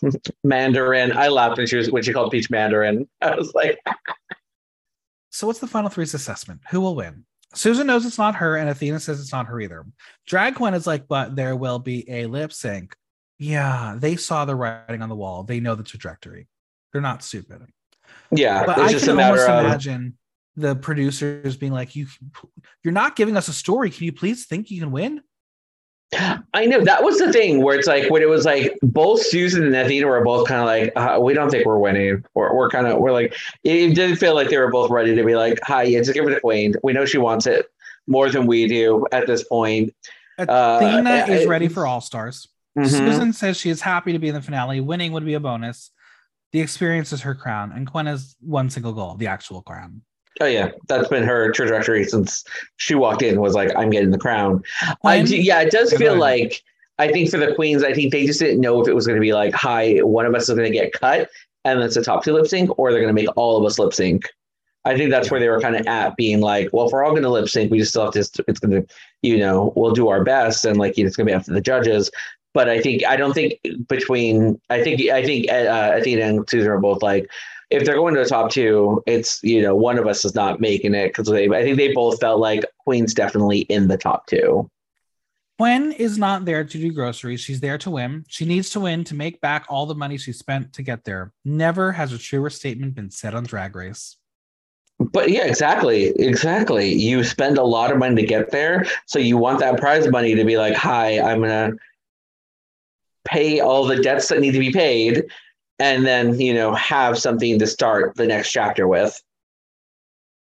Mandarin. 0.43 1.15
I 1.15 1.29
laughed 1.29 1.57
when 1.57 1.67
she 1.67 1.77
was 1.77 1.89
when 1.91 2.03
she 2.03 2.11
called 2.11 2.31
Peach 2.31 2.49
Mandarin. 2.49 3.07
I 3.21 3.35
was 3.35 3.53
like, 3.53 3.79
So 5.31 5.47
what's 5.47 5.59
the 5.59 5.67
final 5.67 5.89
three's 5.89 6.13
assessment? 6.13 6.59
Who 6.71 6.81
will 6.81 6.95
win? 6.95 7.23
Susan 7.53 7.87
knows 7.87 8.05
it's 8.05 8.17
not 8.17 8.35
her, 8.35 8.57
and 8.57 8.69
Athena 8.69 8.99
says 8.99 9.19
it's 9.19 9.31
not 9.31 9.47
her 9.47 9.59
either. 9.59 9.85
Drag 10.27 10.55
Couenne 10.55 10.73
is 10.73 10.87
like, 10.87 11.07
but 11.07 11.35
there 11.35 11.55
will 11.55 11.79
be 11.79 12.09
a 12.09 12.25
lip 12.25 12.51
sync. 12.51 12.95
Yeah, 13.41 13.95
they 13.97 14.17
saw 14.17 14.45
the 14.45 14.55
writing 14.55 15.01
on 15.01 15.09
the 15.09 15.15
wall. 15.15 15.43
They 15.43 15.59
know 15.59 15.73
the 15.73 15.83
trajectory. 15.83 16.47
They're 16.93 17.01
not 17.01 17.23
stupid. 17.23 17.63
yeah, 18.31 18.65
But 18.65 18.77
it's 18.77 18.87
I 18.89 18.91
just 18.91 19.05
can 19.05 19.19
a 19.19 19.23
almost 19.23 19.49
of 19.49 19.65
imagine 19.65 20.17
the 20.55 20.75
producers 20.75 21.57
being 21.57 21.71
like, 21.71 21.95
"You, 21.95 22.05
you're 22.83 22.93
not 22.93 23.15
giving 23.15 23.35
us 23.35 23.47
a 23.47 23.53
story. 23.53 23.89
Can 23.89 24.03
you 24.05 24.11
please 24.13 24.45
think 24.45 24.69
you 24.69 24.79
can 24.79 24.91
win?" 24.91 25.21
I 26.53 26.65
know 26.65 26.83
that 26.83 27.03
was 27.03 27.17
the 27.19 27.31
thing 27.31 27.63
where 27.63 27.75
it's 27.79 27.87
like 27.87 28.11
when 28.11 28.21
it 28.21 28.27
was 28.29 28.45
like 28.45 28.77
both 28.83 29.25
Susan 29.25 29.65
and 29.65 29.73
Athena 29.75 30.05
were 30.05 30.21
both 30.23 30.45
kind 30.47 30.59
of 30.59 30.67
like, 30.67 30.91
uh, 30.97 31.19
we 31.21 31.33
don't 31.33 31.49
think 31.49 31.65
we're 31.65 31.79
winning. 31.79 32.23
Or 32.35 32.55
we're 32.55 32.69
kind 32.69 32.85
of 32.85 32.99
we're 32.99 33.13
like, 33.13 33.33
it 33.63 33.95
didn't 33.95 34.17
feel 34.17 34.35
like 34.35 34.49
they 34.49 34.57
were 34.57 34.69
both 34.69 34.91
ready 34.91 35.15
to 35.15 35.23
be 35.23 35.35
like, 35.35 35.57
hi, 35.63 35.83
yeah, 35.83 35.99
just 35.99 36.13
give 36.13 36.27
it 36.27 36.35
to 36.35 36.41
Couenne. 36.41 36.75
We 36.83 36.91
know 36.93 37.05
she 37.05 37.17
wants 37.17 37.47
it 37.47 37.65
more 38.07 38.29
than 38.29 38.45
we 38.45 38.67
do 38.67 39.07
at 39.13 39.25
this 39.25 39.45
point. 39.45 39.95
Uh, 40.37 40.45
Athena 40.81 41.09
I- 41.09 41.29
is 41.29 41.47
ready 41.47 41.69
for 41.69 41.87
All 41.87 42.01
Stars. 42.01 42.49
Mhm. 42.77 42.87
Susan 42.87 43.33
says 43.33 43.57
she 43.57 43.69
is 43.69 43.81
happy 43.81 44.13
to 44.13 44.19
be 44.19 44.29
in 44.29 44.35
the 44.35 44.41
finale. 44.41 44.79
Winning 44.79 45.11
would 45.11 45.25
be 45.25 45.33
a 45.33 45.39
bonus. 45.39 45.91
The 46.53 46.61
experience 46.61 47.11
is 47.13 47.21
her 47.21 47.35
crown, 47.35 47.71
and 47.73 47.87
Couenne 47.87 48.07
has 48.07 48.35
one 48.41 48.69
single 48.69 48.93
goal: 48.93 49.15
the 49.15 49.27
actual 49.27 49.61
crown. 49.61 50.01
Oh 50.39 50.45
yeah, 50.45 50.71
that's 50.87 51.09
been 51.09 51.23
her 51.23 51.51
trajectory 51.51 52.03
since 52.05 52.43
she 52.77 52.95
walked 52.95 53.21
in. 53.21 53.39
Was 53.39 53.53
like, 53.53 53.75
I'm 53.75 53.89
getting 53.89 54.11
the 54.11 54.17
crown. 54.17 54.63
I 55.03 55.17
Gwen- 55.17 55.25
do, 55.25 55.37
yeah, 55.37 55.61
it 55.61 55.71
does 55.71 55.93
feel 55.93 56.15
like 56.15 56.61
I 56.97 57.11
think 57.11 57.29
for 57.29 57.37
the 57.37 57.53
queens, 57.53 57.83
I 57.83 57.93
think 57.93 58.11
they 58.11 58.25
just 58.25 58.39
didn't 58.39 58.61
know 58.61 58.81
if 58.81 58.87
it 58.87 58.93
was 58.93 59.05
going 59.05 59.17
to 59.17 59.21
be 59.21 59.33
like, 59.33 59.53
hi, 59.53 59.97
one 59.99 60.25
of 60.25 60.33
us 60.33 60.47
is 60.49 60.55
going 60.55 60.71
to 60.71 60.77
get 60.77 60.93
cut 60.93 61.29
and 61.65 61.81
it's 61.81 61.95
a 61.95 62.03
top 62.03 62.23
two 62.23 62.33
lip 62.33 62.47
sync, 62.47 62.77
or 62.79 62.91
they're 62.91 63.01
going 63.01 63.15
to 63.15 63.21
make 63.21 63.29
all 63.35 63.57
of 63.57 63.65
us 63.65 63.77
lip 63.79 63.93
sync. 63.93 64.27
I 64.83 64.97
think 64.97 65.11
that's 65.11 65.29
where 65.29 65.39
they 65.39 65.47
were 65.47 65.61
kind 65.61 65.75
of 65.75 65.85
at, 65.85 66.15
being 66.15 66.41
like, 66.41 66.69
well, 66.73 66.87
if 66.87 66.91
we're 66.91 67.03
all 67.03 67.11
going 67.11 67.21
to 67.21 67.29
lip 67.29 67.47
sync, 67.49 67.71
we 67.71 67.77
just 67.77 67.91
still 67.91 68.05
have 68.05 68.13
to. 68.13 68.43
It's 68.47 68.59
going 68.59 68.81
to, 68.81 68.93
you 69.21 69.37
know, 69.37 69.71
we'll 69.75 69.91
do 69.91 70.07
our 70.07 70.23
best, 70.23 70.65
and 70.65 70.77
like 70.77 70.97
it's 70.97 71.15
going 71.15 71.27
to 71.27 71.31
be 71.31 71.35
up 71.35 71.43
to 71.43 71.51
the 71.51 71.61
judges. 71.61 72.09
But 72.53 72.69
I 72.69 72.81
think 72.81 73.05
I 73.05 73.15
don't 73.15 73.33
think 73.33 73.59
between 73.87 74.59
I 74.69 74.83
think 74.83 75.01
I 75.09 75.23
think 75.23 75.49
uh, 75.49 75.91
Athena 75.95 76.25
and 76.25 76.49
Susan 76.49 76.69
are 76.69 76.79
both 76.79 77.01
like 77.01 77.29
if 77.69 77.85
they're 77.85 77.95
going 77.95 78.13
to 78.15 78.21
the 78.21 78.29
top 78.29 78.51
two, 78.51 79.01
it's 79.07 79.41
you 79.43 79.61
know 79.61 79.75
one 79.75 79.97
of 79.97 80.05
us 80.05 80.25
is 80.25 80.35
not 80.35 80.59
making 80.59 80.93
it 80.93 81.07
because 81.07 81.31
I 81.31 81.47
think 81.47 81.77
they 81.77 81.93
both 81.93 82.19
felt 82.19 82.39
like 82.39 82.65
Couenne's 82.85 83.13
definitely 83.13 83.59
in 83.61 83.87
the 83.87 83.97
top 83.97 84.27
two. 84.27 84.69
Couenne 85.61 85.93
is 85.93 86.17
not 86.17 86.45
there 86.45 86.63
to 86.63 86.77
do 86.77 86.91
groceries. 86.91 87.39
She's 87.39 87.59
there 87.59 87.77
to 87.79 87.91
win. 87.91 88.25
She 88.27 88.45
needs 88.45 88.71
to 88.71 88.79
win 88.79 89.03
to 89.05 89.15
make 89.15 89.39
back 89.41 89.65
all 89.69 89.85
the 89.85 89.95
money 89.95 90.17
she 90.17 90.33
spent 90.33 90.73
to 90.73 90.81
get 90.81 91.03
there. 91.03 91.33
Never 91.45 91.91
has 91.91 92.11
a 92.11 92.17
truer 92.17 92.49
statement 92.49 92.95
been 92.95 93.11
said 93.11 93.35
on 93.35 93.43
Drag 93.43 93.75
Race. 93.75 94.17
But 94.99 95.29
yeah, 95.29 95.45
exactly. 95.45 96.07
Exactly. 96.17 96.91
You 96.91 97.23
spend 97.23 97.57
a 97.57 97.63
lot 97.63 97.91
of 97.91 97.97
money 97.97 98.15
to 98.15 98.27
get 98.27 98.51
there. 98.51 98.85
So 99.05 99.19
you 99.19 99.37
want 99.37 99.59
that 99.59 99.79
prize 99.79 100.07
money 100.09 100.33
to 100.35 100.43
be 100.43 100.57
like, 100.57 100.73
hi, 100.73 101.19
I'm 101.19 101.39
going 101.39 101.71
to 101.71 101.77
pay 103.31 103.59
all 103.59 103.85
the 103.85 104.01
debts 104.01 104.27
that 104.27 104.39
need 104.39 104.51
to 104.51 104.59
be 104.59 104.71
paid 104.71 105.23
and 105.79 106.05
then, 106.05 106.39
you 106.39 106.53
know, 106.53 106.73
have 106.75 107.17
something 107.17 107.57
to 107.57 107.65
start 107.65 108.15
the 108.15 108.27
next 108.27 108.51
chapter 108.51 108.87
with. 108.87 109.19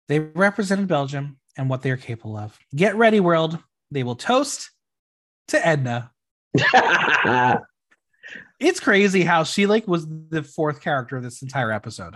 They 0.07 0.19
represented 0.19 0.87
Belgium 0.87 1.37
and 1.57 1.69
what 1.69 1.81
they 1.81 1.91
are 1.91 1.97
capable 1.97 2.37
of. 2.37 2.57
Get 2.75 2.95
ready, 2.95 3.19
world. 3.19 3.59
They 3.91 4.03
will 4.03 4.15
toast 4.15 4.71
to 5.49 5.67
Edna. 5.67 6.11
it's 8.59 8.79
crazy 8.79 9.23
how 9.23 9.43
she 9.43 9.65
like 9.65 9.87
was 9.87 10.07
the 10.07 10.43
fourth 10.43 10.81
character 10.81 11.17
of 11.17 11.23
this 11.23 11.41
entire 11.41 11.71
episode. 11.71 12.15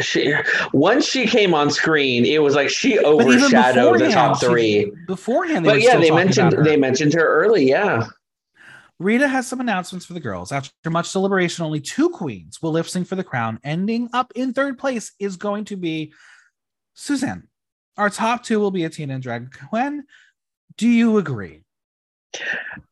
She 0.00 0.32
once 0.72 1.06
she 1.06 1.26
came 1.26 1.54
on 1.54 1.70
screen, 1.70 2.24
it 2.24 2.40
was 2.40 2.54
like 2.54 2.70
she 2.70 3.00
overshadowed 3.00 3.98
the 3.98 4.10
top 4.10 4.40
three. 4.40 4.84
She, 4.84 4.92
beforehand, 5.06 5.64
but 5.64 5.80
yeah, 5.80 5.96
they 5.96 6.12
mentioned 6.12 6.64
they 6.64 6.76
mentioned 6.76 7.14
her 7.14 7.26
early. 7.26 7.68
Yeah. 7.68 8.06
Rita 8.98 9.28
has 9.28 9.46
some 9.46 9.60
announcements 9.60 10.06
for 10.06 10.12
the 10.12 10.20
girls. 10.20 10.50
After 10.50 10.90
much 10.90 11.12
deliberation, 11.12 11.64
only 11.64 11.80
two 11.80 12.08
queens 12.08 12.60
will 12.60 12.72
lip 12.72 12.86
sync 12.86 13.06
for 13.06 13.14
the 13.14 13.24
crown. 13.24 13.60
Ending 13.62 14.08
up 14.12 14.32
in 14.34 14.52
third 14.52 14.78
place 14.78 15.12
is 15.20 15.36
going 15.36 15.64
to 15.66 15.76
be 15.76 16.12
Suzanne. 16.94 17.46
Our 17.96 18.10
top 18.10 18.42
two 18.42 18.58
will 18.58 18.70
be 18.70 18.84
Athena 18.84 19.14
and 19.14 19.22
Drag 19.22 19.50
Couenne. 19.50 20.02
Do 20.76 20.88
you 20.88 21.18
agree? 21.18 21.62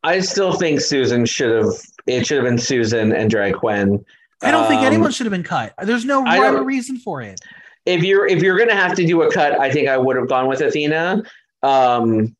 I 0.03 0.21
still 0.21 0.53
think 0.53 0.81
Susan 0.81 1.27
should 1.27 1.65
have. 1.65 1.73
It 2.07 2.27
should 2.27 2.37
have 2.37 2.45
been 2.45 2.59
Susan 2.59 3.13
and 3.13 3.29
Drag 3.29 3.55
Couenne. 3.55 4.05
I 4.43 4.51
don't 4.51 4.65
um, 4.65 4.69
think 4.69 4.83
anyone 4.83 5.11
should 5.11 5.27
have 5.27 5.33
been 5.33 5.43
cut. 5.43 5.75
There's 5.83 6.05
no 6.05 6.23
rhyme 6.23 6.57
or 6.57 6.65
reason 6.65 6.99
for 6.99 7.21
it. 7.23 7.41
If 7.85 8.03
you're 8.03 8.27
if 8.27 8.43
you're 8.43 8.59
gonna 8.59 8.75
have 8.75 8.95
to 8.97 9.07
do 9.07 9.23
a 9.23 9.33
cut, 9.33 9.61
I 9.61 9.71
think 9.71 9.89
I 9.89 9.97
would 9.97 10.17
have 10.17 10.29
gone 10.29 10.47
with 10.49 10.61
Athena, 10.61 11.23
um, 11.63 12.37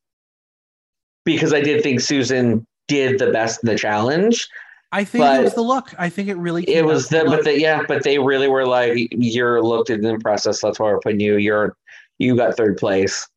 because 1.25 1.53
I 1.53 1.61
did 1.61 1.83
think 1.83 2.01
Susan 2.01 2.67
did 2.89 3.19
the 3.19 3.31
best 3.31 3.63
in 3.63 3.69
the 3.69 3.77
challenge. 3.77 4.49
I 4.93 5.05
think 5.05 5.25
it 5.25 5.43
was 5.43 5.55
the 5.55 5.63
look. 5.63 5.93
I 5.99 6.09
think 6.09 6.29
it 6.29 6.37
really. 6.37 6.63
It 6.69 6.85
was 6.85 7.09
the, 7.09 7.25
the 7.25 7.25
but 7.25 7.45
the, 7.45 7.61
yeah, 7.61 7.83
but 7.87 8.03
they 8.05 8.19
really 8.19 8.49
were 8.49 8.67
like, 8.67 9.09
your 9.11 9.63
look 9.63 9.89
didn't 9.89 10.07
impress 10.07 10.47
us. 10.47 10.61
That's 10.61 10.79
why 10.79 10.87
we're 10.87 11.01
putting 11.01 11.21
you. 11.21 11.37
You're 11.37 11.77
you 12.19 12.37
got 12.37 12.57
third 12.57 12.77
place. 12.77 13.29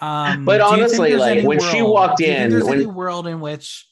Um, 0.00 0.44
but 0.44 0.60
honestly, 0.60 1.16
like 1.16 1.42
when 1.44 1.58
world, 1.58 1.70
she 1.72 1.82
walked 1.82 2.20
in, 2.20 2.50
there's 2.50 2.64
when, 2.64 2.74
any 2.74 2.86
world 2.86 3.26
in 3.26 3.40
which 3.40 3.88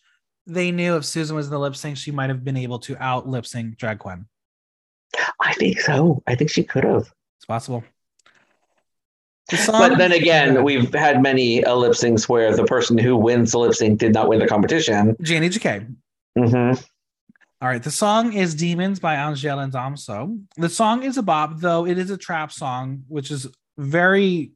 they 0.46 0.70
knew 0.70 0.96
if 0.96 1.04
Susan 1.04 1.34
was 1.34 1.46
in 1.46 1.52
the 1.52 1.58
lip 1.58 1.74
sync, 1.74 1.96
she 1.96 2.12
might 2.12 2.30
have 2.30 2.44
been 2.44 2.56
able 2.56 2.78
to 2.80 2.96
out 3.02 3.26
lip 3.26 3.46
sync 3.46 3.76
Drag 3.78 3.98
Couenne. 3.98 4.26
I 5.40 5.54
think 5.54 5.80
so. 5.80 6.22
I 6.26 6.34
think 6.34 6.50
she 6.50 6.62
could 6.62 6.84
have. 6.84 7.12
It's 7.38 7.46
possible. 7.46 7.82
But 9.50 9.96
then 9.96 10.12
again, 10.12 10.64
we've 10.64 10.92
had 10.92 11.22
many 11.22 11.64
uh, 11.64 11.74
lip 11.74 11.92
syncs 11.92 12.28
where 12.28 12.54
the 12.54 12.64
person 12.64 12.98
who 12.98 13.16
wins 13.16 13.52
the 13.52 13.58
lip 13.58 13.74
sync 13.74 14.00
did 14.00 14.12
not 14.12 14.28
win 14.28 14.40
the 14.40 14.48
competition. 14.48 15.14
Jacké. 15.22 15.94
Mm-hmm. 16.36 16.82
All 17.62 17.68
right. 17.68 17.82
The 17.82 17.90
song 17.90 18.32
is 18.32 18.54
Demons 18.54 18.98
by 19.00 19.16
Angèle 19.16 19.62
and 19.62 19.72
Damso. 19.72 20.38
The 20.56 20.68
song 20.68 21.04
is 21.04 21.16
a 21.16 21.22
bop, 21.22 21.58
though 21.58 21.86
it 21.86 21.96
is 21.96 22.10
a 22.10 22.16
trap 22.16 22.52
song, 22.52 23.04
which 23.08 23.30
is 23.30 23.46
very 23.78 24.52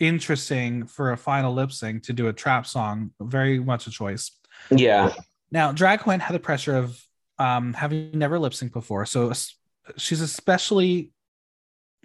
interesting 0.00 0.86
for 0.86 1.12
a 1.12 1.16
final 1.16 1.54
lip 1.54 1.72
sync 1.72 2.02
to 2.04 2.12
do 2.12 2.28
a 2.28 2.32
trap 2.32 2.66
song. 2.66 3.12
Very 3.20 3.60
much 3.60 3.86
a 3.86 3.90
choice. 3.90 4.32
Yeah. 4.70 5.12
Now, 5.50 5.72
Drag 5.72 6.00
Couenne 6.00 6.20
had 6.20 6.34
the 6.34 6.40
pressure 6.40 6.76
of 6.76 7.00
um, 7.38 7.72
having 7.74 8.10
never 8.12 8.38
lip 8.38 8.54
sync 8.54 8.72
before. 8.72 9.06
So 9.06 9.32
she's 9.96 10.20
especially 10.20 11.10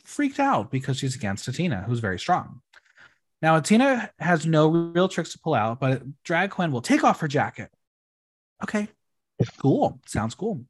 freaked 0.07 0.39
out 0.39 0.71
because 0.71 0.97
she's 0.97 1.15
against 1.15 1.47
Athena, 1.47 1.83
who's 1.85 1.99
very 1.99 2.17
strong. 2.17 2.61
Now, 3.41 3.57
Athena 3.57 4.09
has 4.19 4.45
no 4.45 4.67
real 4.69 5.07
tricks 5.07 5.33
to 5.33 5.39
pull 5.39 5.53
out, 5.53 5.79
but 5.79 6.01
Drag 6.23 6.49
Couenne 6.49 6.71
will 6.71 6.81
take 6.81 7.03
off 7.03 7.19
her 7.19 7.27
jacket. 7.27 7.69
Okay, 8.63 8.87
cool. 9.59 9.99
Sounds 10.07 10.33
cool. 10.33 10.63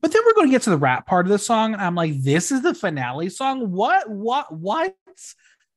But 0.00 0.12
then 0.12 0.22
we're 0.24 0.34
going 0.34 0.48
to 0.48 0.52
get 0.52 0.62
to 0.62 0.70
the 0.70 0.78
rap 0.78 1.06
part 1.06 1.26
of 1.26 1.30
the 1.30 1.38
song. 1.38 1.74
And 1.74 1.82
I'm 1.82 1.94
like, 1.94 2.22
this 2.22 2.50
is 2.50 2.62
the 2.62 2.72
finale 2.72 3.28
song. 3.28 3.70
What? 3.70 4.08
What? 4.08 4.50
What? 4.50 4.94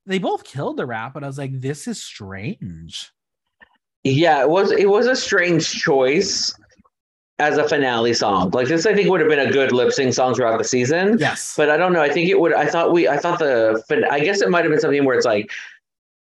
They 0.06 0.18
both 0.18 0.44
killed 0.44 0.78
the 0.78 0.86
rap, 0.86 1.16
and 1.16 1.24
I 1.24 1.28
was 1.28 1.38
like, 1.38 1.60
this 1.60 1.86
is 1.86 2.02
strange. 2.02 3.10
Yeah, 4.02 4.40
it 4.40 4.48
was. 4.48 4.70
It 4.70 4.88
was 4.88 5.06
a 5.06 5.16
strange 5.16 5.70
choice 5.70 6.54
as 7.38 7.58
a 7.58 7.68
finale 7.68 8.14
song. 8.14 8.50
Like 8.50 8.68
this, 8.68 8.86
I 8.86 8.94
think 8.94 9.08
would 9.10 9.20
have 9.20 9.28
been 9.28 9.46
a 9.46 9.50
good 9.50 9.72
lip 9.72 9.92
sync 9.92 10.14
song 10.14 10.34
throughout 10.34 10.58
the 10.58 10.64
season. 10.64 11.18
Yes, 11.18 11.54
but 11.56 11.70
I 11.70 11.76
don't 11.76 11.92
know. 11.92 12.02
I 12.02 12.08
think 12.08 12.28
it 12.28 12.38
would. 12.38 12.52
I 12.52 12.66
thought 12.66 12.92
we. 12.92 13.08
I 13.08 13.16
thought 13.16 13.38
the. 13.38 13.82
I 14.10 14.20
guess 14.20 14.40
it 14.40 14.50
might 14.50 14.64
have 14.64 14.70
been 14.70 14.80
something 14.80 15.04
where 15.04 15.16
it's 15.16 15.26
like 15.26 15.50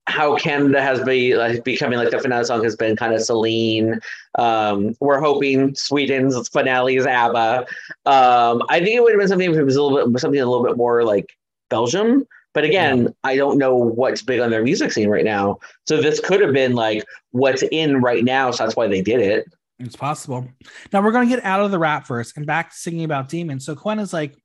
how 0.08 0.36
Canada 0.36 0.80
has 0.80 1.02
been 1.02 1.36
like 1.36 1.62
becoming 1.64 1.98
like 1.98 2.10
the 2.10 2.18
finale 2.18 2.44
song 2.44 2.64
has 2.64 2.74
been 2.74 2.96
kind 2.96 3.12
of 3.12 3.22
Celine. 3.22 4.00
Um, 4.38 4.94
we're 5.00 5.20
hoping 5.20 5.74
Sweden's 5.74 6.48
finale 6.48 6.96
is 6.96 7.06
ABBA. 7.06 7.66
Um, 8.06 8.62
I 8.70 8.78
think 8.78 8.96
it 8.96 9.02
would 9.02 9.12
have 9.12 9.20
been 9.20 9.28
something 9.28 9.50
if 9.50 9.56
it 9.56 9.64
was 9.64 9.76
a 9.76 9.82
little 9.82 10.10
bit 10.10 10.20
something 10.20 10.40
a 10.40 10.46
little 10.46 10.64
bit 10.64 10.76
more 10.76 11.04
like 11.04 11.36
Belgium. 11.68 12.26
But 12.54 12.64
again, 12.64 13.02
yeah. 13.02 13.08
I 13.22 13.36
don't 13.36 13.58
know 13.58 13.76
what's 13.76 14.22
big 14.22 14.40
on 14.40 14.50
their 14.50 14.62
music 14.62 14.90
scene 14.90 15.10
right 15.10 15.24
now. 15.24 15.58
So 15.86 16.00
this 16.00 16.18
could 16.18 16.40
have 16.40 16.54
been 16.54 16.74
like 16.74 17.04
what's 17.32 17.62
in 17.70 18.00
right 18.00 18.24
now. 18.24 18.50
So 18.50 18.64
that's 18.64 18.76
why 18.76 18.88
they 18.88 19.02
did 19.02 19.20
it. 19.20 19.46
It's 19.78 19.96
possible. 19.96 20.48
Now 20.92 21.02
we're 21.02 21.12
going 21.12 21.28
to 21.28 21.34
get 21.34 21.44
out 21.44 21.60
of 21.60 21.70
the 21.70 21.78
rap 21.78 22.06
verse 22.06 22.32
and 22.36 22.46
back 22.46 22.70
to 22.70 22.76
singing 22.76 23.04
about 23.04 23.28
demons. 23.28 23.64
So 23.64 23.76
Couenne 23.76 24.00
is 24.00 24.12
like, 24.12 24.36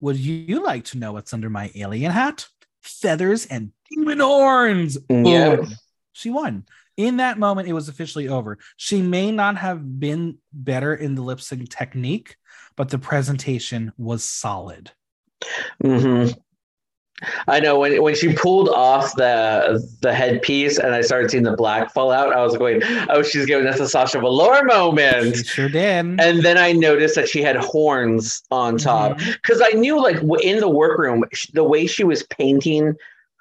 Would 0.00 0.16
you 0.16 0.62
like 0.62 0.84
to 0.86 0.98
know 0.98 1.12
what's 1.12 1.32
under 1.32 1.48
my 1.48 1.70
alien 1.74 2.12
hat? 2.12 2.46
Feathers 2.82 3.46
and 3.46 3.72
demon 3.90 4.20
horns. 4.20 4.98
Yeah. 5.08 5.64
She 6.12 6.30
won. 6.30 6.66
In 6.96 7.16
that 7.16 7.38
moment, 7.38 7.68
it 7.68 7.72
was 7.72 7.88
officially 7.88 8.28
over. 8.28 8.58
She 8.76 9.00
may 9.00 9.30
not 9.32 9.56
have 9.56 9.98
been 9.98 10.38
better 10.52 10.94
in 10.94 11.14
the 11.14 11.22
lip 11.22 11.40
sync 11.40 11.70
technique, 11.70 12.36
but 12.76 12.90
the 12.90 12.98
presentation 12.98 13.92
was 13.96 14.24
solid. 14.24 14.90
Mm-hmm. 15.82 16.38
I 17.46 17.60
know 17.60 17.78
when 17.78 18.02
when 18.02 18.14
she 18.14 18.32
pulled 18.32 18.68
off 18.68 19.14
the 19.14 19.80
the 20.00 20.12
headpiece 20.12 20.78
and 20.78 20.94
I 20.94 21.02
started 21.02 21.30
seeing 21.30 21.44
the 21.44 21.56
black 21.56 21.92
fall 21.92 22.10
out, 22.10 22.32
I 22.32 22.42
was 22.42 22.56
going, 22.56 22.82
"Oh, 23.10 23.22
she's 23.22 23.46
giving 23.46 23.66
us 23.66 23.78
a 23.78 23.88
Sasha 23.88 24.18
Velour 24.18 24.64
moment." 24.64 25.36
She 25.36 25.44
sure 25.44 25.68
did. 25.68 26.20
And 26.20 26.42
then 26.42 26.58
I 26.58 26.72
noticed 26.72 27.14
that 27.14 27.28
she 27.28 27.42
had 27.42 27.56
horns 27.56 28.42
on 28.50 28.76
top 28.76 29.18
because 29.18 29.60
mm-hmm. 29.60 29.76
I 29.76 29.80
knew, 29.80 30.02
like, 30.02 30.16
in 30.42 30.58
the 30.58 30.68
workroom, 30.68 31.24
the 31.52 31.64
way 31.64 31.86
she 31.86 32.04
was 32.04 32.24
painting 32.24 32.94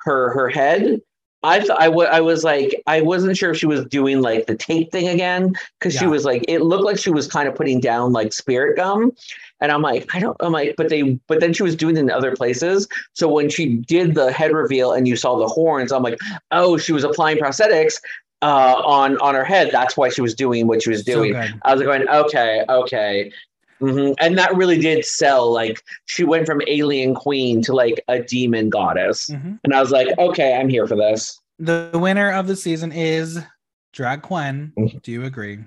her 0.03 0.33
her 0.33 0.49
head. 0.49 1.01
I 1.43 1.59
thought 1.61 1.81
I, 1.81 1.85
w- 1.85 2.07
I 2.07 2.21
was 2.21 2.43
like 2.43 2.81
I 2.87 3.01
wasn't 3.01 3.35
sure 3.35 3.51
if 3.51 3.57
she 3.57 3.65
was 3.65 3.85
doing 3.85 4.21
like 4.21 4.45
the 4.47 4.55
tape 4.55 4.91
thing 4.91 5.07
again 5.07 5.53
because 5.79 5.95
yeah. 5.95 6.01
she 6.01 6.07
was 6.07 6.23
like 6.25 6.45
it 6.47 6.59
looked 6.61 6.83
like 6.83 6.99
she 6.99 7.09
was 7.09 7.27
kind 7.27 7.47
of 7.47 7.55
putting 7.55 7.79
down 7.79 8.13
like 8.13 8.31
spirit 8.31 8.75
gum, 8.77 9.11
and 9.61 9.71
I'm 9.71 9.81
like, 9.81 10.13
I 10.13 10.19
don't, 10.19 10.35
I'm 10.39 10.51
like, 10.51 10.75
but 10.75 10.89
they, 10.89 11.19
but 11.27 11.39
then 11.39 11.53
she 11.53 11.63
was 11.63 11.75
doing 11.75 11.95
it 11.95 11.99
in 11.99 12.09
other 12.09 12.35
places. 12.35 12.87
So 13.13 13.27
when 13.27 13.49
she 13.49 13.77
did 13.77 14.15
the 14.15 14.31
head 14.31 14.51
reveal 14.51 14.91
and 14.93 15.07
you 15.07 15.15
saw 15.15 15.37
the 15.37 15.47
horns, 15.47 15.91
I'm 15.91 16.03
like, 16.03 16.19
oh, 16.49 16.77
she 16.77 16.91
was 16.91 17.03
applying 17.03 17.37
prosthetics 17.37 18.01
uh, 18.41 18.81
on 18.83 19.17
on 19.19 19.35
her 19.35 19.43
head. 19.43 19.69
That's 19.71 19.95
why 19.95 20.09
she 20.09 20.21
was 20.21 20.33
doing 20.33 20.67
what 20.67 20.81
she 20.81 20.89
was 20.89 21.03
doing. 21.03 21.33
So 21.33 21.47
I 21.61 21.73
was 21.73 21.83
like 21.83 21.85
going, 21.85 22.09
okay, 22.09 22.63
okay. 22.67 23.31
Mm-hmm. 23.81 24.13
And 24.19 24.37
that 24.37 24.55
really 24.55 24.79
did 24.79 25.03
sell. 25.05 25.51
Like 25.51 25.81
she 26.05 26.23
went 26.23 26.45
from 26.45 26.61
alien 26.67 27.15
queen 27.15 27.61
to 27.63 27.73
like 27.73 28.03
a 28.07 28.21
demon 28.21 28.69
goddess. 28.69 29.29
Mm-hmm. 29.29 29.55
And 29.63 29.73
I 29.73 29.81
was 29.81 29.91
like, 29.91 30.07
okay, 30.17 30.55
I'm 30.55 30.69
here 30.69 30.87
for 30.87 30.95
this. 30.95 31.39
The 31.59 31.91
winner 31.93 32.31
of 32.31 32.47
the 32.47 32.55
season 32.55 32.91
is 32.91 33.39
Drag 33.93 34.21
Couenne. 34.21 34.71
Mm-hmm. 34.77 34.97
Do 34.99 35.11
you 35.11 35.23
agree? 35.23 35.59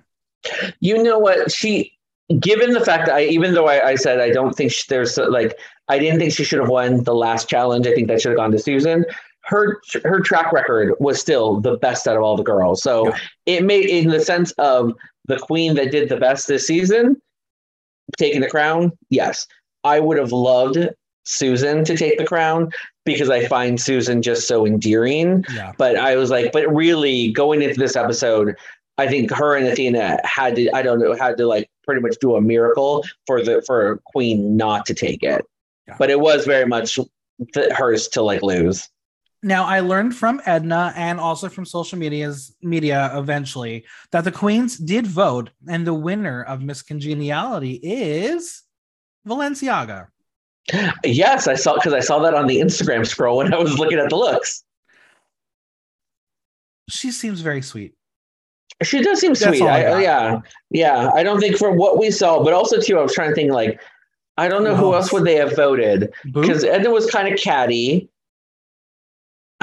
You 0.81 1.03
know 1.03 1.19
what? 1.19 1.51
She 1.51 1.93
given 2.41 2.73
the 2.73 2.85
fact 2.85 3.07
that 3.07 3.17
I, 3.17 3.25
even 3.25 3.55
though 3.55 3.69
I, 3.69 3.89
I 3.89 3.95
said 3.97 4.21
I 4.21 4.31
don't 4.31 4.55
think 4.55 4.73
she, 4.73 4.85
there's 4.89 5.19
like, 5.19 5.59
I 5.89 5.99
didn't 5.99 6.19
think 6.19 6.33
she 6.33 6.45
should 6.45 6.59
have 6.59 6.71
won 6.71 7.05
the 7.05 7.15
last 7.15 7.49
challenge. 7.49 7.87
I 7.87 7.95
think 7.95 8.09
that 8.09 8.21
should 8.21 8.31
have 8.31 8.39
gone 8.39 8.51
to 8.53 8.59
Susan. 8.59 9.05
Her 9.43 9.79
her 10.05 10.21
track 10.21 10.53
record 10.53 10.95
was 11.01 11.21
still 11.21 11.61
the 11.61 11.77
best 11.77 12.09
out 12.09 12.17
of 12.17 12.23
all 12.23 12.35
the 12.35 12.43
girls. 12.43 12.83
So 12.83 13.09
yeah. 13.09 13.19
it 13.45 13.65
made 13.65 13.91
in 13.91 14.09
the 14.09 14.21
sense 14.21 14.53
of 14.53 14.95
the 15.27 15.37
queen 15.37 15.75
that 15.75 15.91
did 15.91 16.09
the 16.09 16.17
best 16.17 16.49
this 16.49 16.67
season, 16.67 17.21
taking 18.17 18.41
the 18.41 18.51
crown. 18.51 18.93
Yes, 19.11 19.47
I 19.85 20.01
would 20.01 20.19
have 20.19 20.33
loved 20.33 20.89
Susan 21.25 21.85
to 21.85 21.97
take 21.97 22.19
the 22.19 22.25
crown 22.25 22.71
because 23.05 23.31
I 23.31 23.47
find 23.47 23.81
Susan 23.81 24.23
just 24.23 24.47
so 24.49 24.67
endearing. 24.67 25.45
Yeah. 25.55 25.73
But 25.77 25.97
I 25.97 26.17
was 26.17 26.31
like, 26.31 26.53
but 26.53 26.73
really 26.75 27.33
going 27.33 27.63
into 27.63 27.79
this 27.79 27.97
episode, 27.97 28.57
I 28.99 29.09
think 29.09 29.31
her 29.33 29.57
and 29.57 29.67
Athena 29.67 30.21
had 30.25 30.57
to, 30.57 30.71
I 30.75 30.83
don't 30.83 31.01
know, 31.01 31.15
had 31.15 31.37
to 31.39 31.47
like 31.47 31.69
pretty 31.85 32.01
much 32.01 32.17
do 32.21 32.37
a 32.37 32.41
miracle 32.41 33.05
for 33.27 33.43
the 33.43 33.63
for 33.63 34.01
Couenne 34.13 34.57
not 34.57 34.87
to 34.87 34.95
take 34.95 35.23
it. 35.23 35.45
Yeah. 35.89 35.97
But 35.99 36.11
it 36.11 36.21
was 36.21 36.47
very 36.47 36.67
much 36.67 36.99
th- 37.53 37.73
hers 37.73 38.09
to 38.09 38.23
like 38.23 38.43
lose. 38.43 38.89
Now 39.45 39.65
I 39.65 39.81
learned 39.81 40.17
from 40.17 40.41
Edna 40.47 40.95
and 40.97 41.21
also 41.21 41.51
from 41.51 41.67
social 41.67 41.99
media's 41.99 42.57
media 42.63 43.13
eventually 43.15 43.85
that 44.11 44.25
the 44.25 44.33
queens 44.33 44.79
did 44.79 45.07
vote, 45.07 45.51
and 45.69 45.87
the 45.87 45.93
winner 45.93 46.43
of 46.45 46.63
Miss 46.63 46.81
Congeniality 46.81 47.79
is 47.83 48.63
Valenciaga. 49.29 50.07
Yes, 51.05 51.47
I 51.47 51.57
saw 51.57 51.75
because 51.75 51.93
I 51.93 52.01
saw 52.01 52.21
that 52.21 52.33
on 52.33 52.47
the 52.47 52.59
Instagram 52.59 53.07
scroll 53.07 53.37
when 53.37 53.53
I 53.53 53.59
was 53.59 53.79
looking 53.79 53.99
at 53.99 54.09
the 54.09 54.17
looks. 54.17 54.65
She 56.89 57.11
seems 57.11 57.43
very 57.43 57.61
sweet. 57.61 57.93
She 58.83 59.03
does 59.03 59.21
seem 59.21 59.35
That's 59.35 59.45
sweet. 59.59 59.63
I 59.63 60.01
yeah, 60.01 60.41
yeah. 60.71 61.11
I 61.15 61.23
don't 61.23 61.39
think 61.39 61.59
from 61.59 61.77
what 61.77 61.99
we 61.99 62.11
saw, 62.11 62.43
but 62.43 62.55
also 62.55 62.81
too, 62.81 62.99
I 62.99 63.03
was 63.03 63.15
trying 63.15 63.29
to 63.29 63.35
think 63.35 63.53
like, 63.53 63.79
I 64.39 64.49
don't 64.49 64.65
know 64.65 64.75
who 64.75 64.95
else? 64.95 65.13
would 65.13 65.25
they 65.25 65.37
have 65.37 65.55
voted 65.55 66.15
because 66.33 66.65
Edna 66.65 66.91
was 66.91 67.11
kind 67.11 67.33
of 67.33 67.39
catty. 67.39 68.09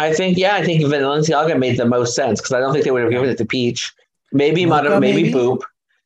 I 0.02 0.14
think, 0.14 0.38
yeah, 0.38 0.56
I 0.56 0.64
think 0.64 0.82
Valenciaga 0.82 1.58
made 1.58 1.78
the 1.78 1.86
most 1.86 2.16
sense 2.16 2.40
because 2.40 2.54
I 2.54 2.60
don't 2.60 2.74
think 2.74 2.86
they 2.86 2.92
would 2.92 3.04
have 3.04 3.12
given 3.12 3.30
it 3.30 3.38
to 3.38 3.46
Peach. 3.46 3.94
Maybe 4.32 4.66
Mocha, 4.66 5.00
maybe, 5.00 5.24
maybe? 5.24 5.34
Boop, 5.34 5.62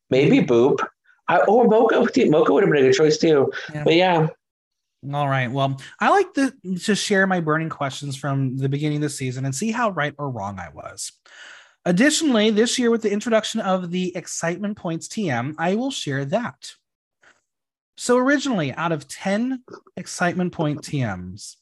maybe 0.10 0.42
Boop, 0.42 0.86
I, 1.28 1.40
or 1.42 1.66
Mocha. 1.66 2.06
Mocha 2.30 2.54
would 2.54 2.64
have 2.64 2.72
been 2.72 2.84
a 2.84 2.88
good 2.88 2.96
choice 2.96 3.18
too. 3.18 3.52
Yeah. 3.74 3.84
But 3.84 3.96
yeah, 3.96 4.28
All 5.14 5.28
right. 5.28 5.52
Well, 5.52 5.80
I 6.00 6.10
like 6.10 6.34
to 6.34 6.54
to 6.86 6.96
share 6.96 7.28
my 7.28 7.40
burning 7.40 7.70
questions 7.70 8.16
from 8.16 8.58
the 8.58 8.70
beginning 8.70 8.98
of 8.98 9.04
the 9.04 9.10
season 9.10 9.46
and 9.46 9.54
see 9.54 9.72
how 9.72 9.92
right 9.92 10.14
or 10.18 10.30
wrong 10.30 10.60
I 10.60 10.70
was. 10.70 11.12
Additionally, 11.86 12.50
this 12.50 12.80
year 12.80 12.90
with 12.90 13.04
the 13.04 13.12
introduction 13.12 13.62
of 13.62 13.92
the 13.92 14.16
excitement 14.16 14.78
points 14.78 15.08
TM, 15.08 15.54
I 15.60 15.76
will 15.76 15.92
share 15.92 16.26
that. 16.26 16.74
So 17.98 18.18
originally, 18.18 18.74
out 18.74 18.92
of 18.92 19.08
10 19.08 19.64
excitement 19.96 20.52
point 20.52 20.82
TMs, 20.82 21.56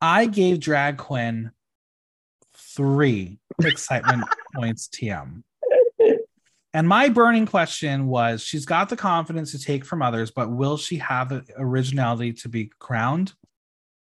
I 0.00 0.26
gave 0.26 0.60
Drag 0.60 0.96
Couenne 0.96 1.50
three 2.56 3.38
excitement 3.62 4.24
points 4.54 4.88
TM. 4.88 5.42
And 6.74 6.86
my 6.86 7.08
burning 7.08 7.46
question 7.46 8.06
was 8.06 8.42
she's 8.42 8.66
got 8.66 8.88
the 8.88 8.96
confidence 8.96 9.52
to 9.52 9.58
take 9.58 9.84
from 9.84 10.02
others, 10.02 10.30
but 10.30 10.50
will 10.50 10.76
she 10.76 10.96
have 10.98 11.30
the 11.30 11.44
originality 11.56 12.32
to 12.34 12.48
be 12.48 12.70
crowned? 12.78 13.32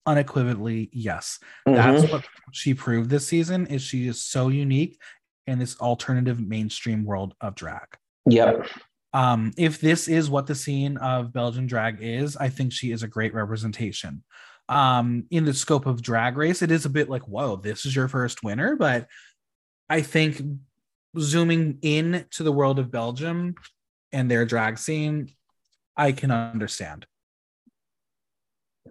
Unequivocally, 0.05 0.89
yes. 0.91 1.39
That's 1.65 2.03
Mhm. 2.03 2.11
what 2.11 2.25
she 2.51 2.73
proved 2.73 3.09
this 3.09 3.27
season 3.27 3.67
is 3.67 3.81
she 3.81 4.07
is 4.07 4.21
so 4.21 4.49
unique 4.49 4.99
in 5.47 5.59
this 5.59 5.77
alternative 5.79 6.39
mainstream 6.39 7.03
world 7.05 7.33
of 7.41 7.55
drag. 7.55 7.87
yep. 8.29 8.67
Um, 9.13 9.53
if 9.57 9.79
this 9.79 10.09
is 10.09 10.29
what 10.29 10.45
the 10.47 10.53
scene 10.53 10.97
of 10.97 11.31
Belgian 11.33 11.65
drag 11.65 11.99
is, 12.01 12.35
I 12.35 12.49
think 12.49 12.73
she 12.73 12.91
is 12.91 13.01
a 13.03 13.07
great 13.07 13.33
representation. 13.33 14.23
Um, 14.69 15.25
in 15.31 15.45
the 15.45 15.53
scope 15.53 15.85
of 15.85 16.01
drag 16.01 16.35
race, 16.35 16.61
it 16.61 16.71
is 16.71 16.85
a 16.85 16.89
bit 16.89 17.09
like, 17.09 17.27
whoa, 17.27 17.55
this 17.55 17.85
is 17.85 17.95
your 17.95 18.09
first 18.09 18.43
winner, 18.43 18.75
but 18.75 19.07
I 19.89 20.01
think 20.01 20.41
zooming 21.17 21.79
in 21.81 22.25
to 22.31 22.43
the 22.43 22.51
world 22.51 22.79
of 22.79 22.91
Belgium 22.91 23.55
and 24.11 24.29
their 24.29 24.45
drag 24.45 24.77
scene, 24.77 25.31
I 25.95 26.11
can 26.11 26.31
understand. 26.31 27.05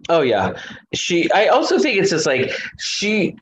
Oh 0.09 0.21
yeah, 0.21 0.59
she. 0.93 1.31
I 1.31 1.47
also 1.47 1.79
think 1.79 1.99
it's 1.99 2.11
just 2.11 2.25
like 2.25 2.51
she. 2.79 3.35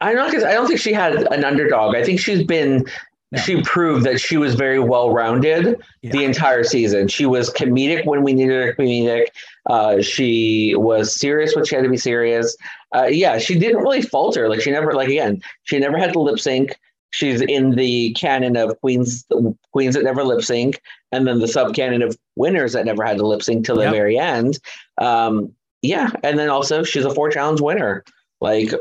I'm 0.00 0.14
not 0.14 0.34
I 0.34 0.52
don't 0.52 0.68
think 0.68 0.80
she 0.80 0.92
had 0.92 1.14
an 1.32 1.44
underdog. 1.44 1.96
I 1.96 2.04
think 2.04 2.20
she's 2.20 2.44
been. 2.44 2.86
No. 3.30 3.38
She 3.40 3.60
proved 3.62 4.06
that 4.06 4.20
she 4.20 4.38
was 4.38 4.54
very 4.54 4.78
well 4.78 5.12
rounded 5.12 5.78
Yeah. 6.00 6.12
the 6.12 6.24
entire 6.24 6.64
season. 6.64 7.08
She 7.08 7.26
was 7.26 7.50
comedic 7.50 8.06
when 8.06 8.22
we 8.22 8.32
needed 8.32 8.54
her 8.54 8.72
comedic. 8.74 9.26
Uh, 9.68 10.00
she 10.00 10.74
was 10.76 11.14
serious 11.14 11.54
when 11.54 11.66
she 11.66 11.74
had 11.74 11.84
to 11.84 11.90
be 11.90 11.98
serious. 11.98 12.56
Uh, 12.96 13.04
yeah, 13.04 13.36
she 13.38 13.58
didn't 13.58 13.82
really 13.82 14.00
falter. 14.00 14.48
Like 14.48 14.62
she 14.62 14.70
never, 14.70 14.94
like 14.94 15.08
again, 15.08 15.42
she 15.64 15.78
never 15.78 15.98
had 15.98 16.14
to 16.14 16.20
lip 16.20 16.40
sync. 16.40 16.78
She's 17.10 17.42
in 17.42 17.72
the 17.72 18.12
canon 18.14 18.56
of 18.56 18.78
queens, 18.80 19.26
queens 19.72 19.94
that 19.94 20.04
never 20.04 20.24
lip 20.24 20.42
sync, 20.42 20.80
and 21.12 21.26
then 21.26 21.38
the 21.38 21.48
sub 21.48 21.74
canon 21.74 22.00
of 22.02 22.16
winners 22.36 22.72
that 22.72 22.86
never 22.86 23.04
had 23.04 23.18
to 23.18 23.26
lip 23.26 23.42
sync 23.42 23.66
till 23.66 23.76
the 23.76 23.82
Yep. 23.84 23.92
very 23.92 24.18
end. 24.18 24.58
Um, 24.98 25.52
yeah, 25.82 26.10
and 26.22 26.38
then 26.38 26.48
also 26.48 26.82
she's 26.82 27.04
a 27.04 27.10
four 27.14 27.28
challenge 27.30 27.60
winner. 27.60 28.04
Like, 28.40 28.72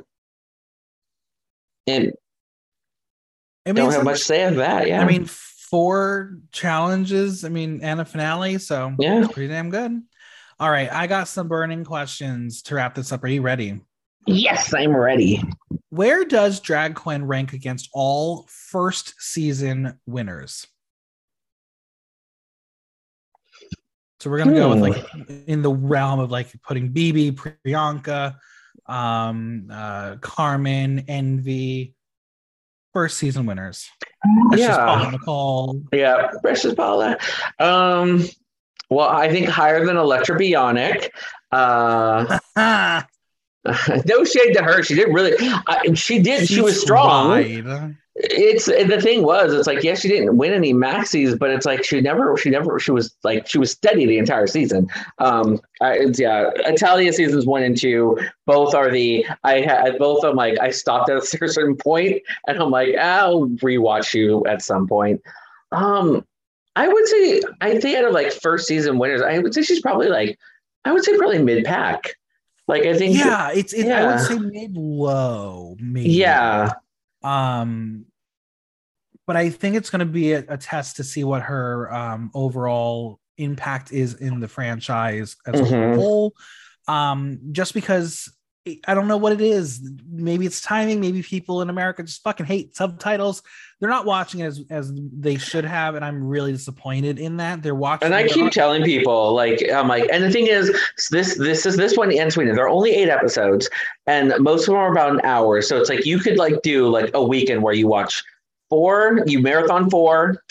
and 1.85 2.13
I 3.69 3.73
mean, 3.73 3.83
don't 3.83 3.93
have 3.93 4.03
much 4.03 4.19
say 4.21 4.43
of 4.43 4.55
that. 4.55 4.87
Yeah, 4.87 5.01
I 5.01 5.05
mean, 5.05 5.25
four 5.25 6.37
challenges. 6.51 7.43
I 7.43 7.49
mean, 7.49 7.79
and 7.83 7.99
a 7.99 8.05
finale. 8.05 8.57
So 8.57 8.95
Yeah. 8.99 9.19
it's 9.23 9.33
pretty 9.33 9.49
damn 9.49 9.69
good. 9.69 10.01
All 10.59 10.71
right, 10.71 10.91
I 10.91 11.05
got 11.07 11.27
some 11.27 11.47
burning 11.47 11.83
questions 11.85 12.61
to 12.63 12.75
wrap 12.75 12.95
this 12.95 13.11
up. 13.11 13.23
Are 13.23 13.27
you 13.27 13.41
ready? 13.41 13.79
yes, 14.25 14.73
I'm 14.73 14.95
ready. 14.95 15.41
Where 15.89 16.25
does 16.25 16.59
Drag 16.59 16.95
Couenne 16.95 17.25
rank 17.27 17.53
against 17.53 17.89
all 17.93 18.45
first 18.49 19.13
season 19.19 19.97
winners? 20.05 20.65
So 24.19 24.29
we're 24.29 24.39
gonna 24.39 24.53
go 24.55 24.69
with 24.69 24.77
Hmm. 24.79 24.83
like 25.21 25.43
in 25.47 25.61
the 25.61 25.71
realm 25.71 26.19
of 26.19 26.31
like 26.31 26.49
putting 26.63 26.91
BB, 26.91 27.31
Priyanka, 27.33 28.35
um, 28.87 29.67
uh, 29.71 30.15
Carmen, 30.17 31.05
Envy, 31.07 31.93
first 32.97 33.19
season 33.19 33.45
winners. 33.45 33.91
Precious 34.49 34.65
Yeah. 34.65 34.77
Paula 34.77 35.11
Nicole. 35.11 35.83
Yeah, 35.93 36.31
Precious 36.41 36.73
Paula. 36.73 37.15
Um, 37.59 38.25
well, 38.89 39.07
I 39.07 39.29
think 39.29 39.47
higher 39.47 39.85
than 39.85 39.97
Elecktra 39.97 40.35
Bionic. 40.35 41.09
Uh, 41.51 42.39
no 44.07 44.23
shade 44.23 44.53
to 44.53 44.63
her. 44.63 44.81
She 44.81 44.95
did 44.95 45.09
really. 45.09 45.33
I, 45.39 45.93
she 45.93 46.17
did. 46.17 46.47
she 46.47 46.59
was 46.59 46.81
strong. 46.81 47.27
tried. 47.27 47.95
It's 48.19 48.65
the 48.65 48.99
thing 48.99 49.21
was. 49.23 49.53
It's 49.53 49.67
like 49.67 49.83
yes, 49.83 50.01
she 50.01 50.07
didn't 50.07 50.37
win 50.37 50.51
any 50.51 50.73
maxis, 50.73 51.37
but 51.37 51.51
it's 51.51 51.67
like 51.67 51.83
she 51.83 52.01
never. 52.01 52.35
She 52.35 52.49
never. 52.49 52.79
She 52.79 52.89
was 52.91 53.15
like 53.23 53.47
she 53.47 53.59
was 53.59 53.71
steady 53.71 54.07
the 54.07 54.17
entire 54.17 54.47
season. 54.47 54.87
Um, 55.19 55.59
I, 55.81 55.99
it's, 55.99 56.19
yeah, 56.19 56.49
Italia 56.55 57.13
seasons 57.13 57.45
one 57.45 57.61
and 57.61 57.77
two 57.77 58.17
both 58.47 58.73
are 58.73 58.89
the. 58.89 59.23
I 59.43 59.61
had 59.61 59.99
both. 59.99 60.23
I'm 60.25 60.35
like 60.35 60.57
I 60.59 60.71
stopped 60.71 61.11
at 61.11 61.17
a 61.17 61.21
certain 61.21 61.75
point, 61.75 62.23
and 62.47 62.57
I'm 62.57 62.71
like 62.71 62.95
I'll 62.95 63.47
rewatch 63.47 64.15
you 64.15 64.43
at 64.47 64.63
some 64.63 64.87
point. 64.87 65.21
Um, 65.71 66.25
I 66.75 66.87
would 66.87 67.07
say 67.07 67.41
I 67.61 67.77
think 67.79 67.97
out 67.99 68.05
of 68.05 68.13
like 68.13 68.31
first 68.31 68.67
season 68.67 68.97
winners, 68.97 69.21
I 69.21 69.37
would 69.37 69.53
say 69.53 69.61
she's 69.61 69.81
probably 69.81 70.07
like 70.09 70.39
I 70.85 70.91
would 70.91 71.03
say 71.03 71.15
probably 71.17 71.37
mid 71.43 71.65
pack. 71.65 72.15
Like 72.67 72.83
I 72.83 72.97
think 72.97 73.15
Yeah, 73.15 73.51
it's 73.53 73.73
it, 73.73 73.91
I 73.91 74.07
would 74.07 74.19
say 74.25 74.39
mid 74.39 74.75
low, 74.75 75.77
maybe. 75.79 76.09
yeah. 76.09 76.71
Um, 77.27 78.05
but 79.25 79.35
I 79.35 79.49
think 79.49 79.75
it's 79.75 79.89
going 79.89 79.99
to 79.99 80.05
be 80.05 80.33
a, 80.33 80.45
a 80.47 80.57
test 80.57 80.95
to 80.97 81.03
see 81.03 81.23
what 81.23 81.41
her 81.43 81.93
um, 81.93 82.31
overall 82.33 83.19
impact 83.37 83.91
is 83.91 84.13
in 84.15 84.39
the 84.39 84.47
franchise 84.47 85.35
as 85.45 85.59
a 85.59 85.65
Mhm. 85.65 85.95
whole. 85.95 86.33
Um, 86.87 87.39
just 87.51 87.73
because 87.73 88.31
I 88.87 88.93
don't 88.93 89.07
know 89.07 89.17
what 89.17 89.33
it 89.33 89.41
is. 89.41 89.89
Maybe 90.09 90.45
it's 90.45 90.61
timing. 90.61 90.99
Maybe 90.99 91.21
people 91.23 91.61
in 91.61 91.69
America 91.69 92.03
just 92.03 92.23
fucking 92.23 92.45
hate 92.45 92.75
subtitles. 92.75 93.43
They're 93.79 93.89
not 93.89 94.05
watching 94.05 94.39
it 94.39 94.45
as 94.45 94.63
as 94.69 94.91
they 94.95 95.37
should 95.37 95.65
have, 95.65 95.95
and 95.95 96.03
I'm 96.03 96.27
really 96.27 96.51
disappointed 96.51 97.19
in 97.19 97.37
that. 97.37 97.61
They're 97.61 97.75
watching. 97.75 98.07
And 98.07 98.15
I 98.15 98.27
keep 98.27 98.51
telling 98.51 98.83
people, 98.83 99.33
like, 99.33 99.63
I'm 99.71 99.87
like, 99.87 100.09
and 100.11 100.23
the 100.23 100.31
thing 100.31 100.47
is, 100.47 100.69
this 101.11 101.37
this 101.37 101.65
is 101.65 101.77
this 101.77 101.95
one 101.95 102.11
ends 102.11 102.35
Sweden. 102.35 102.55
There 102.55 102.65
are 102.65 102.69
only 102.69 102.91
eight 102.91 103.09
episodes, 103.09 103.69
and 104.07 104.33
most 104.39 104.61
of 104.61 104.67
them 104.67 104.77
are 104.77 104.91
about 104.91 105.11
an 105.11 105.21
hour. 105.23 105.61
So 105.61 105.77
it's 105.77 105.89
like 105.89 106.05
you 106.05 106.19
could 106.19 106.37
like 106.37 106.61
do 106.61 106.87
like 106.87 107.11
a 107.13 107.23
weekend 107.23 107.61
where 107.63 107.73
you 107.73 107.87
watch 107.87 108.23
four, 108.69 109.23
you 109.27 109.39
marathon 109.39 109.89
four 109.89 110.43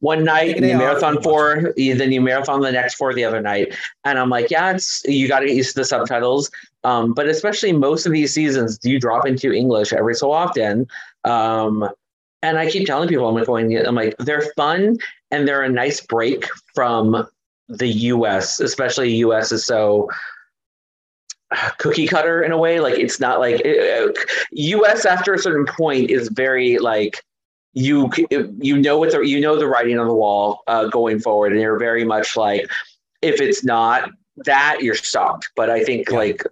one 0.00 0.24
night, 0.24 0.56
and 0.56 0.66
you 0.66 0.76
marathon 0.76 1.20
four, 1.22 1.72
then 1.76 2.12
you 2.12 2.20
marathon 2.20 2.60
the 2.60 2.70
next 2.70 2.94
four 2.94 3.12
the 3.12 3.24
other 3.24 3.40
night. 3.40 3.76
And 4.04 4.18
I'm 4.18 4.30
like, 4.30 4.50
yeah, 4.50 4.72
it's 4.72 5.02
you 5.04 5.26
got 5.26 5.40
to 5.40 5.46
get 5.46 5.56
used 5.56 5.74
to 5.74 5.80
the 5.80 5.84
subtitles. 5.84 6.50
Um, 6.84 7.12
but 7.14 7.28
especially 7.28 7.72
most 7.72 8.06
of 8.06 8.12
these 8.12 8.32
seasons, 8.32 8.78
do 8.78 8.90
you 8.90 9.00
drop 9.00 9.26
into 9.26 9.52
English 9.52 9.92
every 9.92 10.14
so 10.14 10.30
often. 10.30 10.86
Um, 11.24 11.88
and 12.42 12.58
I 12.58 12.70
keep 12.70 12.86
telling 12.86 13.08
people, 13.08 13.28
I'm 13.28 13.34
like 13.34 13.46
going, 13.46 13.76
I'm 13.76 13.96
like, 13.96 14.16
they're 14.18 14.52
fun 14.56 14.98
and 15.30 15.46
they're 15.46 15.62
a 15.62 15.68
nice 15.68 16.00
break 16.00 16.46
from 16.74 17.26
the 17.68 17.88
US, 17.88 18.60
especially 18.60 19.14
US 19.16 19.52
is 19.52 19.66
so 19.66 20.08
uh, 21.50 21.70
cookie 21.78 22.06
cutter 22.06 22.42
in 22.42 22.52
a 22.52 22.58
way. 22.58 22.78
Like 22.80 22.98
it's 22.98 23.18
not 23.18 23.40
like 23.40 23.64
uh, 23.66 24.08
US 24.52 25.04
after 25.04 25.34
a 25.34 25.38
certain 25.38 25.66
point 25.66 26.10
is 26.10 26.28
very 26.28 26.78
like 26.78 27.24
you 27.78 28.10
you 28.60 28.76
know 28.76 28.98
what 28.98 29.12
the 29.12 29.20
you 29.20 29.40
know 29.40 29.56
the 29.56 29.66
writing 29.66 29.98
on 29.98 30.08
the 30.08 30.14
wall 30.14 30.62
uh, 30.66 30.88
going 30.88 31.20
forward, 31.20 31.52
and 31.52 31.60
you're 31.60 31.78
very 31.78 32.04
much 32.04 32.36
like 32.36 32.68
if 33.22 33.40
it's 33.40 33.62
not 33.64 34.10
that 34.44 34.78
you're 34.82 34.94
stopped. 34.94 35.48
But 35.54 35.70
I 35.70 35.84
think 35.84 36.10
Yeah. 36.10 36.16
like 36.16 36.42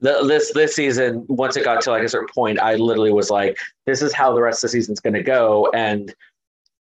the, 0.00 0.24
this 0.26 0.52
this 0.52 0.74
season, 0.74 1.24
once 1.28 1.56
it 1.56 1.64
got 1.64 1.80
to 1.82 1.90
like 1.90 2.02
a 2.02 2.08
certain 2.08 2.28
point, 2.34 2.58
I 2.58 2.74
literally 2.74 3.12
was 3.12 3.30
like, 3.30 3.58
this 3.86 4.02
is 4.02 4.12
how 4.12 4.34
the 4.34 4.42
rest 4.42 4.64
of 4.64 4.68
the 4.70 4.72
season's 4.72 5.00
going 5.00 5.14
to 5.14 5.22
go. 5.22 5.70
And 5.74 6.14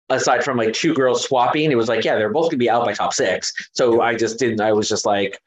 aside 0.09 0.45
from 0.45 0.57
like 0.57 0.73
two 0.73 0.95
girls 0.95 1.25
swapping, 1.25 1.71
it 1.71 1.77
was 1.77 1.89
like, 1.89 2.05
yeah, 2.05 2.15
they're 2.17 2.33
both 2.33 2.45
going 2.45 2.53
to 2.53 2.57
be 2.57 2.71
out 2.71 2.85
by 2.87 2.95
top 2.95 3.13
six. 3.13 3.53
So 3.73 4.01
I 4.01 4.15
just 4.15 4.39
didn't. 4.39 4.61
I 4.61 4.73
was 4.73 4.89
just 4.89 5.05
like, 5.05 5.39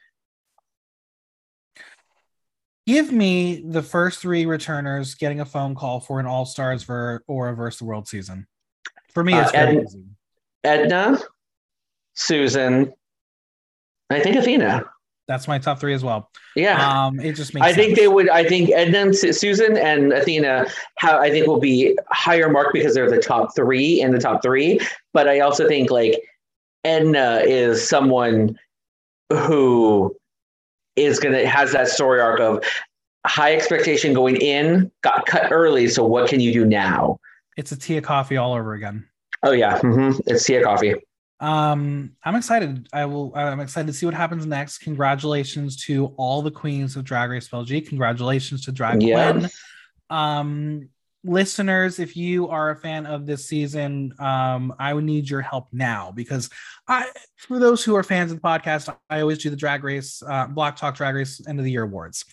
Give 2.86 3.12
me 3.12 3.62
the 3.64 3.82
first 3.82 4.20
three 4.20 4.44
returners 4.44 5.14
getting 5.14 5.40
a 5.40 5.44
phone 5.44 5.74
call 5.74 6.00
for 6.00 6.18
an 6.18 6.26
All 6.26 6.44
Stars 6.44 6.82
ver- 6.82 7.22
or 7.28 7.48
a 7.48 7.54
Verse 7.54 7.78
the 7.78 7.84
World 7.84 8.08
season. 8.08 8.46
For 9.14 9.22
me, 9.22 9.34
Uh, 9.34 9.42
it's 9.42 9.52
very 9.52 9.76
and- 9.76 9.86
easy. 9.86 10.04
Edna, 10.64 11.18
Susan, 12.14 12.92
I 14.10 14.20
think 14.20 14.36
Athena. 14.36 14.84
That's 15.28 15.46
my 15.48 15.58
top 15.58 15.78
three 15.80 15.94
as 15.94 16.02
well. 16.04 16.30
Yeah. 16.56 17.06
Um, 17.06 17.18
it 17.20 17.32
just 17.34 17.54
makes. 17.54 17.64
I 17.66 17.72
think 17.72 17.96
they 17.96 18.08
would. 18.08 18.28
I 18.28 18.44
think 18.46 18.70
Edna, 18.70 18.98
and 19.02 19.16
Susan, 19.16 19.76
and 19.76 20.12
Athena 20.12 20.66
have. 20.98 21.20
I 21.20 21.30
think 21.30 21.46
will 21.46 21.60
be 21.60 21.96
higher 22.10 22.48
mark 22.50 22.72
because 22.72 22.94
they're 22.94 23.08
the 23.10 23.20
top 23.22 23.54
three 23.54 24.00
in 24.00 24.12
the 24.12 24.18
top 24.18 24.42
three. 24.42 24.80
But 25.12 25.28
I 25.28 25.40
also 25.40 25.66
think 25.68 25.90
like 25.90 26.20
Edna 26.84 27.40
is 27.44 27.86
someone 27.88 28.58
who 29.30 30.14
is 30.96 31.18
gonna 31.18 31.46
has 31.46 31.72
that 31.72 31.88
story 31.88 32.20
arc 32.20 32.40
of 32.40 32.64
high 33.26 33.54
expectation 33.54 34.12
going 34.12 34.36
in, 34.36 34.90
got 35.02 35.26
cut 35.26 35.52
early. 35.52 35.88
So 35.88 36.04
what 36.04 36.28
can 36.28 36.40
you 36.40 36.52
do 36.52 36.64
now? 36.64 37.18
it's 37.58 37.70
a 37.70 37.76
Tia 37.76 38.00
Kofi 38.00 38.40
all 38.40 38.54
over 38.54 38.72
again. 38.74 39.06
Oh 39.42 39.52
yeah, 39.52 39.78
hmm 39.78 40.12
it's 40.26 40.48
of 40.48 40.62
Coffee. 40.62 40.94
Um, 41.40 42.12
I'm 42.24 42.36
excited. 42.36 42.88
I 42.92 43.04
will. 43.04 43.32
I'm 43.34 43.60
excited 43.60 43.88
to 43.88 43.92
see 43.92 44.06
what 44.06 44.14
happens 44.14 44.46
next. 44.46 44.78
Congratulations 44.78 45.76
to 45.84 46.06
all 46.16 46.40
the 46.40 46.50
queens 46.52 46.96
of 46.96 47.04
Drag 47.04 47.28
Race 47.30 47.48
BLG. 47.48 47.86
Congratulations 47.88 48.64
to 48.64 48.72
Drag 48.72 49.02
Yeah. 49.02 49.32
Queen. 49.32 49.48
Um, 50.08 50.88
listeners, 51.24 51.98
if 51.98 52.16
you 52.16 52.48
are 52.48 52.70
a 52.70 52.76
fan 52.76 53.06
of 53.06 53.26
this 53.26 53.46
season, 53.46 54.14
um, 54.18 54.74
I 54.78 54.92
would 54.94 55.04
need 55.04 55.28
your 55.28 55.40
help 55.40 55.68
now 55.72 56.12
because 56.12 56.50
I, 56.88 57.10
for 57.36 57.58
those 57.58 57.84
who 57.84 57.94
are 57.96 58.02
fans 58.02 58.32
of 58.32 58.38
the 58.38 58.42
podcast, 58.42 58.94
I 59.08 59.20
always 59.20 59.38
do 59.38 59.50
the 59.50 59.56
Drag 59.56 59.84
Race, 59.84 60.22
uh, 60.26 60.46
Block 60.46 60.76
Talk 60.76 60.96
Drag 60.96 61.14
Race 61.14 61.40
End 61.46 61.58
of 61.58 61.64
the 61.64 61.70
Year 61.70 61.84
awards. 61.84 62.24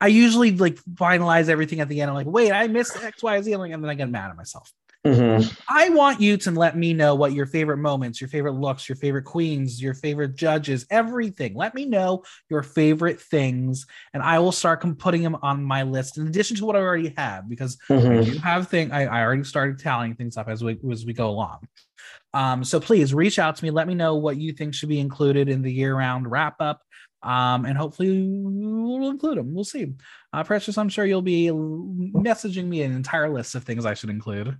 I 0.00 0.08
usually 0.08 0.50
like 0.50 0.76
finalize 0.94 1.48
everything 1.48 1.80
at 1.80 1.88
the 1.88 2.00
end. 2.00 2.10
I'm 2.10 2.16
like, 2.16 2.26
wait, 2.26 2.50
I 2.50 2.66
missed 2.66 3.00
X, 3.00 3.22
Y, 3.22 3.40
Z, 3.42 3.52
and 3.52 3.72
then 3.72 3.88
I 3.90 3.94
get 3.94 4.10
mad 4.10 4.30
at 4.30 4.36
myself. 4.36 4.72
Hmm 5.04 5.40
I 5.68 5.88
want 5.88 6.20
you 6.20 6.36
to 6.36 6.50
let 6.50 6.76
me 6.76 6.92
know 6.92 7.14
what 7.14 7.32
your 7.32 7.46
favorite 7.46 7.78
moments, 7.78 8.20
your 8.20 8.28
favorite 8.28 8.52
looks, 8.52 8.88
your 8.88 8.96
favorite 8.96 9.24
queens, 9.24 9.82
your 9.82 9.94
favorite 9.94 10.36
judges, 10.36 10.86
everything. 10.90 11.54
Let 11.54 11.74
me 11.74 11.86
know 11.86 12.22
your 12.48 12.62
favorite 12.62 13.20
things, 13.20 13.86
and 14.14 14.22
I 14.22 14.38
will 14.38 14.52
start 14.52 14.84
putting 14.98 15.22
them 15.22 15.36
on 15.42 15.64
my 15.64 15.82
list 15.82 16.18
in 16.18 16.26
addition 16.26 16.56
to 16.58 16.66
what 16.66 16.76
I 16.76 16.80
already 16.80 17.14
have 17.16 17.48
because 17.48 17.78
I 17.90 17.96
hmm 17.98 18.20
do 18.20 18.38
have 18.38 18.68
thing. 18.68 18.92
I, 18.92 19.06
I 19.06 19.22
already 19.22 19.44
started 19.44 19.78
tallying 19.78 20.14
things 20.14 20.36
up 20.36 20.48
as 20.48 20.62
we 20.62 20.78
as 20.90 21.04
we 21.04 21.14
go 21.14 21.30
along. 21.30 21.66
Um, 22.34 22.64
so 22.64 22.80
please 22.80 23.12
reach 23.12 23.38
out 23.38 23.56
to 23.56 23.64
me. 23.64 23.70
Let 23.70 23.88
me 23.88 23.94
know 23.94 24.16
what 24.16 24.36
you 24.36 24.52
think 24.52 24.74
should 24.74 24.88
be 24.88 25.00
included 25.00 25.48
in 25.48 25.62
the 25.62 25.72
year-round 25.72 26.30
wrap-up. 26.30 26.80
Um, 27.22 27.66
and 27.66 27.76
hopefully 27.78 28.26
we'll 28.26 29.10
include 29.10 29.38
them. 29.38 29.54
We'll 29.54 29.64
see. 29.64 29.92
Uh, 30.32 30.42
Precious, 30.42 30.76
I'm 30.78 30.88
sure 30.88 31.04
you'll 31.04 31.22
be 31.22 31.46
messaging 31.46 32.66
me 32.66 32.82
an 32.82 32.92
entire 32.92 33.28
list 33.28 33.54
of 33.54 33.64
things 33.64 33.86
I 33.86 33.94
should 33.94 34.10
include. 34.10 34.56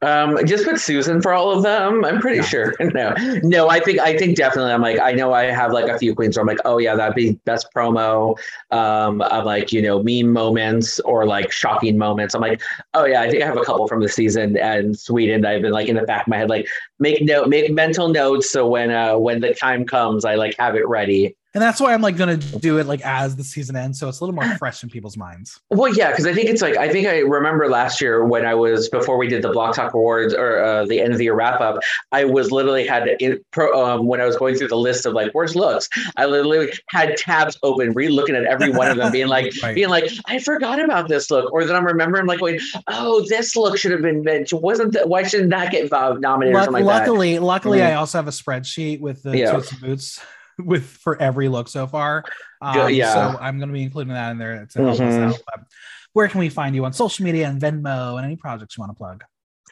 Um, 0.00 0.38
just 0.46 0.64
put 0.64 0.78
Susan 0.80 1.20
for 1.20 1.32
all 1.34 1.50
of 1.50 1.64
them. 1.64 2.04
I'm 2.04 2.20
pretty 2.20 2.36
Yeah. 2.38 2.42
sure. 2.44 2.74
No, 2.80 3.14
no, 3.42 3.68
I 3.68 3.80
think 3.80 3.98
I 3.98 4.16
think 4.16 4.36
definitely. 4.36 4.72
I'm 4.72 4.80
like 4.80 5.00
I 5.00 5.12
know 5.12 5.32
I 5.32 5.44
have 5.46 5.72
like 5.72 5.88
a 5.88 5.98
few 5.98 6.14
queens 6.14 6.36
where 6.36 6.42
I'm 6.42 6.46
like, 6.46 6.60
oh 6.64 6.78
yeah, 6.78 6.94
that'd 6.94 7.16
be 7.16 7.32
best 7.44 7.68
promo. 7.74 8.36
Um, 8.70 9.20
I'm 9.22 9.44
like 9.44 9.72
you 9.72 9.82
know 9.82 10.02
meme 10.02 10.32
moments 10.32 11.00
or 11.00 11.26
like 11.26 11.50
shocking 11.50 11.98
moments. 11.98 12.34
I'm 12.34 12.40
like, 12.40 12.62
oh 12.94 13.06
yeah, 13.06 13.22
I 13.22 13.28
think 13.30 13.42
I 13.42 13.46
have 13.46 13.56
a 13.56 13.64
couple 13.64 13.88
from 13.88 14.00
the 14.00 14.08
season 14.08 14.56
and 14.56 14.96
Sweden. 14.98 15.44
I've 15.44 15.62
been 15.62 15.72
like 15.72 15.88
in 15.88 15.96
the 15.96 16.02
back 16.02 16.22
of 16.22 16.28
my 16.28 16.38
head, 16.38 16.48
like 16.48 16.68
make 17.00 17.22
note, 17.22 17.48
make 17.48 17.72
mental 17.72 18.08
notes 18.08 18.50
so 18.52 18.68
when 18.68 18.90
uh 18.92 19.16
when 19.18 19.40
the 19.40 19.52
time 19.54 19.84
comes, 19.84 20.24
I 20.24 20.36
like 20.36 20.54
have 20.58 20.76
it 20.76 20.86
ready. 20.86 21.34
And 21.54 21.62
that's 21.62 21.80
why 21.80 21.94
I'm 21.94 22.02
like 22.02 22.16
gonna 22.18 22.36
do 22.36 22.76
it 22.78 22.86
like 22.86 23.00
as 23.06 23.34
the 23.34 23.42
season 23.42 23.74
ends, 23.74 23.98
so 23.98 24.06
it's 24.08 24.20
a 24.20 24.24
little 24.24 24.34
more 24.34 24.44
fresh 24.58 24.82
in 24.82 24.90
people's 24.90 25.16
minds. 25.16 25.58
Well, 25.70 25.92
yeah, 25.94 26.10
because 26.10 26.26
I 26.26 26.34
think 26.34 26.50
it's 26.50 26.60
like 26.60 26.76
I 26.76 26.90
think 26.90 27.08
I 27.08 27.20
remember 27.20 27.68
last 27.70 28.02
year 28.02 28.22
when 28.26 28.44
I 28.44 28.54
was 28.54 28.90
before 28.90 29.16
we 29.16 29.28
did 29.28 29.40
the 29.40 29.48
Block 29.50 29.74
Talk 29.74 29.94
Awards 29.94 30.34
or 30.34 30.62
uh, 30.62 30.84
the 30.84 31.00
end 31.00 31.12
of 31.12 31.18
the 31.18 31.24
year 31.24 31.34
wrap 31.34 31.60
up. 31.62 31.78
I 32.12 32.24
was 32.26 32.52
literally 32.52 32.86
had 32.86 33.08
in, 33.18 33.40
pro, 33.50 33.72
um, 33.82 34.06
when 34.06 34.20
I 34.20 34.26
was 34.26 34.36
going 34.36 34.56
through 34.56 34.68
the 34.68 34.76
list 34.76 35.06
of 35.06 35.14
like 35.14 35.32
worst 35.32 35.56
looks. 35.56 35.88
I 36.18 36.26
literally 36.26 36.70
had 36.90 37.16
tabs 37.16 37.58
open, 37.62 37.92
re-looking 37.94 38.36
at 38.36 38.44
every 38.44 38.70
one 38.70 38.90
of 38.90 38.98
them, 38.98 39.10
being 39.10 39.28
like, 39.28 39.52
Right. 39.62 39.74
being 39.74 39.88
like, 39.88 40.10
I 40.26 40.38
forgot 40.40 40.78
about 40.84 41.08
this 41.08 41.30
look, 41.30 41.50
or 41.52 41.64
then 41.64 41.74
I'm 41.74 41.86
remembering 41.86 42.26
like 42.26 42.40
going, 42.40 42.60
oh, 42.88 43.24
this 43.28 43.56
look 43.56 43.78
should 43.78 43.92
have 43.92 44.02
been 44.02 44.22
mentioned. 44.22 44.60
Wasn't 44.60 44.92
that? 44.92 45.08
Why 45.08 45.22
shouldn't 45.22 45.50
that 45.50 45.72
get 45.72 45.90
uh, 45.92 46.12
nominated 46.18 46.54
or 46.54 46.58
Luck- 46.58 46.64
something 46.66 46.84
like 46.84 46.94
that? 47.04 47.08
luckily, 47.10 47.38
luckily, 47.38 47.78
Mhm. 47.78 47.86
I 47.90 47.94
also 47.94 48.18
have 48.18 48.28
a 48.28 48.32
spreadsheet 48.32 49.00
with 49.00 49.22
the 49.22 49.36
Yeah. 49.36 49.60
Boots 49.80 50.20
with 50.58 50.84
for 50.84 51.20
every 51.20 51.48
look 51.48 51.68
so 51.68 51.86
far. 51.86 52.24
Um, 52.60 52.90
yeah. 52.90 53.12
So 53.14 53.38
I'm 53.40 53.58
gonna 53.58 53.72
be 53.72 53.82
including 53.82 54.12
that 54.14 54.30
in 54.32 54.38
there 54.38 54.66
to 54.66 54.78
help 54.78 54.92
us 54.94 55.00
Mhm. 55.00 55.28
out. 55.32 55.40
But 55.46 55.64
where 56.12 56.28
can 56.28 56.40
we 56.40 56.48
find 56.48 56.74
you 56.74 56.84
on 56.84 56.92
social 56.92 57.24
media 57.24 57.46
and 57.48 57.60
Venmo 57.60 58.16
and 58.16 58.24
any 58.24 58.36
projects 58.36 58.76
you 58.76 58.82
want 58.82 58.92
to 58.92 58.96
plug? 58.96 59.24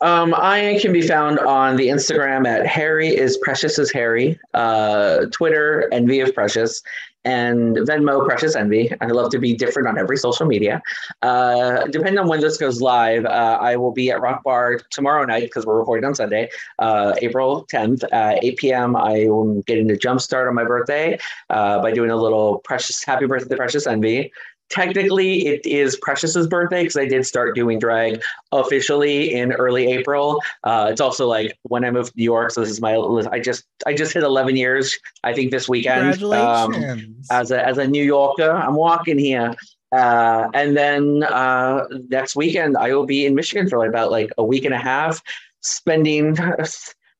Um, 0.02 0.34
I 0.36 0.78
can 0.82 0.92
be 0.92 1.00
found 1.00 1.38
on 1.38 1.76
the 1.76 1.88
Instagram 1.88 2.46
at 2.46 2.66
Harry 2.66 3.08
is 3.08 3.38
Precious 3.38 3.78
as 3.78 3.90
Harry, 3.92 4.38
uh, 4.52 5.24
Twitter 5.32 5.88
Envy 5.90 6.20
of 6.20 6.34
Precious, 6.34 6.82
and 7.26 7.76
Venmo 7.78 8.24
Precious 8.24 8.54
Envy. 8.54 8.90
I 9.00 9.06
love 9.06 9.30
to 9.32 9.38
be 9.38 9.52
different 9.52 9.88
on 9.88 9.98
every 9.98 10.16
social 10.16 10.46
media. 10.46 10.80
Uh, 11.22 11.84
depending 11.86 12.18
on 12.18 12.28
when 12.28 12.40
this 12.40 12.56
goes 12.56 12.80
live, 12.80 13.24
uh, 13.26 13.58
I 13.60 13.76
will 13.76 13.90
be 13.90 14.10
at 14.12 14.20
Rock 14.20 14.44
Bar 14.44 14.80
tomorrow 14.90 15.24
night 15.24 15.42
because 15.42 15.66
we're 15.66 15.76
recording 15.76 16.04
on 16.04 16.14
Sunday, 16.14 16.48
uh, 16.78 17.14
April 17.20 17.66
10th, 17.66 18.04
uh, 18.12 18.38
8 18.40 18.56
p.m. 18.56 18.96
I 18.96 19.24
am 19.24 19.62
getting 19.62 19.90
a 19.90 19.96
jump 19.96 20.20
start 20.20 20.46
on 20.46 20.54
my 20.54 20.64
birthday 20.64 21.18
uh, 21.50 21.82
by 21.82 21.90
doing 21.90 22.10
a 22.10 22.16
little 22.16 22.60
Precious 22.60 23.02
Happy 23.04 23.26
Birthday 23.26 23.56
Precious 23.56 23.88
Envy. 23.88 24.32
Technically, 24.70 25.46
it 25.46 25.64
is 25.66 25.96
Precious's 26.02 26.46
birthday 26.46 26.82
because 26.82 26.96
I 26.96 27.06
did 27.06 27.26
start 27.26 27.54
doing 27.54 27.78
drag 27.78 28.20
officially 28.52 29.32
in 29.32 29.52
early 29.52 29.86
April. 29.92 30.40
Uh, 30.64 30.88
it's 30.90 31.00
also 31.00 31.26
like 31.26 31.56
when 31.62 31.84
I 31.84 31.90
moved 31.90 32.12
to 32.12 32.18
New 32.18 32.24
York, 32.24 32.50
so 32.50 32.60
this 32.60 32.70
is 32.70 32.80
my 32.80 32.94
I 33.30 33.40
just 33.40 33.64
I 33.86 33.94
just 33.94 34.12
hit 34.12 34.22
11 34.22 34.56
years. 34.56 34.96
I 35.24 35.32
think 35.32 35.50
this 35.50 35.68
weekend. 35.68 36.22
Um, 36.22 37.16
as 37.30 37.50
a 37.50 37.66
as 37.66 37.78
a 37.78 37.86
New 37.86 38.04
Yorker, 38.04 38.50
I'm 38.50 38.74
walking 38.74 39.18
here. 39.18 39.54
Uh, 39.92 40.48
and 40.52 40.76
then 40.76 41.22
uh, 41.22 41.84
next 42.08 42.36
weekend, 42.36 42.76
I 42.76 42.92
will 42.94 43.06
be 43.06 43.24
in 43.24 43.34
Michigan 43.34 43.68
for 43.68 43.84
about 43.86 44.10
like 44.10 44.30
a 44.36 44.44
week 44.44 44.64
and 44.64 44.74
a 44.74 44.78
half, 44.78 45.22
spending 45.60 46.36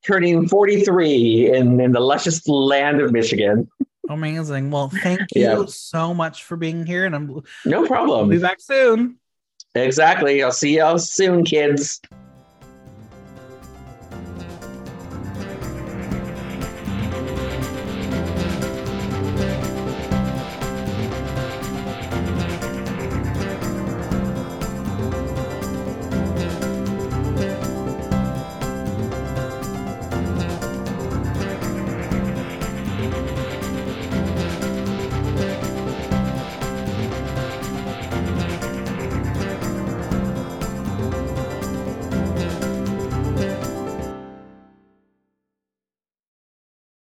turning 0.07 0.49
43 0.49 1.53
in, 1.53 1.81
in 1.81 1.93
the 1.93 2.01
luscious 2.01 2.47
land 2.49 3.01
of 3.01 3.13
Michigan. 3.13 3.69
Amazing. 4.09 4.71
Well, 4.71 4.91
thank 5.03 5.21
you 5.35 5.43
Yeah. 5.43 5.65
so 5.67 6.15
much 6.15 6.45
for 6.45 6.57
being 6.57 6.87
here, 6.87 7.05
and 7.07 7.15
I'm 7.15 7.43
No 7.65 7.87
problem. 7.87 8.29
be 8.29 8.39
back 8.39 8.61
soon. 8.61 9.19
Exactly. 9.75 10.43
I'll 10.43 10.53
see 10.53 10.77
y'all 10.79 10.99
soon, 10.99 11.45
kids. 11.45 12.01